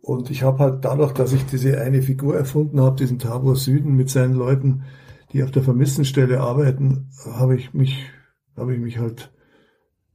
und 0.03 0.31
ich 0.31 0.43
habe 0.43 0.59
halt 0.59 0.85
dadurch, 0.85 1.13
dass 1.13 1.33
ich 1.33 1.47
diese 1.47 1.81
eine 1.81 2.03
Figur 2.03 2.37
erfunden 2.37 2.81
habe, 2.81 2.97
diesen 2.97 3.19
Tabor 3.19 3.57
Süden 3.57 3.95
mit 3.97 4.11
seinen 4.11 4.35
Leuten, 4.35 4.85
die 5.33 5.45
auf 5.45 5.51
der 5.51 5.63
Vermisstenstelle 5.63 6.41
arbeiten, 6.41 7.11
habe 7.25 7.55
ich 7.55 7.73
mich, 7.75 8.11
habe 8.57 8.75
ich 8.75 8.81
mich 8.81 8.99
halt 8.99 9.33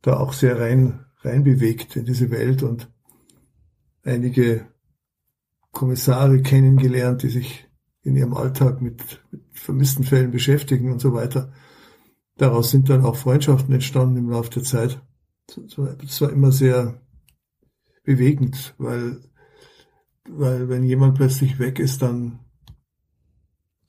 da 0.06 0.18
auch 0.18 0.34
sehr 0.34 0.60
rein, 0.60 1.04
rein 1.22 1.44
bewegt 1.44 1.96
in 1.96 2.06
diese 2.06 2.30
Welt 2.30 2.62
und 2.62 2.92
einige 4.04 4.68
Kommissare 5.72 6.44
kennengelernt, 6.44 7.24
die 7.24 7.30
sich 7.30 7.68
in 8.04 8.16
ihrem 8.16 8.36
Alltag 8.36 8.82
mit, 8.84 9.02
mit 9.32 9.42
vermissten 9.54 10.04
Fällen 10.04 10.30
beschäftigen 10.30 10.92
und 10.92 11.00
so 11.00 11.14
weiter. 11.14 11.52
Daraus 12.38 12.70
sind 12.70 12.88
dann 12.90 13.04
auch 13.04 13.16
Freundschaften 13.16 13.74
entstanden 13.74 14.18
im 14.18 14.30
Laufe 14.30 14.52
der 14.52 14.64
Zeit. 14.64 15.02
Das 15.48 16.22
war 16.22 16.30
immer 16.30 16.52
sehr 16.52 17.02
bewegend, 18.04 18.76
weil, 18.78 19.22
weil 20.30 20.70
wenn 20.70 20.84
jemand 20.84 21.16
plötzlich 21.16 21.58
weg 21.58 21.80
ist, 21.80 22.04
dann 22.04 22.42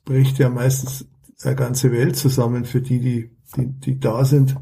bricht 0.07 0.39
ja 0.39 0.49
meistens 0.49 1.07
eine 1.43 1.57
ganze 1.57 1.93
Welt 1.93 2.17
zusammen 2.17 2.65
für 2.65 2.81
die, 2.81 3.01
die, 3.01 3.37
die, 3.55 3.73
die 3.81 4.01
da 4.01 4.25
sind. 4.25 4.57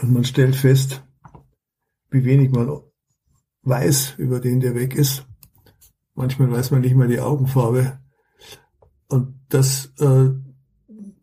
Und 0.00 0.12
man 0.12 0.24
stellt 0.24 0.56
fest, 0.56 1.04
wie 2.10 2.24
wenig 2.24 2.50
man 2.50 2.80
weiß 3.62 4.14
über 4.18 4.40
den, 4.40 4.60
der 4.60 4.74
weg 4.74 4.94
ist. 4.94 5.26
Manchmal 6.14 6.50
weiß 6.50 6.70
man 6.70 6.80
nicht 6.80 6.94
mal 6.94 7.08
die 7.08 7.20
Augenfarbe. 7.20 7.98
Und 9.08 9.34
das, 9.48 9.92
äh, 9.98 10.30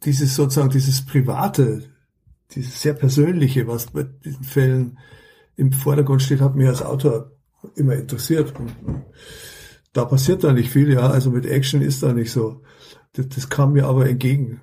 dieses 0.04 0.36
sozusagen, 0.36 0.70
dieses 0.70 1.06
Private, 1.06 1.84
dieses 2.52 2.82
sehr 2.82 2.94
Persönliche, 2.94 3.68
was 3.68 3.88
bei 3.88 4.04
diesen 4.04 4.44
Fällen 4.44 5.00
im 5.56 5.72
Vordergrund 5.72 6.22
steht, 6.22 6.42
hat 6.42 6.56
mich 6.56 6.68
als 6.68 6.82
Autor 6.82 7.32
immer 7.76 7.96
interessiert. 7.96 8.58
Und, 8.60 8.76
da 9.94 10.06
passiert 10.06 10.44
da 10.44 10.54
nicht 10.54 10.70
viel, 10.70 10.92
ja. 10.92 11.10
Also 11.10 11.32
mit 11.32 11.46
Action 11.46 11.82
ist 11.82 12.02
da 12.04 12.14
nicht 12.14 12.32
so. 12.32 12.62
Das, 13.14 13.28
das 13.28 13.50
kam 13.50 13.74
mir 13.74 13.88
aber 13.88 14.08
entgegen. 14.08 14.62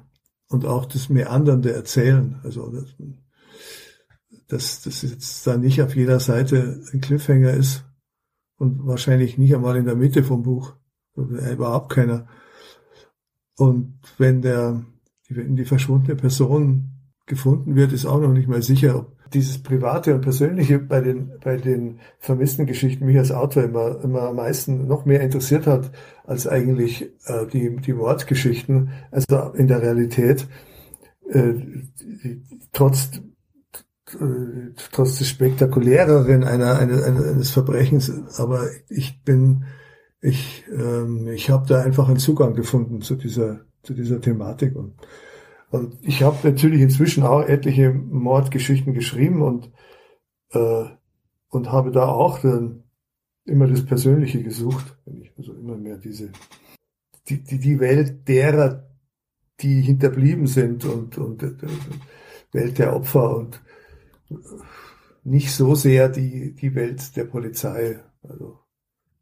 Und 0.49 0.65
auch 0.65 0.87
das 0.87 1.11
Meandernde 1.11 1.73
Erzählen. 1.73 2.41
Also 2.43 2.71
das, 2.71 2.95
dass 4.49 4.83
das 4.83 5.03
jetzt 5.03 5.47
da 5.47 5.57
nicht 5.57 5.83
auf 5.83 5.95
jeder 5.95 6.21
Seite 6.21 6.83
ein 6.93 7.01
Cliffhanger 7.01 7.53
ist 7.53 7.85
und 8.57 8.87
wahrscheinlich 8.87 9.39
nicht 9.39 9.55
einmal 9.55 9.77
in 9.77 9.85
der 9.85 9.97
Mitte 9.97 10.25
vom 10.25 10.43
Buch. 10.43 10.75
Überhaupt 11.15 11.91
keiner. 11.91 12.27
Und 13.57 13.99
wenn 14.19 14.41
der, 14.41 14.85
wenn 15.29 15.57
die 15.57 15.65
verschwundene 15.65 16.17
Person 16.17 16.91
gefunden 17.27 17.77
wird, 17.77 17.93
ist 17.93 18.07
auch 18.07 18.21
noch 18.21 18.33
nicht 18.33 18.49
mal 18.49 18.63
sicher, 18.63 18.97
ob 18.97 19.19
dieses 19.33 19.63
Private 19.63 20.15
und 20.15 20.23
Persönliche 20.23 20.79
bei 20.79 21.01
den, 21.01 21.33
bei 21.43 21.57
den 21.57 22.01
vermissten 22.19 22.67
Geschichten 22.67 23.05
mich 23.05 23.19
als 23.19 23.33
Autor 23.33 23.65
immer, 23.65 24.03
immer 24.03 24.23
am 24.23 24.37
meisten 24.37 24.87
noch 24.87 25.05
mehr 25.05 25.21
interessiert 25.21 25.67
hat, 25.67 25.91
als 26.25 26.47
eigentlich 26.47 27.11
äh, 27.27 27.47
die, 27.53 27.77
die 27.77 27.93
Mordgeschichten. 27.93 28.91
Also 29.11 29.53
in 29.55 29.69
der 29.69 29.83
Realität, 29.83 30.47
äh, 31.29 31.55
trotz, 32.73 33.11
äh, 33.17 33.21
trotz 34.93 35.19
des 35.19 35.29
Spektakuläreren 35.29 36.45
einer, 36.45 36.79
einer, 36.79 37.05
eines 37.05 37.51
Verbrechens, 37.51 38.11
aber 38.39 38.69
ich 38.89 39.23
bin, 39.23 39.65
ich, 40.21 40.65
ähm, 40.73 41.29
ich 41.29 41.51
habe 41.51 41.67
da 41.67 41.83
einfach 41.83 42.09
einen 42.09 42.19
Zugang 42.19 42.55
gefunden 42.55 43.03
zu 43.03 43.17
dieser, 43.17 43.61
zu 43.83 43.95
dieser 43.95 44.21
Thematik 44.21 44.77
und 44.77 44.95
und 45.71 45.99
ich 46.03 46.23
habe 46.23 46.49
natürlich 46.49 46.81
inzwischen 46.81 47.23
auch 47.23 47.43
etliche 47.43 47.93
Mordgeschichten 47.93 48.95
geschrieben 48.95 49.43
und, 49.43 49.71
äh, 50.51 50.85
und 51.49 51.73
habe 51.73 51.91
da 51.91 52.07
auch 52.07 52.39
dann 52.39 52.85
immer 53.45 53.67
das 53.67 53.85
Persönliche 53.85 54.43
gesucht. 54.43 54.97
Also 55.37 55.53
immer 55.53 55.77
mehr 55.77 55.99
diese, 55.99 56.33
die, 57.29 57.43
die, 57.43 57.59
die 57.59 57.81
Welt 57.81 58.27
derer, 58.29 58.89
die 59.61 59.83
hinterblieben 59.83 60.47
sind 60.47 60.85
und, 60.85 61.19
und 61.19 61.43
äh, 61.43 61.53
Welt 62.53 62.79
der 62.79 62.97
Opfer 62.97 63.37
und 63.37 63.61
nicht 65.25 65.53
so 65.53 65.75
sehr 65.75 66.09
die, 66.09 66.55
die 66.55 66.75
Welt 66.75 67.17
der 67.17 67.25
Polizei. 67.25 68.01
Also 68.23 68.61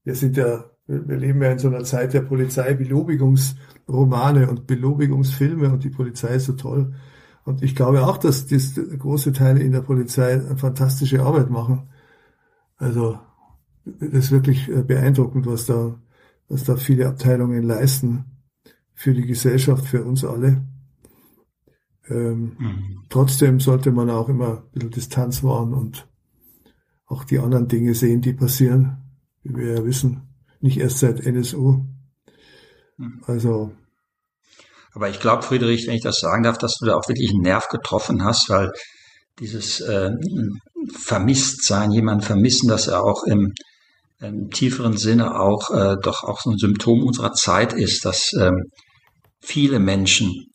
wir 0.04 0.14
sind 0.14 0.36
ja 0.36 0.70
wir 0.86 1.16
leben 1.16 1.42
ja 1.42 1.50
in 1.50 1.58
so 1.58 1.66
einer 1.68 1.84
Zeit 1.84 2.14
der 2.14 2.22
Polizeibelobigungsromane 2.22 4.48
und 4.48 4.66
Belobigungsfilme 4.66 5.70
und 5.72 5.84
die 5.84 5.90
Polizei 5.90 6.36
ist 6.36 6.46
so 6.46 6.52
toll. 6.52 6.94
Und 7.44 7.62
ich 7.62 7.74
glaube 7.74 8.06
auch, 8.06 8.16
dass 8.18 8.46
das 8.46 8.74
große 8.74 9.32
Teile 9.32 9.60
in 9.60 9.72
der 9.72 9.80
Polizei 9.80 10.34
eine 10.34 10.56
fantastische 10.56 11.22
Arbeit 11.22 11.50
machen. 11.50 11.88
Also 12.76 13.18
das 13.84 14.26
ist 14.26 14.30
wirklich 14.32 14.68
äh, 14.68 14.82
beeindruckend, 14.82 15.46
was 15.46 15.66
da, 15.66 15.98
was 16.48 16.64
da 16.64 16.76
viele 16.76 17.08
Abteilungen 17.08 17.62
leisten 17.62 18.24
für 18.94 19.14
die 19.14 19.26
Gesellschaft, 19.26 19.86
für 19.86 20.04
uns 20.04 20.24
alle. 20.24 20.64
Ähm, 22.08 22.56
mhm. 22.58 23.04
Trotzdem 23.08 23.60
sollte 23.60 23.90
man 23.92 24.10
auch 24.10 24.28
immer 24.28 24.58
ein 24.58 24.70
bisschen 24.72 24.90
Distanz 24.90 25.42
wahren 25.42 25.74
und 25.74 26.06
auch 27.06 27.24
die 27.24 27.38
anderen 27.38 27.68
Dinge 27.68 27.94
sehen, 27.94 28.20
die 28.20 28.32
passieren, 28.32 28.98
wie 29.42 29.56
wir 29.56 29.74
ja 29.74 29.84
wissen 29.84 30.26
nicht 30.60 30.78
erst 30.78 30.98
seit 30.98 31.20
NSU. 31.20 31.84
Hm. 32.98 33.22
Also. 33.26 33.72
Aber 34.92 35.10
ich 35.10 35.20
glaube, 35.20 35.42
Friedrich, 35.42 35.86
wenn 35.86 35.94
ich 35.94 36.02
das 36.02 36.20
sagen 36.20 36.42
darf, 36.42 36.58
dass 36.58 36.78
du 36.78 36.86
da 36.86 36.94
auch 36.94 37.08
wirklich 37.08 37.30
einen 37.30 37.42
Nerv 37.42 37.68
getroffen 37.68 38.24
hast, 38.24 38.48
weil 38.48 38.72
dieses 39.38 39.80
äh, 39.80 40.10
Vermisstsein, 40.98 41.92
jemand 41.92 42.24
vermissen, 42.24 42.68
dass 42.68 42.88
er 42.88 43.04
auch 43.04 43.24
im, 43.24 43.52
im 44.20 44.50
tieferen 44.50 44.96
Sinne 44.96 45.38
auch 45.38 45.70
äh, 45.70 45.96
doch 46.02 46.22
auch 46.22 46.40
so 46.40 46.50
ein 46.50 46.56
Symptom 46.56 47.02
unserer 47.02 47.32
Zeit 47.32 47.74
ist, 47.74 48.06
dass 48.06 48.30
ähm, 48.40 48.70
viele 49.40 49.80
Menschen 49.80 50.46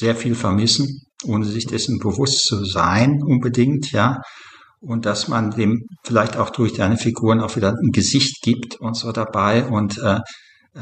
sehr 0.00 0.16
viel 0.16 0.34
vermissen, 0.34 1.02
ohne 1.24 1.44
sich 1.44 1.66
dessen 1.66 1.98
bewusst 1.98 2.40
zu 2.46 2.64
sein, 2.64 3.20
unbedingt, 3.22 3.92
ja 3.92 4.20
und 4.80 5.04
dass 5.06 5.28
man 5.28 5.50
dem 5.50 5.86
vielleicht 6.04 6.36
auch 6.36 6.50
durch 6.50 6.72
deine 6.72 6.96
Figuren 6.96 7.40
auch 7.40 7.56
wieder 7.56 7.70
ein 7.70 7.92
Gesicht 7.92 8.42
gibt 8.42 8.76
und 8.80 8.96
so 8.96 9.12
dabei 9.12 9.64
und 9.64 9.98
äh, 9.98 10.20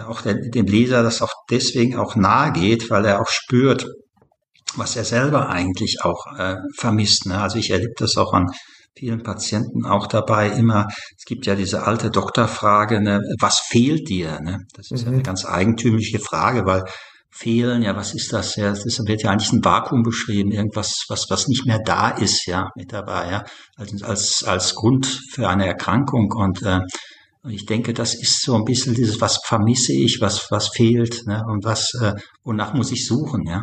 auch 0.06 0.20
der, 0.20 0.34
dem 0.34 0.66
Leser 0.66 1.02
das 1.02 1.22
auch 1.22 1.32
deswegen 1.50 1.96
auch 1.96 2.14
nahe 2.14 2.52
geht, 2.52 2.90
weil 2.90 3.04
er 3.04 3.20
auch 3.20 3.28
spürt, 3.28 3.86
was 4.76 4.96
er 4.96 5.04
selber 5.04 5.48
eigentlich 5.48 5.98
auch 6.02 6.26
äh, 6.38 6.56
vermisst. 6.76 7.26
Ne? 7.26 7.40
Also 7.40 7.58
ich 7.58 7.70
erlebe 7.70 7.94
das 7.96 8.16
auch 8.16 8.32
an 8.32 8.46
vielen 8.96 9.22
Patienten 9.22 9.86
auch 9.86 10.06
dabei 10.06 10.50
immer, 10.50 10.86
es 11.16 11.24
gibt 11.24 11.46
ja 11.46 11.54
diese 11.54 11.84
alte 11.84 12.10
Doktorfrage, 12.10 13.00
ne, 13.00 13.20
was 13.38 13.60
fehlt 13.68 14.08
dir? 14.08 14.40
Ne? 14.40 14.58
Das 14.74 14.90
ist 14.90 15.02
mhm. 15.02 15.06
ja 15.06 15.12
eine 15.14 15.22
ganz 15.22 15.46
eigentümliche 15.46 16.18
Frage, 16.18 16.66
weil 16.66 16.84
fehlen. 17.30 17.82
Ja, 17.82 17.96
was 17.96 18.14
ist 18.14 18.32
das? 18.32 18.56
Ja, 18.56 18.70
das 18.70 18.84
wird 18.84 19.22
ja 19.22 19.30
eigentlich 19.30 19.52
ein 19.52 19.64
Vakuum 19.64 20.02
beschrieben, 20.02 20.50
irgendwas, 20.50 21.04
was, 21.08 21.26
was 21.28 21.48
nicht 21.48 21.66
mehr 21.66 21.78
da 21.78 22.10
ist, 22.10 22.46
ja, 22.46 22.68
mit 22.76 22.92
dabei, 22.92 23.30
ja, 23.30 23.44
als, 23.76 24.02
als, 24.02 24.44
als 24.44 24.74
Grund 24.74 25.06
für 25.32 25.48
eine 25.48 25.66
Erkrankung. 25.66 26.32
Und 26.32 26.62
äh, 26.62 26.80
ich 27.48 27.66
denke, 27.66 27.92
das 27.92 28.14
ist 28.14 28.42
so 28.42 28.54
ein 28.54 28.64
bisschen 28.64 28.94
dieses, 28.94 29.20
was 29.20 29.40
vermisse 29.44 29.92
ich, 29.92 30.20
was, 30.20 30.50
was 30.50 30.68
fehlt, 30.68 31.26
ne, 31.26 31.42
und 31.46 31.64
was, 31.64 31.92
äh, 32.00 32.14
wonach 32.44 32.74
muss 32.74 32.92
ich 32.92 33.06
suchen, 33.06 33.44
ja. 33.46 33.62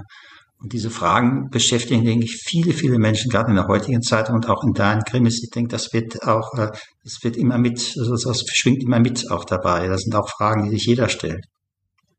Und 0.57 0.71
diese 0.71 0.89
Fragen 0.89 1.49
beschäftigen, 1.49 2.05
denke 2.05 2.25
ich, 2.25 2.41
viele, 2.43 2.71
viele 2.71 2.97
Menschen, 2.97 3.29
gerade 3.29 3.49
in 3.49 3.55
der 3.55 3.67
heutigen 3.67 4.01
Zeit 4.01 4.29
und 4.29 4.47
auch 4.49 4.63
in 4.63 4.73
deinen 4.73 5.03
Krimis. 5.03 5.43
Ich 5.43 5.49
denke, 5.49 5.69
das 5.69 5.91
wird 5.93 6.23
auch, 6.23 6.53
äh, 6.57 6.71
das 7.03 7.23
wird 7.23 7.35
immer 7.35 7.57
mit, 7.57 7.93
also 7.99 8.15
das 8.15 8.43
schwingt 8.53 8.81
immer 8.81 8.99
mit 8.99 9.29
auch 9.29 9.43
dabei. 9.43 9.87
Das 9.87 10.01
sind 10.01 10.15
auch 10.15 10.29
Fragen, 10.29 10.63
die 10.63 10.71
sich 10.71 10.85
jeder 10.85 11.09
stellt. 11.09 11.45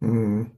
Mhm. 0.00 0.52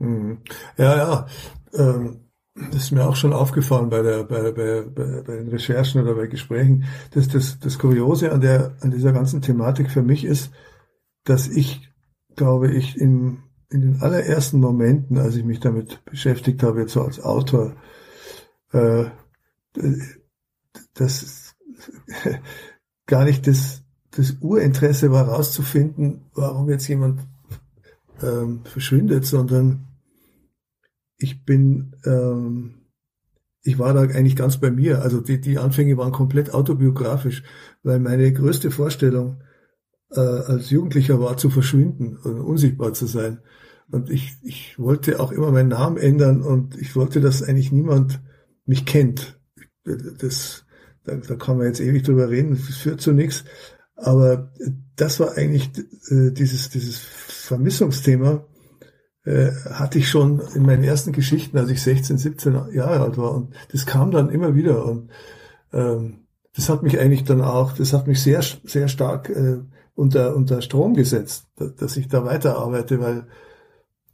Mhm. 0.00 0.38
Ja, 0.76 0.96
ja. 0.96 1.26
Ähm, 1.74 2.30
das 2.54 2.84
ist 2.84 2.90
mir 2.90 3.06
auch 3.06 3.16
schon 3.16 3.32
aufgefallen 3.32 3.90
bei, 3.90 4.02
der, 4.02 4.24
bei, 4.24 4.50
bei, 4.50 4.82
bei, 4.82 5.22
bei 5.22 5.36
den 5.36 5.48
Recherchen 5.48 6.02
oder 6.02 6.14
bei 6.14 6.26
Gesprächen. 6.26 6.84
Das, 7.12 7.28
das, 7.28 7.58
das 7.60 7.78
Kuriose 7.78 8.32
an, 8.32 8.40
der, 8.40 8.76
an 8.80 8.90
dieser 8.90 9.12
ganzen 9.12 9.40
Thematik 9.40 9.90
für 9.90 10.02
mich 10.02 10.24
ist, 10.24 10.50
dass 11.24 11.48
ich, 11.48 11.88
glaube 12.34 12.72
ich, 12.72 13.00
in, 13.00 13.38
in 13.70 13.82
den 13.82 14.02
allerersten 14.02 14.58
Momenten, 14.58 15.16
als 15.18 15.36
ich 15.36 15.44
mich 15.44 15.60
damit 15.60 16.04
beschäftigt 16.04 16.62
habe, 16.62 16.80
jetzt 16.80 16.92
so 16.92 17.02
als 17.02 17.20
Autor, 17.20 17.76
äh, 18.72 19.04
das 20.94 21.54
gar 23.06 23.24
nicht 23.24 23.46
das, 23.46 23.84
das 24.10 24.36
Urinteresse 24.40 25.12
war, 25.12 25.28
rauszufinden, 25.28 26.22
warum 26.34 26.68
jetzt 26.68 26.88
jemand 26.88 27.20
ähm, 28.22 28.64
verschwindet, 28.64 29.24
sondern 29.24 29.86
ich 31.20 31.44
bin, 31.44 31.96
ähm, 32.04 32.86
ich 33.62 33.78
war 33.78 33.92
da 33.92 34.00
eigentlich 34.00 34.36
ganz 34.36 34.58
bei 34.58 34.70
mir. 34.70 35.02
Also 35.02 35.20
die, 35.20 35.40
die 35.40 35.58
Anfänge 35.58 35.96
waren 35.96 36.12
komplett 36.12 36.52
autobiografisch, 36.52 37.42
weil 37.82 38.00
meine 38.00 38.32
größte 38.32 38.70
Vorstellung 38.70 39.42
äh, 40.10 40.20
als 40.20 40.70
Jugendlicher 40.70 41.20
war 41.20 41.36
zu 41.36 41.50
verschwinden 41.50 42.16
und 42.16 42.40
unsichtbar 42.40 42.94
zu 42.94 43.06
sein. 43.06 43.40
Und 43.90 44.08
ich, 44.08 44.36
ich 44.42 44.78
wollte 44.78 45.20
auch 45.20 45.32
immer 45.32 45.50
meinen 45.52 45.68
Namen 45.68 45.96
ändern 45.96 46.42
und 46.42 46.76
ich 46.76 46.96
wollte, 46.96 47.20
dass 47.20 47.42
eigentlich 47.42 47.72
niemand 47.72 48.20
mich 48.64 48.86
kennt. 48.86 49.38
Das, 49.84 50.64
da, 51.04 51.16
da 51.16 51.34
kann 51.34 51.58
man 51.58 51.66
jetzt 51.66 51.80
ewig 51.80 52.04
drüber 52.04 52.30
reden, 52.30 52.52
das 52.52 52.76
führt 52.76 53.00
zu 53.00 53.12
nichts. 53.12 53.44
Aber 53.96 54.52
das 54.96 55.20
war 55.20 55.36
eigentlich 55.36 55.70
äh, 56.08 56.30
dieses, 56.30 56.70
dieses 56.70 56.98
Vermissungsthema, 56.98 58.46
äh, 59.24 59.50
hatte 59.70 59.98
ich 59.98 60.08
schon 60.08 60.40
in 60.54 60.62
meinen 60.64 60.84
ersten 60.84 61.12
Geschichten, 61.12 61.58
als 61.58 61.70
ich 61.70 61.82
16, 61.82 62.18
17 62.18 62.72
Jahre 62.72 63.00
alt 63.00 63.18
war. 63.18 63.34
Und 63.34 63.54
das 63.72 63.86
kam 63.86 64.10
dann 64.10 64.30
immer 64.30 64.54
wieder. 64.54 64.84
Und 64.84 65.10
ähm, 65.72 66.26
das 66.54 66.68
hat 66.68 66.82
mich 66.82 66.98
eigentlich 66.98 67.24
dann 67.24 67.42
auch, 67.42 67.72
das 67.72 67.92
hat 67.92 68.06
mich 68.06 68.22
sehr, 68.22 68.42
sehr 68.64 68.88
stark 68.88 69.28
äh, 69.28 69.58
unter, 69.94 70.34
unter 70.34 70.62
Strom 70.62 70.94
gesetzt, 70.94 71.46
dass 71.78 71.96
ich 71.96 72.08
da 72.08 72.24
weiterarbeite, 72.24 73.00
weil, 73.00 73.26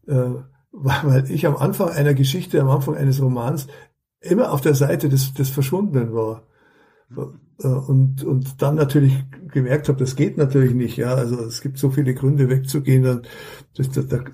äh, 0.09 0.43
weil 0.73 1.31
ich 1.31 1.47
am 1.47 1.57
Anfang 1.57 1.91
einer 1.91 2.15
Geschichte, 2.15 2.61
am 2.61 2.69
Anfang 2.69 2.97
eines 2.97 3.23
Romans 3.23 3.69
immer 4.21 4.53
auf 4.53 4.61
der 4.61 4.75
Seite 4.75 5.09
des, 5.09 5.33
des 5.35 5.49
Verschwundenen 5.49 6.13
war. 6.13 6.43
Äh, 7.63 7.69
und, 7.69 8.25
und 8.25 8.61
dann 8.63 8.75
natürlich 8.75 9.15
gemerkt 9.51 9.89
habe, 9.89 9.99
das 9.99 10.17
geht 10.17 10.37
natürlich 10.37 10.75
nicht. 10.75 10.97
Ja, 10.97 11.15
also 11.15 11.41
es 11.45 11.61
gibt 11.61 11.79
so 11.79 11.91
viele 11.91 12.15
Gründe 12.15 12.49
wegzugehen, 12.49 13.03
dann, 13.03 13.23
das, 13.77 13.91
da, 13.91 14.03
da, 14.03 14.25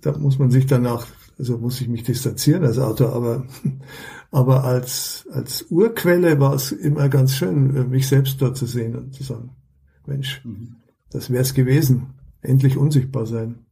da 0.00 0.18
muss 0.18 0.38
man 0.38 0.50
sich 0.50 0.66
danach, 0.66 1.06
also 1.38 1.58
muss 1.58 1.80
ich 1.80 1.88
mich 1.88 2.04
distanzieren 2.04 2.64
als 2.64 2.78
Autor, 2.78 3.12
aber, 3.12 3.46
aber 4.30 4.64
als, 4.64 5.26
als 5.32 5.62
Urquelle 5.70 6.38
war 6.40 6.54
es 6.54 6.72
immer 6.72 7.08
ganz 7.08 7.34
schön, 7.34 7.90
mich 7.90 8.06
selbst 8.08 8.40
dort 8.40 8.56
zu 8.56 8.66
sehen 8.66 8.96
und 8.96 9.14
zu 9.14 9.22
sagen, 9.22 9.50
Mensch, 10.06 10.42
mhm. 10.44 10.76
das 11.10 11.30
wäre 11.30 11.42
es 11.42 11.54
gewesen. 11.54 12.14
Endlich 12.40 12.76
unsichtbar 12.76 13.26
sein. 13.26 13.66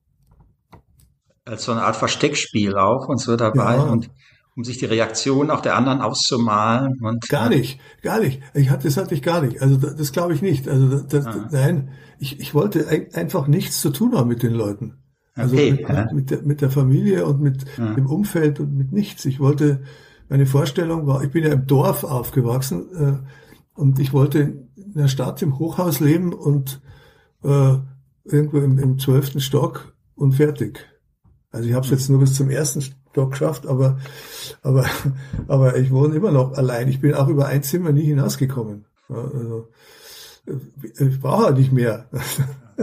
Als 1.45 1.65
so 1.65 1.73
eine 1.73 1.83
Art 1.83 1.95
Versteckspiel 1.95 2.77
auch 2.77 3.09
und 3.09 3.19
so 3.19 3.37
dabei 3.37 3.77
ja. 3.77 3.85
und 3.85 4.11
um 4.57 4.65
sich 4.65 4.79
die 4.79 4.87
Reaktion 4.87 5.51
auch 5.51 5.61
der 5.61 5.77
anderen 5.77 6.01
auszumalen. 6.01 6.99
Und, 7.03 7.29
gar 7.29 7.51
nicht, 7.51 7.79
gar 8.03 8.21
nicht. 8.21 8.41
Ich 8.55 8.71
hatte, 8.71 8.85
das 8.85 8.97
hatte 8.97 9.15
ich 9.15 9.23
gar 9.23 9.43
nicht. 9.43 9.61
Also 9.61 9.77
das, 9.77 9.97
das 9.97 10.13
glaube 10.13 10.33
ich 10.33 10.43
nicht. 10.43 10.67
Also 10.67 11.01
das, 11.01 11.27
ah. 11.27 11.49
nein, 11.51 11.91
ich, 12.19 12.41
ich 12.41 12.55
wollte 12.55 12.87
einfach 13.13 13.47
nichts 13.47 13.81
zu 13.81 13.91
tun 13.91 14.17
haben 14.17 14.29
mit 14.29 14.43
den 14.43 14.55
Leuten. 14.55 14.95
Also 15.35 15.55
okay, 15.55 15.73
mit, 15.73 15.81
ja. 15.89 16.07
mit, 16.13 16.31
der, 16.31 16.43
mit 16.43 16.61
der 16.63 16.71
Familie 16.71 17.27
und 17.27 17.43
mit 17.43 17.67
ja. 17.77 17.93
dem 17.93 18.07
Umfeld 18.07 18.59
und 18.59 18.75
mit 18.75 18.93
nichts. 18.93 19.27
Ich 19.27 19.39
wollte, 19.39 19.83
meine 20.31 20.47
Vorstellung 20.47 21.07
war, 21.07 21.23
ich 21.23 21.31
bin 21.31 21.45
ja 21.45 21.53
im 21.53 21.67
Dorf 21.67 22.05
aufgewachsen 22.05 22.89
äh, 22.95 23.79
und 23.79 23.99
ich 23.99 24.15
wollte 24.15 24.41
in 24.77 24.95
der 24.95 25.09
Stadt 25.09 25.43
im 25.43 25.59
Hochhaus 25.59 26.01
leben 26.01 26.33
und 26.33 26.81
äh, 27.45 27.75
irgendwo 28.25 28.59
im, 28.59 28.79
im 28.79 28.99
zwölften 28.99 29.41
Stock 29.41 29.95
und 30.15 30.33
fertig. 30.33 30.87
Also 31.51 31.69
ich 31.69 31.75
habe 31.75 31.85
es 31.85 31.91
jetzt 31.91 32.09
nur 32.09 32.21
bis 32.21 32.35
zum 32.35 32.49
ersten 32.49 32.81
Stock 33.17 33.31
geschafft, 33.31 33.67
aber, 33.67 33.99
aber, 34.63 34.85
aber 35.49 35.79
ich 35.79 35.91
wohne 35.91 36.15
immer 36.15 36.31
noch 36.33 36.53
allein. 36.53 36.87
Ich 36.89 37.01
bin 37.01 37.15
auch 37.15 37.29
über 37.29 37.47
ein 37.47 37.63
Zimmer 37.63 37.91
nie 37.91 38.05
hinausgekommen. 38.05 38.85
Also, 39.09 39.69
ich 40.99 41.19
brauche 41.19 41.47
halt 41.47 41.57
nicht 41.57 41.73
mehr. 41.73 42.11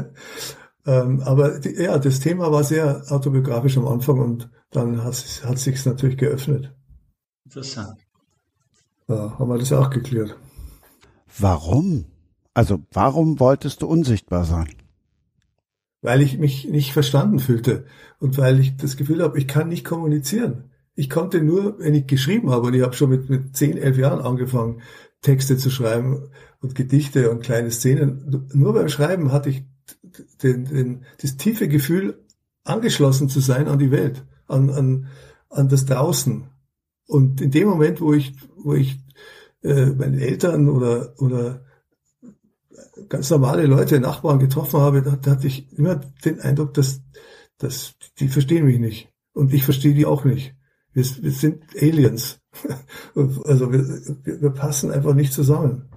ähm, 0.88 1.22
aber 1.22 1.60
die, 1.60 1.76
ja, 1.76 2.00
das 2.00 2.20
Thema 2.20 2.52
war 2.52 2.64
sehr 2.64 3.04
autobiografisch 3.10 3.78
am 3.78 3.88
Anfang 3.88 4.20
und 4.20 4.50
dann 4.72 5.04
hat, 5.04 5.14
hat 5.46 5.60
sich 5.60 5.86
natürlich 5.86 6.18
geöffnet. 6.18 6.74
Interessant. 7.46 8.00
Ja, 9.08 9.38
haben 9.38 9.50
wir 9.50 9.60
das 9.60 9.72
auch 9.72 9.92
geklärt. 9.92 10.36
Warum? 11.38 12.06
Also 12.56 12.80
warum 12.92 13.40
wolltest 13.40 13.84
du 13.84 13.88
unsichtbar 13.88 14.46
sein? 14.46 14.74
Weil 16.04 16.22
ich 16.22 16.38
mich 16.38 16.68
nicht 16.70 16.94
verstanden 16.94 17.40
fühlte 17.40 17.86
und 18.20 18.38
weil 18.38 18.60
ich 18.60 18.78
das 18.78 18.98
Gefühl 18.98 19.24
habe, 19.24 19.40
ich 19.40 19.48
kann 19.48 19.70
nicht 19.70 19.86
kommunizieren. 19.86 20.70
Ich 20.96 21.10
konnte 21.10 21.42
nur, 21.42 21.80
wenn 21.80 21.96
ich 21.96 22.06
geschrieben 22.06 22.52
habe, 22.52 22.68
und 22.68 22.76
ich 22.76 22.84
habe 22.84 22.94
schon 22.94 23.10
mit, 23.10 23.30
mit 23.30 23.56
10, 23.56 23.78
11 23.78 23.98
Jahren 23.98 24.22
angefangen, 24.22 24.82
Texte 25.22 25.58
zu 25.58 25.72
schreiben 25.72 26.30
und 26.60 26.76
Gedichte 26.76 27.32
und 27.32 27.42
kleine 27.42 27.72
Szenen. 27.72 28.50
Nur 28.54 28.74
beim 28.74 28.90
Schreiben 28.90 29.32
hatte 29.32 29.50
ich 29.50 29.64
den, 30.44 30.66
den, 30.66 31.06
das 31.22 31.38
tiefe 31.38 31.68
Gefühl, 31.68 32.24
angeschlossen 32.64 33.30
zu 33.30 33.40
sein 33.40 33.68
an 33.68 33.80
die 33.80 33.92
Welt, 33.92 34.26
an, 34.48 34.70
an, 34.70 35.08
an 35.50 35.70
das 35.70 35.86
Draußen. 35.86 36.44
Und 37.08 37.42
in 37.42 37.52
dem 37.52 37.68
Moment, 37.68 38.02
wo 38.02 38.14
ich, 38.14 38.36
wo 38.58 38.74
ich 38.74 39.00
äh, 39.64 39.86
meine 39.86 40.22
Eltern 40.22 40.70
oder, 40.70 41.14
oder 41.18 41.66
ganz 43.10 43.30
normale 43.30 43.66
Leute, 43.66 44.00
Nachbarn 44.00 44.40
getroffen 44.40 44.80
habe, 44.80 45.02
da, 45.02 45.16
da 45.16 45.32
hatte 45.32 45.48
ich 45.48 45.72
immer 45.78 45.96
den 45.96 46.40
Eindruck, 46.40 46.74
dass, 46.74 47.02
dass 47.58 47.96
die 48.20 48.28
verstehen 48.28 48.66
mich 48.66 48.80
nicht. 48.80 49.10
Und 49.34 49.54
ich 49.54 49.64
verstehe 49.64 49.94
die 49.94 50.06
auch 50.06 50.26
nicht. 50.26 50.56
Wir, 50.94 51.04
wir 51.22 51.32
sind 51.32 51.64
Aliens. 51.76 52.40
also 53.16 53.72
wir, 53.72 53.88
wir, 54.24 54.42
wir 54.42 54.50
passen 54.52 54.92
einfach 54.92 55.16
nicht 55.16 55.34
zusammen. 55.34 55.90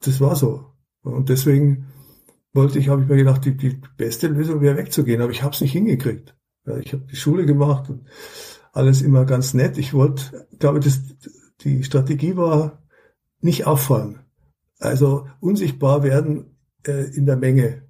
Das 0.00 0.20
war 0.20 0.36
so. 0.36 0.66
Und 1.02 1.28
deswegen 1.28 1.86
wollte 2.52 2.78
ich, 2.78 2.88
habe 2.88 3.02
ich 3.02 3.08
mir 3.08 3.16
gedacht, 3.16 3.44
die, 3.44 3.56
die 3.56 3.80
beste 3.96 4.28
Lösung 4.28 4.60
wäre 4.60 4.76
wegzugehen, 4.76 5.20
aber 5.20 5.30
ich 5.30 5.42
habe 5.42 5.54
es 5.54 5.60
nicht 5.60 5.72
hingekriegt. 5.72 6.36
Ja, 6.64 6.78
ich 6.78 6.92
habe 6.92 7.04
die 7.10 7.16
Schule 7.16 7.46
gemacht 7.46 7.90
und 7.90 8.06
alles 8.72 9.02
immer 9.02 9.24
ganz 9.24 9.54
nett. 9.54 9.78
Ich 9.78 9.94
wollte, 9.94 10.46
glaube 10.58 10.80
das, 10.80 11.00
die 11.60 11.84
Strategie 11.84 12.36
war, 12.36 12.82
nicht 13.40 13.66
auffallen. 13.66 14.25
Also 14.78 15.26
unsichtbar 15.40 16.02
werden 16.02 16.56
äh, 16.86 17.14
in 17.14 17.26
der 17.26 17.36
Menge. 17.36 17.82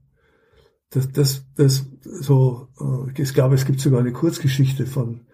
Das, 0.90 1.10
das, 1.10 1.44
das 1.56 1.86
so, 2.02 2.68
äh, 2.80 3.20
ich 3.20 3.34
glaube, 3.34 3.54
es 3.54 3.64
gibt 3.64 3.80
sogar 3.80 4.00
eine 4.00 4.12
Kurzgeschichte 4.12 4.86
von, 4.86 5.26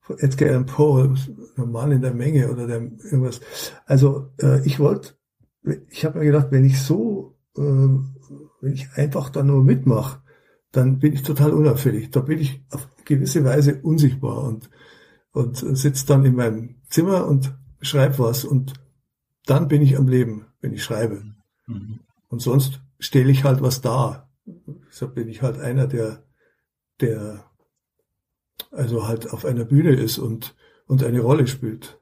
von 0.00 0.18
Edgar 0.18 0.50
Allan 0.50 0.66
Poe, 0.66 1.14
Mann 1.56 1.92
in 1.92 2.02
der 2.02 2.14
Menge 2.14 2.50
oder 2.50 2.66
der 2.66 2.80
irgendwas. 2.80 3.40
Also 3.86 4.32
äh, 4.40 4.64
ich 4.66 4.78
wollte, 4.78 5.14
ich 5.88 6.04
habe 6.04 6.18
mir 6.18 6.26
gedacht, 6.26 6.48
wenn 6.50 6.64
ich 6.64 6.80
so, 6.80 7.38
äh, 7.56 7.60
wenn 7.62 8.72
ich 8.72 8.88
einfach 8.94 9.30
da 9.30 9.42
nur 9.42 9.64
mitmache, 9.64 10.22
dann 10.72 10.98
bin 10.98 11.14
ich 11.14 11.22
total 11.22 11.52
unauffällig. 11.52 12.10
Da 12.10 12.20
bin 12.20 12.38
ich 12.38 12.62
auf 12.70 12.86
gewisse 13.04 13.42
Weise 13.44 13.80
unsichtbar 13.82 14.44
und 14.44 14.68
und 15.38 15.56
sitze 15.56 16.04
dann 16.06 16.24
in 16.24 16.34
meinem 16.34 16.76
Zimmer 16.88 17.26
und 17.28 17.56
schreibe 17.80 18.18
was 18.18 18.44
und 18.44 18.74
dann 19.46 19.68
bin 19.68 19.82
ich 19.82 19.96
am 19.96 20.08
Leben 20.08 20.46
wenn 20.60 20.72
ich 20.72 20.82
schreibe. 20.82 21.22
Mhm. 21.66 22.00
Und 22.28 22.40
sonst 22.40 22.80
stelle 22.98 23.30
ich 23.30 23.44
halt 23.44 23.62
was 23.62 23.80
dar. 23.80 24.30
So 24.90 25.08
bin 25.08 25.28
ich 25.28 25.42
halt 25.42 25.58
einer, 25.58 25.86
der, 25.86 26.24
der 27.00 27.44
also 28.70 29.06
halt 29.06 29.30
auf 29.32 29.44
einer 29.44 29.64
Bühne 29.64 29.94
ist 29.94 30.18
und, 30.18 30.54
und 30.86 31.02
eine 31.04 31.20
Rolle 31.20 31.46
spielt. 31.46 31.98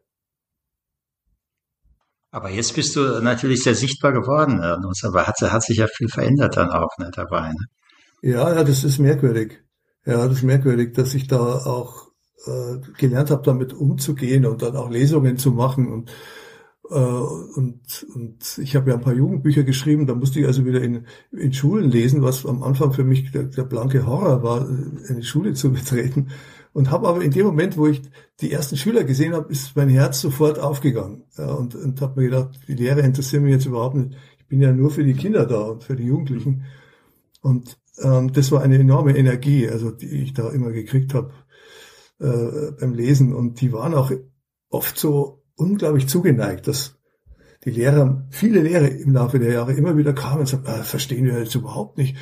Aber 2.30 2.50
jetzt 2.50 2.74
bist 2.74 2.96
du 2.96 3.20
natürlich 3.22 3.62
sehr 3.62 3.74
sichtbar 3.74 4.12
geworden, 4.12 4.60
aber 4.60 5.26
hat, 5.26 5.40
hat 5.40 5.62
sich 5.62 5.78
ja 5.78 5.86
viel 5.86 6.08
verändert 6.08 6.56
dann 6.56 6.70
auch 6.70 6.90
ne, 6.98 7.10
dabei. 7.14 7.48
Ne? 7.48 7.66
Ja, 8.22 8.54
ja, 8.54 8.64
das 8.64 8.84
ist 8.84 8.98
merkwürdig. 8.98 9.62
Ja, 10.04 10.26
das 10.26 10.38
ist 10.38 10.42
merkwürdig, 10.42 10.92
dass 10.92 11.14
ich 11.14 11.28
da 11.28 11.38
auch 11.38 12.10
äh, 12.46 12.78
gelernt 12.98 13.30
habe, 13.30 13.42
damit 13.42 13.72
umzugehen 13.72 14.44
und 14.44 14.62
dann 14.62 14.76
auch 14.76 14.90
Lesungen 14.90 15.38
zu 15.38 15.52
machen 15.52 15.92
und 15.92 16.12
und, 16.94 18.06
und 18.14 18.58
ich 18.58 18.76
habe 18.76 18.90
ja 18.90 18.96
ein 18.96 19.02
paar 19.02 19.14
Jugendbücher 19.14 19.64
geschrieben, 19.64 20.06
da 20.06 20.14
musste 20.14 20.40
ich 20.40 20.46
also 20.46 20.64
wieder 20.64 20.80
in, 20.80 21.06
in 21.32 21.52
Schulen 21.52 21.90
lesen, 21.90 22.22
was 22.22 22.46
am 22.46 22.62
Anfang 22.62 22.92
für 22.92 23.04
mich 23.04 23.32
der, 23.32 23.44
der 23.44 23.64
blanke 23.64 24.06
Horror 24.06 24.42
war, 24.42 24.68
eine 25.08 25.22
Schule 25.22 25.54
zu 25.54 25.72
betreten. 25.72 26.28
Und 26.72 26.90
habe 26.90 27.08
aber 27.08 27.24
in 27.24 27.30
dem 27.30 27.46
Moment, 27.46 27.78
wo 27.78 27.86
ich 27.86 28.02
die 28.40 28.52
ersten 28.52 28.76
Schüler 28.76 29.04
gesehen 29.04 29.32
habe, 29.32 29.50
ist 29.50 29.74
mein 29.76 29.88
Herz 29.88 30.20
sofort 30.20 30.58
aufgegangen. 30.58 31.24
Ja, 31.38 31.54
und 31.54 31.74
und 31.74 32.00
habe 32.02 32.20
mir 32.20 32.28
gedacht, 32.28 32.60
die 32.68 32.74
Lehre 32.74 33.00
interessiert 33.00 33.42
mich 33.42 33.52
jetzt 33.52 33.66
überhaupt 33.66 33.96
nicht. 33.96 34.14
Ich 34.38 34.46
bin 34.46 34.60
ja 34.60 34.72
nur 34.72 34.90
für 34.90 35.02
die 35.02 35.14
Kinder 35.14 35.46
da 35.46 35.62
und 35.62 35.84
für 35.84 35.96
die 35.96 36.04
Jugendlichen. 36.04 36.64
Und 37.40 37.78
ähm, 38.02 38.32
das 38.32 38.52
war 38.52 38.60
eine 38.60 38.78
enorme 38.78 39.16
Energie, 39.16 39.68
also 39.68 39.90
die 39.90 40.22
ich 40.22 40.34
da 40.34 40.50
immer 40.50 40.70
gekriegt 40.70 41.14
habe 41.14 41.32
äh, 42.20 42.72
beim 42.78 42.92
Lesen. 42.92 43.34
Und 43.34 43.60
die 43.60 43.72
waren 43.72 43.94
auch 43.94 44.12
oft 44.68 44.98
so 44.98 45.45
unglaublich 45.56 46.08
zugeneigt, 46.08 46.68
dass 46.68 46.96
die 47.64 47.70
Lehrer, 47.72 48.24
viele 48.30 48.60
Lehrer 48.62 48.88
im 48.88 49.12
Laufe 49.12 49.40
der 49.40 49.52
Jahre 49.52 49.72
immer 49.72 49.96
wieder 49.96 50.12
kamen 50.12 50.40
und 50.40 50.48
sagten, 50.48 50.68
ah, 50.68 50.84
verstehen 50.84 51.24
wir 51.24 51.40
jetzt 51.40 51.54
überhaupt 51.56 51.98
nicht. 51.98 52.16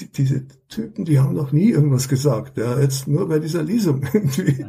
Die, 0.00 0.10
diese 0.10 0.46
Typen, 0.68 1.04
die 1.04 1.20
haben 1.20 1.34
noch 1.34 1.52
nie 1.52 1.70
irgendwas 1.70 2.08
gesagt. 2.08 2.56
Ja, 2.56 2.80
jetzt 2.80 3.06
nur 3.06 3.28
bei 3.28 3.38
dieser 3.38 3.62
Lesung 3.62 4.02
irgendwie. 4.12 4.64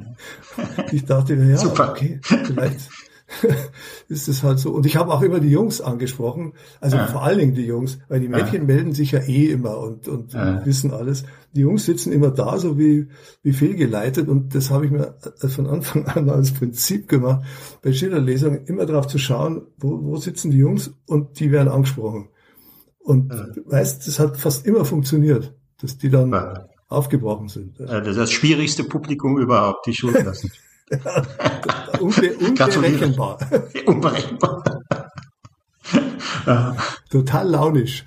Ich 0.92 1.06
dachte, 1.06 1.36
ja, 1.36 1.58
Super. 1.58 1.92
okay, 1.92 2.20
vielleicht 2.22 2.90
ist 4.08 4.28
es 4.28 4.44
halt 4.44 4.60
so. 4.60 4.72
Und 4.72 4.86
ich 4.86 4.96
habe 4.96 5.14
auch 5.14 5.22
immer 5.22 5.40
die 5.40 5.50
Jungs 5.50 5.82
angesprochen, 5.82 6.54
also 6.80 6.98
ja. 6.98 7.08
vor 7.08 7.24
allen 7.24 7.40
Dingen 7.40 7.56
die 7.56 7.66
Jungs, 7.66 8.00
weil 8.08 8.22
die 8.22 8.30
Mädchen 8.30 8.62
ja. 8.62 8.64
melden 8.64 8.94
sich 8.94 9.12
ja 9.12 9.20
eh 9.20 9.52
immer 9.52 9.78
und, 9.80 10.08
und 10.08 10.34
ja. 10.34 10.66
wissen 10.66 10.92
alles. 10.92 11.24
Die 11.54 11.62
Jungs 11.62 11.86
sitzen 11.86 12.12
immer 12.12 12.32
da, 12.32 12.58
so 12.58 12.78
wie, 12.78 13.08
wie 13.44 13.54
fehlgeleitet 13.54 14.30
und 14.30 14.56
das 14.56 14.72
habe 14.72 14.86
ich 14.86 14.92
mir 14.92 15.16
von 15.48 15.68
Anfang 15.68 16.06
an 16.06 16.30
als 16.30 16.54
Prinzip 16.54 17.08
gemacht, 17.08 17.46
bei 17.82 17.92
Schillerlesungen 17.92 18.66
immer 18.66 18.86
darauf 18.86 19.08
zu 19.08 19.18
schauen, 19.18 19.64
wo, 19.78 20.02
wo 20.04 20.16
sitzen 20.18 20.52
die 20.52 20.58
Jungs 20.58 20.94
und 21.06 21.40
die 21.40 21.52
werden 21.52 21.70
angesprochen. 21.70 22.30
Und 23.00 23.32
weißt, 23.66 24.06
das 24.06 24.20
hat 24.20 24.38
fast 24.38 24.66
immer 24.66 24.84
funktioniert, 24.84 25.54
dass 25.82 25.98
die 25.98 26.10
dann 26.10 26.36
aufgebrochen 26.90 27.48
sind. 27.48 27.80
Das 27.80 28.08
ist 28.08 28.18
das 28.18 28.32
schwierigste 28.32 28.84
Publikum 28.84 29.38
überhaupt, 29.38 29.86
die 29.86 29.94
Schulklassen. 29.94 30.52
Unbe 32.00 32.38
unberechenbar. 32.38 33.38
unberechenbar. 33.86 34.64
Total 37.10 37.50
launisch. 37.50 38.06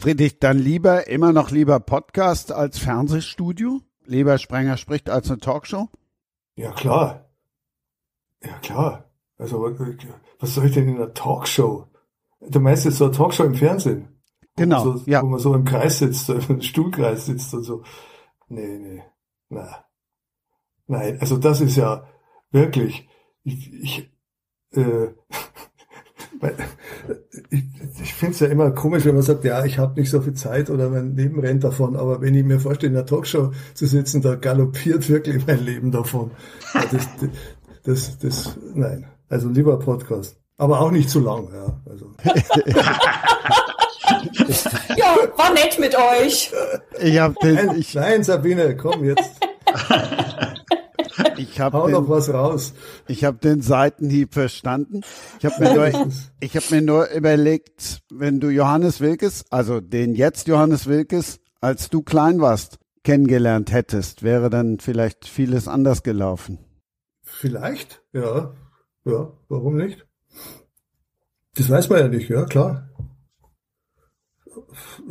Dreh 0.00 0.14
dich 0.14 0.38
dann 0.38 0.58
lieber, 0.58 1.08
immer 1.08 1.32
noch 1.32 1.50
lieber 1.50 1.80
Podcast 1.80 2.52
als 2.52 2.78
Fernsehstudio? 2.78 3.80
Lieber 4.04 4.38
Sprenger 4.38 4.76
spricht 4.76 5.10
als 5.10 5.28
eine 5.28 5.40
Talkshow? 5.40 5.88
Ja, 6.54 6.70
klar. 6.70 7.30
Ja, 8.42 8.58
klar. 8.58 9.10
Also, 9.38 9.60
was 10.38 10.54
soll 10.54 10.66
ich 10.66 10.72
denn 10.72 10.88
in 10.88 10.96
einer 10.96 11.12
Talkshow? 11.14 11.88
Du 12.40 12.60
meinst 12.60 12.84
jetzt 12.84 12.98
so 12.98 13.06
eine 13.06 13.14
Talkshow 13.14 13.44
im 13.44 13.54
Fernsehen? 13.54 14.08
Genau, 14.56 14.84
wo 14.84 14.88
man 14.90 14.98
so, 14.98 15.10
ja. 15.10 15.22
wo 15.22 15.26
man 15.26 15.40
so 15.40 15.54
im 15.54 15.64
Kreis 15.64 15.98
sitzt, 15.98 16.28
im 16.28 16.62
Stuhlkreis 16.62 17.26
sitzt 17.26 17.52
und 17.52 17.64
so. 17.64 17.82
Nee, 18.48 18.78
nee, 18.78 19.02
na. 19.48 19.85
Nein, 20.86 21.18
also 21.20 21.36
das 21.36 21.60
ist 21.60 21.76
ja 21.76 22.06
wirklich, 22.50 23.08
ich, 23.42 23.72
ich, 23.72 24.10
äh, 24.72 25.08
ich, 27.50 27.64
ich 28.02 28.14
finde 28.14 28.34
es 28.34 28.40
ja 28.40 28.48
immer 28.48 28.70
komisch, 28.70 29.04
wenn 29.04 29.14
man 29.14 29.22
sagt, 29.22 29.44
ja, 29.44 29.64
ich 29.64 29.78
habe 29.78 29.98
nicht 29.98 30.10
so 30.10 30.20
viel 30.20 30.34
Zeit 30.34 30.70
oder 30.70 30.88
mein 30.88 31.16
Leben 31.16 31.40
rennt 31.40 31.64
davon, 31.64 31.96
aber 31.96 32.20
wenn 32.20 32.34
ich 32.34 32.44
mir 32.44 32.60
vorstelle, 32.60 32.92
in 32.92 32.98
einer 32.98 33.06
Talkshow 33.06 33.52
zu 33.74 33.86
sitzen, 33.86 34.22
da 34.22 34.36
galoppiert 34.36 35.08
wirklich 35.08 35.46
mein 35.46 35.64
Leben 35.64 35.90
davon. 35.90 36.30
Das, 36.72 36.90
das, 36.92 37.30
das, 37.84 38.18
das 38.18 38.58
nein, 38.74 39.06
also 39.28 39.48
lieber 39.48 39.78
Podcast. 39.78 40.38
Aber 40.58 40.80
auch 40.80 40.90
nicht 40.90 41.10
zu 41.10 41.20
lang, 41.20 41.48
ja. 41.52 41.80
Also. 41.88 42.12
Ja, 44.96 45.16
war 45.36 45.52
nett 45.52 45.78
mit 45.78 45.94
euch. 45.96 46.52
Ich 47.00 47.18
habe 47.18 47.34
den, 47.42 47.54
Nein, 47.54 47.78
ich, 47.78 47.94
nein, 47.94 48.22
Sabine, 48.22 48.76
komm 48.76 49.04
jetzt, 49.04 49.30
ich 51.36 51.60
hab 51.60 51.72
hau 51.72 51.88
noch 51.88 52.02
den, 52.02 52.08
was 52.08 52.32
raus. 52.32 52.74
ich 53.08 53.24
hab 53.24 53.40
den 53.40 53.60
Seitenhieb 53.60 54.34
verstanden. 54.34 55.02
Ich 55.38 55.46
habe 55.46 55.62
mir 55.62 55.74
nur, 55.74 56.10
ich 56.40 56.56
habe 56.56 56.66
mir 56.70 56.82
nur 56.82 57.10
überlegt, 57.10 58.02
wenn 58.12 58.40
du 58.40 58.48
Johannes 58.48 59.00
Wilkes, 59.00 59.44
also 59.50 59.80
den 59.80 60.14
jetzt 60.14 60.48
Johannes 60.48 60.86
Wilkes, 60.86 61.40
als 61.60 61.90
du 61.90 62.02
klein 62.02 62.40
warst, 62.40 62.78
kennengelernt 63.04 63.72
hättest, 63.72 64.22
wäre 64.22 64.50
dann 64.50 64.80
vielleicht 64.80 65.26
vieles 65.26 65.68
anders 65.68 66.02
gelaufen. 66.02 66.58
Vielleicht, 67.22 68.02
ja, 68.12 68.54
ja, 69.04 69.32
warum 69.48 69.76
nicht? 69.76 70.06
Das 71.54 71.70
weiß 71.70 71.88
man 71.88 71.98
ja 72.00 72.08
nicht, 72.08 72.28
ja, 72.28 72.44
klar. 72.44 72.90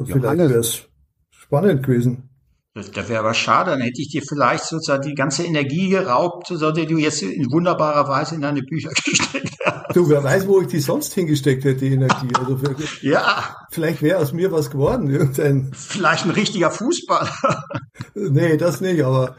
Vielleicht 0.05 0.37
wäre 0.37 0.59
es 0.59 0.87
spannend 1.29 1.83
gewesen. 1.83 2.29
Das, 2.77 2.91
das 2.91 3.07
wäre 3.07 3.21
aber 3.21 3.33
schade, 3.33 3.71
dann 3.71 3.79
hätte 3.79 4.01
ich 4.01 4.09
dir 4.09 4.21
vielleicht 4.21 4.65
sozusagen 4.65 5.07
die 5.07 5.15
ganze 5.15 5.43
Energie 5.45 5.87
geraubt, 5.87 6.47
so 6.47 6.71
die 6.71 6.85
du 6.85 6.97
jetzt 6.97 7.21
in 7.23 7.49
wunderbarer 7.49 8.09
Weise 8.09 8.35
in 8.35 8.41
deine 8.41 8.61
Bücher 8.63 8.89
gesteckt 9.05 9.55
hast. 9.65 9.95
Du, 9.95 10.09
wer 10.09 10.21
weiß, 10.21 10.45
wo 10.45 10.59
ich 10.59 10.67
die 10.67 10.79
sonst 10.79 11.13
hingesteckt 11.13 11.63
hätte, 11.63 11.79
die 11.79 11.93
Energie. 11.93 12.27
Also 12.37 12.57
für, 12.57 12.75
Ja, 13.01 13.55
vielleicht 13.71 14.01
wäre 14.01 14.19
aus 14.19 14.33
mir 14.33 14.51
was 14.51 14.69
geworden. 14.69 15.09
Irgendein, 15.09 15.71
vielleicht 15.73 16.25
ein 16.25 16.31
richtiger 16.31 16.69
Fußballer. 16.69 17.31
nee, 18.13 18.57
das 18.57 18.81
nicht, 18.81 19.01
aber 19.05 19.37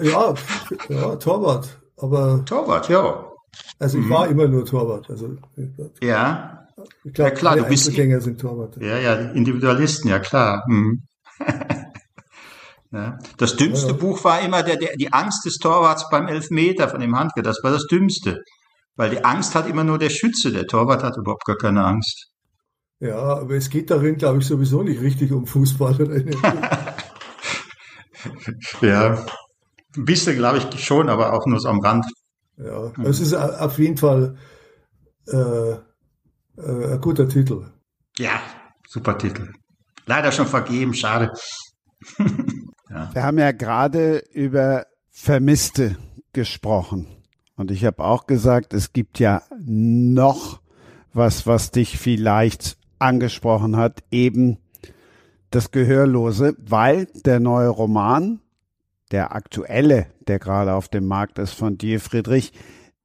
ja, 0.00 0.34
ja, 0.88 1.16
Torwart. 1.16 1.68
Aber 1.96 2.44
Torwart, 2.44 2.88
ja. 2.88 3.24
also 3.80 3.98
ich 3.98 4.08
war 4.08 4.28
immer 4.28 4.46
nur 4.46 4.64
Torwart. 4.64 5.10
Also 5.10 5.34
Ja, 6.00 6.68
ich 7.02 7.12
glaube, 7.14 7.30
Ja, 7.30 7.36
klar, 7.36 7.56
du 7.56 7.64
bist- 7.64 7.86
sind 7.86 8.40
Torwart. 8.40 8.76
ja, 8.80 8.96
ja, 8.98 9.14
Individualisten, 9.32 10.08
ja 10.08 10.20
klar. 10.20 10.62
Hm. 10.68 11.02
Ja. 12.92 13.18
Das 13.38 13.56
dümmste 13.56 13.88
Ja. 13.88 13.92
Buch 13.94 14.22
war 14.24 14.40
immer 14.40 14.62
der, 14.62 14.76
der, 14.76 14.96
die 14.96 15.12
Angst 15.12 15.44
des 15.44 15.58
Torwarts 15.58 16.08
beim 16.10 16.28
Elfmeter 16.28 16.88
von 16.88 17.00
dem 17.00 17.16
Handke. 17.18 17.42
Das 17.42 17.58
war 17.62 17.70
das 17.72 17.86
Dümmste. 17.86 18.42
Weil 18.96 19.10
die 19.10 19.24
Angst 19.24 19.54
hat 19.54 19.68
immer 19.68 19.84
nur 19.84 19.98
der 19.98 20.08
Schütze. 20.10 20.50
Der 20.52 20.66
Torwart 20.66 21.02
hat 21.02 21.16
überhaupt 21.16 21.44
gar 21.44 21.56
keine 21.56 21.84
Angst. 21.84 22.28
Ja, 23.00 23.18
aber 23.18 23.54
es 23.56 23.68
geht 23.68 23.90
darin, 23.90 24.16
glaube 24.16 24.38
ich, 24.38 24.46
sowieso 24.46 24.82
nicht 24.82 25.00
richtig 25.02 25.32
um 25.32 25.46
Fußball. 25.46 26.24
Ja. 28.80 29.24
Ein 29.96 30.04
bisschen, 30.04 30.36
glaube 30.36 30.58
ich, 30.58 30.84
schon, 30.84 31.08
aber 31.08 31.32
auch 31.32 31.46
nur 31.46 31.60
so 31.60 31.68
am 31.68 31.80
Rand. 31.80 32.04
Ja, 32.58 32.92
es 33.04 33.20
ist 33.20 33.34
a- 33.34 33.64
auf 33.64 33.78
jeden 33.78 33.96
Fall 33.96 34.36
äh, 35.28 35.36
äh, 35.72 35.78
ein 36.56 37.00
guter 37.00 37.28
Titel. 37.28 37.70
Ja, 38.18 38.40
super 38.88 39.16
Titel. 39.18 39.52
Leider 40.06 40.32
schon 40.32 40.46
vergeben, 40.46 40.94
schade. 40.94 41.32
Wir 42.88 43.22
haben 43.22 43.38
ja 43.38 43.52
gerade 43.52 44.18
über 44.32 44.86
Vermisste 45.10 45.96
gesprochen. 46.32 47.06
Und 47.56 47.70
ich 47.70 47.84
habe 47.84 48.04
auch 48.04 48.26
gesagt, 48.26 48.74
es 48.74 48.92
gibt 48.92 49.18
ja 49.18 49.42
noch 49.58 50.60
was, 51.12 51.46
was 51.46 51.70
dich 51.70 51.98
vielleicht 51.98 52.76
angesprochen 52.98 53.76
hat, 53.76 54.04
eben 54.10 54.58
das 55.50 55.70
Gehörlose, 55.70 56.54
weil 56.58 57.06
der 57.24 57.40
neue 57.40 57.68
Roman, 57.68 58.40
der 59.10 59.34
aktuelle, 59.34 60.06
der 60.26 60.38
gerade 60.38 60.74
auf 60.74 60.88
dem 60.88 61.06
Markt 61.06 61.38
ist 61.38 61.54
von 61.54 61.78
dir, 61.78 62.00
Friedrich, 62.00 62.52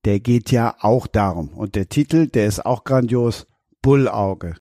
der 0.03 0.19
geht 0.19 0.51
ja 0.51 0.75
auch 0.79 1.07
darum. 1.07 1.49
Und 1.49 1.75
der 1.75 1.87
Titel, 1.87 2.27
der 2.27 2.47
ist 2.47 2.65
auch 2.65 2.83
grandios, 2.83 3.47
Bullauge. 3.81 4.55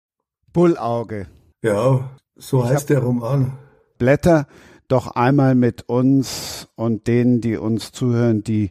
Bullauge. 0.52 1.26
Ja, 1.62 2.10
so 2.36 2.64
Ich 2.64 2.70
heißt 2.70 2.90
der 2.90 3.00
Roman. 3.00 3.58
Blätter 3.98 4.46
doch 4.90 5.08
einmal 5.08 5.54
mit 5.54 5.88
uns 5.88 6.68
und 6.74 7.06
denen, 7.06 7.40
die 7.40 7.56
uns 7.56 7.92
zuhören, 7.92 8.42
die 8.42 8.70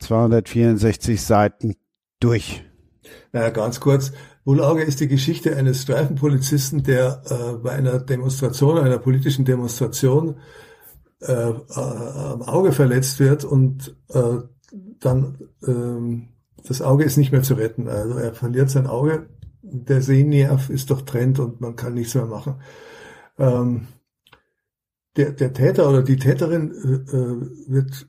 264 0.00 1.22
Seiten 1.22 1.76
durch. 2.20 2.64
Naja, 3.32 3.50
ganz 3.50 3.80
kurz. 3.80 4.12
Bullauge 4.44 4.82
ist 4.82 5.00
die 5.00 5.08
Geschichte 5.08 5.56
eines 5.56 5.82
Streifenpolizisten, 5.82 6.82
der 6.82 7.22
äh, 7.28 7.56
bei 7.58 7.70
einer 7.70 8.00
Demonstration, 8.00 8.78
einer 8.78 8.98
politischen 8.98 9.44
Demonstration 9.44 10.36
äh, 11.20 11.32
äh, 11.32 11.54
am 11.76 12.42
Auge 12.42 12.72
verletzt 12.72 13.20
wird 13.20 13.44
und 13.44 13.96
äh, 14.08 14.38
dann 14.98 15.38
ähm, 15.64 16.28
das 16.66 16.82
Auge 16.82 17.04
ist 17.04 17.16
nicht 17.16 17.32
mehr 17.32 17.42
zu 17.42 17.54
retten. 17.54 17.88
Also 17.88 18.14
er 18.14 18.34
verliert 18.34 18.70
sein 18.70 18.86
Auge, 18.86 19.28
der 19.62 20.00
Sehnerv 20.00 20.70
ist 20.70 20.90
durchtrennt 20.90 21.38
und 21.38 21.60
man 21.60 21.76
kann 21.76 21.94
nichts 21.94 22.14
mehr 22.14 22.26
machen. 22.26 22.56
Ähm, 23.38 23.86
der, 25.16 25.32
der 25.32 25.52
Täter 25.52 25.88
oder 25.88 26.02
die 26.02 26.16
Täterin 26.16 26.72
äh, 26.72 27.16
äh, 27.16 27.40
wird 27.68 28.08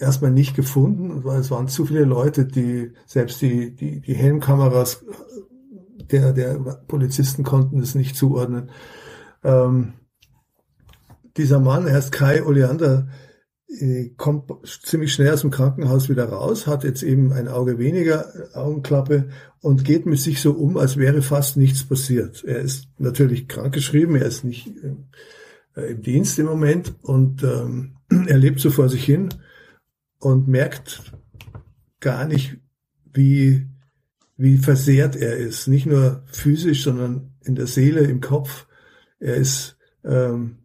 erstmal 0.00 0.30
nicht 0.30 0.56
gefunden, 0.56 1.24
weil 1.24 1.40
es 1.40 1.50
waren 1.50 1.68
zu 1.68 1.86
viele 1.86 2.04
Leute, 2.04 2.46
die 2.46 2.92
selbst 3.06 3.40
die, 3.42 3.74
die, 3.74 4.00
die 4.00 4.14
Helmkameras 4.14 5.04
der, 6.10 6.32
der 6.32 6.58
Polizisten 6.88 7.44
konnten 7.44 7.80
es 7.80 7.94
nicht 7.94 8.16
zuordnen. 8.16 8.70
Ähm, 9.44 9.92
dieser 11.36 11.60
Mann, 11.60 11.86
er 11.86 11.94
heißt 11.94 12.12
Kai 12.12 12.44
Oleander, 12.44 13.08
äh, 13.68 14.10
kommt 14.16 14.50
ziemlich 14.82 15.12
schnell 15.12 15.32
aus 15.32 15.42
dem 15.42 15.50
Krankenhaus 15.50 16.08
wieder 16.08 16.28
raus, 16.28 16.66
hat 16.66 16.82
jetzt 16.82 17.02
eben 17.02 17.32
ein 17.32 17.46
Auge 17.46 17.78
weniger, 17.78 18.26
Augenklappe 18.54 19.28
und 19.60 19.84
geht 19.84 20.06
mit 20.06 20.18
sich 20.18 20.40
so 20.40 20.52
um, 20.52 20.76
als 20.76 20.96
wäre 20.96 21.22
fast 21.22 21.56
nichts 21.56 21.86
passiert. 21.86 22.42
Er 22.44 22.58
ist 22.58 22.88
natürlich 22.98 23.46
krankgeschrieben, 23.46 24.16
er 24.16 24.26
ist 24.26 24.42
nicht 24.42 24.68
äh, 25.76 25.92
im 25.92 26.02
Dienst 26.02 26.38
im 26.38 26.46
Moment 26.46 26.94
und 27.02 27.42
ähm, 27.42 27.96
er 28.26 28.38
lebt 28.38 28.60
so 28.60 28.70
vor 28.70 28.88
sich 28.88 29.04
hin 29.04 29.28
und 30.18 30.48
merkt 30.48 31.12
gar 32.00 32.26
nicht, 32.26 32.56
wie, 33.12 33.66
wie 34.36 34.58
versehrt 34.58 35.16
er 35.16 35.36
ist. 35.36 35.68
Nicht 35.68 35.86
nur 35.86 36.24
physisch, 36.26 36.84
sondern 36.84 37.34
in 37.44 37.54
der 37.54 37.66
Seele, 37.66 38.00
im 38.00 38.20
Kopf. 38.20 38.66
Er 39.18 39.34
ist, 39.34 39.76
ähm, 40.04 40.58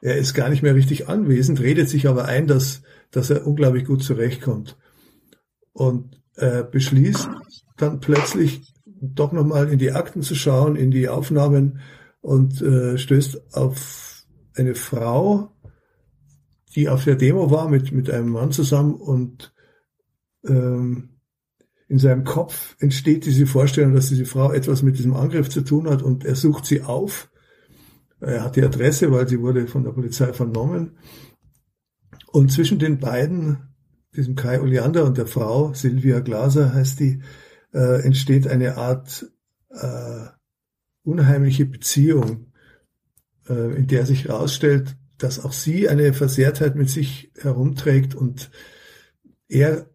er 0.00 0.16
ist 0.16 0.34
gar 0.34 0.48
nicht 0.48 0.62
mehr 0.62 0.74
richtig 0.74 1.08
anwesend, 1.08 1.60
redet 1.60 1.88
sich 1.88 2.08
aber 2.08 2.26
ein, 2.26 2.46
dass, 2.46 2.82
dass 3.10 3.30
er 3.30 3.46
unglaublich 3.46 3.84
gut 3.84 4.02
zurechtkommt. 4.02 4.76
Und 5.72 6.20
äh, 6.36 6.64
beschließt 6.64 7.28
dann 7.76 8.00
plötzlich 8.00 8.74
doch 8.86 9.32
nochmal 9.32 9.70
in 9.70 9.78
die 9.78 9.92
Akten 9.92 10.22
zu 10.22 10.34
schauen, 10.34 10.76
in 10.76 10.90
die 10.90 11.08
Aufnahmen 11.08 11.80
und 12.20 12.62
äh, 12.62 12.96
stößt 12.96 13.54
auf 13.54 14.13
eine 14.54 14.74
Frau, 14.74 15.50
die 16.74 16.88
auf 16.88 17.04
der 17.04 17.16
Demo 17.16 17.50
war 17.50 17.68
mit, 17.68 17.92
mit 17.92 18.10
einem 18.10 18.30
Mann 18.30 18.52
zusammen 18.52 18.94
und 18.94 19.54
ähm, 20.44 21.10
in 21.88 21.98
seinem 21.98 22.24
Kopf 22.24 22.76
entsteht 22.80 23.26
diese 23.26 23.46
Vorstellung, 23.46 23.94
dass 23.94 24.08
diese 24.08 24.24
Frau 24.24 24.52
etwas 24.52 24.82
mit 24.82 24.98
diesem 24.98 25.14
Angriff 25.14 25.48
zu 25.48 25.60
tun 25.60 25.88
hat 25.88 26.02
und 26.02 26.24
er 26.24 26.34
sucht 26.34 26.66
sie 26.66 26.82
auf. 26.82 27.30
Er 28.20 28.42
hat 28.42 28.56
die 28.56 28.64
Adresse, 28.64 29.12
weil 29.12 29.28
sie 29.28 29.40
wurde 29.40 29.66
von 29.66 29.84
der 29.84 29.92
Polizei 29.92 30.32
vernommen. 30.32 30.98
Und 32.32 32.50
zwischen 32.50 32.78
den 32.78 32.98
beiden, 32.98 33.74
diesem 34.16 34.34
Kai 34.34 34.60
Oleander 34.60 35.04
und 35.04 35.18
der 35.18 35.26
Frau, 35.26 35.74
Silvia 35.74 36.20
Glaser 36.20 36.72
heißt 36.72 37.00
die, 37.00 37.22
äh, 37.72 38.02
entsteht 38.02 38.48
eine 38.48 38.76
Art 38.76 39.30
äh, 39.70 40.26
unheimliche 41.02 41.66
Beziehung, 41.66 42.52
in 43.48 43.86
der 43.86 44.06
sich 44.06 44.24
herausstellt, 44.24 44.96
dass 45.18 45.44
auch 45.44 45.52
sie 45.52 45.88
eine 45.88 46.12
Versehrtheit 46.12 46.76
mit 46.76 46.90
sich 46.90 47.30
herumträgt 47.38 48.14
und 48.14 48.50
er 49.48 49.86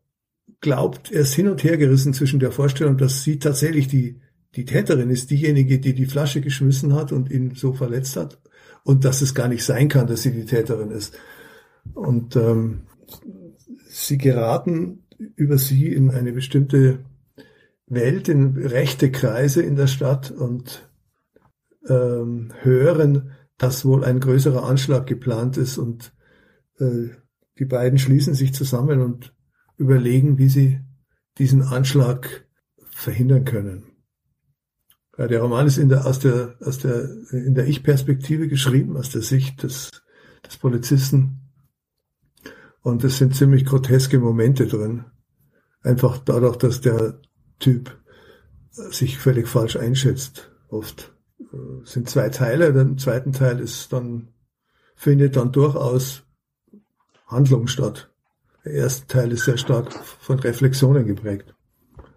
glaubt, 0.61 1.11
er 1.11 1.21
ist 1.21 1.34
hin 1.34 1.47
und 1.47 1.63
her 1.63 1.77
gerissen 1.77 2.13
zwischen 2.13 2.39
der 2.39 2.51
Vorstellung, 2.51 2.97
dass 2.97 3.23
sie 3.23 3.39
tatsächlich 3.39 3.88
die, 3.88 4.19
die 4.55 4.65
Täterin 4.65 5.09
ist, 5.09 5.31
diejenige, 5.31 5.80
die 5.80 5.93
die 5.93 6.05
Flasche 6.05 6.41
geschmissen 6.41 6.93
hat 6.93 7.11
und 7.11 7.31
ihn 7.31 7.55
so 7.55 7.73
verletzt 7.73 8.15
hat 8.15 8.39
und 8.84 9.05
dass 9.05 9.21
es 9.21 9.35
gar 9.35 9.47
nicht 9.47 9.63
sein 9.63 9.88
kann, 9.88 10.07
dass 10.07 10.23
sie 10.23 10.31
die 10.31 10.45
Täterin 10.45 10.91
ist. 10.91 11.17
Und 11.93 12.35
ähm, 12.35 12.81
sie 13.88 14.17
geraten 14.17 15.03
über 15.35 15.57
sie 15.57 15.88
in 15.88 16.11
eine 16.11 16.31
bestimmte 16.31 16.99
Welt, 17.88 18.30
in 18.30 18.55
rechte 18.57 19.11
Kreise 19.11 19.61
in 19.61 19.76
der 19.76 19.88
Stadt 19.88 20.31
und 20.31 20.89
ähm, 21.88 22.51
hören, 22.61 23.31
dass 23.60 23.86
wohl 23.86 24.03
ein 24.03 24.19
größerer 24.19 24.64
Anschlag 24.64 25.06
geplant 25.06 25.57
ist 25.57 25.77
und 25.77 26.14
äh, 26.80 27.10
die 27.60 27.65
beiden 27.65 27.99
schließen 27.99 28.34
sich 28.34 28.53
zusammen 28.53 29.02
und 29.02 29.36
überlegen, 29.77 30.38
wie 30.38 30.49
sie 30.49 30.80
diesen 31.38 31.61
Anschlag 31.61 32.48
verhindern 32.90 33.45
können. 33.45 33.84
Ja, 35.18 35.27
der 35.27 35.41
Roman 35.41 35.68
ist 35.68 35.77
in 35.77 35.90
der, 35.90 36.06
aus 36.06 36.19
der, 36.19 36.56
aus 36.61 36.80
der, 36.80 37.10
in 37.31 37.53
der 37.53 37.68
Ich-Perspektive 37.68 38.48
geschrieben, 38.48 38.95
aus 38.95 39.10
der 39.10 39.22
Sicht 39.22 39.64
des, 39.64 39.91
des 40.48 40.57
Polizisten. 40.57 41.52
Und 42.81 43.03
es 43.03 43.18
sind 43.18 43.36
ziemlich 43.36 43.65
groteske 43.65 44.19
Momente 44.19 44.68
drin. 44.68 45.03
Einfach 45.81 46.19
dadurch, 46.19 46.56
dass 46.56 46.80
der 46.80 47.19
Typ 47.60 47.99
sich 48.72 49.18
völlig 49.18 49.49
falsch 49.49 49.76
einschätzt. 49.76 50.49
Oft 50.69 51.14
sind 51.84 52.09
zwei 52.09 52.30
Teile. 52.30 52.73
Der 52.73 52.97
zweite 52.97 53.31
Teil 53.31 53.59
ist 53.59 53.91
dann, 53.91 54.30
findet 54.95 55.35
dann 55.35 55.51
durchaus 55.51 56.23
Handlung 57.27 57.67
statt. 57.67 58.09
Der 58.65 58.73
erste 58.73 59.07
Teil 59.07 59.31
ist 59.31 59.45
sehr 59.45 59.57
stark 59.57 59.93
von 59.93 60.39
Reflexionen 60.39 61.05
geprägt. 61.05 61.55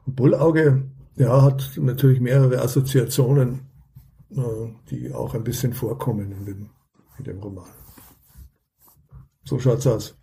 Bullauge, 0.06 0.82
ja, 1.16 1.42
hat 1.42 1.72
natürlich 1.76 2.20
mehrere 2.20 2.60
Assoziationen, 2.60 3.68
äh, 4.30 4.40
die 4.90 5.12
auch 5.12 5.34
ein 5.34 5.44
bisschen 5.44 5.72
vorkommen 5.72 6.32
in 6.32 6.44
dem, 6.44 6.70
in 7.18 7.24
dem 7.24 7.38
Roman. 7.38 7.70
So 9.44 9.59
schaut's 9.59 9.86
aus. 9.86 10.16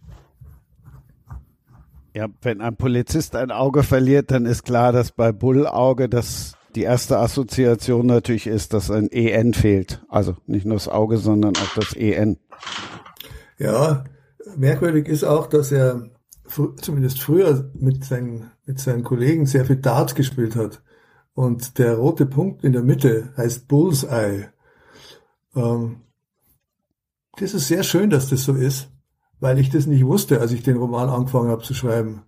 Ja, 2.15 2.27
wenn 2.41 2.59
ein 2.61 2.75
Polizist 2.75 3.35
ein 3.35 3.51
Auge 3.51 3.83
verliert, 3.83 4.31
dann 4.31 4.45
ist 4.45 4.63
klar, 4.63 4.91
dass 4.91 5.11
bei 5.11 5.31
Bullauge 5.31 6.09
das 6.09 6.57
die 6.75 6.83
erste 6.83 7.17
Assoziation 7.19 8.05
natürlich 8.05 8.47
ist, 8.47 8.73
dass 8.73 8.91
ein 8.91 9.11
EN 9.11 9.53
fehlt. 9.53 10.03
Also 10.09 10.37
nicht 10.45 10.65
nur 10.65 10.75
das 10.75 10.87
Auge, 10.87 11.17
sondern 11.17 11.55
auch 11.57 11.75
das 11.75 11.93
EN. 11.93 12.37
Ja, 13.57 14.03
merkwürdig 14.55 15.07
ist 15.07 15.23
auch, 15.23 15.47
dass 15.47 15.71
er 15.71 16.09
zumindest 16.81 17.21
früher 17.21 17.69
mit 17.73 18.03
seinen, 18.03 18.51
mit 18.65 18.79
seinen 18.79 19.03
Kollegen 19.03 19.45
sehr 19.45 19.65
viel 19.65 19.77
Dart 19.77 20.15
gespielt 20.15 20.55
hat. 20.55 20.81
Und 21.33 21.77
der 21.77 21.95
rote 21.95 22.25
Punkt 22.25 22.63
in 22.63 22.73
der 22.73 22.81
Mitte 22.81 23.33
heißt 23.37 23.67
Bullseye. 23.67 24.49
Ähm, 25.55 26.01
das 27.37 27.53
ist 27.53 27.67
sehr 27.67 27.83
schön, 27.83 28.09
dass 28.09 28.29
das 28.29 28.43
so 28.43 28.53
ist, 28.53 28.89
weil 29.39 29.59
ich 29.59 29.69
das 29.69 29.85
nicht 29.85 30.05
wusste, 30.05 30.41
als 30.41 30.51
ich 30.51 30.63
den 30.63 30.77
Roman 30.77 31.09
angefangen 31.09 31.49
habe 31.49 31.63
zu 31.63 31.73
schreiben. 31.73 32.23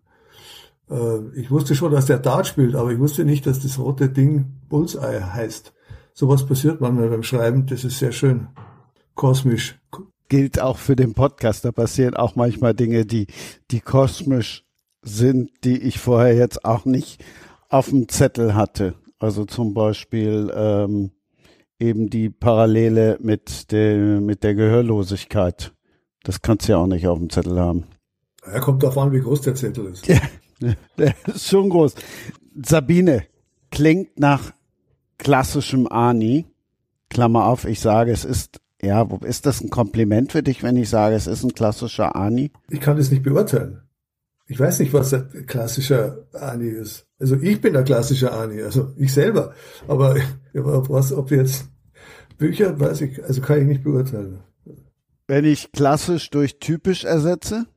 Äh, 0.92 1.40
ich 1.40 1.50
wusste 1.50 1.76
schon, 1.76 1.92
dass 1.92 2.06
der 2.06 2.20
Dart 2.20 2.48
spielt, 2.48 2.76
aber 2.76 2.92
ich 2.92 3.00
wusste 3.00 3.26
nicht, 3.26 3.46
dass 3.48 3.60
das 3.60 3.80
rote 3.80 4.10
Ding 4.10 4.60
Bullseye 4.70 5.34
heißt. 5.34 5.74
Sowas 6.14 6.46
passiert 6.46 6.82
manchmal 6.82 7.10
beim 7.10 7.24
Schreiben, 7.24 7.66
das 7.66 7.84
ist 7.84 8.00
sehr 8.00 8.12
schön. 8.12 8.48
Kosmisch 9.16 9.80
gilt 10.32 10.62
auch 10.62 10.78
für 10.78 10.96
den 10.96 11.14
Podcast. 11.14 11.66
Da 11.66 11.74
passieren 11.74 12.16
auch 12.16 12.38
manchmal 12.38 12.74
Dinge, 12.74 13.06
die, 13.06 13.28
die 13.70 13.82
kosmisch 13.82 14.64
sind, 15.02 15.52
die 15.66 15.78
ich 15.78 16.00
vorher 16.00 16.34
jetzt 16.34 16.64
auch 16.64 16.86
nicht 16.86 17.22
auf 17.68 17.90
dem 17.90 18.08
Zettel 18.08 18.56
hatte. 18.56 18.96
Also 19.20 19.44
zum 19.44 19.74
Beispiel 19.74 20.50
ähm, 20.56 21.12
eben 21.80 22.10
die 22.10 22.30
Parallele 22.30 23.18
mit 23.22 23.74
der, 23.74 24.22
mit 24.22 24.44
der 24.44 24.56
Gehörlosigkeit. 24.56 25.74
Das 26.24 26.42
kannst 26.42 26.70
du 26.70 26.72
ja 26.72 26.78
auch 26.78 26.88
nicht 26.88 27.08
auf 27.08 27.20
dem 27.20 27.30
Zettel 27.30 27.60
haben. 27.60 27.84
Er 28.42 28.62
kommt 28.62 28.84
darauf 28.84 28.98
an, 29.00 29.12
wie 29.12 29.20
groß 29.20 29.42
der 29.42 29.56
Zettel 29.56 29.88
ist. 29.88 30.08
Ja, 30.08 30.16
der 30.98 31.16
ist 31.28 31.48
schon 31.48 31.70
groß. 31.70 31.96
Sabine 32.64 33.24
klingt 33.72 34.20
nach 34.20 34.54
klassischem 35.18 35.88
Ani. 35.88 36.46
Klammer 37.10 37.46
auf, 37.48 37.66
ich 37.66 37.82
sage, 37.82 38.12
es 38.12 38.24
ist 38.24 38.62
ja, 38.82 39.08
ist 39.22 39.46
das 39.46 39.62
ein 39.62 39.70
Kompliment 39.70 40.32
für 40.32 40.42
dich, 40.42 40.64
wenn 40.64 40.76
ich 40.76 40.90
sage, 40.90 41.16
es 41.16 41.28
ist 41.28 41.44
ein 41.44 41.54
klassischer 41.54 42.16
Ani? 42.16 42.52
Ich 42.70 42.80
kann 42.80 42.98
das 42.98 43.12
nicht 43.12 43.24
beurteilen. 43.24 43.82
Ich 44.48 44.60
weiß 44.60 44.80
nicht, 44.80 44.92
was 44.92 45.12
der 45.12 45.24
klassischer 45.46 46.26
Ani 46.34 46.68
ist. 46.68 47.06
Also 47.20 47.36
ich 47.36 47.62
bin 47.62 47.74
der 47.74 47.84
klassische 47.84 48.34
Ani, 48.34 48.62
also 48.62 48.92
ich 48.98 49.14
selber. 49.14 49.54
Aber 49.88 50.16
was, 50.54 51.14
ob 51.14 51.32
jetzt 51.32 51.70
Bücher, 52.38 52.80
weiß 52.80 53.02
ich, 53.02 53.24
also 53.24 53.40
kann 53.42 53.62
ich 53.62 53.68
nicht 53.68 53.84
beurteilen. 53.84 54.40
Wenn 55.28 55.46
ich 55.46 55.72
klassisch 55.72 56.32
durch 56.32 56.60
typisch 56.60 57.06
ersetze? 57.06 57.68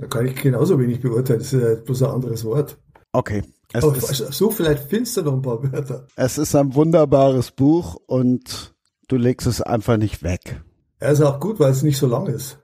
Da 0.00 0.06
kann 0.06 0.26
ich 0.26 0.36
genauso 0.36 0.78
wenig 0.78 1.00
beurteilen. 1.00 1.40
Das 1.40 1.52
ist 1.52 1.62
ja 1.62 1.74
bloß 1.74 2.02
ein 2.04 2.10
anderes 2.10 2.44
Wort. 2.44 2.78
Okay. 3.12 3.42
Es 3.72 3.84
Aber 3.84 3.94
so, 3.94 4.50
vielleicht 4.50 4.88
findest 4.88 5.16
du 5.18 5.22
noch 5.22 5.34
ein 5.34 5.42
paar 5.42 5.62
Wörter. 5.62 6.06
Es 6.16 6.38
ist 6.38 6.56
ein 6.56 6.74
wunderbares 6.74 7.50
Buch 7.50 7.96
und 8.06 8.74
du 9.08 9.16
legst 9.16 9.46
es 9.46 9.60
einfach 9.60 9.98
nicht 9.98 10.22
weg. 10.22 10.62
Er 10.98 11.12
ist 11.12 11.20
auch 11.20 11.38
gut, 11.38 11.60
weil 11.60 11.70
es 11.70 11.82
nicht 11.82 11.98
so 11.98 12.06
lang 12.06 12.26
ist. 12.26 12.58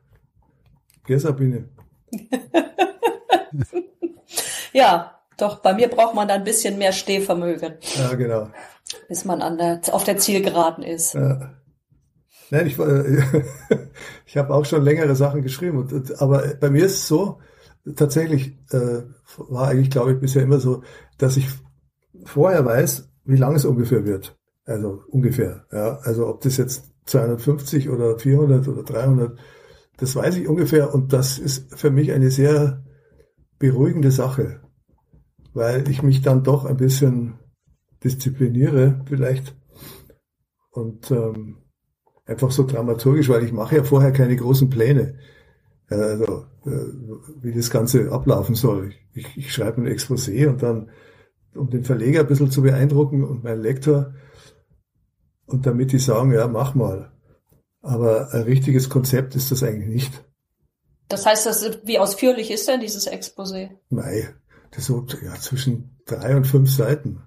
Gell, 1.07 1.21
Sabine? 1.21 1.69
ja, 4.73 5.21
doch, 5.37 5.59
bei 5.61 5.75
mir 5.75 5.89
braucht 5.89 6.15
man 6.15 6.27
da 6.27 6.35
ein 6.35 6.45
bisschen 6.45 6.79
mehr 6.79 6.93
Stehvermögen. 6.93 7.75
Ja, 7.97 8.15
genau. 8.15 8.49
Bis 9.09 9.25
man 9.25 9.43
an 9.43 9.59
der, 9.59 9.81
auf 9.93 10.05
der 10.05 10.17
Zielgeraden 10.17 10.83
ist. 10.83 11.15
Ja. 11.15 11.53
Nein, 12.51 12.67
ich, 12.67 12.79
ich 14.27 14.37
habe 14.37 14.55
auch 14.55 14.65
schon 14.65 14.83
längere 14.83 15.17
Sachen 15.17 15.43
geschrieben, 15.43 15.79
und, 15.79 16.21
aber 16.21 16.55
bei 16.61 16.71
mir 16.71 16.87
ist 16.87 16.95
es 16.95 17.09
so, 17.09 17.39
tatsächlich 17.95 18.59
äh, 18.71 19.03
war 19.37 19.69
eigentlich, 19.69 19.91
glaube 19.91 20.13
ich, 20.13 20.21
bisher 20.21 20.43
immer 20.43 20.61
so, 20.61 20.83
dass 21.19 21.37
ich 21.37 21.49
vorher 22.25 22.65
weiß, 22.65 23.09
wie 23.25 23.37
lang 23.37 23.55
es 23.55 23.65
ungefähr 23.65 24.05
wird. 24.05 24.37
Also 24.65 25.03
ungefähr. 25.09 25.65
Ja. 25.73 25.99
Also 26.03 26.27
ob 26.27 26.41
das 26.41 26.57
jetzt 26.57 26.93
250 27.07 27.89
oder 27.89 28.19
400 28.19 28.67
oder 28.67 28.83
300, 28.83 29.39
das 29.97 30.17
weiß 30.17 30.37
ich 30.37 30.49
ungefähr. 30.49 30.93
Und 30.93 31.13
das 31.13 31.39
ist 31.39 31.79
für 31.79 31.91
mich 31.91 32.13
eine 32.13 32.31
sehr 32.31 32.85
beruhigende 33.59 34.11
Sache, 34.11 34.61
weil 35.55 35.89
ich 35.89 36.03
mich 36.03 36.23
dann 36.23 36.43
doch 36.43 36.65
ein 36.65 36.77
bisschen 36.77 37.39
diszipliniere 38.05 39.01
vielleicht 39.07 39.57
und 40.71 41.11
ähm, 41.11 41.57
einfach 42.27 42.51
so 42.51 42.67
dramaturgisch, 42.67 43.29
weil 43.29 43.45
ich 43.45 43.53
mache 43.53 43.77
ja 43.77 43.85
vorher 43.85 44.13
keine 44.13 44.37
großen 44.37 44.69
Pläne, 44.69 45.19
also 45.89 46.47
äh, 46.67 46.71
wie 47.41 47.55
das 47.55 47.71
Ganze 47.71 48.11
ablaufen 48.13 48.55
soll. 48.55 48.93
Ich, 49.15 49.27
ich, 49.27 49.37
ich 49.37 49.53
schreibe 49.53 49.81
ein 49.81 49.89
Exposé 49.89 50.49
und 50.49 50.63
dann, 50.63 50.91
um 51.55 51.71
den 51.71 51.85
Verleger 51.85 52.21
ein 52.21 52.27
bisschen 52.27 52.51
zu 52.51 52.63
beeindrucken 52.63 53.25
und 53.25 53.45
meinen 53.45 53.63
Lektor, 53.63 54.15
und 55.47 55.65
damit 55.65 55.93
die 55.93 55.99
sagen, 55.99 56.33
ja, 56.33 56.49
mach 56.49 56.75
mal. 56.75 57.13
Aber 57.81 58.33
ein 58.35 58.43
richtiges 58.43 58.91
Konzept 58.91 59.37
ist 59.37 59.53
das 59.53 59.63
eigentlich 59.63 59.89
nicht. 59.89 60.25
Das 61.09 61.25
heißt, 61.25 61.47
das, 61.47 61.79
wie 61.85 62.01
ausführlich 62.01 62.51
ist 62.51 62.67
denn 62.67 62.81
dieses 62.81 63.09
Exposé? 63.09 63.71
Nein, 63.91 64.35
das 64.73 64.81
ist 64.81 64.87
so 64.87 65.07
ja, 65.23 65.35
zwischen 65.37 66.01
drei 66.05 66.37
und 66.37 66.47
fünf 66.49 66.69
Seiten. 66.69 67.23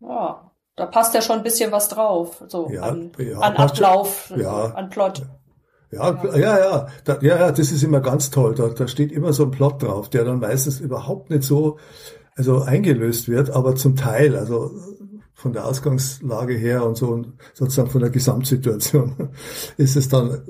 Ja, 0.00 0.51
da 0.76 0.86
passt 0.86 1.14
ja 1.14 1.22
schon 1.22 1.38
ein 1.38 1.42
bisschen 1.42 1.70
was 1.72 1.88
drauf, 1.88 2.44
so 2.48 2.68
ja, 2.70 2.82
an, 2.82 3.12
ja, 3.18 3.38
an 3.38 3.56
Ablauf, 3.56 4.32
ja, 4.36 4.66
an 4.66 4.88
Plot. 4.90 5.22
Ja, 5.90 6.18
ja, 6.24 6.36
ja, 6.36 6.58
ja, 6.58 6.86
da, 7.04 7.18
ja, 7.20 7.36
ja, 7.38 7.52
das 7.52 7.70
ist 7.70 7.82
immer 7.82 8.00
ganz 8.00 8.30
toll. 8.30 8.54
Da, 8.54 8.68
da 8.68 8.88
steht 8.88 9.12
immer 9.12 9.34
so 9.34 9.44
ein 9.44 9.50
Plot 9.50 9.82
drauf, 9.82 10.08
der 10.08 10.24
dann 10.24 10.40
meistens 10.40 10.80
überhaupt 10.80 11.28
nicht 11.28 11.42
so 11.42 11.78
also 12.34 12.62
eingelöst 12.62 13.28
wird, 13.28 13.50
aber 13.50 13.74
zum 13.74 13.94
Teil, 13.94 14.36
also 14.36 14.70
von 15.34 15.52
der 15.52 15.66
Ausgangslage 15.66 16.54
her 16.54 16.86
und 16.86 16.96
so 16.96 17.08
und 17.08 17.34
sozusagen 17.52 17.90
von 17.90 18.00
der 18.00 18.10
Gesamtsituation 18.10 19.30
ist 19.76 19.96
es 19.96 20.08
dann 20.08 20.30
äh, 20.30 20.40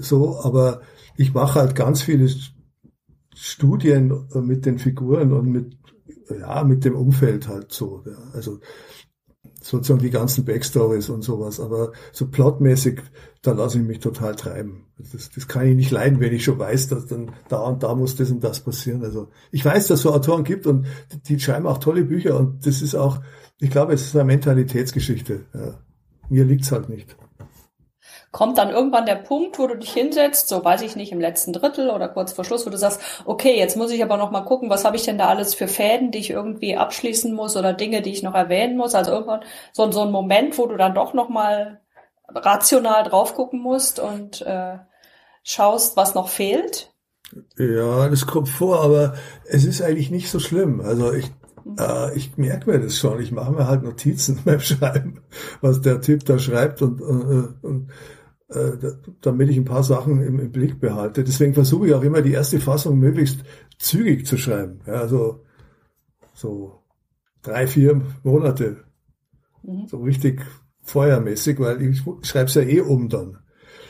so, 0.00 0.40
aber 0.42 0.82
ich 1.16 1.32
mache 1.32 1.60
halt 1.60 1.74
ganz 1.74 2.02
viele 2.02 2.28
Studien 3.34 4.28
mit 4.34 4.66
den 4.66 4.78
Figuren 4.78 5.32
und 5.32 5.46
mit 5.46 5.78
ja 6.28 6.64
mit 6.64 6.84
dem 6.84 6.96
Umfeld 6.96 7.48
halt 7.48 7.72
so, 7.72 8.02
ja. 8.04 8.18
also 8.34 8.58
sozusagen 9.68 10.00
die 10.00 10.10
ganzen 10.10 10.44
Backstories 10.44 11.08
und 11.08 11.22
sowas, 11.22 11.60
aber 11.60 11.92
so 12.12 12.26
plotmäßig, 12.26 13.00
da 13.42 13.52
lasse 13.52 13.78
ich 13.78 13.84
mich 13.84 14.00
total 14.00 14.34
treiben. 14.34 14.86
Das, 14.98 15.30
das 15.34 15.48
kann 15.48 15.66
ich 15.66 15.76
nicht 15.76 15.90
leiden, 15.90 16.20
wenn 16.20 16.32
ich 16.32 16.44
schon 16.44 16.58
weiß, 16.58 16.88
dass 16.88 17.06
dann 17.06 17.32
da 17.48 17.58
und 17.58 17.82
da 17.82 17.94
muss 17.94 18.16
das 18.16 18.30
und 18.30 18.42
das 18.42 18.60
passieren. 18.60 19.04
Also 19.04 19.28
ich 19.50 19.64
weiß, 19.64 19.88
dass 19.88 19.98
es 19.98 20.02
so 20.02 20.12
Autoren 20.12 20.44
gibt 20.44 20.66
und 20.66 20.86
die, 21.12 21.36
die 21.36 21.40
schreiben 21.40 21.66
auch 21.66 21.78
tolle 21.78 22.04
Bücher 22.04 22.38
und 22.38 22.66
das 22.66 22.82
ist 22.82 22.94
auch 22.94 23.20
ich 23.58 23.70
glaube, 23.70 23.94
es 23.94 24.02
ist 24.02 24.14
eine 24.14 24.24
Mentalitätsgeschichte. 24.24 25.46
Ja. 25.54 25.78
Mir 26.28 26.44
liegt's 26.44 26.72
halt 26.72 26.88
nicht. 26.88 27.16
Kommt 28.36 28.58
dann 28.58 28.68
irgendwann 28.68 29.06
der 29.06 29.14
Punkt, 29.14 29.58
wo 29.58 29.66
du 29.66 29.78
dich 29.78 29.94
hinsetzt, 29.94 30.48
so 30.48 30.62
weiß 30.62 30.82
ich 30.82 30.94
nicht, 30.94 31.10
im 31.10 31.20
letzten 31.20 31.54
Drittel 31.54 31.88
oder 31.88 32.06
kurz 32.06 32.34
vor 32.34 32.44
Schluss, 32.44 32.66
wo 32.66 32.70
du 32.70 32.76
sagst, 32.76 33.00
okay, 33.24 33.56
jetzt 33.56 33.78
muss 33.78 33.90
ich 33.90 34.02
aber 34.02 34.18
noch 34.18 34.30
mal 34.30 34.42
gucken, 34.42 34.68
was 34.68 34.84
habe 34.84 34.96
ich 34.96 35.04
denn 35.04 35.16
da 35.16 35.28
alles 35.28 35.54
für 35.54 35.68
Fäden, 35.68 36.10
die 36.10 36.18
ich 36.18 36.28
irgendwie 36.28 36.76
abschließen 36.76 37.32
muss 37.32 37.56
oder 37.56 37.72
Dinge, 37.72 38.02
die 38.02 38.12
ich 38.12 38.22
noch 38.22 38.34
erwähnen 38.34 38.76
muss. 38.76 38.94
Also 38.94 39.12
irgendwann 39.12 39.40
so, 39.72 39.90
so 39.90 40.02
ein 40.02 40.12
Moment, 40.12 40.58
wo 40.58 40.66
du 40.66 40.76
dann 40.76 40.94
doch 40.94 41.14
noch 41.14 41.30
mal 41.30 41.80
rational 42.28 43.04
drauf 43.04 43.34
gucken 43.34 43.62
musst 43.62 44.00
und 44.00 44.42
äh, 44.42 44.80
schaust, 45.42 45.96
was 45.96 46.14
noch 46.14 46.28
fehlt. 46.28 46.92
Ja, 47.56 48.10
das 48.10 48.26
kommt 48.26 48.50
vor, 48.50 48.82
aber 48.82 49.14
es 49.46 49.64
ist 49.64 49.80
eigentlich 49.80 50.10
nicht 50.10 50.30
so 50.30 50.40
schlimm. 50.40 50.82
Also 50.82 51.10
ich 51.14 51.32
Äh, 51.78 52.16
ich 52.16 52.36
merke 52.36 52.70
mir 52.70 52.80
das 52.80 52.96
schon. 52.96 53.20
Ich 53.20 53.32
mache 53.32 53.50
mir 53.50 53.66
halt 53.66 53.82
Notizen 53.82 54.40
beim 54.44 54.60
Schreiben, 54.60 55.22
was 55.60 55.80
der 55.80 56.00
Typ 56.00 56.24
da 56.24 56.38
schreibt 56.38 56.82
und, 56.82 57.00
äh, 57.00 57.66
und 57.66 57.90
äh, 57.90 57.92
damit 58.48 59.48
ich 59.48 59.56
ein 59.56 59.64
paar 59.64 59.82
Sachen 59.82 60.22
im, 60.22 60.38
im 60.38 60.52
Blick 60.52 60.78
behalte. 60.80 61.24
Deswegen 61.24 61.54
versuche 61.54 61.88
ich 61.88 61.94
auch 61.94 62.02
immer 62.02 62.22
die 62.22 62.32
erste 62.32 62.60
Fassung 62.60 62.98
möglichst 62.98 63.40
zügig 63.78 64.26
zu 64.26 64.36
schreiben. 64.36 64.80
Ja, 64.86 64.94
also 64.94 65.44
so 66.32 66.82
drei, 67.42 67.66
vier 67.66 68.02
Monate. 68.22 68.84
Mhm. 69.62 69.88
So 69.88 69.98
richtig 69.98 70.42
feuermäßig, 70.82 71.58
weil 71.58 71.82
ich 71.82 72.02
schreibe 72.22 72.46
es 72.46 72.54
ja 72.54 72.62
eh 72.62 72.80
um 72.80 73.08
dann. 73.08 73.38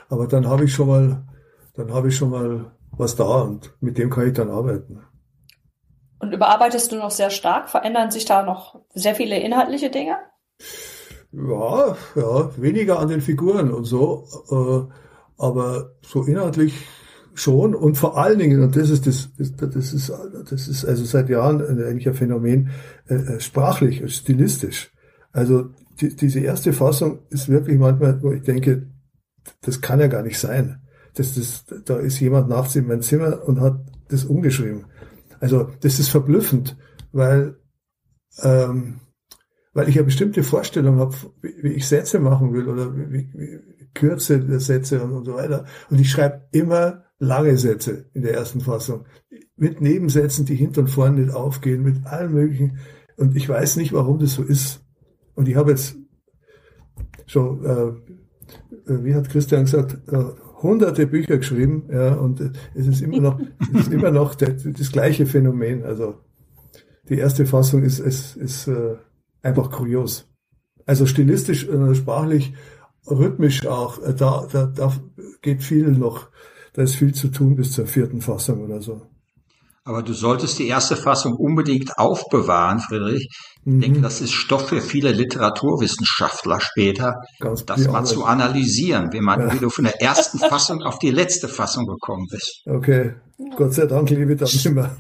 Aber 0.09 0.27
dann 0.27 0.47
habe 0.47 0.65
ich 0.65 0.73
schon 0.73 0.89
mal, 0.89 1.27
dann 1.75 1.93
habe 1.93 2.09
ich 2.09 2.17
schon 2.17 2.31
mal 2.31 2.73
was 2.93 3.15
da 3.15 3.43
und 3.43 3.75
mit 3.81 3.99
dem 3.99 4.09
kann 4.09 4.29
ich 4.29 4.33
dann 4.33 4.51
arbeiten. 4.51 5.03
Und 6.19 6.33
überarbeitest 6.33 6.93
du 6.93 6.97
noch 6.97 7.11
sehr 7.11 7.29
stark? 7.29 7.69
Verändern 7.69 8.11
sich 8.11 8.25
da 8.25 8.43
noch 8.43 8.81
sehr 8.95 9.15
viele 9.15 9.39
inhaltliche 9.39 9.91
Dinge? 9.91 10.17
Ja, 11.37 11.97
ja, 12.15 12.51
weniger 12.57 12.99
an 12.99 13.09
den 13.09 13.21
Figuren 13.21 13.71
und 13.71 13.85
so, 13.85 14.27
äh, 14.51 14.93
aber 15.37 15.93
so 16.01 16.23
inhaltlich 16.25 16.87
schon 17.35 17.75
und 17.75 17.99
vor 17.99 18.17
allen 18.17 18.39
Dingen, 18.39 18.63
und 18.63 18.75
das 18.75 18.89
ist 18.89 19.07
das, 19.07 19.29
das, 19.37 19.93
ist, 19.93 20.13
das 20.49 20.69
ist 20.69 20.85
also 20.87 21.05
seit 21.05 21.29
Jahren 21.29 21.61
eigentlich 21.61 22.09
ein 22.09 22.15
Phänomen, 22.15 22.71
äh, 23.09 23.17
äh, 23.17 23.41
sprachlich, 23.41 24.03
stilistisch. 24.15 24.91
Also 25.31 25.69
die, 26.01 26.17
diese 26.17 26.41
erste 26.41 26.73
Fassung 26.73 27.19
ist 27.29 27.51
wirklich 27.51 27.79
manchmal, 27.79 28.23
wo 28.23 28.33
ich 28.33 28.43
denke, 28.43 28.87
das 29.61 29.83
kann 29.83 30.01
ja 30.01 30.07
gar 30.07 30.23
nicht 30.23 30.39
sein. 30.39 30.81
Das, 31.15 31.35
das, 31.35 31.67
da 31.85 31.99
ist 31.99 32.19
jemand 32.19 32.49
nachts 32.49 32.77
in 32.77 32.87
mein 32.87 33.03
Zimmer 33.03 33.47
und 33.47 33.61
hat 33.61 33.79
das 34.09 34.25
umgeschrieben. 34.25 34.87
Also 35.39 35.71
das 35.81 35.99
ist 35.99 36.09
verblüffend, 36.09 36.79
weil, 37.13 37.57
ähm, 38.43 39.01
weil 39.77 39.91
ich 39.91 39.97
eine 39.97 40.07
bestimmte 40.07 40.43
Vorstellung 40.43 40.99
habe, 41.01 41.15
wie, 41.43 41.69
ich 41.69 41.87
Sätze 41.87 42.19
machen 42.19 42.55
will 42.55 42.67
oder 42.67 42.97
wie, 42.97 43.29
wie 43.35 43.61
Kürze 43.93 44.41
der 44.41 44.59
Sätze 44.59 45.05
und, 45.05 45.13
und 45.13 45.27
so 45.27 45.35
weiter. 45.35 45.67
Und 45.91 46.01
ich 46.01 46.11
schreibe 46.11 46.49
immer 46.51 47.05
lange 47.19 47.59
Sätze 47.59 48.07
in 48.15 48.23
der 48.23 48.33
ersten 48.33 48.63
Fassung 48.63 49.05
mit 49.55 49.83
Nebensätzen, 49.83 50.47
die 50.47 50.55
hinten 50.55 50.81
und 50.81 50.89
vorne 50.89 51.21
nicht 51.21 51.35
aufgehen, 51.35 51.83
mit 51.83 52.07
allen 52.07 52.33
möglichen. 52.33 52.79
Und 53.19 53.37
ich 53.37 53.47
weiß 53.47 53.77
nicht, 53.77 53.93
warum 53.93 54.19
das 54.19 54.33
so 54.33 54.43
ist. 54.43 54.81
Und 55.35 55.47
ich 55.47 55.57
habe 55.57 55.73
jetzt 55.73 55.97
schon, 57.27 57.63
äh, 57.63 58.91
äh 58.91 59.05
wie 59.05 59.15
hat 59.15 59.29
Christian 59.29 59.65
gesagt, 59.65 59.99
äh, 60.11 60.25
hunderte 60.63 61.07
Bücher 61.07 61.37
geschrieben, 61.37 61.91
ja, 61.93 62.15
und 62.15 62.41
es 62.75 62.87
ist 62.87 63.03
immer 63.03 63.21
noch, 63.21 63.41
es 63.75 63.81
ist 63.81 63.93
immer 63.93 64.11
noch 64.11 64.37
der, 64.37 64.55
das 64.55 64.91
gleiche 64.91 65.27
Phänomen. 65.27 65.85
Also 65.85 66.15
die 67.11 67.19
erste 67.19 67.45
Fassung 67.45 67.83
ist, 67.83 67.99
ist, 67.99 68.37
ist 68.37 68.69
äh, 68.69 68.97
einfach 69.47 69.71
kurios. 69.71 70.29
Also 70.85 71.07
stilistisch, 71.07 71.67
äh, 71.69 71.95
sprachlich, 71.95 72.53
rhythmisch 73.07 73.67
auch, 73.67 74.03
äh, 74.03 74.15
da, 74.15 74.47
da, 74.51 74.67
da 74.67 74.93
geht 75.43 75.63
viel 75.63 75.93
noch, 75.93 76.29
da 76.75 76.83
ist 76.83 76.97
viel 76.97 77.15
zu 77.15 77.29
tun 77.29 77.57
bis 77.57 77.73
zur 77.73 77.87
vierten 77.87 78.21
Fassung 78.21 78.63
oder 78.65 78.83
so. 78.83 79.03
Aber 79.85 80.03
du 80.03 80.15
solltest 80.15 80.59
die 80.59 80.67
erste 80.67 80.97
Fassung 80.97 81.35
unbedingt 81.35 81.97
aufbewahren, 81.97 82.81
Friedrich. 82.81 83.29
Ich 83.65 83.73
mhm. 83.73 83.81
denke, 83.81 84.01
das 84.01 84.21
ist 84.21 84.33
Stoff 84.33 84.69
für 84.69 84.81
viele 84.81 85.13
Literaturwissenschaftler 85.13 86.61
später, 86.61 87.21
Ganz 87.39 87.65
das 87.65 87.87
mal 87.87 88.05
zu 88.05 88.25
analysieren, 88.25 89.13
wie 89.13 89.21
man, 89.21 89.41
ja. 89.41 89.55
wie 89.55 89.61
du 89.61 89.71
von 89.71 89.85
der 89.85 90.03
ersten 90.03 90.39
Fassung 90.51 90.83
auf 90.83 90.99
die 90.99 91.13
letzte 91.13 91.47
Fassung 91.47 91.87
gekommen 91.87 92.27
bist. 92.29 92.63
Okay. 92.67 93.15
Gott 93.57 93.75
sei 93.75 93.87
Dank 93.87 94.11
liebe 94.11 94.33
ich 94.33 94.39
das 94.39 94.65
immer. 94.65 94.97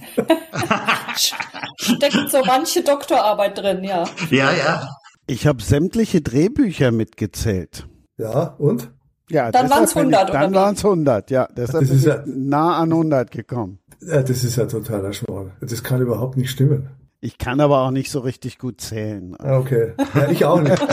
Steckt 1.76 2.18
so 2.30 2.42
manche 2.44 2.82
Doktorarbeit 2.82 3.58
drin, 3.58 3.82
ja. 3.82 4.04
Ja, 4.30 4.52
ja. 4.52 4.88
Ich 5.26 5.46
habe 5.46 5.62
sämtliche 5.62 6.20
Drehbücher 6.20 6.92
mitgezählt. 6.92 7.88
Ja, 8.18 8.54
und? 8.58 8.90
Ja, 9.30 9.50
dann 9.50 9.70
waren 9.70 9.84
es 9.84 9.96
100. 9.96 10.28
Ich, 10.28 10.32
dann 10.32 10.54
waren 10.54 10.74
es 10.74 10.84
100, 10.84 11.30
ja. 11.30 11.48
Deshalb 11.56 11.86
das 11.86 11.96
ist 11.96 12.04
ja, 12.04 12.22
nah 12.26 12.78
an 12.78 12.92
100 12.92 13.30
gekommen. 13.30 13.78
Ja, 14.00 14.22
das 14.22 14.44
ist 14.44 14.56
ja 14.56 14.66
totaler 14.66 15.12
Schmarrn. 15.12 15.52
Das 15.60 15.82
kann 15.82 16.02
überhaupt 16.02 16.36
nicht 16.36 16.50
stimmen. 16.50 16.90
Ich 17.20 17.38
kann 17.38 17.60
aber 17.60 17.80
auch 17.80 17.90
nicht 17.90 18.10
so 18.10 18.20
richtig 18.20 18.58
gut 18.58 18.80
zählen. 18.80 19.34
Ah, 19.38 19.58
okay. 19.58 19.94
Ja, 20.14 20.30
ich 20.30 20.44
auch 20.44 20.60
nicht. 20.60 20.80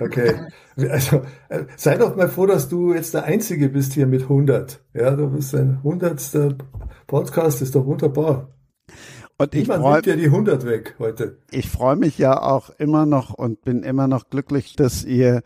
okay. 0.00 0.40
Also, 0.76 1.22
äh, 1.48 1.64
sei 1.76 1.96
doch 1.96 2.16
mal 2.16 2.28
froh, 2.28 2.46
dass 2.46 2.68
du 2.68 2.94
jetzt 2.94 3.14
der 3.14 3.24
Einzige 3.24 3.68
bist 3.68 3.92
hier 3.92 4.06
mit 4.06 4.22
100. 4.22 4.80
Ja, 4.94 5.10
du 5.10 5.28
bist 5.28 5.54
ein 5.54 5.78
100. 5.84 6.56
Podcast, 7.06 7.60
ist 7.60 7.74
doch 7.74 7.84
wunderbar. 7.84 8.48
Und 9.38 9.54
ich 9.54 9.68
Niemand 9.68 9.84
nimmt 9.84 10.06
ja 10.06 10.16
die 10.16 10.26
100 10.26 10.64
weg 10.64 10.94
heute. 10.98 11.38
Ich 11.50 11.68
freue 11.68 11.96
mich 11.96 12.16
ja 12.16 12.40
auch 12.40 12.70
immer 12.78 13.06
noch 13.06 13.34
und 13.34 13.62
bin 13.62 13.82
immer 13.82 14.08
noch 14.08 14.30
glücklich, 14.30 14.76
dass 14.76 15.04
ihr 15.04 15.42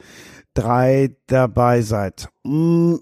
drei 0.55 1.17
dabei 1.27 1.83
seid. 1.83 2.29
Mm, 2.45 2.97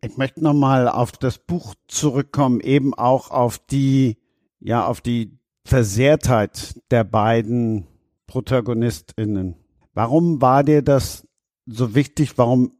ich 0.00 0.16
möchte 0.16 0.42
nochmal 0.42 0.88
auf 0.88 1.12
das 1.12 1.38
Buch 1.38 1.74
zurückkommen, 1.88 2.60
eben 2.60 2.94
auch 2.94 3.30
auf 3.30 3.58
die, 3.58 4.18
ja, 4.60 4.86
auf 4.86 5.00
die 5.00 5.38
Versehrtheit 5.64 6.80
der 6.90 7.04
beiden 7.04 7.86
ProtagonistInnen. 8.26 9.56
Warum 9.94 10.42
war 10.42 10.62
dir 10.62 10.82
das 10.82 11.26
so 11.66 11.94
wichtig? 11.94 12.36
Warum 12.38 12.72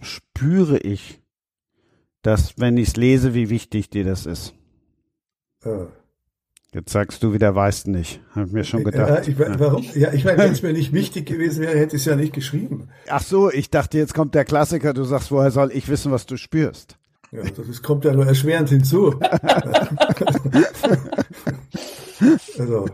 spüre 0.00 0.78
ich, 0.78 1.20
dass, 2.22 2.58
wenn 2.58 2.76
ich 2.76 2.88
es 2.88 2.96
lese, 2.96 3.34
wie 3.34 3.50
wichtig 3.50 3.90
dir 3.90 4.04
das 4.04 4.26
ist? 4.26 4.54
Äh, 5.64 5.86
Jetzt 6.74 6.90
sagst 6.90 7.22
du 7.22 7.34
wieder, 7.34 7.54
weißt 7.54 7.88
nicht. 7.88 8.22
Hab 8.34 8.46
ich 8.46 8.52
mir 8.52 8.64
schon 8.64 8.82
gedacht. 8.82 9.28
Ja, 9.28 9.30
ich, 9.30 9.38
warum? 9.38 9.84
Ja, 9.94 10.10
ich 10.14 10.24
meine, 10.24 10.38
wenn 10.38 10.52
es 10.52 10.62
mir 10.64 10.72
nicht 10.72 10.94
wichtig 10.94 11.26
gewesen 11.26 11.60
wäre, 11.60 11.78
hätte 11.78 11.96
ich 11.96 12.02
es 12.02 12.06
ja 12.06 12.16
nicht 12.16 12.32
geschrieben. 12.32 12.88
Ach 13.08 13.22
so, 13.22 13.50
ich 13.50 13.68
dachte, 13.68 13.98
jetzt 13.98 14.14
kommt 14.14 14.34
der 14.34 14.46
Klassiker. 14.46 14.94
Du 14.94 15.04
sagst, 15.04 15.30
woher 15.30 15.50
soll 15.50 15.70
ich 15.72 15.88
wissen, 15.88 16.12
was 16.12 16.24
du 16.24 16.38
spürst? 16.38 16.96
Ja, 17.30 17.42
das 17.42 17.82
kommt 17.82 18.06
ja 18.06 18.14
nur 18.14 18.26
erschwerend 18.26 18.70
hinzu. 18.70 19.10
also, 22.58 22.86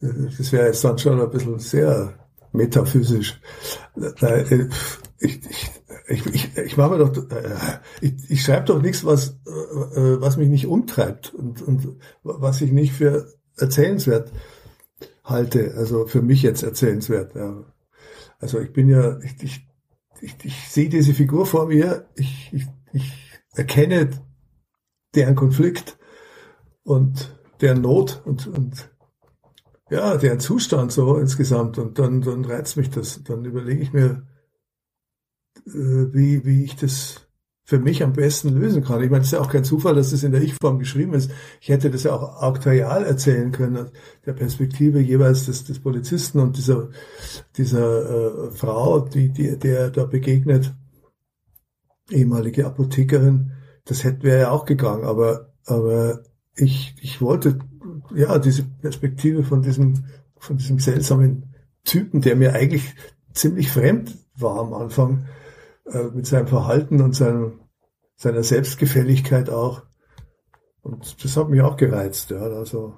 das 0.00 0.52
wäre 0.52 0.66
jetzt 0.66 0.82
dann 0.84 0.98
schon 0.98 1.20
ein 1.20 1.30
bisschen 1.30 1.60
sehr 1.60 2.14
metaphysisch. 2.58 3.40
Ich, 5.20 5.40
ich, 5.46 5.70
ich, 6.08 6.26
ich, 6.26 6.56
ich 6.56 6.76
mache 6.76 6.98
doch, 6.98 7.30
äh, 7.30 7.56
ich, 8.00 8.30
ich 8.30 8.42
schreibe 8.42 8.66
doch 8.66 8.82
nichts, 8.82 9.04
was, 9.04 9.30
äh, 9.46 10.20
was 10.20 10.36
mich 10.36 10.48
nicht 10.48 10.66
umtreibt 10.66 11.32
und, 11.34 11.62
und 11.62 11.96
was 12.22 12.60
ich 12.60 12.72
nicht 12.72 12.92
für 12.92 13.32
erzählenswert 13.56 14.32
halte, 15.24 15.74
also 15.76 16.06
für 16.06 16.22
mich 16.22 16.42
jetzt 16.42 16.62
erzählenswert. 16.62 17.34
Also 18.38 18.60
ich 18.60 18.72
bin 18.72 18.88
ja, 18.88 19.18
ich, 19.20 19.42
ich, 19.42 19.68
ich, 20.20 20.36
ich 20.44 20.68
sehe 20.68 20.88
diese 20.88 21.14
Figur 21.14 21.46
vor 21.46 21.66
mir, 21.66 22.08
ich, 22.14 22.50
ich, 22.52 22.66
ich 22.92 23.12
erkenne 23.52 24.10
deren 25.14 25.34
Konflikt 25.34 25.98
und 26.84 27.38
deren 27.60 27.82
Not 27.82 28.22
und, 28.24 28.46
und 28.46 28.90
ja, 29.90 30.16
deren 30.16 30.40
Zustand 30.40 30.92
so 30.92 31.16
insgesamt 31.16 31.78
und 31.78 31.98
dann, 31.98 32.20
dann 32.20 32.44
reizt 32.44 32.76
mich 32.76 32.90
das. 32.90 33.22
Dann 33.24 33.44
überlege 33.44 33.82
ich 33.82 33.92
mir, 33.92 34.26
äh, 35.66 36.12
wie, 36.12 36.44
wie 36.44 36.64
ich 36.64 36.76
das 36.76 37.28
für 37.68 37.78
mich 37.78 38.02
am 38.02 38.14
besten 38.14 38.58
lösen 38.58 38.82
kann. 38.82 39.02
Ich 39.02 39.10
meine, 39.10 39.20
es 39.20 39.28
ist 39.28 39.32
ja 39.32 39.40
auch 39.40 39.50
kein 39.50 39.62
Zufall, 39.62 39.94
dass 39.94 40.10
das 40.10 40.22
in 40.22 40.32
der 40.32 40.40
Ich-Form 40.40 40.78
geschrieben 40.78 41.12
ist. 41.12 41.30
Ich 41.60 41.68
hätte 41.68 41.90
das 41.90 42.02
ja 42.02 42.14
auch 42.14 42.42
auktorial 42.42 43.04
erzählen 43.04 43.52
können, 43.52 43.90
der 44.24 44.32
Perspektive 44.32 45.00
jeweils 45.00 45.44
des, 45.44 45.64
des 45.64 45.78
Polizisten 45.78 46.38
und 46.38 46.56
dieser, 46.56 46.88
dieser 47.58 48.46
äh, 48.46 48.50
Frau, 48.52 49.00
die, 49.00 49.28
die, 49.28 49.58
der 49.58 49.90
da 49.90 50.06
begegnet, 50.06 50.74
ehemalige 52.10 52.64
Apothekerin. 52.64 53.52
Das 53.84 54.02
hätte 54.02 54.22
wäre 54.22 54.40
ja 54.40 54.50
auch 54.50 54.64
gegangen, 54.64 55.04
aber, 55.04 55.52
aber 55.66 56.22
ich, 56.56 56.94
ich 57.02 57.20
wollte 57.20 57.58
ja 58.14 58.38
diese 58.38 58.64
Perspektive 58.64 59.44
von 59.44 59.62
diesem, 59.62 60.04
von 60.38 60.56
diesem 60.56 60.78
seltsamen 60.78 61.54
Typen, 61.84 62.20
der 62.20 62.36
mir 62.36 62.54
eigentlich 62.54 62.94
ziemlich 63.32 63.70
fremd 63.70 64.16
war 64.36 64.58
am 64.58 64.74
Anfang, 64.74 65.26
äh, 65.86 66.04
mit 66.14 66.26
seinem 66.26 66.46
Verhalten 66.46 67.00
und 67.00 67.14
seinem, 67.14 67.60
seiner 68.16 68.42
Selbstgefälligkeit 68.42 69.50
auch. 69.50 69.82
Und 70.82 71.22
das 71.22 71.36
hat 71.36 71.48
mich 71.48 71.62
auch 71.62 71.76
gereizt, 71.76 72.30
ja, 72.30 72.40
also 72.40 72.94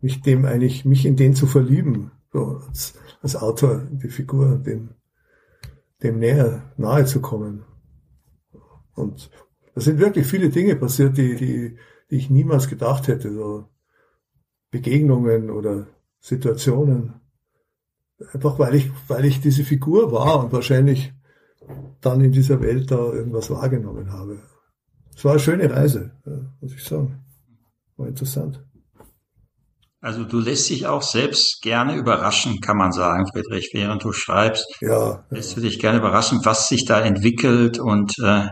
mich 0.00 0.20
dem 0.20 0.44
eigentlich, 0.44 0.84
mich 0.84 1.06
in 1.06 1.16
den 1.16 1.34
zu 1.34 1.46
verlieben, 1.46 2.12
so 2.32 2.60
als, 2.68 2.94
als 3.22 3.36
Autor, 3.36 3.86
die 3.90 4.08
Figur, 4.08 4.58
dem, 4.58 4.90
dem 6.02 6.18
näher, 6.18 6.72
nahe 6.76 7.06
zu 7.06 7.20
kommen. 7.20 7.64
Und 8.94 9.30
da 9.74 9.80
sind 9.80 9.98
wirklich 9.98 10.26
viele 10.26 10.50
Dinge 10.50 10.76
passiert, 10.76 11.16
die, 11.16 11.34
die, 11.36 11.76
die 12.10 12.16
ich 12.16 12.30
niemals 12.30 12.68
gedacht 12.68 13.08
hätte, 13.08 13.32
so 13.32 13.68
Begegnungen 14.74 15.50
oder 15.50 15.86
Situationen. 16.18 17.14
Einfach 18.32 18.58
weil 18.58 18.74
ich, 18.74 18.90
weil 19.06 19.24
ich 19.24 19.40
diese 19.40 19.62
Figur 19.62 20.10
war 20.10 20.42
und 20.42 20.52
wahrscheinlich 20.52 21.12
dann 22.00 22.20
in 22.20 22.32
dieser 22.32 22.60
Welt 22.60 22.90
da 22.90 23.12
irgendwas 23.12 23.50
wahrgenommen 23.50 24.12
habe. 24.12 24.40
Es 25.14 25.24
war 25.24 25.32
eine 25.32 25.40
schöne 25.40 25.70
Reise, 25.70 26.10
muss 26.60 26.74
ich 26.74 26.82
sagen. 26.82 27.24
war 27.96 28.08
interessant. 28.08 28.64
Also 30.00 30.24
du 30.24 30.40
lässt 30.40 30.68
dich 30.70 30.86
auch 30.88 31.02
selbst 31.02 31.60
gerne 31.62 31.94
überraschen, 31.94 32.60
kann 32.60 32.76
man 32.76 32.90
sagen, 32.90 33.26
Friedrich, 33.32 33.70
während 33.72 34.02
du 34.02 34.12
schreibst. 34.12 34.66
Ja. 34.80 35.24
Lässt 35.30 35.56
du 35.56 35.60
dich 35.60 35.78
gerne 35.78 35.98
überraschen, 35.98 36.40
was 36.42 36.68
sich 36.68 36.84
da 36.84 37.00
entwickelt 37.00 37.78
und 37.78 38.12
äh, 38.22 38.48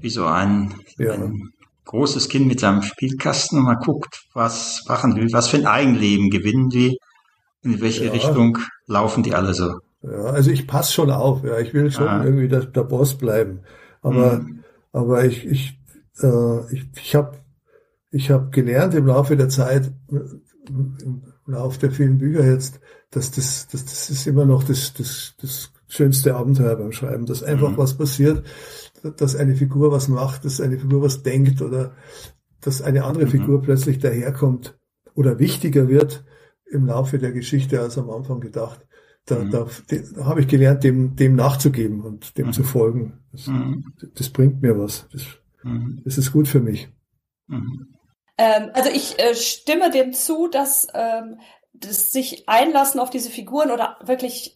wie 0.00 0.10
so 0.10 0.24
ein, 0.24 0.74
ja. 0.98 1.12
ein 1.12 1.52
großes 1.86 2.28
Kind 2.28 2.46
mit 2.46 2.60
seinem 2.60 2.82
Spielkasten 2.82 3.58
und 3.58 3.64
mal 3.64 3.76
guckt, 3.76 4.26
was 4.34 4.84
machen 4.88 5.16
will, 5.16 5.28
was 5.32 5.48
für 5.48 5.56
ein 5.56 5.66
Eigenleben 5.66 6.30
gewinnen 6.30 6.68
die, 6.68 6.98
in 7.62 7.80
welche 7.80 8.06
ja. 8.06 8.12
Richtung 8.12 8.58
laufen 8.86 9.22
die 9.22 9.34
alle 9.34 9.54
so. 9.54 9.78
Ja, 10.02 10.24
also 10.24 10.50
ich 10.50 10.66
passe 10.66 10.92
schon 10.92 11.10
auf, 11.10 11.42
ja, 11.44 11.58
ich 11.58 11.72
will 11.72 11.90
schon 11.90 12.08
ah. 12.08 12.24
irgendwie 12.24 12.48
der, 12.48 12.66
der, 12.66 12.84
Boss 12.84 13.16
bleiben, 13.16 13.60
aber 14.02 14.40
mhm. 14.40 14.64
aber 14.92 15.24
ich 15.24 15.46
ich 15.46 15.80
äh, 16.22 16.74
ich, 16.74 16.86
ich 16.94 17.14
habe 17.14 17.38
ich 18.10 18.30
habe 18.30 18.50
gelernt 18.50 18.94
im 18.94 19.06
Laufe 19.06 19.36
der 19.36 19.48
Zeit 19.48 19.90
im 20.68 21.22
Laufe 21.46 21.78
der 21.80 21.90
vielen 21.92 22.18
Bücher 22.18 22.44
jetzt, 22.44 22.80
dass 23.10 23.30
das, 23.30 23.68
das, 23.68 23.84
das 23.84 24.10
ist 24.10 24.26
immer 24.26 24.44
noch 24.44 24.64
das, 24.64 24.92
das, 24.94 25.34
das 25.40 25.70
schönste 25.88 26.34
Abenteuer 26.34 26.76
beim 26.76 26.92
Schreiben, 26.92 27.26
dass 27.26 27.42
einfach 27.42 27.70
mhm. 27.70 27.78
was 27.78 27.96
passiert, 27.96 28.44
dass 29.02 29.36
eine 29.36 29.56
Figur 29.56 29.92
was 29.92 30.08
macht, 30.08 30.44
dass 30.44 30.60
eine 30.60 30.78
Figur 30.78 31.02
was 31.02 31.22
denkt 31.22 31.62
oder 31.62 31.94
dass 32.60 32.82
eine 32.82 33.04
andere 33.04 33.26
mhm. 33.26 33.30
Figur 33.30 33.62
plötzlich 33.62 33.98
daherkommt 33.98 34.78
oder 35.14 35.38
wichtiger 35.38 35.88
wird 35.88 36.24
im 36.70 36.86
Laufe 36.86 37.18
der 37.18 37.32
Geschichte 37.32 37.80
als 37.80 37.98
am 37.98 38.10
Anfang 38.10 38.40
gedacht. 38.40 38.86
Da, 39.24 39.38
mhm. 39.40 39.50
da, 39.50 39.66
da 39.88 40.24
habe 40.24 40.40
ich 40.40 40.48
gelernt, 40.48 40.84
dem, 40.84 41.16
dem 41.16 41.34
nachzugeben 41.34 42.02
und 42.02 42.38
dem 42.38 42.52
zu 42.52 42.62
mhm. 42.62 42.66
folgen. 42.66 43.18
Das, 43.32 43.46
mhm. 43.46 43.92
das, 44.14 44.30
bringt 44.30 44.62
mir 44.62 44.78
was. 44.78 45.08
Das, 45.12 45.22
mhm. 45.62 46.00
das 46.04 46.18
ist 46.18 46.32
gut 46.32 46.48
für 46.48 46.60
mich. 46.60 46.88
Ähm, 47.48 48.70
also 48.72 48.90
ich 48.90 49.18
äh, 49.18 49.34
stimme 49.34 49.90
dem 49.90 50.12
zu, 50.12 50.48
dass 50.48 50.86
ähm, 50.94 51.38
das 51.72 52.12
sich 52.12 52.48
einlassen 52.48 53.00
auf 53.00 53.10
diese 53.10 53.30
Figuren 53.30 53.70
oder 53.70 53.96
wirklich 54.04 54.55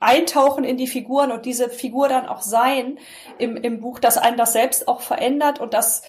eintauchen 0.00 0.64
in 0.64 0.76
die 0.76 0.86
Figuren 0.86 1.32
und 1.32 1.44
diese 1.44 1.68
Figur 1.68 2.08
dann 2.08 2.26
auch 2.26 2.42
sein 2.42 2.98
im, 3.38 3.56
im 3.56 3.80
Buch, 3.80 3.98
dass 3.98 4.16
einen 4.16 4.36
das 4.36 4.52
selbst 4.52 4.86
auch 4.86 5.00
verändert 5.00 5.60
und 5.60 5.74
dass 5.74 6.02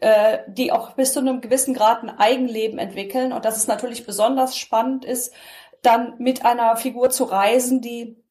äh, 0.00 0.40
die 0.48 0.72
auch 0.72 0.92
bis 0.92 1.12
zu 1.12 1.20
einem 1.20 1.40
gewissen 1.40 1.74
Grad 1.74 2.02
ein 2.02 2.10
Eigenleben 2.10 2.78
entwickeln 2.78 3.32
und 3.32 3.44
dass 3.44 3.56
es 3.56 3.68
natürlich 3.68 4.04
besonders 4.04 4.58
spannend 4.58 5.04
ist, 5.04 5.32
dann 5.80 6.14
mit 6.18 6.44
einer 6.44 6.76
Figur 6.76 7.10
zu 7.10 7.24
reisen, 7.24 7.80
die 7.80 8.21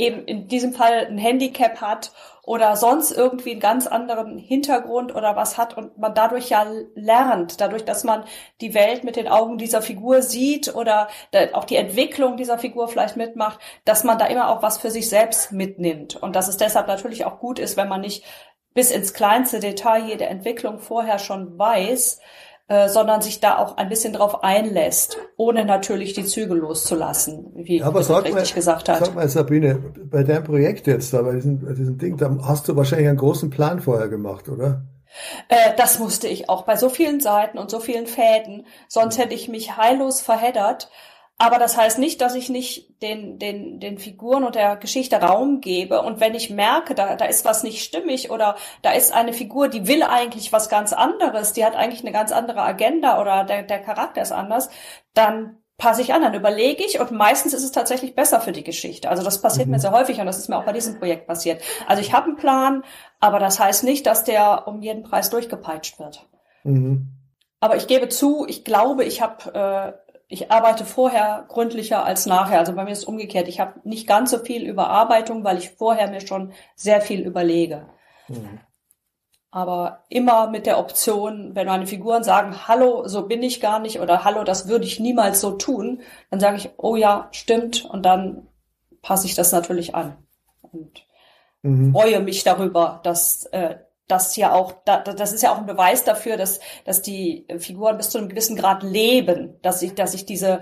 eben 0.00 0.24
in 0.24 0.48
diesem 0.48 0.72
Fall 0.72 1.06
ein 1.06 1.18
Handicap 1.18 1.80
hat 1.80 2.12
oder 2.42 2.74
sonst 2.74 3.12
irgendwie 3.12 3.52
einen 3.52 3.60
ganz 3.60 3.86
anderen 3.86 4.38
Hintergrund 4.38 5.14
oder 5.14 5.36
was 5.36 5.58
hat 5.58 5.76
und 5.76 5.98
man 5.98 6.14
dadurch 6.14 6.48
ja 6.48 6.66
lernt, 6.94 7.60
dadurch, 7.60 7.84
dass 7.84 8.02
man 8.02 8.24
die 8.60 8.74
Welt 8.74 9.04
mit 9.04 9.16
den 9.16 9.28
Augen 9.28 9.58
dieser 9.58 9.82
Figur 9.82 10.22
sieht 10.22 10.74
oder 10.74 11.08
auch 11.52 11.64
die 11.64 11.76
Entwicklung 11.76 12.36
dieser 12.36 12.58
Figur 12.58 12.88
vielleicht 12.88 13.16
mitmacht, 13.16 13.60
dass 13.84 14.02
man 14.02 14.18
da 14.18 14.26
immer 14.26 14.48
auch 14.48 14.62
was 14.62 14.78
für 14.78 14.90
sich 14.90 15.08
selbst 15.08 15.52
mitnimmt. 15.52 16.16
Und 16.16 16.34
dass 16.34 16.48
es 16.48 16.56
deshalb 16.56 16.88
natürlich 16.88 17.24
auch 17.26 17.38
gut 17.38 17.58
ist, 17.58 17.76
wenn 17.76 17.88
man 17.88 18.00
nicht 18.00 18.24
bis 18.72 18.90
ins 18.90 19.12
kleinste 19.12 19.60
Detail 19.60 20.06
jede 20.06 20.26
Entwicklung 20.26 20.78
vorher 20.78 21.18
schon 21.18 21.58
weiß, 21.58 22.20
äh, 22.70 22.88
sondern 22.88 23.20
sich 23.20 23.40
da 23.40 23.58
auch 23.58 23.78
ein 23.78 23.88
bisschen 23.88 24.12
drauf 24.12 24.44
einlässt, 24.44 25.18
ohne 25.36 25.64
natürlich 25.64 26.12
die 26.12 26.24
Züge 26.24 26.54
loszulassen, 26.54 27.50
wie 27.56 27.78
ja, 27.78 27.86
aber 27.86 28.04
sag 28.04 28.26
richtig 28.26 28.34
mal, 28.34 28.54
gesagt 28.54 28.88
hat. 28.88 29.04
Sag 29.04 29.16
mal, 29.16 29.28
Sabine, 29.28 29.74
bei 30.04 30.22
deinem 30.22 30.44
Projekt 30.44 30.86
jetzt 30.86 31.12
da, 31.12 31.22
bei 31.22 31.32
diesem, 31.32 31.58
bei 31.58 31.72
diesem 31.72 31.98
Ding, 31.98 32.16
da 32.16 32.30
hast 32.44 32.68
du 32.68 32.76
wahrscheinlich 32.76 33.08
einen 33.08 33.18
großen 33.18 33.50
Plan 33.50 33.80
vorher 33.80 34.06
gemacht, 34.06 34.48
oder? 34.48 34.84
Äh, 35.48 35.74
das 35.76 35.98
musste 35.98 36.28
ich 36.28 36.48
auch 36.48 36.62
bei 36.62 36.76
so 36.76 36.88
vielen 36.88 37.18
Seiten 37.18 37.58
und 37.58 37.72
so 37.72 37.80
vielen 37.80 38.06
Fäden, 38.06 38.64
sonst 38.86 39.18
hätte 39.18 39.34
ich 39.34 39.48
mich 39.48 39.76
heillos 39.76 40.20
verheddert. 40.20 40.92
Aber 41.40 41.58
das 41.58 41.74
heißt 41.74 41.98
nicht, 41.98 42.20
dass 42.20 42.34
ich 42.34 42.50
nicht 42.50 43.00
den, 43.00 43.38
den, 43.38 43.80
den 43.80 43.96
Figuren 43.96 44.44
und 44.44 44.56
der 44.56 44.76
Geschichte 44.76 45.16
Raum 45.16 45.62
gebe. 45.62 46.02
Und 46.02 46.20
wenn 46.20 46.34
ich 46.34 46.50
merke, 46.50 46.94
da, 46.94 47.16
da 47.16 47.24
ist 47.24 47.46
was 47.46 47.62
nicht 47.62 47.82
stimmig 47.82 48.30
oder 48.30 48.56
da 48.82 48.92
ist 48.92 49.14
eine 49.14 49.32
Figur, 49.32 49.68
die 49.68 49.88
will 49.88 50.02
eigentlich 50.02 50.52
was 50.52 50.68
ganz 50.68 50.92
anderes, 50.92 51.54
die 51.54 51.64
hat 51.64 51.76
eigentlich 51.76 52.02
eine 52.02 52.12
ganz 52.12 52.30
andere 52.30 52.60
Agenda 52.60 53.22
oder 53.22 53.44
der, 53.44 53.62
der 53.62 53.78
Charakter 53.78 54.20
ist 54.20 54.32
anders, 54.32 54.68
dann 55.14 55.56
passe 55.78 56.02
ich 56.02 56.12
an, 56.12 56.20
dann 56.20 56.34
überlege 56.34 56.84
ich 56.84 57.00
und 57.00 57.10
meistens 57.10 57.54
ist 57.54 57.64
es 57.64 57.72
tatsächlich 57.72 58.14
besser 58.14 58.42
für 58.42 58.52
die 58.52 58.62
Geschichte. 58.62 59.08
Also 59.08 59.22
das 59.22 59.40
passiert 59.40 59.68
mhm. 59.68 59.72
mir 59.72 59.80
sehr 59.80 59.92
häufig 59.92 60.20
und 60.20 60.26
das 60.26 60.36
ist 60.36 60.50
mir 60.50 60.58
auch 60.58 60.66
bei 60.66 60.74
diesem 60.74 60.98
Projekt 60.98 61.26
passiert. 61.26 61.62
Also 61.88 62.02
ich 62.02 62.12
habe 62.12 62.26
einen 62.26 62.36
Plan, 62.36 62.84
aber 63.18 63.38
das 63.38 63.58
heißt 63.58 63.82
nicht, 63.84 64.04
dass 64.04 64.24
der 64.24 64.68
um 64.68 64.82
jeden 64.82 65.04
Preis 65.04 65.30
durchgepeitscht 65.30 65.98
wird. 65.98 66.28
Mhm. 66.64 67.14
Aber 67.60 67.76
ich 67.76 67.86
gebe 67.86 68.10
zu, 68.10 68.44
ich 68.46 68.62
glaube, 68.62 69.04
ich 69.04 69.22
habe 69.22 69.96
äh, 70.06 70.09
ich 70.32 70.52
arbeite 70.52 70.84
vorher 70.84 71.44
gründlicher 71.48 72.04
als 72.04 72.24
nachher. 72.24 72.60
Also 72.60 72.72
bei 72.72 72.84
mir 72.84 72.92
ist 72.92 73.00
es 73.00 73.04
umgekehrt. 73.04 73.48
Ich 73.48 73.58
habe 73.58 73.80
nicht 73.82 74.06
ganz 74.06 74.30
so 74.30 74.38
viel 74.38 74.62
Überarbeitung, 74.62 75.42
weil 75.42 75.58
ich 75.58 75.70
vorher 75.70 76.08
mir 76.08 76.20
schon 76.20 76.52
sehr 76.76 77.00
viel 77.00 77.20
überlege. 77.20 77.88
Mhm. 78.28 78.60
Aber 79.50 80.04
immer 80.08 80.48
mit 80.48 80.66
der 80.66 80.78
Option, 80.78 81.56
wenn 81.56 81.66
meine 81.66 81.88
Figuren 81.88 82.22
sagen, 82.22 82.68
hallo, 82.68 83.08
so 83.08 83.26
bin 83.26 83.42
ich 83.42 83.60
gar 83.60 83.80
nicht 83.80 83.98
oder 83.98 84.22
hallo, 84.22 84.44
das 84.44 84.68
würde 84.68 84.84
ich 84.84 85.00
niemals 85.00 85.40
so 85.40 85.50
tun, 85.50 86.02
dann 86.30 86.38
sage 86.38 86.58
ich, 86.58 86.70
oh 86.76 86.94
ja, 86.94 87.26
stimmt 87.32 87.84
und 87.84 88.06
dann 88.06 88.46
passe 89.02 89.26
ich 89.26 89.34
das 89.34 89.50
natürlich 89.50 89.96
an 89.96 90.16
und 90.62 91.04
mhm. 91.62 91.92
freue 91.92 92.20
mich 92.20 92.44
darüber, 92.44 93.00
dass 93.02 93.46
äh, 93.46 93.78
das 94.10 94.36
ja 94.36 94.52
auch, 94.52 94.74
das 94.84 95.32
ist 95.32 95.42
ja 95.42 95.52
auch 95.52 95.58
ein 95.58 95.66
Beweis 95.66 96.04
dafür, 96.04 96.36
dass, 96.36 96.60
dass 96.84 97.02
die 97.02 97.46
Figuren 97.58 97.96
bis 97.96 98.10
zu 98.10 98.18
einem 98.18 98.28
gewissen 98.28 98.56
Grad 98.56 98.82
leben, 98.82 99.58
dass 99.62 99.82
ich, 99.82 99.94
dass 99.94 100.14
ich 100.14 100.26
diese, 100.26 100.60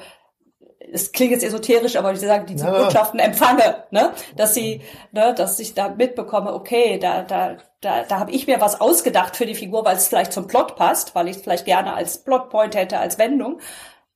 es 0.93 1.13
klingt 1.13 1.33
jetzt 1.33 1.45
esoterisch, 1.45 1.97
aber 1.97 2.13
ich 2.13 2.21
sage, 2.21 2.47
diese 2.47 2.67
ja. 2.67 2.83
Botschaften 2.83 3.21
empfange, 3.21 3.85
ne, 3.91 4.13
dass 4.37 4.55
sie, 4.55 4.83
ne, 5.13 5.35
dass 5.35 5.59
ich 5.59 5.75
da 5.75 5.89
mitbekomme, 5.89 6.53
okay, 6.53 6.99
da, 6.99 7.23
da, 7.23 7.57
da, 7.81 8.03
da 8.05 8.19
habe 8.19 8.33
ich 8.33 8.47
mir 8.47 8.61
was 8.61 8.81
ausgedacht 8.81 9.37
für 9.37 9.47
die 9.47 9.55
Figur, 9.55 9.85
weil 9.85 9.97
es 9.97 10.09
vielleicht 10.09 10.33
zum 10.33 10.47
Plot 10.47 10.77
passt, 10.77 11.15
weil 11.15 11.29
ich 11.29 11.37
es 11.37 11.43
vielleicht 11.43 11.65
gerne 11.65 11.95
als 11.95 12.19
Plotpoint 12.25 12.75
hätte, 12.75 12.99
als 12.99 13.19
Wendung, 13.19 13.61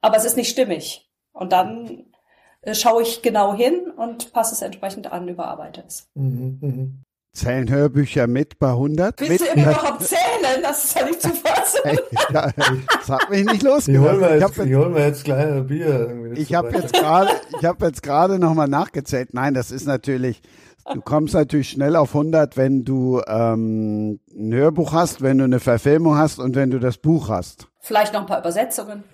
aber 0.00 0.16
es 0.16 0.24
ist 0.24 0.36
nicht 0.36 0.50
stimmig. 0.50 1.10
Und 1.32 1.52
dann 1.52 2.06
äh, 2.62 2.74
schaue 2.74 3.02
ich 3.02 3.22
genau 3.22 3.54
hin 3.54 3.90
und 3.96 4.32
passe 4.32 4.54
es 4.54 4.62
entsprechend 4.62 5.12
an, 5.12 5.28
überarbeite 5.28 5.84
es. 5.86 6.10
Mhm, 6.14 6.58
mh. 6.60 7.11
Zählen 7.34 7.70
Hörbücher 7.70 8.26
mit 8.26 8.58
bei 8.58 8.68
100? 8.68 9.18
Willst 9.20 9.40
mit, 9.40 9.56
du 9.56 9.70
überhaupt 9.70 10.02
zählen? 10.02 10.62
Das 10.62 10.84
ist 10.84 10.98
ja 10.98 11.06
nicht 11.06 11.22
zu 11.22 11.30
fassen. 11.30 11.80
ja, 12.30 12.50
das 12.52 13.08
hat 13.08 13.30
mich 13.30 13.46
nicht 13.46 13.62
losgelassen. 13.62 13.94
Die 13.94 13.98
holen 13.98 14.20
wir 14.20 14.38
jetzt, 14.38 14.58
ich 14.58 14.74
holen 14.74 14.94
wir 14.94 15.06
jetzt 15.06 15.24
kleine 15.24 15.62
Bier. 15.62 16.32
Ich 16.34 16.52
habe 16.52 16.70
jetzt 16.72 16.92
gerade, 16.92 17.30
ich 17.58 17.64
habe 17.64 17.86
jetzt 17.86 18.02
gerade 18.02 18.38
nochmal 18.38 18.68
nachgezählt. 18.68 19.32
Nein, 19.32 19.54
das 19.54 19.70
ist 19.70 19.86
natürlich, 19.86 20.42
du 20.92 21.00
kommst 21.00 21.32
natürlich 21.32 21.70
schnell 21.70 21.96
auf 21.96 22.10
100, 22.14 22.58
wenn 22.58 22.84
du 22.84 23.22
ähm, 23.26 24.20
ein 24.36 24.52
Hörbuch 24.52 24.92
hast, 24.92 25.22
wenn 25.22 25.38
du 25.38 25.44
eine 25.44 25.58
Verfilmung 25.58 26.16
hast 26.16 26.38
und 26.38 26.54
wenn 26.54 26.70
du 26.70 26.80
das 26.80 26.98
Buch 26.98 27.30
hast. 27.30 27.66
Vielleicht 27.80 28.12
noch 28.12 28.20
ein 28.20 28.26
paar 28.26 28.40
Übersetzungen. 28.40 29.04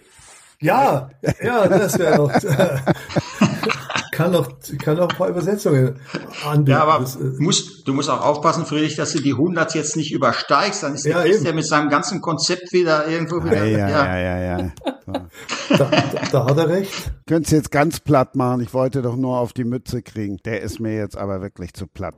Ja, 0.60 1.10
ja, 1.40 1.68
das 1.68 1.96
wäre 2.00 2.20
auch 2.20 2.32
kann 4.18 4.32
noch, 4.32 4.50
kann 4.78 4.96
noch 4.96 5.08
ein 5.08 5.16
paar 5.16 5.28
Übersetzungen 5.28 6.00
anbieten. 6.44 6.70
Ja, 6.72 6.82
aber 6.82 7.04
das, 7.04 7.14
äh, 7.14 7.30
musst, 7.38 7.86
du 7.86 7.94
musst 7.94 8.10
auch 8.10 8.20
aufpassen, 8.20 8.66
Friedrich, 8.66 8.96
dass 8.96 9.12
du 9.12 9.20
die 9.20 9.30
100 9.30 9.76
jetzt 9.76 9.96
nicht 9.96 10.12
übersteigst, 10.12 10.82
dann 10.82 10.94
ist 10.94 11.06
ja, 11.06 11.22
der 11.22 11.54
mit 11.54 11.64
seinem 11.64 11.88
ganzen 11.88 12.20
Konzept 12.20 12.72
wieder 12.72 13.06
irgendwo 13.06 13.44
wieder. 13.44 13.64
Ja, 13.64 13.88
ja, 13.88 14.18
ja, 14.18 14.38
ja. 14.38 14.58
ja. 14.58 14.72
Da, 15.06 15.78
da, 15.78 15.90
da, 16.32 16.44
hat 16.46 16.58
er 16.58 16.68
recht. 16.68 17.12
Könnt's 17.28 17.52
jetzt 17.52 17.70
ganz 17.70 18.00
platt 18.00 18.34
machen. 18.34 18.60
Ich 18.60 18.74
wollte 18.74 19.02
doch 19.02 19.14
nur 19.14 19.38
auf 19.38 19.52
die 19.52 19.64
Mütze 19.64 20.02
kriegen. 20.02 20.38
Der 20.44 20.62
ist 20.62 20.80
mir 20.80 20.96
jetzt 20.96 21.16
aber 21.16 21.40
wirklich 21.40 21.72
zu 21.74 21.86
platt. 21.86 22.16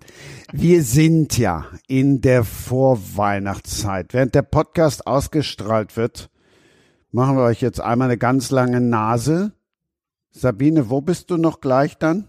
Wir 0.53 0.83
sind 0.83 1.37
ja 1.37 1.67
in 1.87 2.23
der 2.23 2.45
Vorweihnachtszeit. 2.45 4.15
Während 4.15 4.35
der 4.35 4.43
Podcast 4.43 5.07
ausgestrahlt 5.07 5.99
wird, 5.99 6.31
machen 7.13 7.37
wir 7.37 7.45
euch 7.45 7.61
jetzt 7.61 7.81
einmal 7.81 8.09
eine 8.09 8.17
ganz 8.17 8.51
lange 8.51 8.81
Nase 8.81 9.53
Sabine, 10.31 10.91
wo 10.91 11.01
bist 11.01 11.31
du 11.31 11.37
noch 11.37 11.61
gleich 11.61 11.99
dann? 11.99 12.29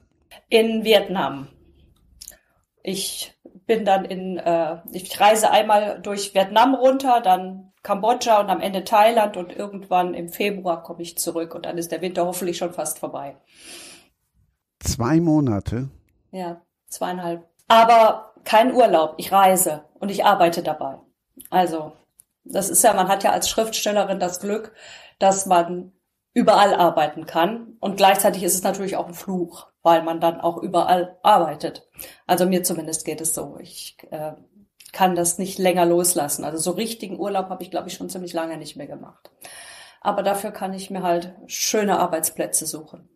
In 0.49 0.83
Vietnam. 0.83 1.47
Ich 2.83 3.33
bin 3.65 3.85
dann 3.85 4.05
in, 4.05 4.37
äh, 4.37 4.77
ich 4.91 5.19
reise 5.19 5.51
einmal 5.51 6.01
durch 6.01 6.33
Vietnam 6.33 6.73
runter, 6.73 7.21
dann 7.21 7.71
Kambodscha 7.83 8.39
und 8.39 8.49
am 8.49 8.61
Ende 8.61 8.83
Thailand 8.83 9.37
und 9.37 9.51
irgendwann 9.55 10.13
im 10.13 10.29
Februar 10.29 10.83
komme 10.83 11.01
ich 11.01 11.17
zurück 11.17 11.55
und 11.55 11.65
dann 11.65 11.77
ist 11.77 11.91
der 11.91 12.01
Winter 12.01 12.25
hoffentlich 12.25 12.57
schon 12.57 12.73
fast 12.73 12.99
vorbei. 12.99 13.37
Zwei 14.79 15.19
Monate? 15.19 15.89
Ja, 16.31 16.61
zweieinhalb. 16.87 17.47
Aber 17.67 18.33
kein 18.43 18.73
Urlaub, 18.73 19.15
ich 19.17 19.31
reise 19.31 19.85
und 19.99 20.09
ich 20.09 20.25
arbeite 20.25 20.63
dabei. 20.63 20.99
Also, 21.49 21.93
das 22.43 22.69
ist 22.69 22.83
ja, 22.83 22.93
man 22.93 23.07
hat 23.07 23.23
ja 23.23 23.31
als 23.31 23.49
Schriftstellerin 23.49 24.19
das 24.19 24.39
Glück, 24.39 24.73
dass 25.19 25.45
man 25.45 25.91
überall 26.33 26.73
arbeiten 26.73 27.25
kann. 27.25 27.75
Und 27.79 27.97
gleichzeitig 27.97 28.43
ist 28.43 28.55
es 28.55 28.63
natürlich 28.63 28.95
auch 28.95 29.07
ein 29.07 29.13
Fluch, 29.13 29.67
weil 29.83 30.03
man 30.03 30.19
dann 30.19 30.39
auch 30.39 30.57
überall 30.57 31.17
arbeitet. 31.23 31.87
Also 32.27 32.45
mir 32.45 32.63
zumindest 32.63 33.05
geht 33.05 33.21
es 33.21 33.33
so. 33.33 33.57
Ich 33.59 33.97
äh, 34.11 34.33
kann 34.91 35.15
das 35.15 35.37
nicht 35.37 35.57
länger 35.57 35.85
loslassen. 35.85 36.45
Also 36.45 36.57
so 36.57 36.71
richtigen 36.71 37.19
Urlaub 37.19 37.49
habe 37.49 37.63
ich, 37.63 37.71
glaube 37.71 37.89
ich, 37.89 37.95
schon 37.95 38.09
ziemlich 38.09 38.33
lange 38.33 38.57
nicht 38.57 38.75
mehr 38.75 38.87
gemacht. 38.87 39.31
Aber 40.01 40.23
dafür 40.23 40.51
kann 40.51 40.73
ich 40.73 40.89
mir 40.89 41.03
halt 41.03 41.33
schöne 41.47 41.99
Arbeitsplätze 41.99 42.65
suchen. 42.65 43.07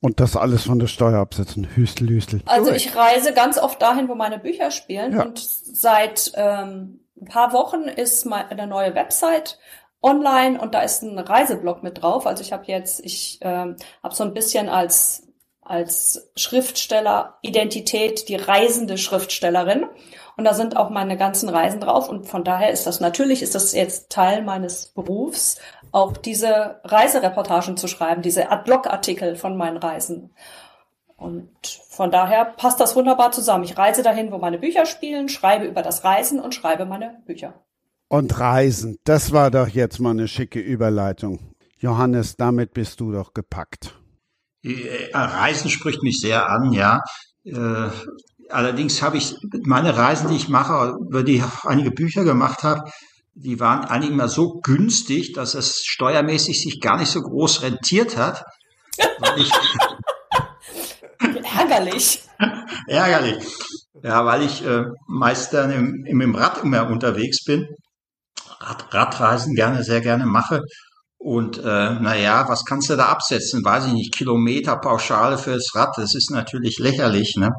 Und 0.00 0.20
das 0.20 0.36
alles 0.36 0.64
von 0.64 0.78
der 0.78 0.86
Steuer 0.86 1.18
absetzen. 1.18 1.66
Hüstel, 1.74 2.10
Hüstel. 2.10 2.42
Also 2.44 2.72
ich 2.72 2.94
reise 2.94 3.32
ganz 3.32 3.56
oft 3.56 3.80
dahin, 3.80 4.08
wo 4.08 4.14
meine 4.14 4.38
Bücher 4.38 4.70
spielen. 4.70 5.14
Ja. 5.14 5.22
Und 5.22 5.38
seit 5.38 6.32
ähm, 6.34 7.00
ein 7.18 7.24
paar 7.24 7.54
Wochen 7.54 7.84
ist 7.84 8.26
meine 8.26 8.66
neue 8.66 8.94
Website 8.94 9.58
online 10.04 10.60
und 10.60 10.74
da 10.74 10.82
ist 10.82 11.02
ein 11.02 11.18
Reiseblog 11.18 11.82
mit 11.82 12.02
drauf. 12.02 12.26
Also 12.26 12.42
ich 12.42 12.52
habe 12.52 12.64
jetzt, 12.66 13.04
ich 13.04 13.38
ähm, 13.40 13.76
habe 14.02 14.14
so 14.14 14.22
ein 14.22 14.34
bisschen 14.34 14.68
als 14.68 15.22
als 15.66 16.30
Schriftsteller 16.36 17.38
Identität 17.40 18.28
die 18.28 18.36
reisende 18.36 18.98
Schriftstellerin 18.98 19.86
und 20.36 20.44
da 20.44 20.52
sind 20.52 20.76
auch 20.76 20.90
meine 20.90 21.16
ganzen 21.16 21.48
Reisen 21.48 21.80
drauf 21.80 22.10
und 22.10 22.26
von 22.26 22.44
daher 22.44 22.70
ist 22.70 22.86
das 22.86 23.00
natürlich 23.00 23.40
ist 23.40 23.54
das 23.54 23.72
jetzt 23.72 24.10
Teil 24.10 24.42
meines 24.42 24.88
Berufs 24.88 25.58
auch 25.90 26.16
diese 26.16 26.80
Reisereportagen 26.84 27.76
zu 27.76 27.88
schreiben, 27.88 28.20
diese 28.20 28.50
Ad-Blog-Artikel 28.50 29.36
von 29.36 29.56
meinen 29.56 29.76
Reisen. 29.76 30.34
Und 31.16 31.48
von 31.88 32.10
daher 32.10 32.44
passt 32.44 32.80
das 32.80 32.96
wunderbar 32.96 33.30
zusammen. 33.30 33.64
Ich 33.64 33.78
reise 33.78 34.02
dahin, 34.02 34.32
wo 34.32 34.38
meine 34.38 34.58
Bücher 34.58 34.86
spielen, 34.86 35.28
schreibe 35.28 35.64
über 35.64 35.82
das 35.82 36.02
Reisen 36.04 36.40
und 36.40 36.54
schreibe 36.54 36.84
meine 36.84 37.22
Bücher. 37.26 37.54
Und 38.08 38.38
Reisen, 38.38 38.98
das 39.04 39.32
war 39.32 39.50
doch 39.50 39.68
jetzt 39.68 40.00
mal 40.00 40.10
eine 40.10 40.28
schicke 40.28 40.60
Überleitung. 40.60 41.54
Johannes, 41.78 42.36
damit 42.36 42.74
bist 42.74 43.00
du 43.00 43.12
doch 43.12 43.34
gepackt. 43.34 43.94
Reisen 45.12 45.70
spricht 45.70 46.02
mich 46.02 46.20
sehr 46.20 46.48
an, 46.48 46.72
ja. 46.72 47.00
Äh, 47.44 47.90
allerdings 48.48 49.02
habe 49.02 49.18
ich 49.18 49.34
meine 49.64 49.96
Reisen, 49.96 50.28
die 50.28 50.36
ich 50.36 50.48
mache, 50.48 50.96
über 51.08 51.22
die 51.22 51.36
ich 51.36 51.42
einige 51.64 51.90
Bücher 51.90 52.24
gemacht 52.24 52.62
habe, 52.62 52.90
die 53.34 53.60
waren 53.60 53.84
eigentlich 53.84 54.12
immer 54.12 54.28
so 54.28 54.60
günstig, 54.62 55.32
dass 55.32 55.54
es 55.54 55.82
steuermäßig 55.84 56.62
sich 56.62 56.80
gar 56.80 56.98
nicht 56.98 57.10
so 57.10 57.20
groß 57.20 57.62
rentiert 57.62 58.16
hat. 58.16 58.44
Weil 59.18 59.40
ich, 59.40 59.50
Ärgerlich. 61.58 62.22
ärgerlich. 62.86 63.44
Ja, 64.02 64.24
weil 64.24 64.42
ich 64.42 64.64
äh, 64.64 64.84
meist 65.06 65.52
dann 65.52 65.72
im, 65.72 66.04
im, 66.04 66.20
im 66.20 66.34
Rad 66.34 66.62
immer 66.62 66.88
unterwegs 66.88 67.44
bin. 67.44 67.66
Rad, 68.64 68.92
Radreisen 68.92 69.54
gerne, 69.54 69.84
sehr 69.84 70.00
gerne 70.00 70.26
mache. 70.26 70.60
Und 71.18 71.58
äh, 71.58 71.62
naja, 71.62 72.44
was 72.48 72.64
kannst 72.64 72.90
du 72.90 72.96
da 72.96 73.06
absetzen? 73.06 73.64
Weiß 73.64 73.86
ich 73.86 73.92
nicht, 73.92 74.14
Kilometer 74.14 74.76
Pauschale 74.76 75.38
fürs 75.38 75.70
Rad, 75.74 75.96
das 75.96 76.14
ist 76.14 76.30
natürlich 76.30 76.78
lächerlich, 76.78 77.36
ne? 77.38 77.50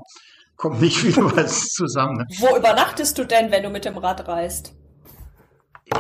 Kommt 0.56 0.82
nicht 0.82 0.98
viel 1.00 1.18
was 1.18 1.62
zusammen. 1.70 2.18
Ne? 2.18 2.26
Wo 2.40 2.56
übernachtest 2.56 3.18
du 3.18 3.26
denn, 3.26 3.52
wenn 3.52 3.64
du 3.64 3.70
mit 3.70 3.86
dem 3.86 3.98
Rad 3.98 4.28
reist? 4.28 4.74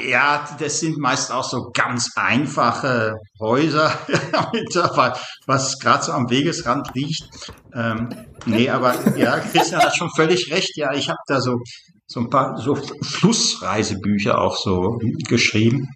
Ja, 0.01 0.47
das 0.59 0.79
sind 0.79 0.97
meist 0.97 1.31
auch 1.31 1.43
so 1.43 1.69
ganz 1.71 2.09
einfache 2.15 3.15
Häuser, 3.39 3.91
was 5.45 5.79
gerade 5.79 6.03
so 6.03 6.11
am 6.11 6.29
Wegesrand 6.29 6.89
liegt. 6.95 7.29
Ähm, 7.73 8.09
nee, 8.45 8.67
aber 8.67 9.15
ja, 9.15 9.39
Christian 9.39 9.81
hat 9.81 9.95
schon 9.95 10.09
völlig 10.15 10.51
recht. 10.51 10.75
Ja, 10.75 10.91
ich 10.93 11.07
habe 11.07 11.19
da 11.27 11.39
so, 11.39 11.59
so 12.07 12.19
ein 12.19 12.29
paar 12.29 12.57
so 12.57 12.75
Flussreisebücher 12.75 14.39
auch 14.39 14.57
so 14.57 14.99
geschrieben, 15.27 15.87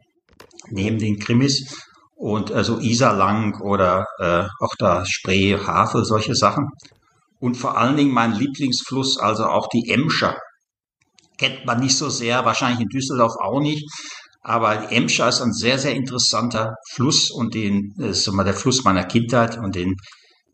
neben 0.70 0.98
den 0.98 1.20
Krimis. 1.20 1.86
Und 2.16 2.52
also 2.52 2.80
Isar 2.80 3.16
lang 3.16 3.62
oder 3.62 4.06
äh, 4.20 4.44
auch 4.60 4.76
da 4.78 5.06
Spree, 5.06 5.58
Havel, 5.58 6.04
solche 6.04 6.36
Sachen. 6.36 6.68
Und 7.40 7.56
vor 7.56 7.78
allen 7.78 7.96
Dingen 7.96 8.14
mein 8.14 8.34
Lieblingsfluss, 8.34 9.18
also 9.18 9.46
auch 9.46 9.70
die 9.70 9.90
Emscher 9.90 10.36
kennt 11.38 11.66
man 11.66 11.80
nicht 11.80 11.98
so 11.98 12.10
sehr, 12.10 12.46
wahrscheinlich 12.46 12.82
in 12.82 12.90
Düsseldorf 12.90 13.36
auch 13.42 13.62
nicht. 13.62 13.86
Aber 14.42 14.76
die 14.76 14.96
Emscher 14.96 15.30
ist 15.30 15.42
ein 15.42 15.54
sehr, 15.54 15.80
sehr 15.80 15.96
interessanter 15.96 16.76
Fluss 16.92 17.32
und 17.32 17.54
den 17.54 17.94
ist 17.98 18.28
immer 18.28 18.44
der 18.44 18.54
Fluss 18.54 18.84
meiner 18.84 19.06
Kindheit 19.06 19.58
und 19.58 19.76
den 19.76 19.96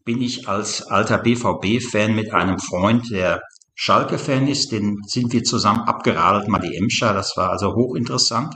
bin 0.05 0.21
ich 0.21 0.47
als 0.47 0.83
alter 0.83 1.17
BVB-Fan 1.17 2.13
mit 2.15 2.33
einem 2.33 2.59
Freund, 2.59 3.09
der 3.11 3.41
Schalke-Fan 3.75 4.47
ist, 4.47 4.71
den 4.71 5.01
sind 5.05 5.33
wir 5.33 5.43
zusammen 5.43 5.81
abgeradelt, 5.81 6.47
mal 6.47 6.59
die 6.59 6.75
Emscher. 6.75 7.13
Das 7.13 7.33
war 7.35 7.51
also 7.51 7.75
hochinteressant, 7.75 8.55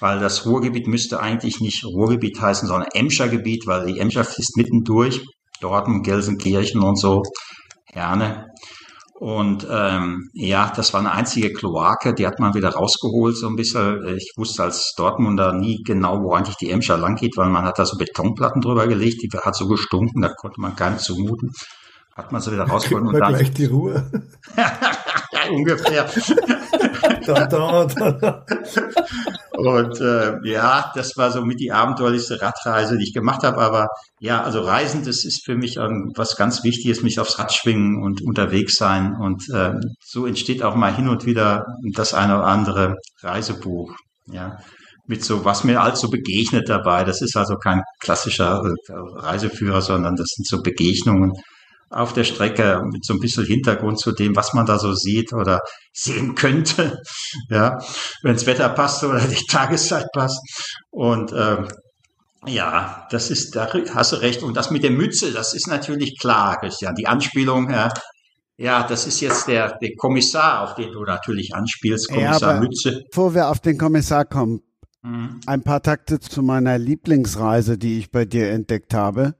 weil 0.00 0.18
das 0.18 0.46
Ruhrgebiet 0.46 0.86
müsste 0.86 1.20
eigentlich 1.20 1.60
nicht 1.60 1.84
Ruhrgebiet 1.84 2.40
heißen, 2.40 2.66
sondern 2.66 2.88
Emscher-Gebiet, 2.92 3.66
weil 3.66 3.86
die 3.86 3.98
Emscher 3.98 4.24
fließt 4.24 4.56
mittendurch, 4.56 5.22
Dortmund, 5.60 6.04
Gelsenkirchen 6.04 6.82
und 6.82 6.98
so, 6.98 7.22
Herne. 7.86 8.48
Und 9.20 9.66
ähm, 9.70 10.28
ja, 10.34 10.72
das 10.74 10.92
war 10.92 11.00
eine 11.00 11.12
einzige 11.12 11.52
Kloake, 11.52 12.14
die 12.14 12.26
hat 12.26 12.40
man 12.40 12.54
wieder 12.54 12.70
rausgeholt, 12.70 13.36
so 13.36 13.46
ein 13.46 13.54
bisschen. 13.54 14.16
Ich 14.16 14.32
wusste 14.36 14.64
als 14.64 14.92
Dortmunder 14.96 15.52
nie 15.52 15.82
genau, 15.84 16.20
wo 16.22 16.34
eigentlich 16.34 16.56
die 16.56 16.70
Emscher 16.70 16.98
lang 16.98 17.14
geht, 17.14 17.36
weil 17.36 17.48
man 17.48 17.64
hat 17.64 17.78
da 17.78 17.86
so 17.86 17.96
Betonplatten 17.96 18.60
drüber 18.60 18.88
gelegt, 18.88 19.22
die 19.22 19.30
hat 19.38 19.54
so 19.54 19.68
gestunken, 19.68 20.20
da 20.20 20.28
konnte 20.28 20.60
man 20.60 20.74
keinem 20.74 20.98
zumuten. 20.98 21.52
Hat 22.16 22.30
man 22.30 22.40
sie 22.40 22.52
wieder 22.52 22.64
rausgeholt 22.64 23.06
und 23.06 23.18
dann. 23.18 23.34
gleich 23.34 23.52
die 23.52 23.66
Ruhe. 23.66 24.10
ungefähr. 25.50 26.04
da, 27.26 27.46
da, 27.46 27.86
da. 27.86 28.44
Und 29.52 30.00
äh, 30.00 30.48
ja, 30.48 30.90
das 30.94 31.16
war 31.16 31.30
so 31.30 31.44
mit 31.44 31.60
die 31.60 31.72
abenteuerlichste 31.72 32.40
Radreise, 32.40 32.98
die 32.98 33.04
ich 33.04 33.14
gemacht 33.14 33.42
habe. 33.44 33.58
Aber 33.58 33.88
ja, 34.18 34.42
also 34.42 34.60
Reisen, 34.60 35.04
das 35.04 35.24
ist 35.24 35.44
für 35.44 35.54
mich 35.54 35.76
ähm, 35.76 36.12
was 36.16 36.36
ganz 36.36 36.64
Wichtiges, 36.64 37.02
mich 37.02 37.20
aufs 37.20 37.38
Rad 37.38 37.52
schwingen 37.52 38.02
und 38.02 38.22
unterwegs 38.22 38.76
sein. 38.76 39.14
Und 39.14 39.48
äh, 39.50 39.74
so 40.04 40.26
entsteht 40.26 40.62
auch 40.62 40.74
mal 40.74 40.94
hin 40.94 41.08
und 41.08 41.24
wieder 41.24 41.64
das 41.94 42.14
eine 42.14 42.38
oder 42.38 42.46
andere 42.46 42.96
Reisebuch. 43.22 43.92
Ja, 44.26 44.58
mit 45.06 45.22
so, 45.22 45.44
was 45.44 45.64
mir 45.64 45.82
also 45.82 46.08
begegnet 46.08 46.68
dabei. 46.68 47.04
Das 47.04 47.20
ist 47.20 47.36
also 47.36 47.56
kein 47.56 47.82
klassischer 48.00 48.62
äh, 48.62 48.92
Reiseführer, 49.20 49.82
sondern 49.82 50.16
das 50.16 50.28
sind 50.34 50.46
so 50.46 50.62
Begegnungen 50.62 51.32
auf 51.94 52.12
der 52.12 52.24
Strecke 52.24 52.82
mit 52.90 53.04
so 53.04 53.14
ein 53.14 53.20
bisschen 53.20 53.46
Hintergrund 53.46 54.00
zu 54.00 54.12
dem, 54.12 54.34
was 54.34 54.52
man 54.52 54.66
da 54.66 54.78
so 54.78 54.94
sieht 54.94 55.32
oder 55.32 55.60
sehen 55.92 56.34
könnte, 56.34 56.98
ja, 57.50 57.78
wenn 58.22 58.34
das 58.34 58.46
Wetter 58.46 58.68
passt 58.68 59.04
oder 59.04 59.20
die 59.20 59.46
Tageszeit 59.48 60.06
passt. 60.12 60.40
Und 60.90 61.32
ähm, 61.32 61.68
ja, 62.46 63.06
das 63.10 63.30
ist, 63.30 63.54
da 63.56 63.72
hast 63.94 64.12
du 64.12 64.16
recht. 64.16 64.42
Und 64.42 64.56
das 64.56 64.70
mit 64.70 64.82
der 64.82 64.90
Mütze, 64.90 65.32
das 65.32 65.54
ist 65.54 65.68
natürlich 65.68 66.18
klar, 66.18 66.58
Christian. 66.58 66.94
Die 66.94 67.06
Anspielung, 67.06 67.70
ja, 67.70 67.90
ja, 68.56 68.86
das 68.86 69.06
ist 69.06 69.20
jetzt 69.20 69.48
der, 69.48 69.78
der 69.78 69.94
Kommissar, 69.96 70.62
auf 70.62 70.74
den 70.74 70.92
du 70.92 71.02
natürlich 71.02 71.54
anspielst, 71.54 72.08
Kommissar 72.08 72.54
ja, 72.54 72.60
Mütze. 72.60 73.02
Bevor 73.10 73.34
wir 73.34 73.48
auf 73.48 73.60
den 73.60 73.78
Kommissar 73.78 74.24
kommen, 74.24 74.60
mhm. 75.02 75.40
ein 75.46 75.62
paar 75.62 75.82
Takte 75.82 76.20
zu 76.20 76.42
meiner 76.42 76.78
Lieblingsreise, 76.78 77.78
die 77.78 77.98
ich 77.98 78.10
bei 78.10 78.24
dir 78.24 78.50
entdeckt 78.50 78.94
habe. 78.94 79.34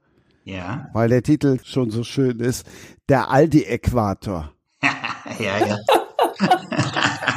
Ja. 0.45 0.89
Weil 0.93 1.09
der 1.09 1.23
Titel 1.23 1.59
schon 1.63 1.89
so 1.89 2.03
schön 2.03 2.39
ist. 2.39 2.65
Der 3.09 3.29
Aldi-Äquator. 3.29 4.51
ja, 5.39 5.67
ja. 5.67 5.77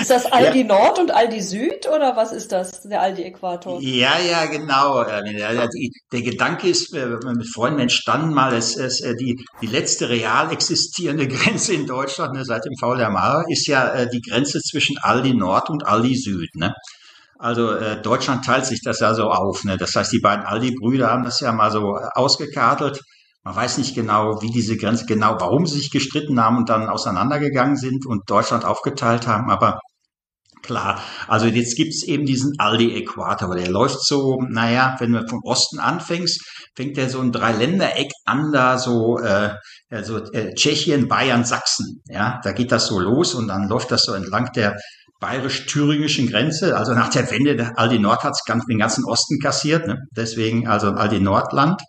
Ist 0.00 0.10
das 0.10 0.26
Aldi 0.26 0.60
ja. 0.60 0.66
Nord 0.66 0.98
und 0.98 1.10
Aldi 1.10 1.40
Süd 1.40 1.88
oder 1.88 2.16
was 2.16 2.30
ist 2.30 2.52
das, 2.52 2.82
der 2.82 3.00
Aldi-Äquator? 3.00 3.80
Ja, 3.80 4.18
ja, 4.20 4.44
genau. 4.46 5.02
Der 5.04 6.22
Gedanke 6.22 6.68
ist 6.68 6.94
äh, 6.94 7.06
mit 7.06 7.48
Freunden 7.52 7.80
entstanden 7.80 8.34
mal, 8.34 8.54
es 8.54 8.76
ist 8.76 9.00
äh, 9.00 9.16
die, 9.16 9.42
die 9.62 9.66
letzte 9.66 10.08
real 10.08 10.52
existierende 10.52 11.26
Grenze 11.28 11.72
in 11.72 11.86
Deutschland 11.86 12.34
ne, 12.34 12.44
seit 12.44 12.64
dem 12.64 12.76
Fall 12.78 12.98
der 12.98 13.10
Mauer 13.10 13.46
ist 13.48 13.66
ja 13.66 13.88
äh, 13.94 14.08
die 14.08 14.20
Grenze 14.20 14.60
zwischen 14.60 14.96
Aldi 14.98 15.34
Nord 15.34 15.70
und 15.70 15.86
Aldi 15.86 16.14
Süd. 16.14 16.50
Ne? 16.54 16.72
Also 17.38 17.72
äh, 17.72 18.00
Deutschland 18.00 18.44
teilt 18.44 18.66
sich 18.66 18.80
das 18.82 19.00
ja 19.00 19.14
so 19.14 19.24
auf. 19.24 19.64
Ne? 19.64 19.76
Das 19.76 19.94
heißt, 19.94 20.12
die 20.12 20.20
beiden 20.20 20.44
Aldi-Brüder 20.44 21.10
haben 21.10 21.24
das 21.24 21.40
ja 21.40 21.52
mal 21.52 21.70
so 21.70 21.96
äh, 21.96 22.08
ausgekartelt. 22.14 23.00
Man 23.44 23.54
weiß 23.54 23.78
nicht 23.78 23.94
genau, 23.94 24.42
wie 24.42 24.50
diese 24.50 24.76
Grenze 24.76 25.06
genau, 25.06 25.36
warum 25.38 25.66
sie 25.66 25.78
sich 25.78 25.90
gestritten 25.90 26.40
haben 26.40 26.58
und 26.58 26.68
dann 26.68 26.88
auseinandergegangen 26.88 27.76
sind 27.76 28.06
und 28.06 28.28
Deutschland 28.28 28.64
aufgeteilt 28.64 29.26
haben. 29.26 29.50
Aber 29.50 29.78
klar, 30.62 31.00
also 31.28 31.46
jetzt 31.46 31.76
gibt's 31.76 32.02
eben 32.02 32.26
diesen 32.26 32.54
Aldi-Äquator. 32.58 33.54
Der 33.54 33.70
läuft 33.70 34.04
so, 34.04 34.42
naja, 34.48 34.96
wenn 34.98 35.12
du 35.12 35.28
vom 35.28 35.40
Osten 35.44 35.78
anfängst, 35.78 36.42
fängt 36.74 36.96
der 36.96 37.08
so 37.08 37.20
ein 37.20 37.32
Dreiländereck 37.32 38.10
an, 38.24 38.50
da 38.52 38.78
so 38.78 39.18
äh, 39.18 39.54
also 39.90 40.18
äh, 40.32 40.52
Tschechien, 40.54 41.06
Bayern, 41.06 41.44
Sachsen. 41.44 42.02
Ja, 42.08 42.40
da 42.42 42.52
geht 42.52 42.72
das 42.72 42.86
so 42.86 42.98
los 42.98 43.34
und 43.34 43.48
dann 43.48 43.68
läuft 43.68 43.90
das 43.92 44.02
so 44.02 44.12
entlang 44.14 44.50
der 44.54 44.76
bayerisch-thüringischen 45.26 46.30
Grenze. 46.30 46.76
Also 46.76 46.94
nach 46.94 47.08
der 47.08 47.28
Wende, 47.30 47.72
Aldi 47.76 47.98
Nord 47.98 48.22
hat 48.22 48.34
den 48.68 48.78
ganzen 48.78 49.04
Osten 49.04 49.40
kassiert, 49.40 49.86
ne? 49.86 49.98
deswegen 50.16 50.68
also 50.68 50.92
Aldi 50.92 51.20
Nordland. 51.20 51.82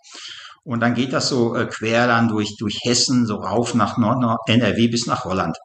Und 0.64 0.80
dann 0.80 0.94
geht 0.94 1.12
das 1.12 1.28
so 1.28 1.54
äh, 1.54 1.66
quer 1.66 2.08
dann 2.08 2.28
durch, 2.28 2.56
durch 2.58 2.80
Hessen, 2.82 3.26
so 3.26 3.36
rauf 3.36 3.74
nach 3.74 3.96
Nord, 3.96 4.20
Nord 4.20 4.40
NRW 4.48 4.88
bis 4.88 5.06
nach 5.06 5.24
Holland. 5.24 5.56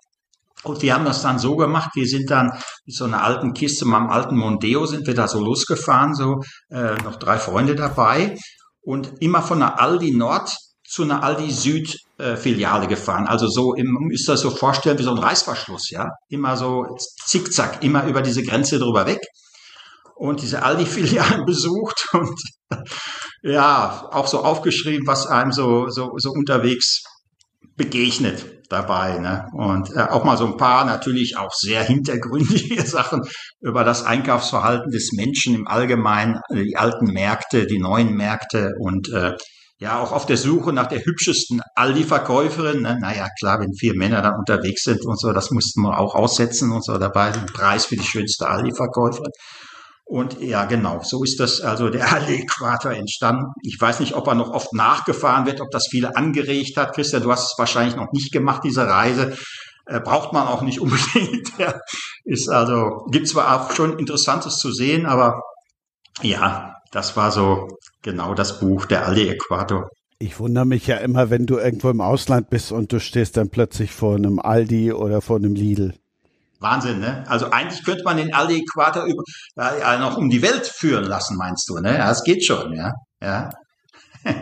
Und 0.63 0.81
wir 0.81 0.93
haben 0.93 1.03
das 1.03 1.21
dann 1.23 1.39
so 1.39 1.55
gemacht, 1.57 1.89
wir 1.95 2.05
sind 2.05 2.29
dann 2.29 2.51
mit 2.85 2.95
so 2.95 3.05
einer 3.05 3.23
alten 3.23 3.53
Kiste, 3.53 3.85
meinem 3.85 4.09
alten 4.09 4.37
Mondeo 4.37 4.85
sind 4.85 5.07
wir 5.07 5.15
da 5.15 5.27
so 5.27 5.39
losgefahren, 5.39 6.13
so 6.13 6.41
äh, 6.69 6.93
noch 7.03 7.17
drei 7.17 7.37
Freunde 7.37 7.75
dabei. 7.75 8.37
Und 8.81 9.13
immer 9.19 9.41
von 9.41 9.59
der 9.59 9.81
Aldi 9.81 10.11
Nord 10.15 10.55
zu 10.87 11.03
einer 11.03 11.23
Aldi 11.23 11.51
Süd 11.51 11.97
äh, 12.23 12.37
Filiale 12.37 12.87
gefahren. 12.87 13.27
Also 13.27 13.47
so 13.47 13.73
im, 13.73 14.09
ist 14.11 14.29
das 14.29 14.41
so 14.41 14.49
vorstellen 14.49 14.97
wie 14.97 15.03
so 15.03 15.11
ein 15.11 15.17
Reißverschluss, 15.17 15.89
ja. 15.91 16.09
Immer 16.29 16.55
so 16.55 16.95
zickzack, 17.25 17.83
immer 17.83 18.05
über 18.05 18.21
diese 18.21 18.43
Grenze 18.43 18.79
drüber 18.79 19.05
weg. 19.05 19.19
Und 20.15 20.41
diese 20.41 20.63
Aldi-Filialen 20.63 21.45
besucht 21.45 22.07
und 22.13 22.39
ja, 23.41 24.07
auch 24.11 24.27
so 24.27 24.43
aufgeschrieben, 24.43 25.05
was 25.05 25.27
einem 25.27 25.51
so, 25.51 25.89
so, 25.89 26.13
so 26.17 26.31
unterwegs 26.31 27.03
begegnet 27.75 28.45
dabei. 28.69 29.19
Ne? 29.19 29.47
Und 29.53 29.93
äh, 29.95 30.03
auch 30.03 30.23
mal 30.23 30.37
so 30.37 30.45
ein 30.45 30.57
paar 30.57 30.85
natürlich 30.85 31.37
auch 31.37 31.51
sehr 31.53 31.83
hintergründige 31.83 32.81
Sachen 32.85 33.21
über 33.59 33.83
das 33.83 34.05
Einkaufsverhalten 34.05 34.91
des 34.91 35.11
Menschen 35.13 35.55
im 35.55 35.67
Allgemeinen, 35.67 36.39
die 36.51 36.77
alten 36.77 37.11
Märkte, 37.11 37.65
die 37.65 37.79
neuen 37.79 38.15
Märkte 38.15 38.71
und 38.79 39.09
äh, 39.11 39.33
ja 39.79 39.99
auch 39.99 40.11
auf 40.11 40.25
der 40.25 40.37
Suche 40.37 40.71
nach 40.71 40.87
der 40.87 41.03
hübschesten 41.03 41.61
Aldi-Verkäuferin. 41.75 42.81
Ne? 42.81 42.97
Naja, 42.99 43.27
klar, 43.39 43.59
wenn 43.59 43.73
vier 43.73 43.95
Männer 43.95 44.21
da 44.21 44.31
unterwegs 44.37 44.83
sind 44.83 45.05
und 45.05 45.19
so, 45.19 45.33
das 45.33 45.51
mussten 45.51 45.81
wir 45.81 45.99
auch 45.99 46.15
aussetzen 46.15 46.71
und 46.71 46.85
so 46.85 46.97
dabei, 46.97 47.31
den 47.31 47.45
Preis 47.47 47.85
für 47.85 47.95
die 47.95 48.05
schönste 48.05 48.47
Aldi-Verkäuferin. 48.47 49.31
Und 50.05 50.41
ja, 50.41 50.65
genau, 50.65 51.01
so 51.03 51.23
ist 51.23 51.39
das 51.39 51.61
also 51.61 51.89
der 51.89 52.11
Allee-Äquator 52.13 52.91
entstanden. 52.91 53.45
Ich 53.63 53.77
weiß 53.79 53.99
nicht, 53.99 54.13
ob 54.13 54.27
er 54.27 54.35
noch 54.35 54.51
oft 54.51 54.73
nachgefahren 54.73 55.45
wird, 55.45 55.61
ob 55.61 55.71
das 55.71 55.87
viele 55.89 56.15
angeregt 56.15 56.77
hat. 56.77 56.93
Christian, 56.93 57.23
du 57.23 57.31
hast 57.31 57.51
es 57.51 57.55
wahrscheinlich 57.57 57.95
noch 57.95 58.11
nicht 58.11 58.31
gemacht, 58.31 58.63
diese 58.63 58.87
Reise. 58.87 59.35
Äh, 59.85 59.99
braucht 59.99 60.33
man 60.33 60.47
auch 60.47 60.61
nicht 60.61 60.79
unbedingt. 60.81 61.57
Ja, 61.57 61.79
ist 62.25 62.49
also, 62.49 63.05
gibt 63.11 63.27
zwar 63.27 63.65
auch 63.65 63.75
schon 63.75 63.99
Interessantes 63.99 64.57
zu 64.57 64.71
sehen, 64.71 65.05
aber 65.05 65.41
ja, 66.21 66.75
das 66.91 67.17
war 67.17 67.31
so 67.31 67.67
genau 68.03 68.35
das 68.35 68.59
Buch, 68.59 68.85
der 68.85 69.07
Allee-Äquator. 69.07 69.89
Ich 70.19 70.39
wundere 70.39 70.65
mich 70.65 70.88
ja 70.88 70.97
immer, 70.97 71.30
wenn 71.30 71.45
du 71.47 71.57
irgendwo 71.57 71.89
im 71.89 71.99
Ausland 71.99 72.49
bist 72.49 72.71
und 72.71 72.93
du 72.93 72.99
stehst 72.99 73.35
dann 73.35 73.49
plötzlich 73.49 73.91
vor 73.91 74.15
einem 74.15 74.39
Aldi 74.39 74.93
oder 74.93 75.21
vor 75.21 75.38
einem 75.38 75.55
Lidl. 75.55 75.95
Wahnsinn, 76.59 76.99
ne? 76.99 77.25
Also 77.27 77.49
eigentlich 77.51 77.84
könnte 77.84 78.03
man 78.05 78.17
den 78.17 78.34
Aldi-Äquator 78.34 79.05
über, 79.05 79.23
ja, 79.57 79.97
noch 79.99 80.17
um 80.17 80.30
die 80.30 80.41
Welt 80.41 80.65
führen 80.65 81.03
lassen, 81.03 81.35
meinst 81.35 81.67
du, 81.69 81.77
ne? 81.80 81.97
Ja, 81.97 82.07
das 82.07 82.23
geht 82.23 82.45
schon, 82.45 82.73
ja. 82.73 82.93
Ja. 83.21 83.49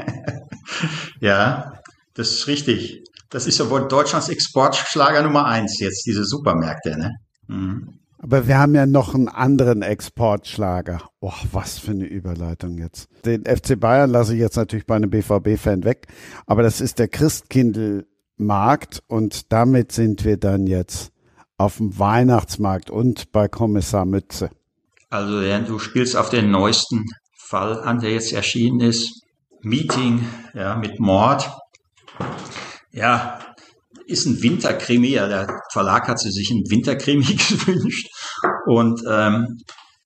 ja, 1.20 1.74
das 2.14 2.32
ist 2.32 2.48
richtig. 2.48 3.04
Das 3.32 3.48
ist 3.48 3.58
ja 3.58 3.70
wohl 3.70 3.88
Deutschlands 3.88 4.30
Exportschlager 4.30 5.24
Nummer 5.24 5.46
eins 5.46 5.80
jetzt, 5.80 6.06
diese 6.06 6.26
Supermärkte, 6.26 6.98
ne? 6.98 7.12
Mhm. 7.48 8.01
Aber 8.24 8.48
wir 8.48 8.60
haben 8.60 8.76
ja 8.76 8.86
noch 8.86 9.16
einen 9.16 9.28
anderen 9.28 9.82
Exportschlager. 9.82 11.02
Oh, 11.22 11.34
was 11.52 11.80
für 11.80 11.92
eine 11.92 12.06
Überleitung 12.06 12.78
jetzt. 12.78 13.10
Den 13.26 13.46
FC 13.46 13.80
Bayern 13.80 14.12
lasse 14.12 14.36
ich 14.36 14.40
jetzt 14.40 14.58
natürlich 14.58 14.86
bei 14.86 14.96
einem 14.96 15.10
BVB-Fan 15.10 15.84
weg. 15.84 16.06
Aber 16.46 16.62
das 16.62 16.82
ist 16.82 17.00
der 17.00 17.08
Christkindlmarkt 17.08 19.02
und 19.08 19.52
damit 19.52 19.92
sind 19.92 20.24
wir 20.24 20.38
dann 20.38 20.68
jetzt 20.68 21.12
auf 21.58 21.78
dem 21.78 21.98
Weihnachtsmarkt 21.98 22.92
und 22.92 23.32
bei 23.32 23.48
Kommissar 23.48 24.06
Mütze. 24.06 24.52
Also 25.10 25.42
ja, 25.42 25.60
du 25.60 25.80
spielst 25.80 26.16
auf 26.16 26.30
den 26.30 26.52
neuesten 26.52 27.06
Fall 27.36 27.82
an, 27.82 28.00
der 28.00 28.12
jetzt 28.12 28.34
erschienen 28.34 28.82
ist. 28.82 29.24
Meeting 29.62 30.28
ja, 30.54 30.76
mit 30.76 31.00
Mord. 31.00 31.50
Ja, 32.92 33.40
ist 34.12 34.26
ein 34.26 34.42
Winterkrimi. 34.42 35.10
Ja, 35.10 35.28
der 35.28 35.62
Verlag 35.72 36.08
hat 36.08 36.20
sich 36.20 36.52
einen 36.52 36.70
Winterkrimi 36.70 37.24
gewünscht. 37.26 38.08
Und 38.68 39.02
ähm, 39.08 39.58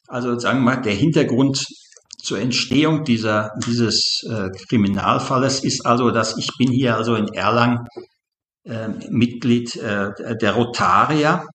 also 0.08 0.38
sagen 0.40 0.60
wir 0.60 0.76
mal, 0.76 0.82
der 0.82 0.94
Hintergrund 0.94 1.66
zur 2.22 2.40
Entstehung 2.40 3.04
dieser, 3.04 3.52
dieses 3.68 4.24
äh, 4.30 4.50
Kriminalfalles 4.68 5.64
ist 5.64 5.86
also, 5.86 6.12
dass 6.12 6.38
ich 6.38 6.50
bin 6.58 6.72
hier 6.72 6.96
also 6.96 7.16
in 7.16 7.28
Erlangen 7.34 7.86
äh, 8.64 8.90
Mitglied 9.10 9.76
äh, 9.76 10.12
der 10.42 10.54
Rotarier. 10.54 11.46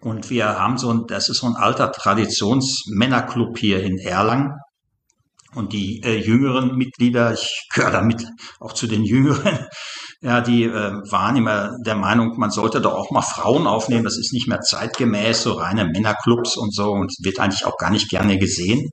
Und 0.00 0.28
wir 0.30 0.46
haben 0.58 0.76
so 0.76 0.90
ein, 0.92 1.04
das 1.08 1.28
ist 1.28 1.38
so 1.38 1.46
ein 1.46 1.56
alter 1.56 1.92
Traditionsmännerclub 1.92 3.58
hier 3.58 3.82
in 3.82 3.98
Erlangen. 3.98 4.52
Und 5.54 5.72
die 5.72 6.02
äh, 6.02 6.18
jüngeren 6.18 6.76
Mitglieder, 6.76 7.32
ich 7.32 7.66
gehöre 7.72 7.90
damit 7.90 8.26
auch 8.60 8.74
zu 8.74 8.86
den 8.86 9.04
jüngeren, 9.04 9.66
ja, 10.22 10.40
die 10.40 10.64
äh, 10.64 10.92
waren 11.10 11.36
immer 11.36 11.76
der 11.84 11.94
Meinung, 11.94 12.38
man 12.38 12.50
sollte 12.50 12.80
doch 12.80 12.94
auch 12.94 13.10
mal 13.10 13.22
Frauen 13.22 13.66
aufnehmen. 13.66 14.04
Das 14.04 14.18
ist 14.18 14.32
nicht 14.32 14.48
mehr 14.48 14.60
zeitgemäß, 14.60 15.42
so 15.42 15.52
reine 15.54 15.84
Männerclubs 15.84 16.56
und 16.56 16.74
so 16.74 16.92
und 16.92 17.12
wird 17.22 17.38
eigentlich 17.38 17.66
auch 17.66 17.76
gar 17.76 17.90
nicht 17.90 18.08
gerne 18.08 18.38
gesehen. 18.38 18.90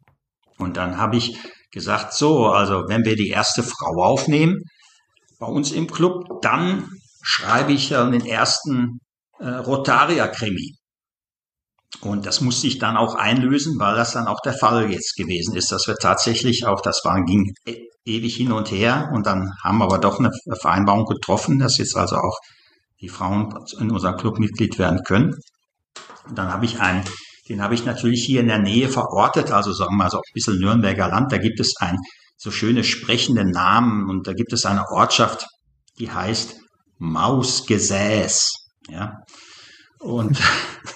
Und 0.57 0.77
dann 0.77 0.97
habe 0.97 1.17
ich 1.17 1.37
gesagt, 1.71 2.13
so, 2.13 2.47
also 2.47 2.83
wenn 2.87 3.05
wir 3.05 3.15
die 3.15 3.29
erste 3.29 3.63
Frau 3.63 4.03
aufnehmen 4.03 4.61
bei 5.39 5.47
uns 5.47 5.71
im 5.71 5.87
Club, 5.87 6.41
dann 6.41 6.89
schreibe 7.21 7.71
ich 7.71 7.91
äh, 7.91 8.11
den 8.11 8.25
ersten 8.25 8.99
äh, 9.39 9.47
Rotaria-Krimi. 9.47 10.75
Und 12.01 12.25
das 12.25 12.41
musste 12.41 12.67
ich 12.67 12.79
dann 12.79 12.97
auch 12.97 13.15
einlösen, 13.15 13.79
weil 13.79 13.95
das 13.95 14.13
dann 14.13 14.27
auch 14.27 14.41
der 14.41 14.53
Fall 14.53 14.91
jetzt 14.91 15.15
gewesen 15.15 15.55
ist, 15.55 15.71
dass 15.71 15.87
wir 15.87 15.95
tatsächlich 15.95 16.65
auch, 16.65 16.81
das 16.81 17.01
war, 17.03 17.23
ging 17.23 17.53
e 17.65 17.87
ewig 18.05 18.35
hin 18.35 18.51
und 18.51 18.69
her 18.69 19.09
und 19.13 19.25
dann 19.25 19.49
haben 19.63 19.77
wir 19.77 19.85
aber 19.85 19.97
doch 19.97 20.19
eine 20.19 20.29
Vereinbarung 20.59 21.05
getroffen, 21.05 21.57
dass 21.57 21.77
jetzt 21.77 21.95
also 21.95 22.17
auch 22.17 22.37
die 22.99 23.07
Frauen 23.07 23.53
in 23.79 23.91
unserem 23.91 24.17
Club 24.17 24.39
Mitglied 24.39 24.77
werden 24.77 24.99
können. 25.05 25.33
Und 26.27 26.37
dann 26.37 26.51
habe 26.51 26.65
ich 26.65 26.81
einen, 26.81 27.03
den 27.47 27.61
habe 27.61 27.75
ich 27.75 27.85
natürlich 27.85 28.25
hier 28.25 28.41
in 28.41 28.47
der 28.47 28.59
Nähe 28.59 28.89
verortet, 28.89 29.51
also 29.51 29.71
sagen 29.71 29.91
wir 29.91 30.03
mal 30.03 30.09
so 30.09 30.17
ein 30.17 30.33
bisschen 30.33 30.59
Nürnberger 30.59 31.07
Land, 31.07 31.31
da 31.31 31.37
gibt 31.37 31.61
es 31.61 31.75
ein 31.79 31.97
so 32.35 32.51
schöne 32.51 32.83
sprechende 32.83 33.49
Namen 33.49 34.09
und 34.09 34.27
da 34.27 34.33
gibt 34.33 34.51
es 34.51 34.65
eine 34.65 34.83
Ortschaft, 34.89 35.47
die 35.99 36.11
heißt 36.11 36.55
Mausgesäß. 36.97 38.49
Ja. 38.89 39.19
Und 40.03 40.38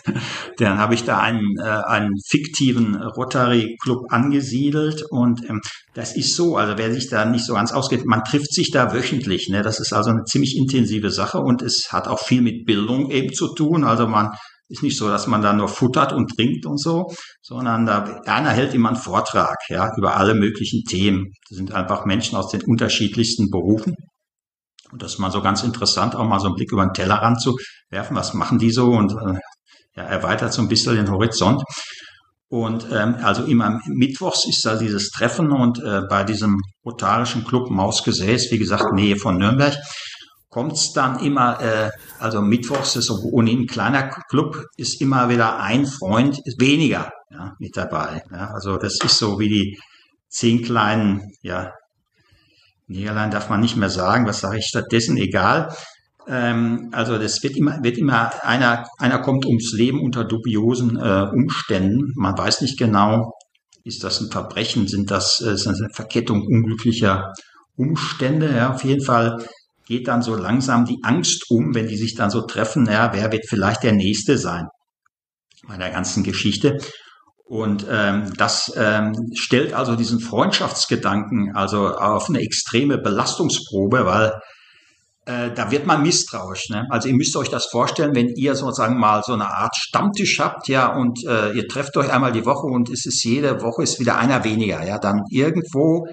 dann 0.57 0.77
habe 0.77 0.93
ich 0.93 1.03
da 1.05 1.19
einen, 1.19 1.57
äh, 1.59 1.63
einen 1.63 2.11
fiktiven 2.27 2.95
Rotary 2.95 3.77
Club 3.81 4.05
angesiedelt 4.09 5.03
und 5.09 5.49
ähm, 5.49 5.61
das 5.93 6.15
ist 6.15 6.35
so, 6.35 6.57
also 6.57 6.77
wer 6.77 6.91
sich 6.91 7.09
da 7.09 7.25
nicht 7.25 7.45
so 7.45 7.53
ganz 7.53 7.71
ausgeht, 7.71 8.05
man 8.05 8.23
trifft 8.23 8.53
sich 8.53 8.69
da 8.69 8.93
wöchentlich. 8.93 9.47
Ne? 9.49 9.61
Das 9.61 9.79
ist 9.79 9.93
also 9.93 10.09
eine 10.09 10.25
ziemlich 10.25 10.57
intensive 10.57 11.09
Sache 11.09 11.39
und 11.39 11.61
es 11.61 11.87
hat 11.91 12.07
auch 12.07 12.19
viel 12.19 12.41
mit 12.41 12.65
Bildung 12.65 13.09
eben 13.09 13.33
zu 13.33 13.53
tun. 13.55 13.85
Also 13.85 14.07
man 14.07 14.31
ist 14.67 14.83
nicht 14.83 14.97
so, 14.97 15.07
dass 15.07 15.27
man 15.27 15.41
da 15.41 15.53
nur 15.53 15.69
futtert 15.69 16.11
und 16.11 16.35
trinkt 16.35 16.65
und 16.65 16.79
so, 16.79 17.05
sondern 17.41 17.85
da 17.85 18.21
einer 18.25 18.49
hält 18.49 18.73
immer 18.73 18.89
einen 18.89 18.97
Vortrag 18.97 19.55
ja 19.69 19.89
über 19.97 20.17
alle 20.17 20.35
möglichen 20.35 20.83
Themen. 20.83 21.31
Das 21.49 21.57
sind 21.57 21.71
einfach 21.71 22.05
Menschen 22.05 22.37
aus 22.37 22.49
den 22.49 22.61
unterschiedlichsten 22.63 23.49
Berufen. 23.49 23.95
Und 24.91 25.01
das 25.01 25.13
ist 25.13 25.19
mal 25.19 25.31
so 25.31 25.41
ganz 25.41 25.63
interessant, 25.63 26.15
auch 26.15 26.25
mal 26.25 26.39
so 26.39 26.47
einen 26.47 26.55
Blick 26.55 26.71
über 26.71 26.85
den 26.85 26.93
Tellerrand 26.93 27.41
zu 27.41 27.55
werfen. 27.89 28.15
Was 28.15 28.33
machen 28.33 28.57
die 28.57 28.71
so? 28.71 28.91
Und 28.91 29.11
äh, 29.11 29.39
ja, 29.95 30.03
erweitert 30.03 30.53
so 30.53 30.61
ein 30.61 30.67
bisschen 30.67 30.95
den 30.95 31.11
Horizont. 31.11 31.63
Und 32.49 32.87
ähm, 32.93 33.17
also 33.21 33.43
immer 33.43 33.81
Mittwochs 33.87 34.45
ist 34.47 34.65
da 34.65 34.77
dieses 34.77 35.09
Treffen 35.09 35.51
und 35.51 35.83
äh, 35.83 36.03
bei 36.09 36.23
diesem 36.23 36.61
rotarischen 36.85 37.43
Club 37.43 37.69
Mausgesäß, 37.69 38.51
wie 38.51 38.57
gesagt, 38.57 38.93
Nähe 38.93 39.17
von 39.17 39.37
Nürnberg, 39.37 39.75
kommt 40.49 40.73
es 40.73 40.93
dann 40.93 41.19
immer, 41.19 41.59
äh, 41.61 41.89
also 42.19 42.41
Mittwochs 42.41 42.95
ist 42.95 43.11
ohnehin 43.11 43.61
ein 43.61 43.67
kleiner 43.67 44.09
Club, 44.29 44.63
ist 44.77 45.01
immer 45.01 45.27
wieder 45.27 45.59
ein 45.59 45.85
Freund 45.85 46.39
weniger 46.57 47.11
ja, 47.31 47.53
mit 47.59 47.75
dabei. 47.75 48.23
Ja. 48.31 48.51
Also 48.53 48.77
das 48.77 48.97
ist 49.03 49.17
so 49.17 49.39
wie 49.39 49.49
die 49.49 49.79
zehn 50.29 50.63
kleinen 50.63 51.29
ja, 51.41 51.71
Niederlande 52.87 53.35
darf 53.35 53.49
man 53.49 53.59
nicht 53.59 53.75
mehr 53.75 53.89
sagen, 53.89 54.25
was 54.25 54.39
sage 54.39 54.59
ich 54.59 54.65
stattdessen, 54.65 55.17
egal. 55.17 55.73
Ähm, 56.27 56.89
also 56.91 57.17
das 57.17 57.41
wird 57.43 57.55
immer, 57.55 57.83
wird 57.83 57.97
immer, 57.97 58.43
einer, 58.43 58.85
einer 58.97 59.19
kommt 59.19 59.45
ums 59.45 59.73
Leben 59.73 60.01
unter 60.01 60.23
dubiosen 60.23 60.97
äh, 60.97 61.27
Umständen. 61.31 62.13
Man 62.15 62.37
weiß 62.37 62.61
nicht 62.61 62.77
genau, 62.77 63.33
ist 63.83 64.03
das 64.03 64.21
ein 64.21 64.31
Verbrechen, 64.31 64.87
sind 64.87 65.11
das, 65.11 65.41
äh, 65.41 65.53
ist 65.53 65.65
das 65.65 65.79
eine 65.79 65.89
Verkettung 65.93 66.45
unglücklicher 66.45 67.33
Umstände. 67.75 68.53
Ja, 68.53 68.73
auf 68.73 68.83
jeden 68.83 69.03
Fall 69.03 69.45
geht 69.85 70.07
dann 70.07 70.21
so 70.21 70.35
langsam 70.35 70.85
die 70.85 70.99
Angst 71.03 71.49
um, 71.49 71.73
wenn 71.73 71.87
die 71.87 71.97
sich 71.97 72.15
dann 72.15 72.29
so 72.29 72.41
treffen, 72.41 72.85
ja, 72.87 73.11
wer 73.13 73.31
wird 73.31 73.45
vielleicht 73.47 73.83
der 73.83 73.93
Nächste 73.93 74.37
sein 74.37 74.67
bei 75.67 75.77
der 75.77 75.89
ganzen 75.89 76.23
Geschichte. 76.23 76.77
Und 77.47 77.85
ähm, 77.89 78.33
das 78.37 78.73
ähm, 78.75 79.13
stellt 79.33 79.73
also 79.73 79.95
diesen 79.95 80.19
Freundschaftsgedanken 80.19 81.55
also 81.55 81.87
auf 81.87 82.27
eine 82.27 82.41
extreme 82.41 82.97
Belastungsprobe, 82.97 84.05
weil 84.05 84.33
äh, 85.27 85.51
da 85.53 85.71
wird 85.71 85.85
man 85.85 86.03
misstrauisch. 86.03 86.69
Ne? 86.69 86.85
Also 86.89 87.07
ihr 87.07 87.15
müsst 87.15 87.35
euch 87.37 87.49
das 87.49 87.67
vorstellen, 87.67 88.15
wenn 88.15 88.27
ihr 88.27 88.55
sozusagen 88.55 88.99
mal 88.99 89.23
so 89.25 89.33
eine 89.33 89.47
Art 89.47 89.75
Stammtisch 89.77 90.39
habt, 90.39 90.67
ja, 90.67 90.93
und 90.93 91.23
äh, 91.25 91.51
ihr 91.51 91.67
trefft 91.69 91.95
euch 91.95 92.11
einmal 92.11 92.33
die 92.33 92.45
Woche 92.45 92.67
und 92.67 92.89
es 92.89 93.05
ist 93.05 93.23
jede 93.23 93.61
Woche 93.61 93.83
ist 93.83 93.99
wieder 93.99 94.17
einer 94.17 94.43
weniger, 94.43 94.85
ja, 94.85 94.99
dann 94.99 95.23
irgendwo 95.29 96.05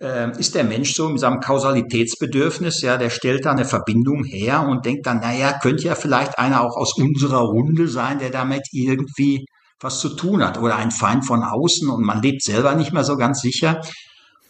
äh, 0.00 0.30
ist 0.38 0.54
der 0.54 0.64
Mensch 0.64 0.94
so 0.94 1.08
mit 1.10 1.20
seinem 1.20 1.40
Kausalitätsbedürfnis, 1.40 2.80
ja, 2.80 2.96
der 2.96 3.10
stellt 3.10 3.44
da 3.44 3.52
eine 3.52 3.66
Verbindung 3.66 4.24
her 4.24 4.66
und 4.66 4.86
denkt 4.86 5.06
dann, 5.06 5.20
naja, 5.20 5.58
könnte 5.58 5.84
ja 5.84 5.94
vielleicht 5.94 6.38
einer 6.38 6.62
auch 6.62 6.76
aus 6.76 6.96
unserer 6.96 7.42
Runde 7.42 7.88
sein, 7.88 8.18
der 8.18 8.30
damit 8.30 8.68
irgendwie 8.72 9.44
was 9.82 10.00
zu 10.00 10.10
tun 10.10 10.44
hat 10.44 10.58
oder 10.58 10.76
ein 10.76 10.90
Feind 10.90 11.26
von 11.26 11.42
außen 11.42 11.88
und 11.88 12.04
man 12.04 12.22
lebt 12.22 12.42
selber 12.42 12.74
nicht 12.74 12.92
mehr 12.92 13.04
so 13.04 13.16
ganz 13.16 13.40
sicher. 13.40 13.80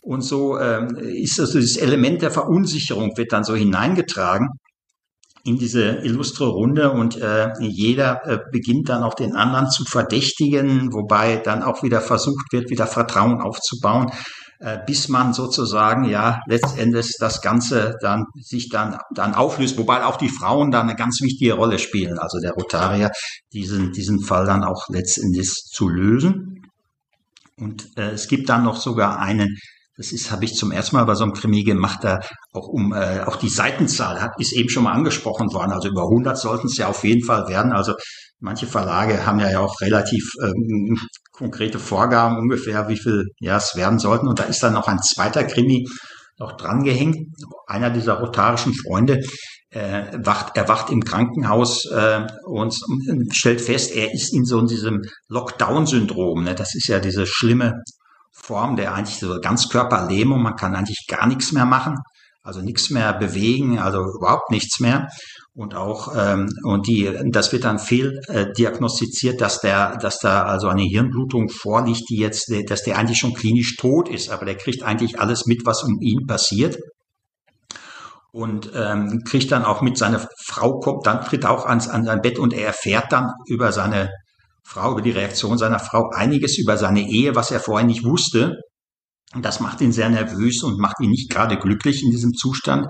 Und 0.02 0.22
so 0.22 0.58
ähm, 0.58 0.96
ist 0.96 1.38
also 1.38 1.60
dieses 1.60 1.76
Element 1.76 2.22
der 2.22 2.30
Verunsicherung 2.30 3.16
wird 3.16 3.32
dann 3.32 3.44
so 3.44 3.54
hineingetragen 3.54 4.48
in 5.44 5.58
diese 5.58 5.96
illustre 6.04 6.46
Runde 6.46 6.92
und 6.92 7.16
äh, 7.20 7.50
jeder 7.60 8.24
äh, 8.26 8.38
beginnt 8.52 8.88
dann 8.88 9.02
auch 9.02 9.14
den 9.14 9.34
anderen 9.34 9.70
zu 9.70 9.84
verdächtigen, 9.84 10.92
wobei 10.92 11.36
dann 11.36 11.62
auch 11.62 11.82
wieder 11.82 12.00
versucht 12.00 12.52
wird, 12.52 12.70
wieder 12.70 12.86
Vertrauen 12.86 13.40
aufzubauen, 13.40 14.12
bis 14.86 15.08
man 15.08 15.32
sozusagen 15.32 16.04
ja 16.04 16.40
letztendlich 16.46 17.16
das 17.18 17.40
Ganze 17.42 17.96
dann 18.00 18.26
sich 18.40 18.68
dann 18.68 18.98
dann 19.14 19.34
auflöst, 19.34 19.76
wobei 19.78 20.04
auch 20.04 20.16
die 20.16 20.28
Frauen 20.28 20.70
da 20.70 20.80
eine 20.80 20.94
ganz 20.94 21.20
wichtige 21.20 21.54
Rolle 21.54 21.78
spielen, 21.78 22.18
also 22.18 22.38
der 22.38 22.52
Rotarier 22.52 23.10
diesen 23.52 23.92
diesen 23.92 24.20
Fall 24.20 24.46
dann 24.46 24.64
auch 24.64 24.88
letztendlich 24.88 25.48
zu 25.48 25.88
lösen. 25.88 26.62
Und 27.56 27.96
äh, 27.96 28.10
es 28.10 28.28
gibt 28.28 28.48
dann 28.48 28.64
noch 28.64 28.76
sogar 28.76 29.18
einen 29.18 29.58
das 29.96 30.10
ist, 30.10 30.30
habe 30.30 30.44
ich 30.46 30.54
zum 30.54 30.72
ersten 30.72 30.96
Mal 30.96 31.04
bei 31.04 31.14
so 31.14 31.22
einem 31.22 31.34
Krimi 31.34 31.64
gemacht, 31.64 31.98
da 32.02 32.20
auch 32.52 32.66
um 32.66 32.94
äh, 32.94 33.20
auch 33.20 33.36
die 33.36 33.50
Seitenzahl 33.50 34.22
hat, 34.22 34.32
ist 34.38 34.52
eben 34.52 34.70
schon 34.70 34.84
mal 34.84 34.92
angesprochen 34.92 35.52
worden. 35.52 35.70
Also 35.70 35.88
über 35.88 36.04
100 36.04 36.38
sollten 36.38 36.66
es 36.68 36.78
ja 36.78 36.88
auf 36.88 37.04
jeden 37.04 37.24
Fall 37.24 37.46
werden. 37.46 37.72
Also 37.72 37.94
manche 38.42 38.66
Verlage 38.66 39.24
haben 39.24 39.40
ja 39.40 39.60
auch 39.60 39.80
relativ 39.80 40.24
ähm, 40.42 40.98
konkrete 41.30 41.78
Vorgaben 41.78 42.36
ungefähr, 42.36 42.88
wie 42.88 42.98
viel 42.98 43.24
ja 43.40 43.56
es 43.56 43.74
werden 43.74 43.98
sollten. 43.98 44.28
Und 44.28 44.38
da 44.38 44.44
ist 44.44 44.62
dann 44.62 44.74
noch 44.74 44.88
ein 44.88 45.00
zweiter 45.00 45.44
Krimi 45.44 45.86
noch 46.38 46.56
drangehängt. 46.56 47.16
Einer 47.66 47.90
dieser 47.90 48.14
rotarischen 48.14 48.74
Freunde 48.74 49.20
äh, 49.70 50.18
wacht, 50.18 50.56
er 50.56 50.68
wacht 50.68 50.90
im 50.90 51.02
Krankenhaus 51.02 51.86
äh, 51.86 52.26
und 52.44 52.74
stellt 53.30 53.60
fest, 53.60 53.94
er 53.94 54.12
ist 54.12 54.34
in 54.34 54.44
so 54.44 54.60
diesem 54.62 55.00
Lockdown-Syndrom. 55.28 56.44
Ne? 56.44 56.54
Das 56.54 56.74
ist 56.74 56.88
ja 56.88 56.98
diese 56.98 57.26
schlimme 57.26 57.74
Form 58.34 58.76
der 58.76 58.94
eigentlich 58.94 59.18
so 59.18 59.38
Ganzkörperlähmung. 59.40 60.42
Man 60.42 60.56
kann 60.56 60.74
eigentlich 60.74 61.06
gar 61.08 61.26
nichts 61.26 61.52
mehr 61.52 61.66
machen, 61.66 61.96
also 62.42 62.60
nichts 62.60 62.90
mehr 62.90 63.12
bewegen, 63.12 63.78
also 63.78 64.00
überhaupt 64.00 64.50
nichts 64.50 64.80
mehr. 64.80 65.08
Und 65.54 65.74
auch 65.74 66.14
ähm, 66.16 66.48
und 66.62 66.86
die, 66.86 67.10
das 67.26 67.52
wird 67.52 67.64
dann 67.64 67.78
fehl 67.78 68.20
äh, 68.28 68.46
dass 69.36 69.60
der, 69.60 69.98
dass 69.98 70.18
da 70.18 70.44
also 70.44 70.68
eine 70.68 70.82
Hirnblutung 70.82 71.50
vorliegt, 71.50 72.08
die 72.08 72.16
jetzt, 72.16 72.50
dass 72.68 72.84
der 72.84 72.96
eigentlich 72.96 73.18
schon 73.18 73.34
klinisch 73.34 73.76
tot 73.76 74.08
ist, 74.08 74.30
aber 74.30 74.46
der 74.46 74.56
kriegt 74.56 74.82
eigentlich 74.82 75.20
alles 75.20 75.44
mit, 75.44 75.66
was 75.66 75.82
um 75.82 76.00
ihn 76.00 76.26
passiert 76.26 76.78
und 78.32 78.70
ähm, 78.74 79.20
kriegt 79.26 79.52
dann 79.52 79.64
auch 79.64 79.82
mit 79.82 79.98
seine 79.98 80.26
Frau 80.42 80.80
kommt 80.80 81.06
dann 81.06 81.20
tritt 81.20 81.44
auch 81.44 81.66
ans 81.66 81.86
an 81.86 82.06
sein 82.06 82.22
Bett 82.22 82.38
und 82.38 82.54
er 82.54 82.68
erfährt 82.68 83.12
dann 83.12 83.32
über 83.46 83.72
seine 83.72 84.10
Frau, 84.64 84.92
über 84.92 85.02
die 85.02 85.10
Reaktion 85.10 85.58
seiner 85.58 85.78
Frau 85.78 86.08
einiges 86.14 86.58
über 86.58 86.78
seine 86.78 87.06
Ehe, 87.06 87.34
was 87.34 87.50
er 87.50 87.60
vorher 87.60 87.86
nicht 87.86 88.04
wusste. 88.04 88.56
Und 89.34 89.44
das 89.44 89.60
macht 89.60 89.80
ihn 89.80 89.92
sehr 89.92 90.08
nervös 90.08 90.62
und 90.62 90.78
macht 90.78 91.00
ihn 91.00 91.10
nicht 91.10 91.30
gerade 91.30 91.58
glücklich 91.58 92.02
in 92.02 92.10
diesem 92.10 92.32
Zustand. 92.32 92.86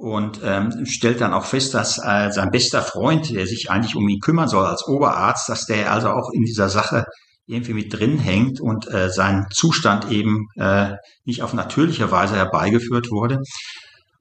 Und 0.00 0.40
ähm, 0.44 0.86
stellt 0.86 1.20
dann 1.20 1.34
auch 1.34 1.44
fest, 1.44 1.74
dass 1.74 1.98
äh, 1.98 2.30
sein 2.30 2.50
bester 2.52 2.82
Freund, 2.82 3.30
der 3.30 3.48
sich 3.48 3.68
eigentlich 3.68 3.96
um 3.96 4.08
ihn 4.08 4.20
kümmern 4.20 4.48
soll 4.48 4.64
als 4.64 4.86
Oberarzt, 4.86 5.48
dass 5.48 5.66
der 5.66 5.92
also 5.92 6.10
auch 6.10 6.30
in 6.32 6.42
dieser 6.42 6.68
Sache 6.68 7.04
irgendwie 7.48 7.74
mit 7.74 7.92
drin 7.92 8.18
hängt 8.18 8.60
und 8.60 8.88
äh, 8.92 9.10
sein 9.10 9.46
Zustand 9.52 10.12
eben 10.12 10.46
äh, 10.56 10.92
nicht 11.24 11.42
auf 11.42 11.52
natürliche 11.52 12.12
Weise 12.12 12.36
herbeigeführt 12.36 13.10
wurde. 13.10 13.38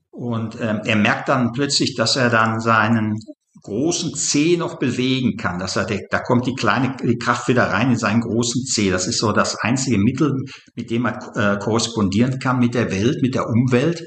Und 0.10 0.58
ähm, 0.60 0.82
er 0.84 0.96
merkt 0.96 1.30
dann 1.30 1.52
plötzlich, 1.52 1.94
dass 1.94 2.16
er 2.16 2.32
dann 2.32 2.60
seinen 2.60 3.20
großen 3.62 4.16
C 4.16 4.56
noch 4.58 4.80
bewegen 4.80 5.36
kann, 5.38 5.60
dass 5.60 5.76
er, 5.76 5.86
da 6.10 6.20
kommt 6.20 6.48
die 6.48 6.56
kleine 6.56 6.96
die 7.04 7.18
Kraft 7.18 7.48
wieder 7.48 7.66
rein 7.66 7.92
in 7.92 7.98
seinen 7.98 8.22
großen 8.22 8.64
C. 8.64 8.90
Das 8.90 9.08
ist 9.08 9.20
so 9.20 9.32
das 9.32 9.56
einzige 9.60 10.00
Mittel, 10.00 10.34
mit 10.76 10.90
dem 10.90 11.06
er 11.06 11.20
äh, 11.36 11.60
korrespondieren 11.60 12.40
kann 12.40 12.60
mit 12.60 12.74
der 12.74 12.90
Welt, 12.92 13.22
mit 13.22 13.36
der 13.36 13.48
Umwelt. 13.48 14.04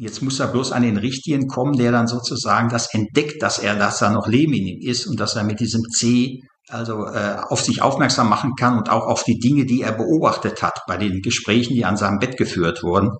Jetzt 0.00 0.22
muss 0.22 0.38
er 0.38 0.46
bloß 0.46 0.70
an 0.70 0.82
den 0.82 0.96
Richtigen 0.96 1.48
kommen, 1.48 1.76
der 1.76 1.90
dann 1.90 2.06
sozusagen 2.06 2.68
das 2.68 2.94
entdeckt, 2.94 3.42
dass 3.42 3.58
er, 3.58 3.74
dass 3.74 3.98
da 3.98 4.10
noch 4.10 4.28
Leben 4.28 4.52
in 4.52 4.66
ihm 4.66 4.88
ist 4.88 5.06
und 5.08 5.18
dass 5.18 5.34
er 5.34 5.42
mit 5.42 5.58
diesem 5.58 5.82
C 5.92 6.40
also 6.68 7.06
äh, 7.06 7.36
auf 7.48 7.62
sich 7.62 7.82
aufmerksam 7.82 8.28
machen 8.28 8.52
kann 8.56 8.78
und 8.78 8.90
auch 8.90 9.06
auf 9.06 9.24
die 9.24 9.38
Dinge, 9.38 9.64
die 9.64 9.82
er 9.82 9.92
beobachtet 9.92 10.62
hat 10.62 10.82
bei 10.86 10.98
den 10.98 11.20
Gesprächen, 11.20 11.74
die 11.74 11.84
an 11.84 11.96
seinem 11.96 12.18
Bett 12.18 12.36
geführt 12.36 12.84
wurden. 12.84 13.10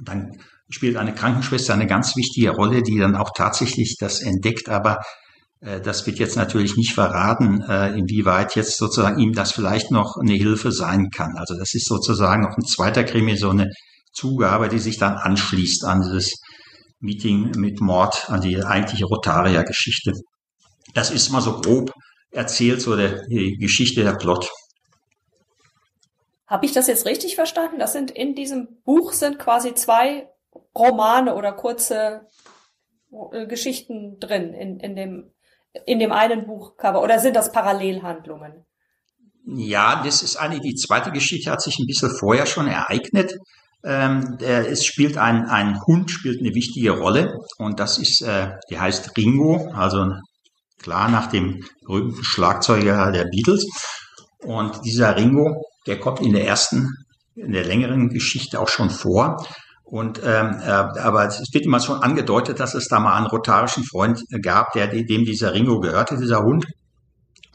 Dann 0.00 0.30
spielt 0.70 0.96
eine 0.96 1.14
Krankenschwester 1.14 1.74
eine 1.74 1.86
ganz 1.86 2.14
wichtige 2.14 2.50
Rolle, 2.50 2.82
die 2.82 2.98
dann 2.98 3.16
auch 3.16 3.30
tatsächlich 3.36 3.96
das 3.98 4.20
entdeckt, 4.20 4.68
aber 4.68 4.98
äh, 5.60 5.80
das 5.80 6.06
wird 6.06 6.20
jetzt 6.20 6.36
natürlich 6.36 6.76
nicht 6.76 6.92
verraten, 6.92 7.62
äh, 7.62 7.98
inwieweit 7.98 8.54
jetzt 8.54 8.76
sozusagen 8.76 9.18
ihm 9.18 9.32
das 9.32 9.50
vielleicht 9.50 9.90
noch 9.90 10.16
eine 10.16 10.34
Hilfe 10.34 10.70
sein 10.70 11.08
kann. 11.10 11.32
Also 11.36 11.54
das 11.58 11.74
ist 11.74 11.88
sozusagen 11.88 12.42
noch 12.42 12.56
ein 12.56 12.64
zweiter 12.64 13.02
Krimi, 13.02 13.36
so 13.36 13.50
eine 13.50 13.68
Zugabe, 14.18 14.68
die 14.68 14.78
sich 14.78 14.98
dann 14.98 15.14
anschließt 15.14 15.84
an 15.84 16.02
dieses 16.02 16.40
Meeting 17.00 17.52
mit 17.56 17.80
Mord, 17.80 18.28
an 18.28 18.40
die 18.40 18.62
eigentliche 18.62 19.04
Rotaria-Geschichte. 19.04 20.12
Das 20.94 21.10
ist 21.10 21.30
mal 21.30 21.40
so 21.40 21.60
grob 21.60 21.92
erzählt, 22.30 22.82
so 22.82 22.96
der, 22.96 23.26
die 23.28 23.56
Geschichte 23.58 24.02
der 24.02 24.14
Plot. 24.14 24.50
Habe 26.46 26.66
ich 26.66 26.72
das 26.72 26.86
jetzt 26.86 27.06
richtig 27.06 27.34
verstanden? 27.34 27.78
Das 27.78 27.92
sind 27.92 28.10
in 28.10 28.34
diesem 28.34 28.80
Buch 28.84 29.12
sind 29.12 29.38
quasi 29.38 29.74
zwei 29.74 30.28
Romane 30.74 31.34
oder 31.34 31.52
kurze 31.52 32.26
äh, 33.32 33.46
Geschichten 33.46 34.18
drin 34.18 34.54
in, 34.54 34.80
in 34.80 34.96
dem 34.96 35.30
in 35.86 35.98
dem 35.98 36.12
einen 36.12 36.46
Buchcover 36.46 37.02
oder 37.02 37.18
sind 37.18 37.36
das 37.36 37.52
Parallelhandlungen? 37.52 38.64
Ja, 39.44 40.02
das 40.02 40.22
ist 40.22 40.36
eine, 40.36 40.60
die 40.60 40.74
zweite 40.74 41.10
Geschichte 41.12 41.50
hat 41.50 41.62
sich 41.62 41.78
ein 41.78 41.86
bisschen 41.86 42.10
vorher 42.10 42.46
schon 42.46 42.66
ereignet. 42.66 43.34
Ähm, 43.88 44.36
es 44.40 44.84
spielt 44.84 45.16
ein, 45.16 45.46
ein 45.46 45.80
Hund 45.86 46.10
spielt 46.10 46.40
eine 46.40 46.54
wichtige 46.54 46.90
Rolle 46.90 47.38
und 47.56 47.80
das 47.80 47.96
ist, 47.96 48.20
äh, 48.20 48.50
die 48.70 48.78
heißt 48.78 49.16
Ringo, 49.16 49.70
also 49.72 50.12
klar 50.78 51.08
nach 51.08 51.28
dem 51.28 51.64
berühmten 51.86 52.22
Schlagzeuger 52.22 53.10
der 53.12 53.24
Beatles. 53.24 53.66
Und 54.44 54.84
dieser 54.84 55.16
Ringo, 55.16 55.64
der 55.86 55.98
kommt 55.98 56.20
in 56.20 56.34
der 56.34 56.46
ersten, 56.46 56.88
in 57.34 57.52
der 57.52 57.64
längeren 57.64 58.10
Geschichte 58.10 58.60
auch 58.60 58.68
schon 58.68 58.90
vor. 58.90 59.42
Und 59.84 60.20
ähm, 60.22 60.60
äh, 60.60 60.68
aber 60.68 61.26
es 61.26 61.42
wird 61.52 61.64
immer 61.64 61.80
schon 61.80 62.02
angedeutet, 62.02 62.60
dass 62.60 62.74
es 62.74 62.88
da 62.88 63.00
mal 63.00 63.16
einen 63.16 63.26
rotarischen 63.26 63.84
Freund 63.84 64.20
gab, 64.42 64.72
der 64.72 64.88
dem 64.88 65.24
dieser 65.24 65.54
Ringo 65.54 65.80
gehörte, 65.80 66.18
dieser 66.18 66.42
Hund. 66.42 66.66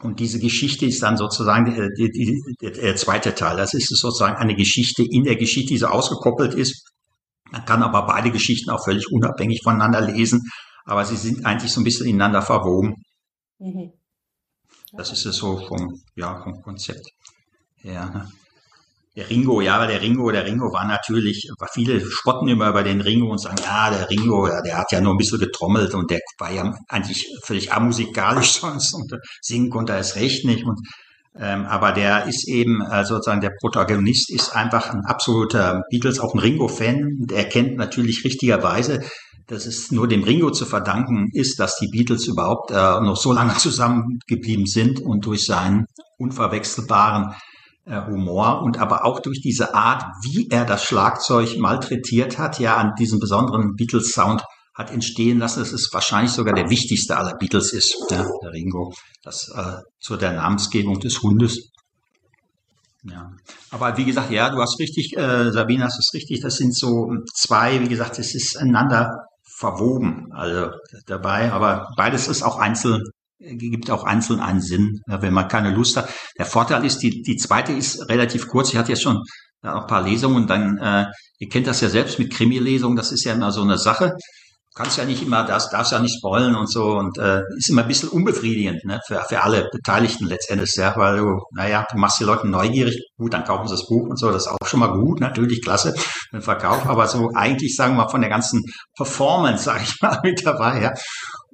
Und 0.04 0.20
diese 0.20 0.38
Geschichte 0.38 0.84
ist 0.84 1.02
dann 1.02 1.16
sozusagen 1.16 1.64
der, 1.64 1.88
der, 1.88 2.08
der, 2.60 2.70
der 2.70 2.96
zweite 2.96 3.34
Teil. 3.34 3.56
Das 3.56 3.72
ist 3.72 3.88
sozusagen 3.88 4.36
eine 4.36 4.54
Geschichte 4.54 5.02
in 5.02 5.24
der 5.24 5.36
Geschichte, 5.36 5.72
die 5.72 5.78
so 5.78 5.86
ausgekoppelt 5.86 6.52
ist. 6.52 6.90
Man 7.50 7.64
kann 7.64 7.82
aber 7.82 8.06
beide 8.06 8.30
Geschichten 8.30 8.70
auch 8.70 8.84
völlig 8.84 9.10
unabhängig 9.10 9.62
voneinander 9.64 10.02
lesen, 10.02 10.42
aber 10.84 11.06
sie 11.06 11.16
sind 11.16 11.46
eigentlich 11.46 11.72
so 11.72 11.80
ein 11.80 11.84
bisschen 11.84 12.06
ineinander 12.06 12.42
verwoben. 12.42 12.96
Mhm. 13.58 13.92
Das 14.92 15.10
ist 15.10 15.24
es 15.24 15.36
so 15.36 15.56
vom, 15.56 16.02
ja, 16.16 16.38
vom 16.42 16.60
Konzept 16.60 17.08
her. 17.76 18.10
Ne? 18.10 18.28
Der 19.16 19.30
Ringo, 19.30 19.60
ja, 19.60 19.86
der 19.86 20.02
Ringo, 20.02 20.32
der 20.32 20.44
Ringo 20.44 20.72
war 20.72 20.86
natürlich, 20.86 21.48
viele 21.72 22.00
spotten 22.00 22.48
immer 22.48 22.70
über 22.70 22.82
den 22.82 23.00
Ringo 23.00 23.30
und 23.30 23.38
sagen, 23.38 23.58
ja, 23.64 23.88
der 23.88 24.10
Ringo, 24.10 24.48
der 24.64 24.76
hat 24.76 24.90
ja 24.90 25.00
nur 25.00 25.14
ein 25.14 25.18
bisschen 25.18 25.38
getrommelt 25.38 25.94
und 25.94 26.10
der 26.10 26.18
war 26.38 26.50
ja 26.50 26.74
eigentlich 26.88 27.24
völlig 27.44 27.72
amusikalisch 27.72 28.52
sonst 28.60 28.92
und 28.92 29.12
singen 29.40 29.70
konnte 29.70 29.92
er 29.92 30.00
es 30.00 30.16
recht 30.16 30.44
nicht 30.44 30.64
und 30.64 30.80
ähm, 31.36 31.66
aber 31.66 31.90
der 31.92 32.26
ist 32.26 32.46
eben 32.48 32.80
äh, 32.80 33.04
sozusagen 33.04 33.40
der 33.40 33.52
Protagonist 33.60 34.30
ist 34.32 34.54
einfach 34.54 34.90
ein 34.90 35.04
absoluter 35.04 35.82
Beatles, 35.90 36.20
auch 36.20 36.32
ein 36.32 36.38
Ringo-Fan. 36.38 37.26
Der 37.28 37.48
kennt 37.48 37.76
natürlich 37.76 38.24
richtigerweise, 38.24 39.00
dass 39.48 39.66
es 39.66 39.90
nur 39.90 40.06
dem 40.06 40.22
Ringo 40.22 40.52
zu 40.52 40.64
verdanken 40.64 41.28
ist, 41.32 41.58
dass 41.58 41.76
die 41.78 41.88
Beatles 41.88 42.26
überhaupt 42.28 42.70
äh, 42.70 42.74
noch 42.74 43.16
so 43.16 43.32
lange 43.32 43.54
zusammengeblieben 43.58 44.66
sind 44.66 45.00
und 45.00 45.26
durch 45.26 45.44
seinen 45.44 45.86
unverwechselbaren 46.18 47.34
Humor 47.86 48.62
und 48.62 48.78
aber 48.78 49.04
auch 49.04 49.20
durch 49.20 49.40
diese 49.42 49.74
Art, 49.74 50.04
wie 50.22 50.48
er 50.50 50.64
das 50.64 50.84
Schlagzeug 50.84 51.58
malträtiert 51.58 52.38
hat, 52.38 52.58
ja 52.58 52.76
an 52.76 52.92
diesem 52.98 53.18
besonderen 53.18 53.74
Beatles-Sound 53.76 54.42
hat 54.74 54.90
entstehen 54.90 55.38
lassen. 55.38 55.60
dass 55.60 55.72
es 55.72 55.90
wahrscheinlich 55.92 56.32
sogar 56.32 56.54
der 56.54 56.70
wichtigste 56.70 57.16
aller 57.16 57.36
Beatles 57.36 57.72
ist, 57.72 57.94
ja, 58.10 58.26
der 58.42 58.52
Ringo, 58.52 58.92
das 59.22 59.48
äh, 59.54 59.76
zu 60.00 60.16
der 60.16 60.32
Namensgebung 60.32 60.98
des 60.98 61.22
Hundes. 61.22 61.70
Ja, 63.04 63.30
aber 63.70 63.96
wie 63.98 64.06
gesagt, 64.06 64.30
ja, 64.30 64.48
du 64.48 64.60
hast 64.62 64.80
richtig, 64.80 65.14
äh, 65.16 65.52
Sabine, 65.52 65.84
hast 65.84 65.98
es 65.98 66.14
richtig. 66.14 66.40
Das 66.40 66.56
sind 66.56 66.74
so 66.74 67.12
zwei, 67.34 67.80
wie 67.82 67.88
gesagt, 67.88 68.18
es 68.18 68.34
ist 68.34 68.56
einander 68.56 69.26
verwoben, 69.58 70.32
also 70.32 70.70
dabei. 71.06 71.52
Aber 71.52 71.88
beides 71.96 72.28
ist 72.28 72.42
auch 72.42 72.58
einzeln 72.58 73.02
gibt 73.38 73.90
auch 73.90 74.04
einzeln 74.04 74.40
einen 74.40 74.60
Sinn, 74.60 75.00
wenn 75.06 75.34
man 75.34 75.48
keine 75.48 75.70
Lust 75.70 75.96
hat. 75.96 76.08
Der 76.38 76.46
Vorteil 76.46 76.84
ist, 76.84 76.98
die, 76.98 77.22
die 77.22 77.36
zweite 77.36 77.72
ist 77.72 78.08
relativ 78.08 78.48
kurz. 78.48 78.70
Ich 78.72 78.76
hatte 78.76 78.92
jetzt 78.92 79.02
schon 79.02 79.20
ein 79.62 79.86
paar 79.86 80.02
Lesungen 80.02 80.36
und 80.36 80.50
dann, 80.50 80.78
äh, 80.78 81.06
ihr 81.38 81.48
kennt 81.48 81.66
das 81.66 81.80
ja 81.80 81.88
selbst 81.88 82.18
mit 82.18 82.32
Krimi-Lesungen, 82.32 82.96
das 82.96 83.12
ist 83.12 83.24
ja 83.24 83.32
immer 83.32 83.50
so 83.50 83.62
eine 83.62 83.78
Sache. 83.78 84.12
kannst 84.76 84.98
ja 84.98 85.04
nicht 85.04 85.22
immer 85.22 85.44
das, 85.44 85.70
darfst 85.70 85.92
ja 85.92 86.00
nicht 86.00 86.16
spoilen 86.18 86.56
und 86.56 86.68
so 86.68 86.96
und 86.96 87.16
äh, 87.18 87.40
ist 87.56 87.70
immer 87.70 87.82
ein 87.82 87.88
bisschen 87.88 88.08
unbefriedigend 88.08 88.84
ne, 88.84 89.00
für, 89.06 89.20
für 89.28 89.42
alle 89.42 89.68
Beteiligten 89.70 90.26
letztendlich, 90.26 90.74
ja, 90.76 90.92
weil 90.96 91.18
du, 91.18 91.38
naja, 91.52 91.86
du 91.90 91.96
machst 91.96 92.18
die 92.18 92.24
Leute 92.24 92.48
neugierig, 92.48 93.00
gut, 93.16 93.32
dann 93.32 93.44
kaufen 93.44 93.68
sie 93.68 93.74
das 93.74 93.86
Buch 93.86 94.08
und 94.08 94.18
so, 94.18 94.32
das 94.32 94.46
ist 94.46 94.48
auch 94.48 94.66
schon 94.66 94.80
mal 94.80 94.92
gut, 94.92 95.20
natürlich 95.20 95.62
klasse, 95.62 95.94
den 96.32 96.42
Verkauf, 96.42 96.86
aber 96.86 97.06
so 97.06 97.30
eigentlich, 97.34 97.76
sagen 97.76 97.94
wir 97.94 98.02
mal, 98.04 98.10
von 98.10 98.20
der 98.20 98.30
ganzen 98.30 98.62
Performance, 98.96 99.64
sage 99.64 99.84
ich 99.84 99.94
mal, 100.02 100.18
mit 100.24 100.44
dabei, 100.44 100.82
ja. 100.82 100.92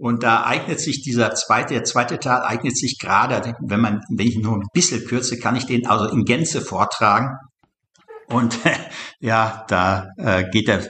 Und 0.00 0.22
da 0.22 0.44
eignet 0.44 0.80
sich 0.80 1.02
dieser 1.02 1.34
zweite, 1.34 1.74
der 1.74 1.84
zweite 1.84 2.18
Teil 2.18 2.40
eignet 2.40 2.74
sich 2.74 2.98
gerade, 2.98 3.54
wenn 3.60 3.80
man, 3.80 4.00
wenn 4.08 4.26
ich 4.26 4.38
nur 4.38 4.56
ein 4.56 4.66
bisschen 4.72 5.04
kürze, 5.04 5.38
kann 5.38 5.56
ich 5.56 5.66
den 5.66 5.86
also 5.86 6.06
in 6.06 6.24
Gänze 6.24 6.62
vortragen. 6.62 7.36
Und 8.28 8.58
ja, 9.20 9.66
da 9.68 10.06
äh, 10.16 10.44
geht 10.50 10.68
der 10.68 10.88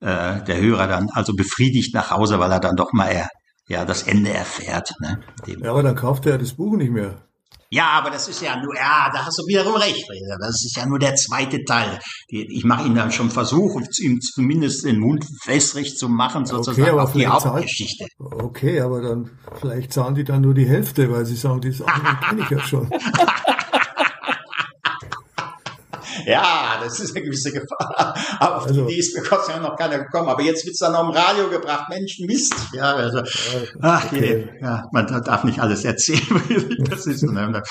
äh, 0.00 0.42
der 0.42 0.60
Hörer 0.60 0.86
dann 0.86 1.08
also 1.12 1.32
befriedigt 1.34 1.94
nach 1.94 2.10
Hause, 2.10 2.38
weil 2.40 2.52
er 2.52 2.60
dann 2.60 2.76
doch 2.76 2.92
mal 2.92 3.08
er, 3.08 3.28
ja 3.68 3.86
das 3.86 4.02
Ende 4.02 4.30
erfährt. 4.30 4.92
Ne? 5.00 5.20
Ja, 5.46 5.70
aber 5.70 5.82
dann 5.82 5.96
kauft 5.96 6.26
er 6.26 6.36
das 6.36 6.54
Buch 6.54 6.76
nicht 6.76 6.92
mehr. 6.92 7.22
Ja, 7.72 7.88
aber 7.92 8.10
das 8.10 8.28
ist 8.28 8.42
ja 8.42 8.54
nur, 8.62 8.76
ja, 8.76 9.08
da 9.10 9.24
hast 9.24 9.38
du 9.38 9.46
wiederum 9.46 9.76
recht, 9.76 10.06
Das 10.38 10.62
ist 10.62 10.76
ja 10.76 10.84
nur 10.84 10.98
der 10.98 11.14
zweite 11.14 11.64
Teil. 11.64 11.98
Ich 12.28 12.64
mache 12.64 12.86
ihn 12.86 12.94
dann 12.94 13.10
schon 13.10 13.30
versuchen, 13.30 13.88
ihm 13.98 14.20
zumindest 14.20 14.84
den 14.84 14.98
Mund 14.98 15.24
wässrig 15.46 15.96
zu 15.96 16.10
machen, 16.10 16.44
sozusagen 16.44 16.82
okay, 16.82 16.90
aber 16.90 17.02
auf 17.04 17.12
die 17.14 17.26
Hauptgeschichte. 17.26 18.04
Okay, 18.18 18.78
aber 18.80 19.00
dann 19.00 19.30
vielleicht 19.58 19.90
zahlen 19.90 20.14
die 20.14 20.24
dann 20.24 20.42
nur 20.42 20.52
die 20.52 20.68
Hälfte, 20.68 21.10
weil 21.10 21.24
sie 21.24 21.34
sagen, 21.34 21.62
das 21.62 21.80
andere 21.80 22.16
kenne 22.16 22.42
ich 22.42 22.50
ja 22.50 22.60
schon. 22.60 22.90
Ja, 26.26 26.78
das 26.82 27.00
ist 27.00 27.14
eine 27.14 27.24
gewisse 27.24 27.52
Gefahr. 27.52 28.14
Aber 28.38 28.56
auf 28.56 28.66
also, 28.66 28.86
die 28.86 28.92
Idee 28.92 29.00
ist 29.00 29.16
mir 29.16 29.22
Gott 29.22 29.46
sei 29.46 29.52
Dank 29.54 29.64
noch 29.64 29.76
keiner 29.76 29.98
gekommen. 29.98 30.28
Aber 30.28 30.42
jetzt 30.42 30.64
wird's 30.66 30.78
dann 30.78 30.92
noch 30.92 31.08
im 31.08 31.10
Radio 31.10 31.48
gebracht. 31.48 31.88
Mensch, 31.88 32.18
Mist. 32.20 32.54
Ja, 32.72 32.94
also, 32.94 33.22
ach, 33.80 34.06
okay. 34.06 34.48
ja, 34.60 34.88
man 34.92 35.06
darf 35.06 35.44
nicht 35.44 35.60
alles 35.60 35.84
erzählen. 35.84 36.76
das 36.90 37.06
ist, 37.06 37.22
ne? 37.22 37.62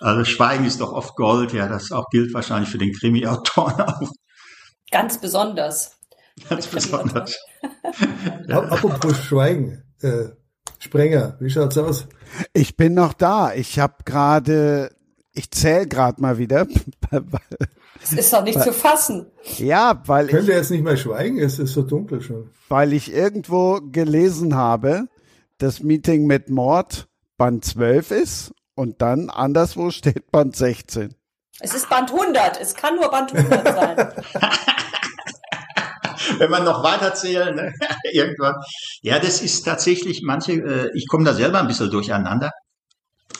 also 0.00 0.24
Schweigen 0.24 0.64
ist 0.64 0.80
doch 0.80 0.92
oft 0.92 1.14
Gold. 1.16 1.52
Ja, 1.52 1.68
das 1.68 1.92
auch 1.92 2.06
gilt 2.10 2.32
wahrscheinlich 2.34 2.70
für 2.70 2.78
den 2.78 2.92
Krimi-Autoren 2.92 3.80
auch. 3.80 4.10
Ganz 4.90 5.20
besonders. 5.20 5.92
Ganz 6.48 6.66
besonders. 6.66 7.36
ja. 8.48 8.62
Apropos 8.62 9.16
Schweigen. 9.18 9.82
Äh, 10.00 10.30
Sprenger, 10.78 11.36
wie 11.40 11.50
schaut's 11.50 11.78
aus? 11.78 12.08
Ich 12.52 12.76
bin 12.76 12.94
noch 12.94 13.12
da. 13.12 13.52
Ich 13.54 13.78
habe 13.78 13.96
gerade 14.04 14.90
ich 15.32 15.50
zähle 15.50 15.86
gerade 15.86 16.20
mal 16.20 16.38
wieder. 16.38 16.66
Es 18.02 18.12
ist 18.12 18.32
doch 18.32 18.42
nicht 18.42 18.58
weil, 18.58 18.64
zu 18.64 18.72
fassen. 18.72 19.26
Ja, 19.58 20.02
weil 20.06 20.26
Könnt 20.26 20.48
ihr 20.48 20.56
jetzt 20.56 20.70
nicht 20.70 20.84
mehr 20.84 20.96
schweigen? 20.96 21.38
Es 21.38 21.58
ist 21.58 21.72
so 21.72 21.82
dunkel 21.82 22.20
schon. 22.20 22.50
Weil 22.68 22.92
ich 22.92 23.12
irgendwo 23.12 23.80
gelesen 23.80 24.56
habe, 24.56 25.08
das 25.58 25.82
Meeting 25.82 26.26
mit 26.26 26.50
Mord 26.50 27.08
Band 27.36 27.64
12 27.64 28.10
ist 28.10 28.52
und 28.74 29.02
dann 29.02 29.30
anderswo 29.30 29.90
steht 29.90 30.30
Band 30.30 30.56
16. 30.56 31.14
Es 31.60 31.74
ist 31.74 31.88
Band 31.88 32.10
100. 32.10 32.60
Es 32.60 32.74
kann 32.74 32.96
nur 32.96 33.10
Band 33.10 33.34
100 33.34 33.74
sein. 33.74 33.96
Wenn 36.38 36.50
man 36.50 36.64
noch 36.64 36.82
weiter 36.82 37.14
zählen, 37.14 37.54
ne? 37.54 37.74
irgendwann. 38.12 38.54
Ja, 39.02 39.18
das 39.18 39.42
ist 39.42 39.62
tatsächlich 39.62 40.22
manche, 40.22 40.52
äh, 40.52 40.90
ich 40.94 41.06
komme 41.08 41.24
da 41.24 41.34
selber 41.34 41.60
ein 41.60 41.66
bisschen 41.66 41.90
durcheinander. 41.90 42.50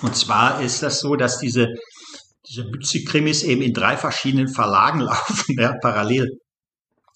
Und 0.03 0.17
zwar 0.17 0.61
ist 0.61 0.83
das 0.83 1.01
so, 1.01 1.17
dass 1.17 1.39
diese, 1.39 1.69
diese 2.53 2.65
Mütze-Krimis 2.65 3.43
eben 3.45 3.63
in 3.63 3.73
drei 3.73 3.97
verschiedenen 3.97 4.49
Verlagen 4.49 5.01
laufen, 5.01 5.57
ja, 5.59 5.75
parallel. 5.81 6.29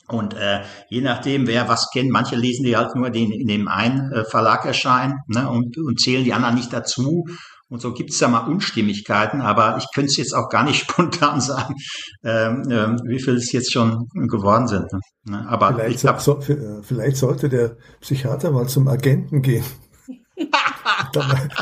Und 0.08 0.34
äh, 0.34 0.62
je 0.88 1.00
nachdem, 1.00 1.48
wer 1.48 1.68
was 1.68 1.88
kennt, 1.92 2.10
manche 2.10 2.36
lesen 2.36 2.64
die 2.64 2.76
halt 2.76 2.94
nur 2.94 3.10
den 3.10 3.32
in 3.32 3.48
dem 3.48 3.66
einen 3.66 4.12
äh, 4.12 4.24
Verlag 4.24 4.64
erscheinen 4.64 5.14
ne, 5.26 5.50
und, 5.50 5.76
und 5.78 6.00
zählen 6.00 6.22
die 6.22 6.32
anderen 6.32 6.54
nicht 6.54 6.72
dazu. 6.72 7.24
Und 7.68 7.80
so 7.80 7.92
gibt 7.92 8.10
es 8.10 8.18
da 8.18 8.28
mal 8.28 8.46
Unstimmigkeiten, 8.46 9.40
aber 9.40 9.76
ich 9.78 9.86
könnte 9.92 10.10
es 10.10 10.16
jetzt 10.16 10.32
auch 10.32 10.48
gar 10.48 10.62
nicht 10.62 10.78
spontan 10.88 11.40
sagen, 11.40 11.74
ähm, 12.22 12.62
äh, 12.70 12.86
wie 13.08 13.20
viel 13.20 13.34
es 13.34 13.50
jetzt 13.50 13.72
schon 13.72 14.06
geworden 14.14 14.68
sind. 14.68 14.86
Ne? 15.24 15.44
Aber 15.48 15.74
vielleicht, 15.74 15.96
ich 15.96 16.00
glaub, 16.02 16.20
so, 16.20 16.40
vielleicht 16.40 17.16
sollte 17.16 17.48
der 17.48 17.76
Psychiater 18.00 18.52
mal 18.52 18.68
zum 18.68 18.86
Agenten 18.86 19.42
gehen 19.42 19.64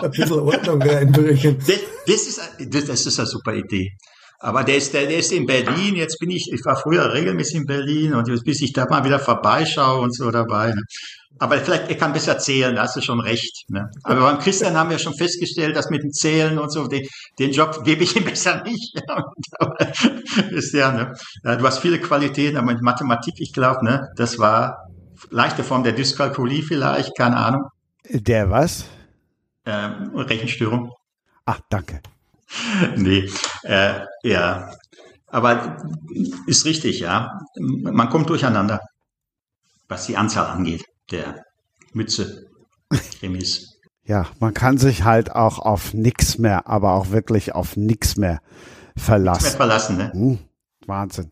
ein 0.02 0.10
bisschen 0.10 0.40
Ordnung 0.40 0.82
reinbringen. 0.82 1.58
Das, 1.66 1.80
das, 2.06 2.26
ist, 2.26 2.40
das, 2.58 2.84
das 2.84 3.06
ist 3.06 3.18
eine 3.18 3.26
super 3.26 3.54
Idee. 3.54 3.92
Aber 4.40 4.62
der 4.62 4.76
ist, 4.76 4.92
der, 4.92 5.06
der 5.06 5.18
ist 5.18 5.32
in 5.32 5.46
Berlin. 5.46 5.96
Jetzt 5.96 6.18
bin 6.18 6.30
ich, 6.30 6.50
ich 6.52 6.64
war 6.64 6.76
früher 6.76 7.12
regelmäßig 7.12 7.56
in 7.56 7.66
Berlin 7.66 8.14
und 8.14 8.26
bis 8.44 8.60
ich 8.60 8.72
da 8.72 8.84
mal 8.84 9.04
wieder 9.04 9.18
vorbeischaue 9.18 10.00
und 10.00 10.14
so 10.14 10.30
dabei. 10.30 10.68
Ne? 10.68 10.82
Aber 11.38 11.56
vielleicht, 11.58 11.88
er 11.88 11.96
kann 11.96 12.12
besser 12.12 12.32
erzählen, 12.32 12.76
da 12.76 12.82
hast 12.82 12.96
du 12.96 13.00
schon 13.00 13.20
recht. 13.20 13.64
Ne? 13.68 13.90
Aber 14.02 14.20
beim 14.20 14.38
Christian 14.38 14.76
haben 14.76 14.90
wir 14.90 14.98
schon 14.98 15.14
festgestellt, 15.14 15.74
dass 15.74 15.90
mit 15.90 16.02
dem 16.02 16.12
Zählen 16.12 16.58
und 16.58 16.70
so, 16.70 16.86
den, 16.86 17.06
den 17.38 17.50
Job 17.50 17.82
gebe 17.84 18.04
ich 18.04 18.14
ihm 18.16 18.24
besser 18.26 18.62
nicht. 18.62 19.00
ist 20.50 20.74
ja, 20.74 20.92
ne? 20.92 21.12
Du 21.42 21.64
hast 21.64 21.78
viele 21.78 21.98
Qualitäten, 21.98 22.56
aber 22.56 22.72
mit 22.72 22.82
Mathematik, 22.82 23.34
ich 23.38 23.52
glaube, 23.52 23.84
ne, 23.84 24.08
das 24.16 24.38
war 24.38 24.88
leichte 25.30 25.64
Form 25.64 25.82
der 25.82 25.92
Dyskalkulie 25.92 26.62
vielleicht, 26.62 27.16
keine 27.16 27.36
Ahnung. 27.36 27.62
Der 28.10 28.50
was? 28.50 28.84
Ähm, 29.66 30.10
Rechenstörung. 30.14 30.92
Ach, 31.44 31.60
danke. 31.68 32.00
nee, 32.96 33.28
äh, 33.62 34.00
ja. 34.22 34.70
Aber 35.26 35.82
ist 36.46 36.64
richtig, 36.64 37.00
ja. 37.00 37.40
Man 37.58 38.08
kommt 38.08 38.30
durcheinander, 38.30 38.80
was 39.88 40.06
die 40.06 40.16
Anzahl 40.16 40.46
angeht, 40.46 40.84
der 41.10 41.44
Mütze, 41.92 42.46
Krimis. 43.18 43.80
Ja, 44.04 44.26
man 44.38 44.52
kann 44.52 44.78
sich 44.78 45.04
halt 45.04 45.32
auch 45.32 45.58
auf 45.58 45.94
nix 45.94 46.38
mehr, 46.38 46.68
aber 46.68 46.92
auch 46.92 47.10
wirklich 47.10 47.54
auf 47.54 47.76
nix 47.76 48.16
mehr 48.16 48.40
verlassen. 48.96 49.42
Nix 49.42 49.52
mehr 49.52 49.56
verlassen, 49.56 49.96
ne? 49.96 50.12
Hm. 50.12 50.38
Wahnsinn. 50.86 51.30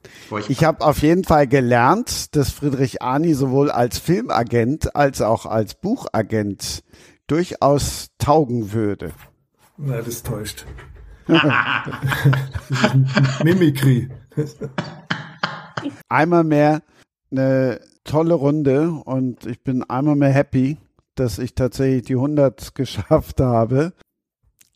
Ich 0.49 0.65
habe 0.65 0.85
auf 0.85 0.99
jeden 1.03 1.25
Fall 1.25 1.47
gelernt, 1.47 2.35
dass 2.35 2.51
Friedrich 2.51 3.03
Arni 3.03 3.35
sowohl 3.35 3.71
als 3.71 3.99
Filmagent 3.99 4.97
als 4.97 5.21
auch 5.21 5.45
als 5.45 5.75
Buchagent 5.75 6.83
durchaus 7.27 8.09
taugen 8.19 8.73
würde. 8.73 9.13
Na, 9.77 10.03
das 10.03 10.23
täuscht. 10.23 10.67
Mimikry. 13.45 14.09
einmal 16.09 16.45
mehr 16.45 16.83
eine 17.31 17.81
tolle 18.05 18.35
Runde 18.35 18.91
und 18.91 19.47
ich 19.47 19.63
bin 19.63 19.83
einmal 19.85 20.17
mehr 20.17 20.33
happy, 20.33 20.79
dass 21.15 21.39
ich 21.39 21.55
tatsächlich 21.55 22.03
die 22.03 22.15
100 22.15 22.75
geschafft 22.75 23.41
habe. 23.41 23.93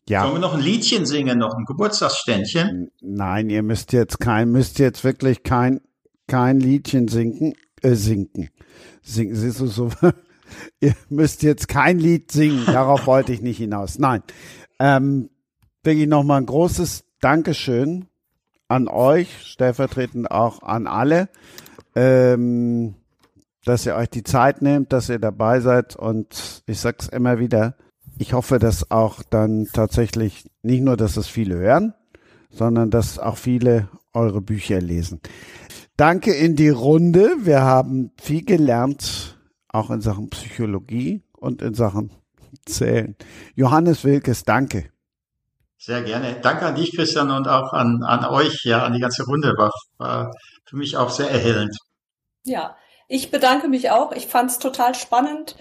Ja. 0.09 0.21
Sollen 0.21 0.35
wir 0.35 0.39
noch 0.39 0.53
ein 0.53 0.61
Liedchen 0.61 1.05
singen, 1.05 1.37
noch 1.37 1.53
ein 1.53 1.65
Geburtstagsständchen? 1.65 2.91
Nein, 3.01 3.49
ihr 3.49 3.61
müsst 3.61 3.91
jetzt 3.91 4.19
kein, 4.19 4.51
müsst 4.51 4.79
jetzt 4.79 5.03
wirklich 5.03 5.43
kein, 5.43 5.81
kein 6.27 6.61
Liedchen 6.61 7.09
singen, 7.09 7.55
äh, 7.81 7.93
sinken. 7.93 8.49
Singen, 9.01 9.35
siehst 9.35 9.59
du 9.59 9.67
so, 9.67 9.91
ihr 10.79 10.93
müsst 11.09 11.43
jetzt 11.43 11.67
kein 11.67 11.99
Lied 11.99 12.31
singen, 12.31 12.65
darauf 12.65 13.07
wollte 13.07 13.33
ich 13.33 13.41
nicht 13.41 13.57
hinaus. 13.57 13.99
Nein. 13.99 14.23
Ähm, 14.79 15.29
wirklich 15.83 16.07
nochmal 16.07 16.41
ein 16.41 16.45
großes 16.45 17.03
Dankeschön 17.21 18.07
an 18.67 18.87
euch, 18.87 19.29
stellvertretend 19.45 20.29
auch 20.29 20.61
an 20.61 20.87
alle, 20.87 21.29
ähm, 21.95 22.95
dass 23.63 23.85
ihr 23.85 23.95
euch 23.95 24.09
die 24.09 24.23
Zeit 24.23 24.61
nehmt, 24.61 24.93
dass 24.93 25.09
ihr 25.09 25.19
dabei 25.19 25.59
seid 25.59 25.95
und 25.95 26.63
ich 26.67 26.79
sag's 26.79 27.07
immer 27.07 27.39
wieder, 27.39 27.75
ich 28.17 28.33
hoffe, 28.33 28.59
dass 28.59 28.91
auch 28.91 29.21
dann 29.29 29.67
tatsächlich 29.73 30.45
nicht 30.63 30.81
nur, 30.81 30.97
dass 30.97 31.17
es 31.17 31.27
viele 31.27 31.55
hören, 31.55 31.93
sondern 32.49 32.89
dass 32.89 33.19
auch 33.19 33.37
viele 33.37 33.89
eure 34.13 34.41
Bücher 34.41 34.81
lesen. 34.81 35.21
Danke 35.95 36.33
in 36.33 36.55
die 36.55 36.69
Runde. 36.69 37.31
Wir 37.41 37.61
haben 37.61 38.11
viel 38.21 38.43
gelernt, 38.43 39.36
auch 39.77 39.89
in 39.89 40.01
Sachen 40.01 40.29
Psychologie 40.29 41.23
und 41.37 41.61
in 41.61 41.73
Sachen 41.73 42.11
Zählen. 42.65 43.15
Johannes 43.55 44.03
Wilkes, 44.03 44.43
danke. 44.43 44.89
Sehr 45.77 46.01
gerne. 46.01 46.39
Danke 46.41 46.65
an 46.65 46.75
dich, 46.75 46.95
Christian, 46.95 47.29
und 47.29 47.47
auch 47.47 47.73
an, 47.73 48.03
an 48.03 48.25
euch, 48.25 48.63
ja, 48.63 48.83
an 48.83 48.93
die 48.93 48.99
ganze 48.99 49.23
Runde. 49.25 49.53
War, 49.57 49.71
war 49.97 50.31
für 50.65 50.75
mich 50.75 50.97
auch 50.97 51.09
sehr 51.09 51.29
erhellend. 51.29 51.77
Ja, 52.43 52.75
ich 53.07 53.29
bedanke 53.31 53.67
mich 53.67 53.91
auch. 53.91 54.11
Ich 54.11 54.27
fand 54.27 54.49
es 54.49 54.59
total 54.59 54.95
spannend 54.95 55.55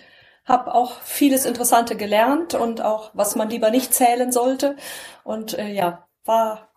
habe 0.46 0.72
auch 0.72 1.00
vieles 1.02 1.44
Interessante 1.44 1.96
gelernt 1.96 2.54
und 2.54 2.80
auch, 2.80 3.10
was 3.14 3.34
man 3.34 3.50
lieber 3.50 3.70
nicht 3.70 3.92
zählen 3.92 4.30
sollte. 4.30 4.76
Und 5.24 5.58
äh, 5.58 5.72
ja, 5.72 6.06
war, 6.24 6.68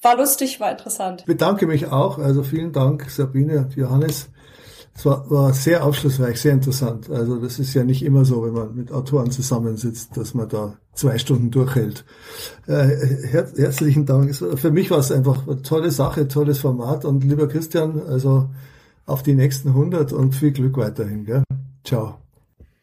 war 0.00 0.16
lustig, 0.16 0.60
war 0.60 0.70
interessant. 0.70 1.22
Ich 1.22 1.26
bedanke 1.26 1.66
mich 1.66 1.88
auch. 1.88 2.18
Also 2.18 2.44
vielen 2.44 2.72
Dank, 2.72 3.10
Sabine 3.10 3.58
und 3.58 3.74
Johannes. 3.74 4.30
Es 4.96 5.04
war, 5.04 5.30
war 5.30 5.52
sehr 5.52 5.84
aufschlussreich, 5.84 6.40
sehr 6.40 6.52
interessant. 6.52 7.10
Also 7.10 7.36
das 7.36 7.58
ist 7.58 7.74
ja 7.74 7.84
nicht 7.84 8.02
immer 8.02 8.24
so, 8.24 8.44
wenn 8.44 8.54
man 8.54 8.74
mit 8.74 8.90
Autoren 8.92 9.30
zusammensitzt, 9.30 10.16
dass 10.16 10.32
man 10.32 10.48
da 10.48 10.78
zwei 10.94 11.18
Stunden 11.18 11.50
durchhält. 11.50 12.04
Äh, 12.66 12.88
her 13.26 13.46
herzlichen 13.56 14.06
Dank. 14.06 14.34
Für 14.34 14.70
mich 14.70 14.90
war 14.90 14.98
es 14.98 15.12
einfach 15.12 15.46
eine 15.46 15.60
tolle 15.62 15.90
Sache, 15.90 16.28
tolles 16.28 16.60
Format. 16.60 17.04
Und 17.04 17.24
lieber 17.24 17.46
Christian, 17.46 18.00
also 18.08 18.48
auf 19.04 19.22
die 19.22 19.34
nächsten 19.34 19.68
100 19.68 20.12
und 20.12 20.34
viel 20.34 20.52
Glück 20.52 20.78
weiterhin. 20.78 21.24
Gell? 21.24 21.44
Ciao. 21.84 22.16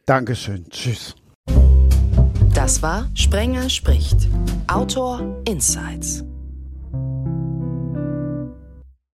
Dankeschön. 0.06 0.65
Tschüss. 0.69 1.15
Das 2.53 2.84
war 2.84 3.10
Sprenger 3.15 3.69
spricht. 3.69 4.30
Autor 4.68 5.41
Insights. 5.45 6.23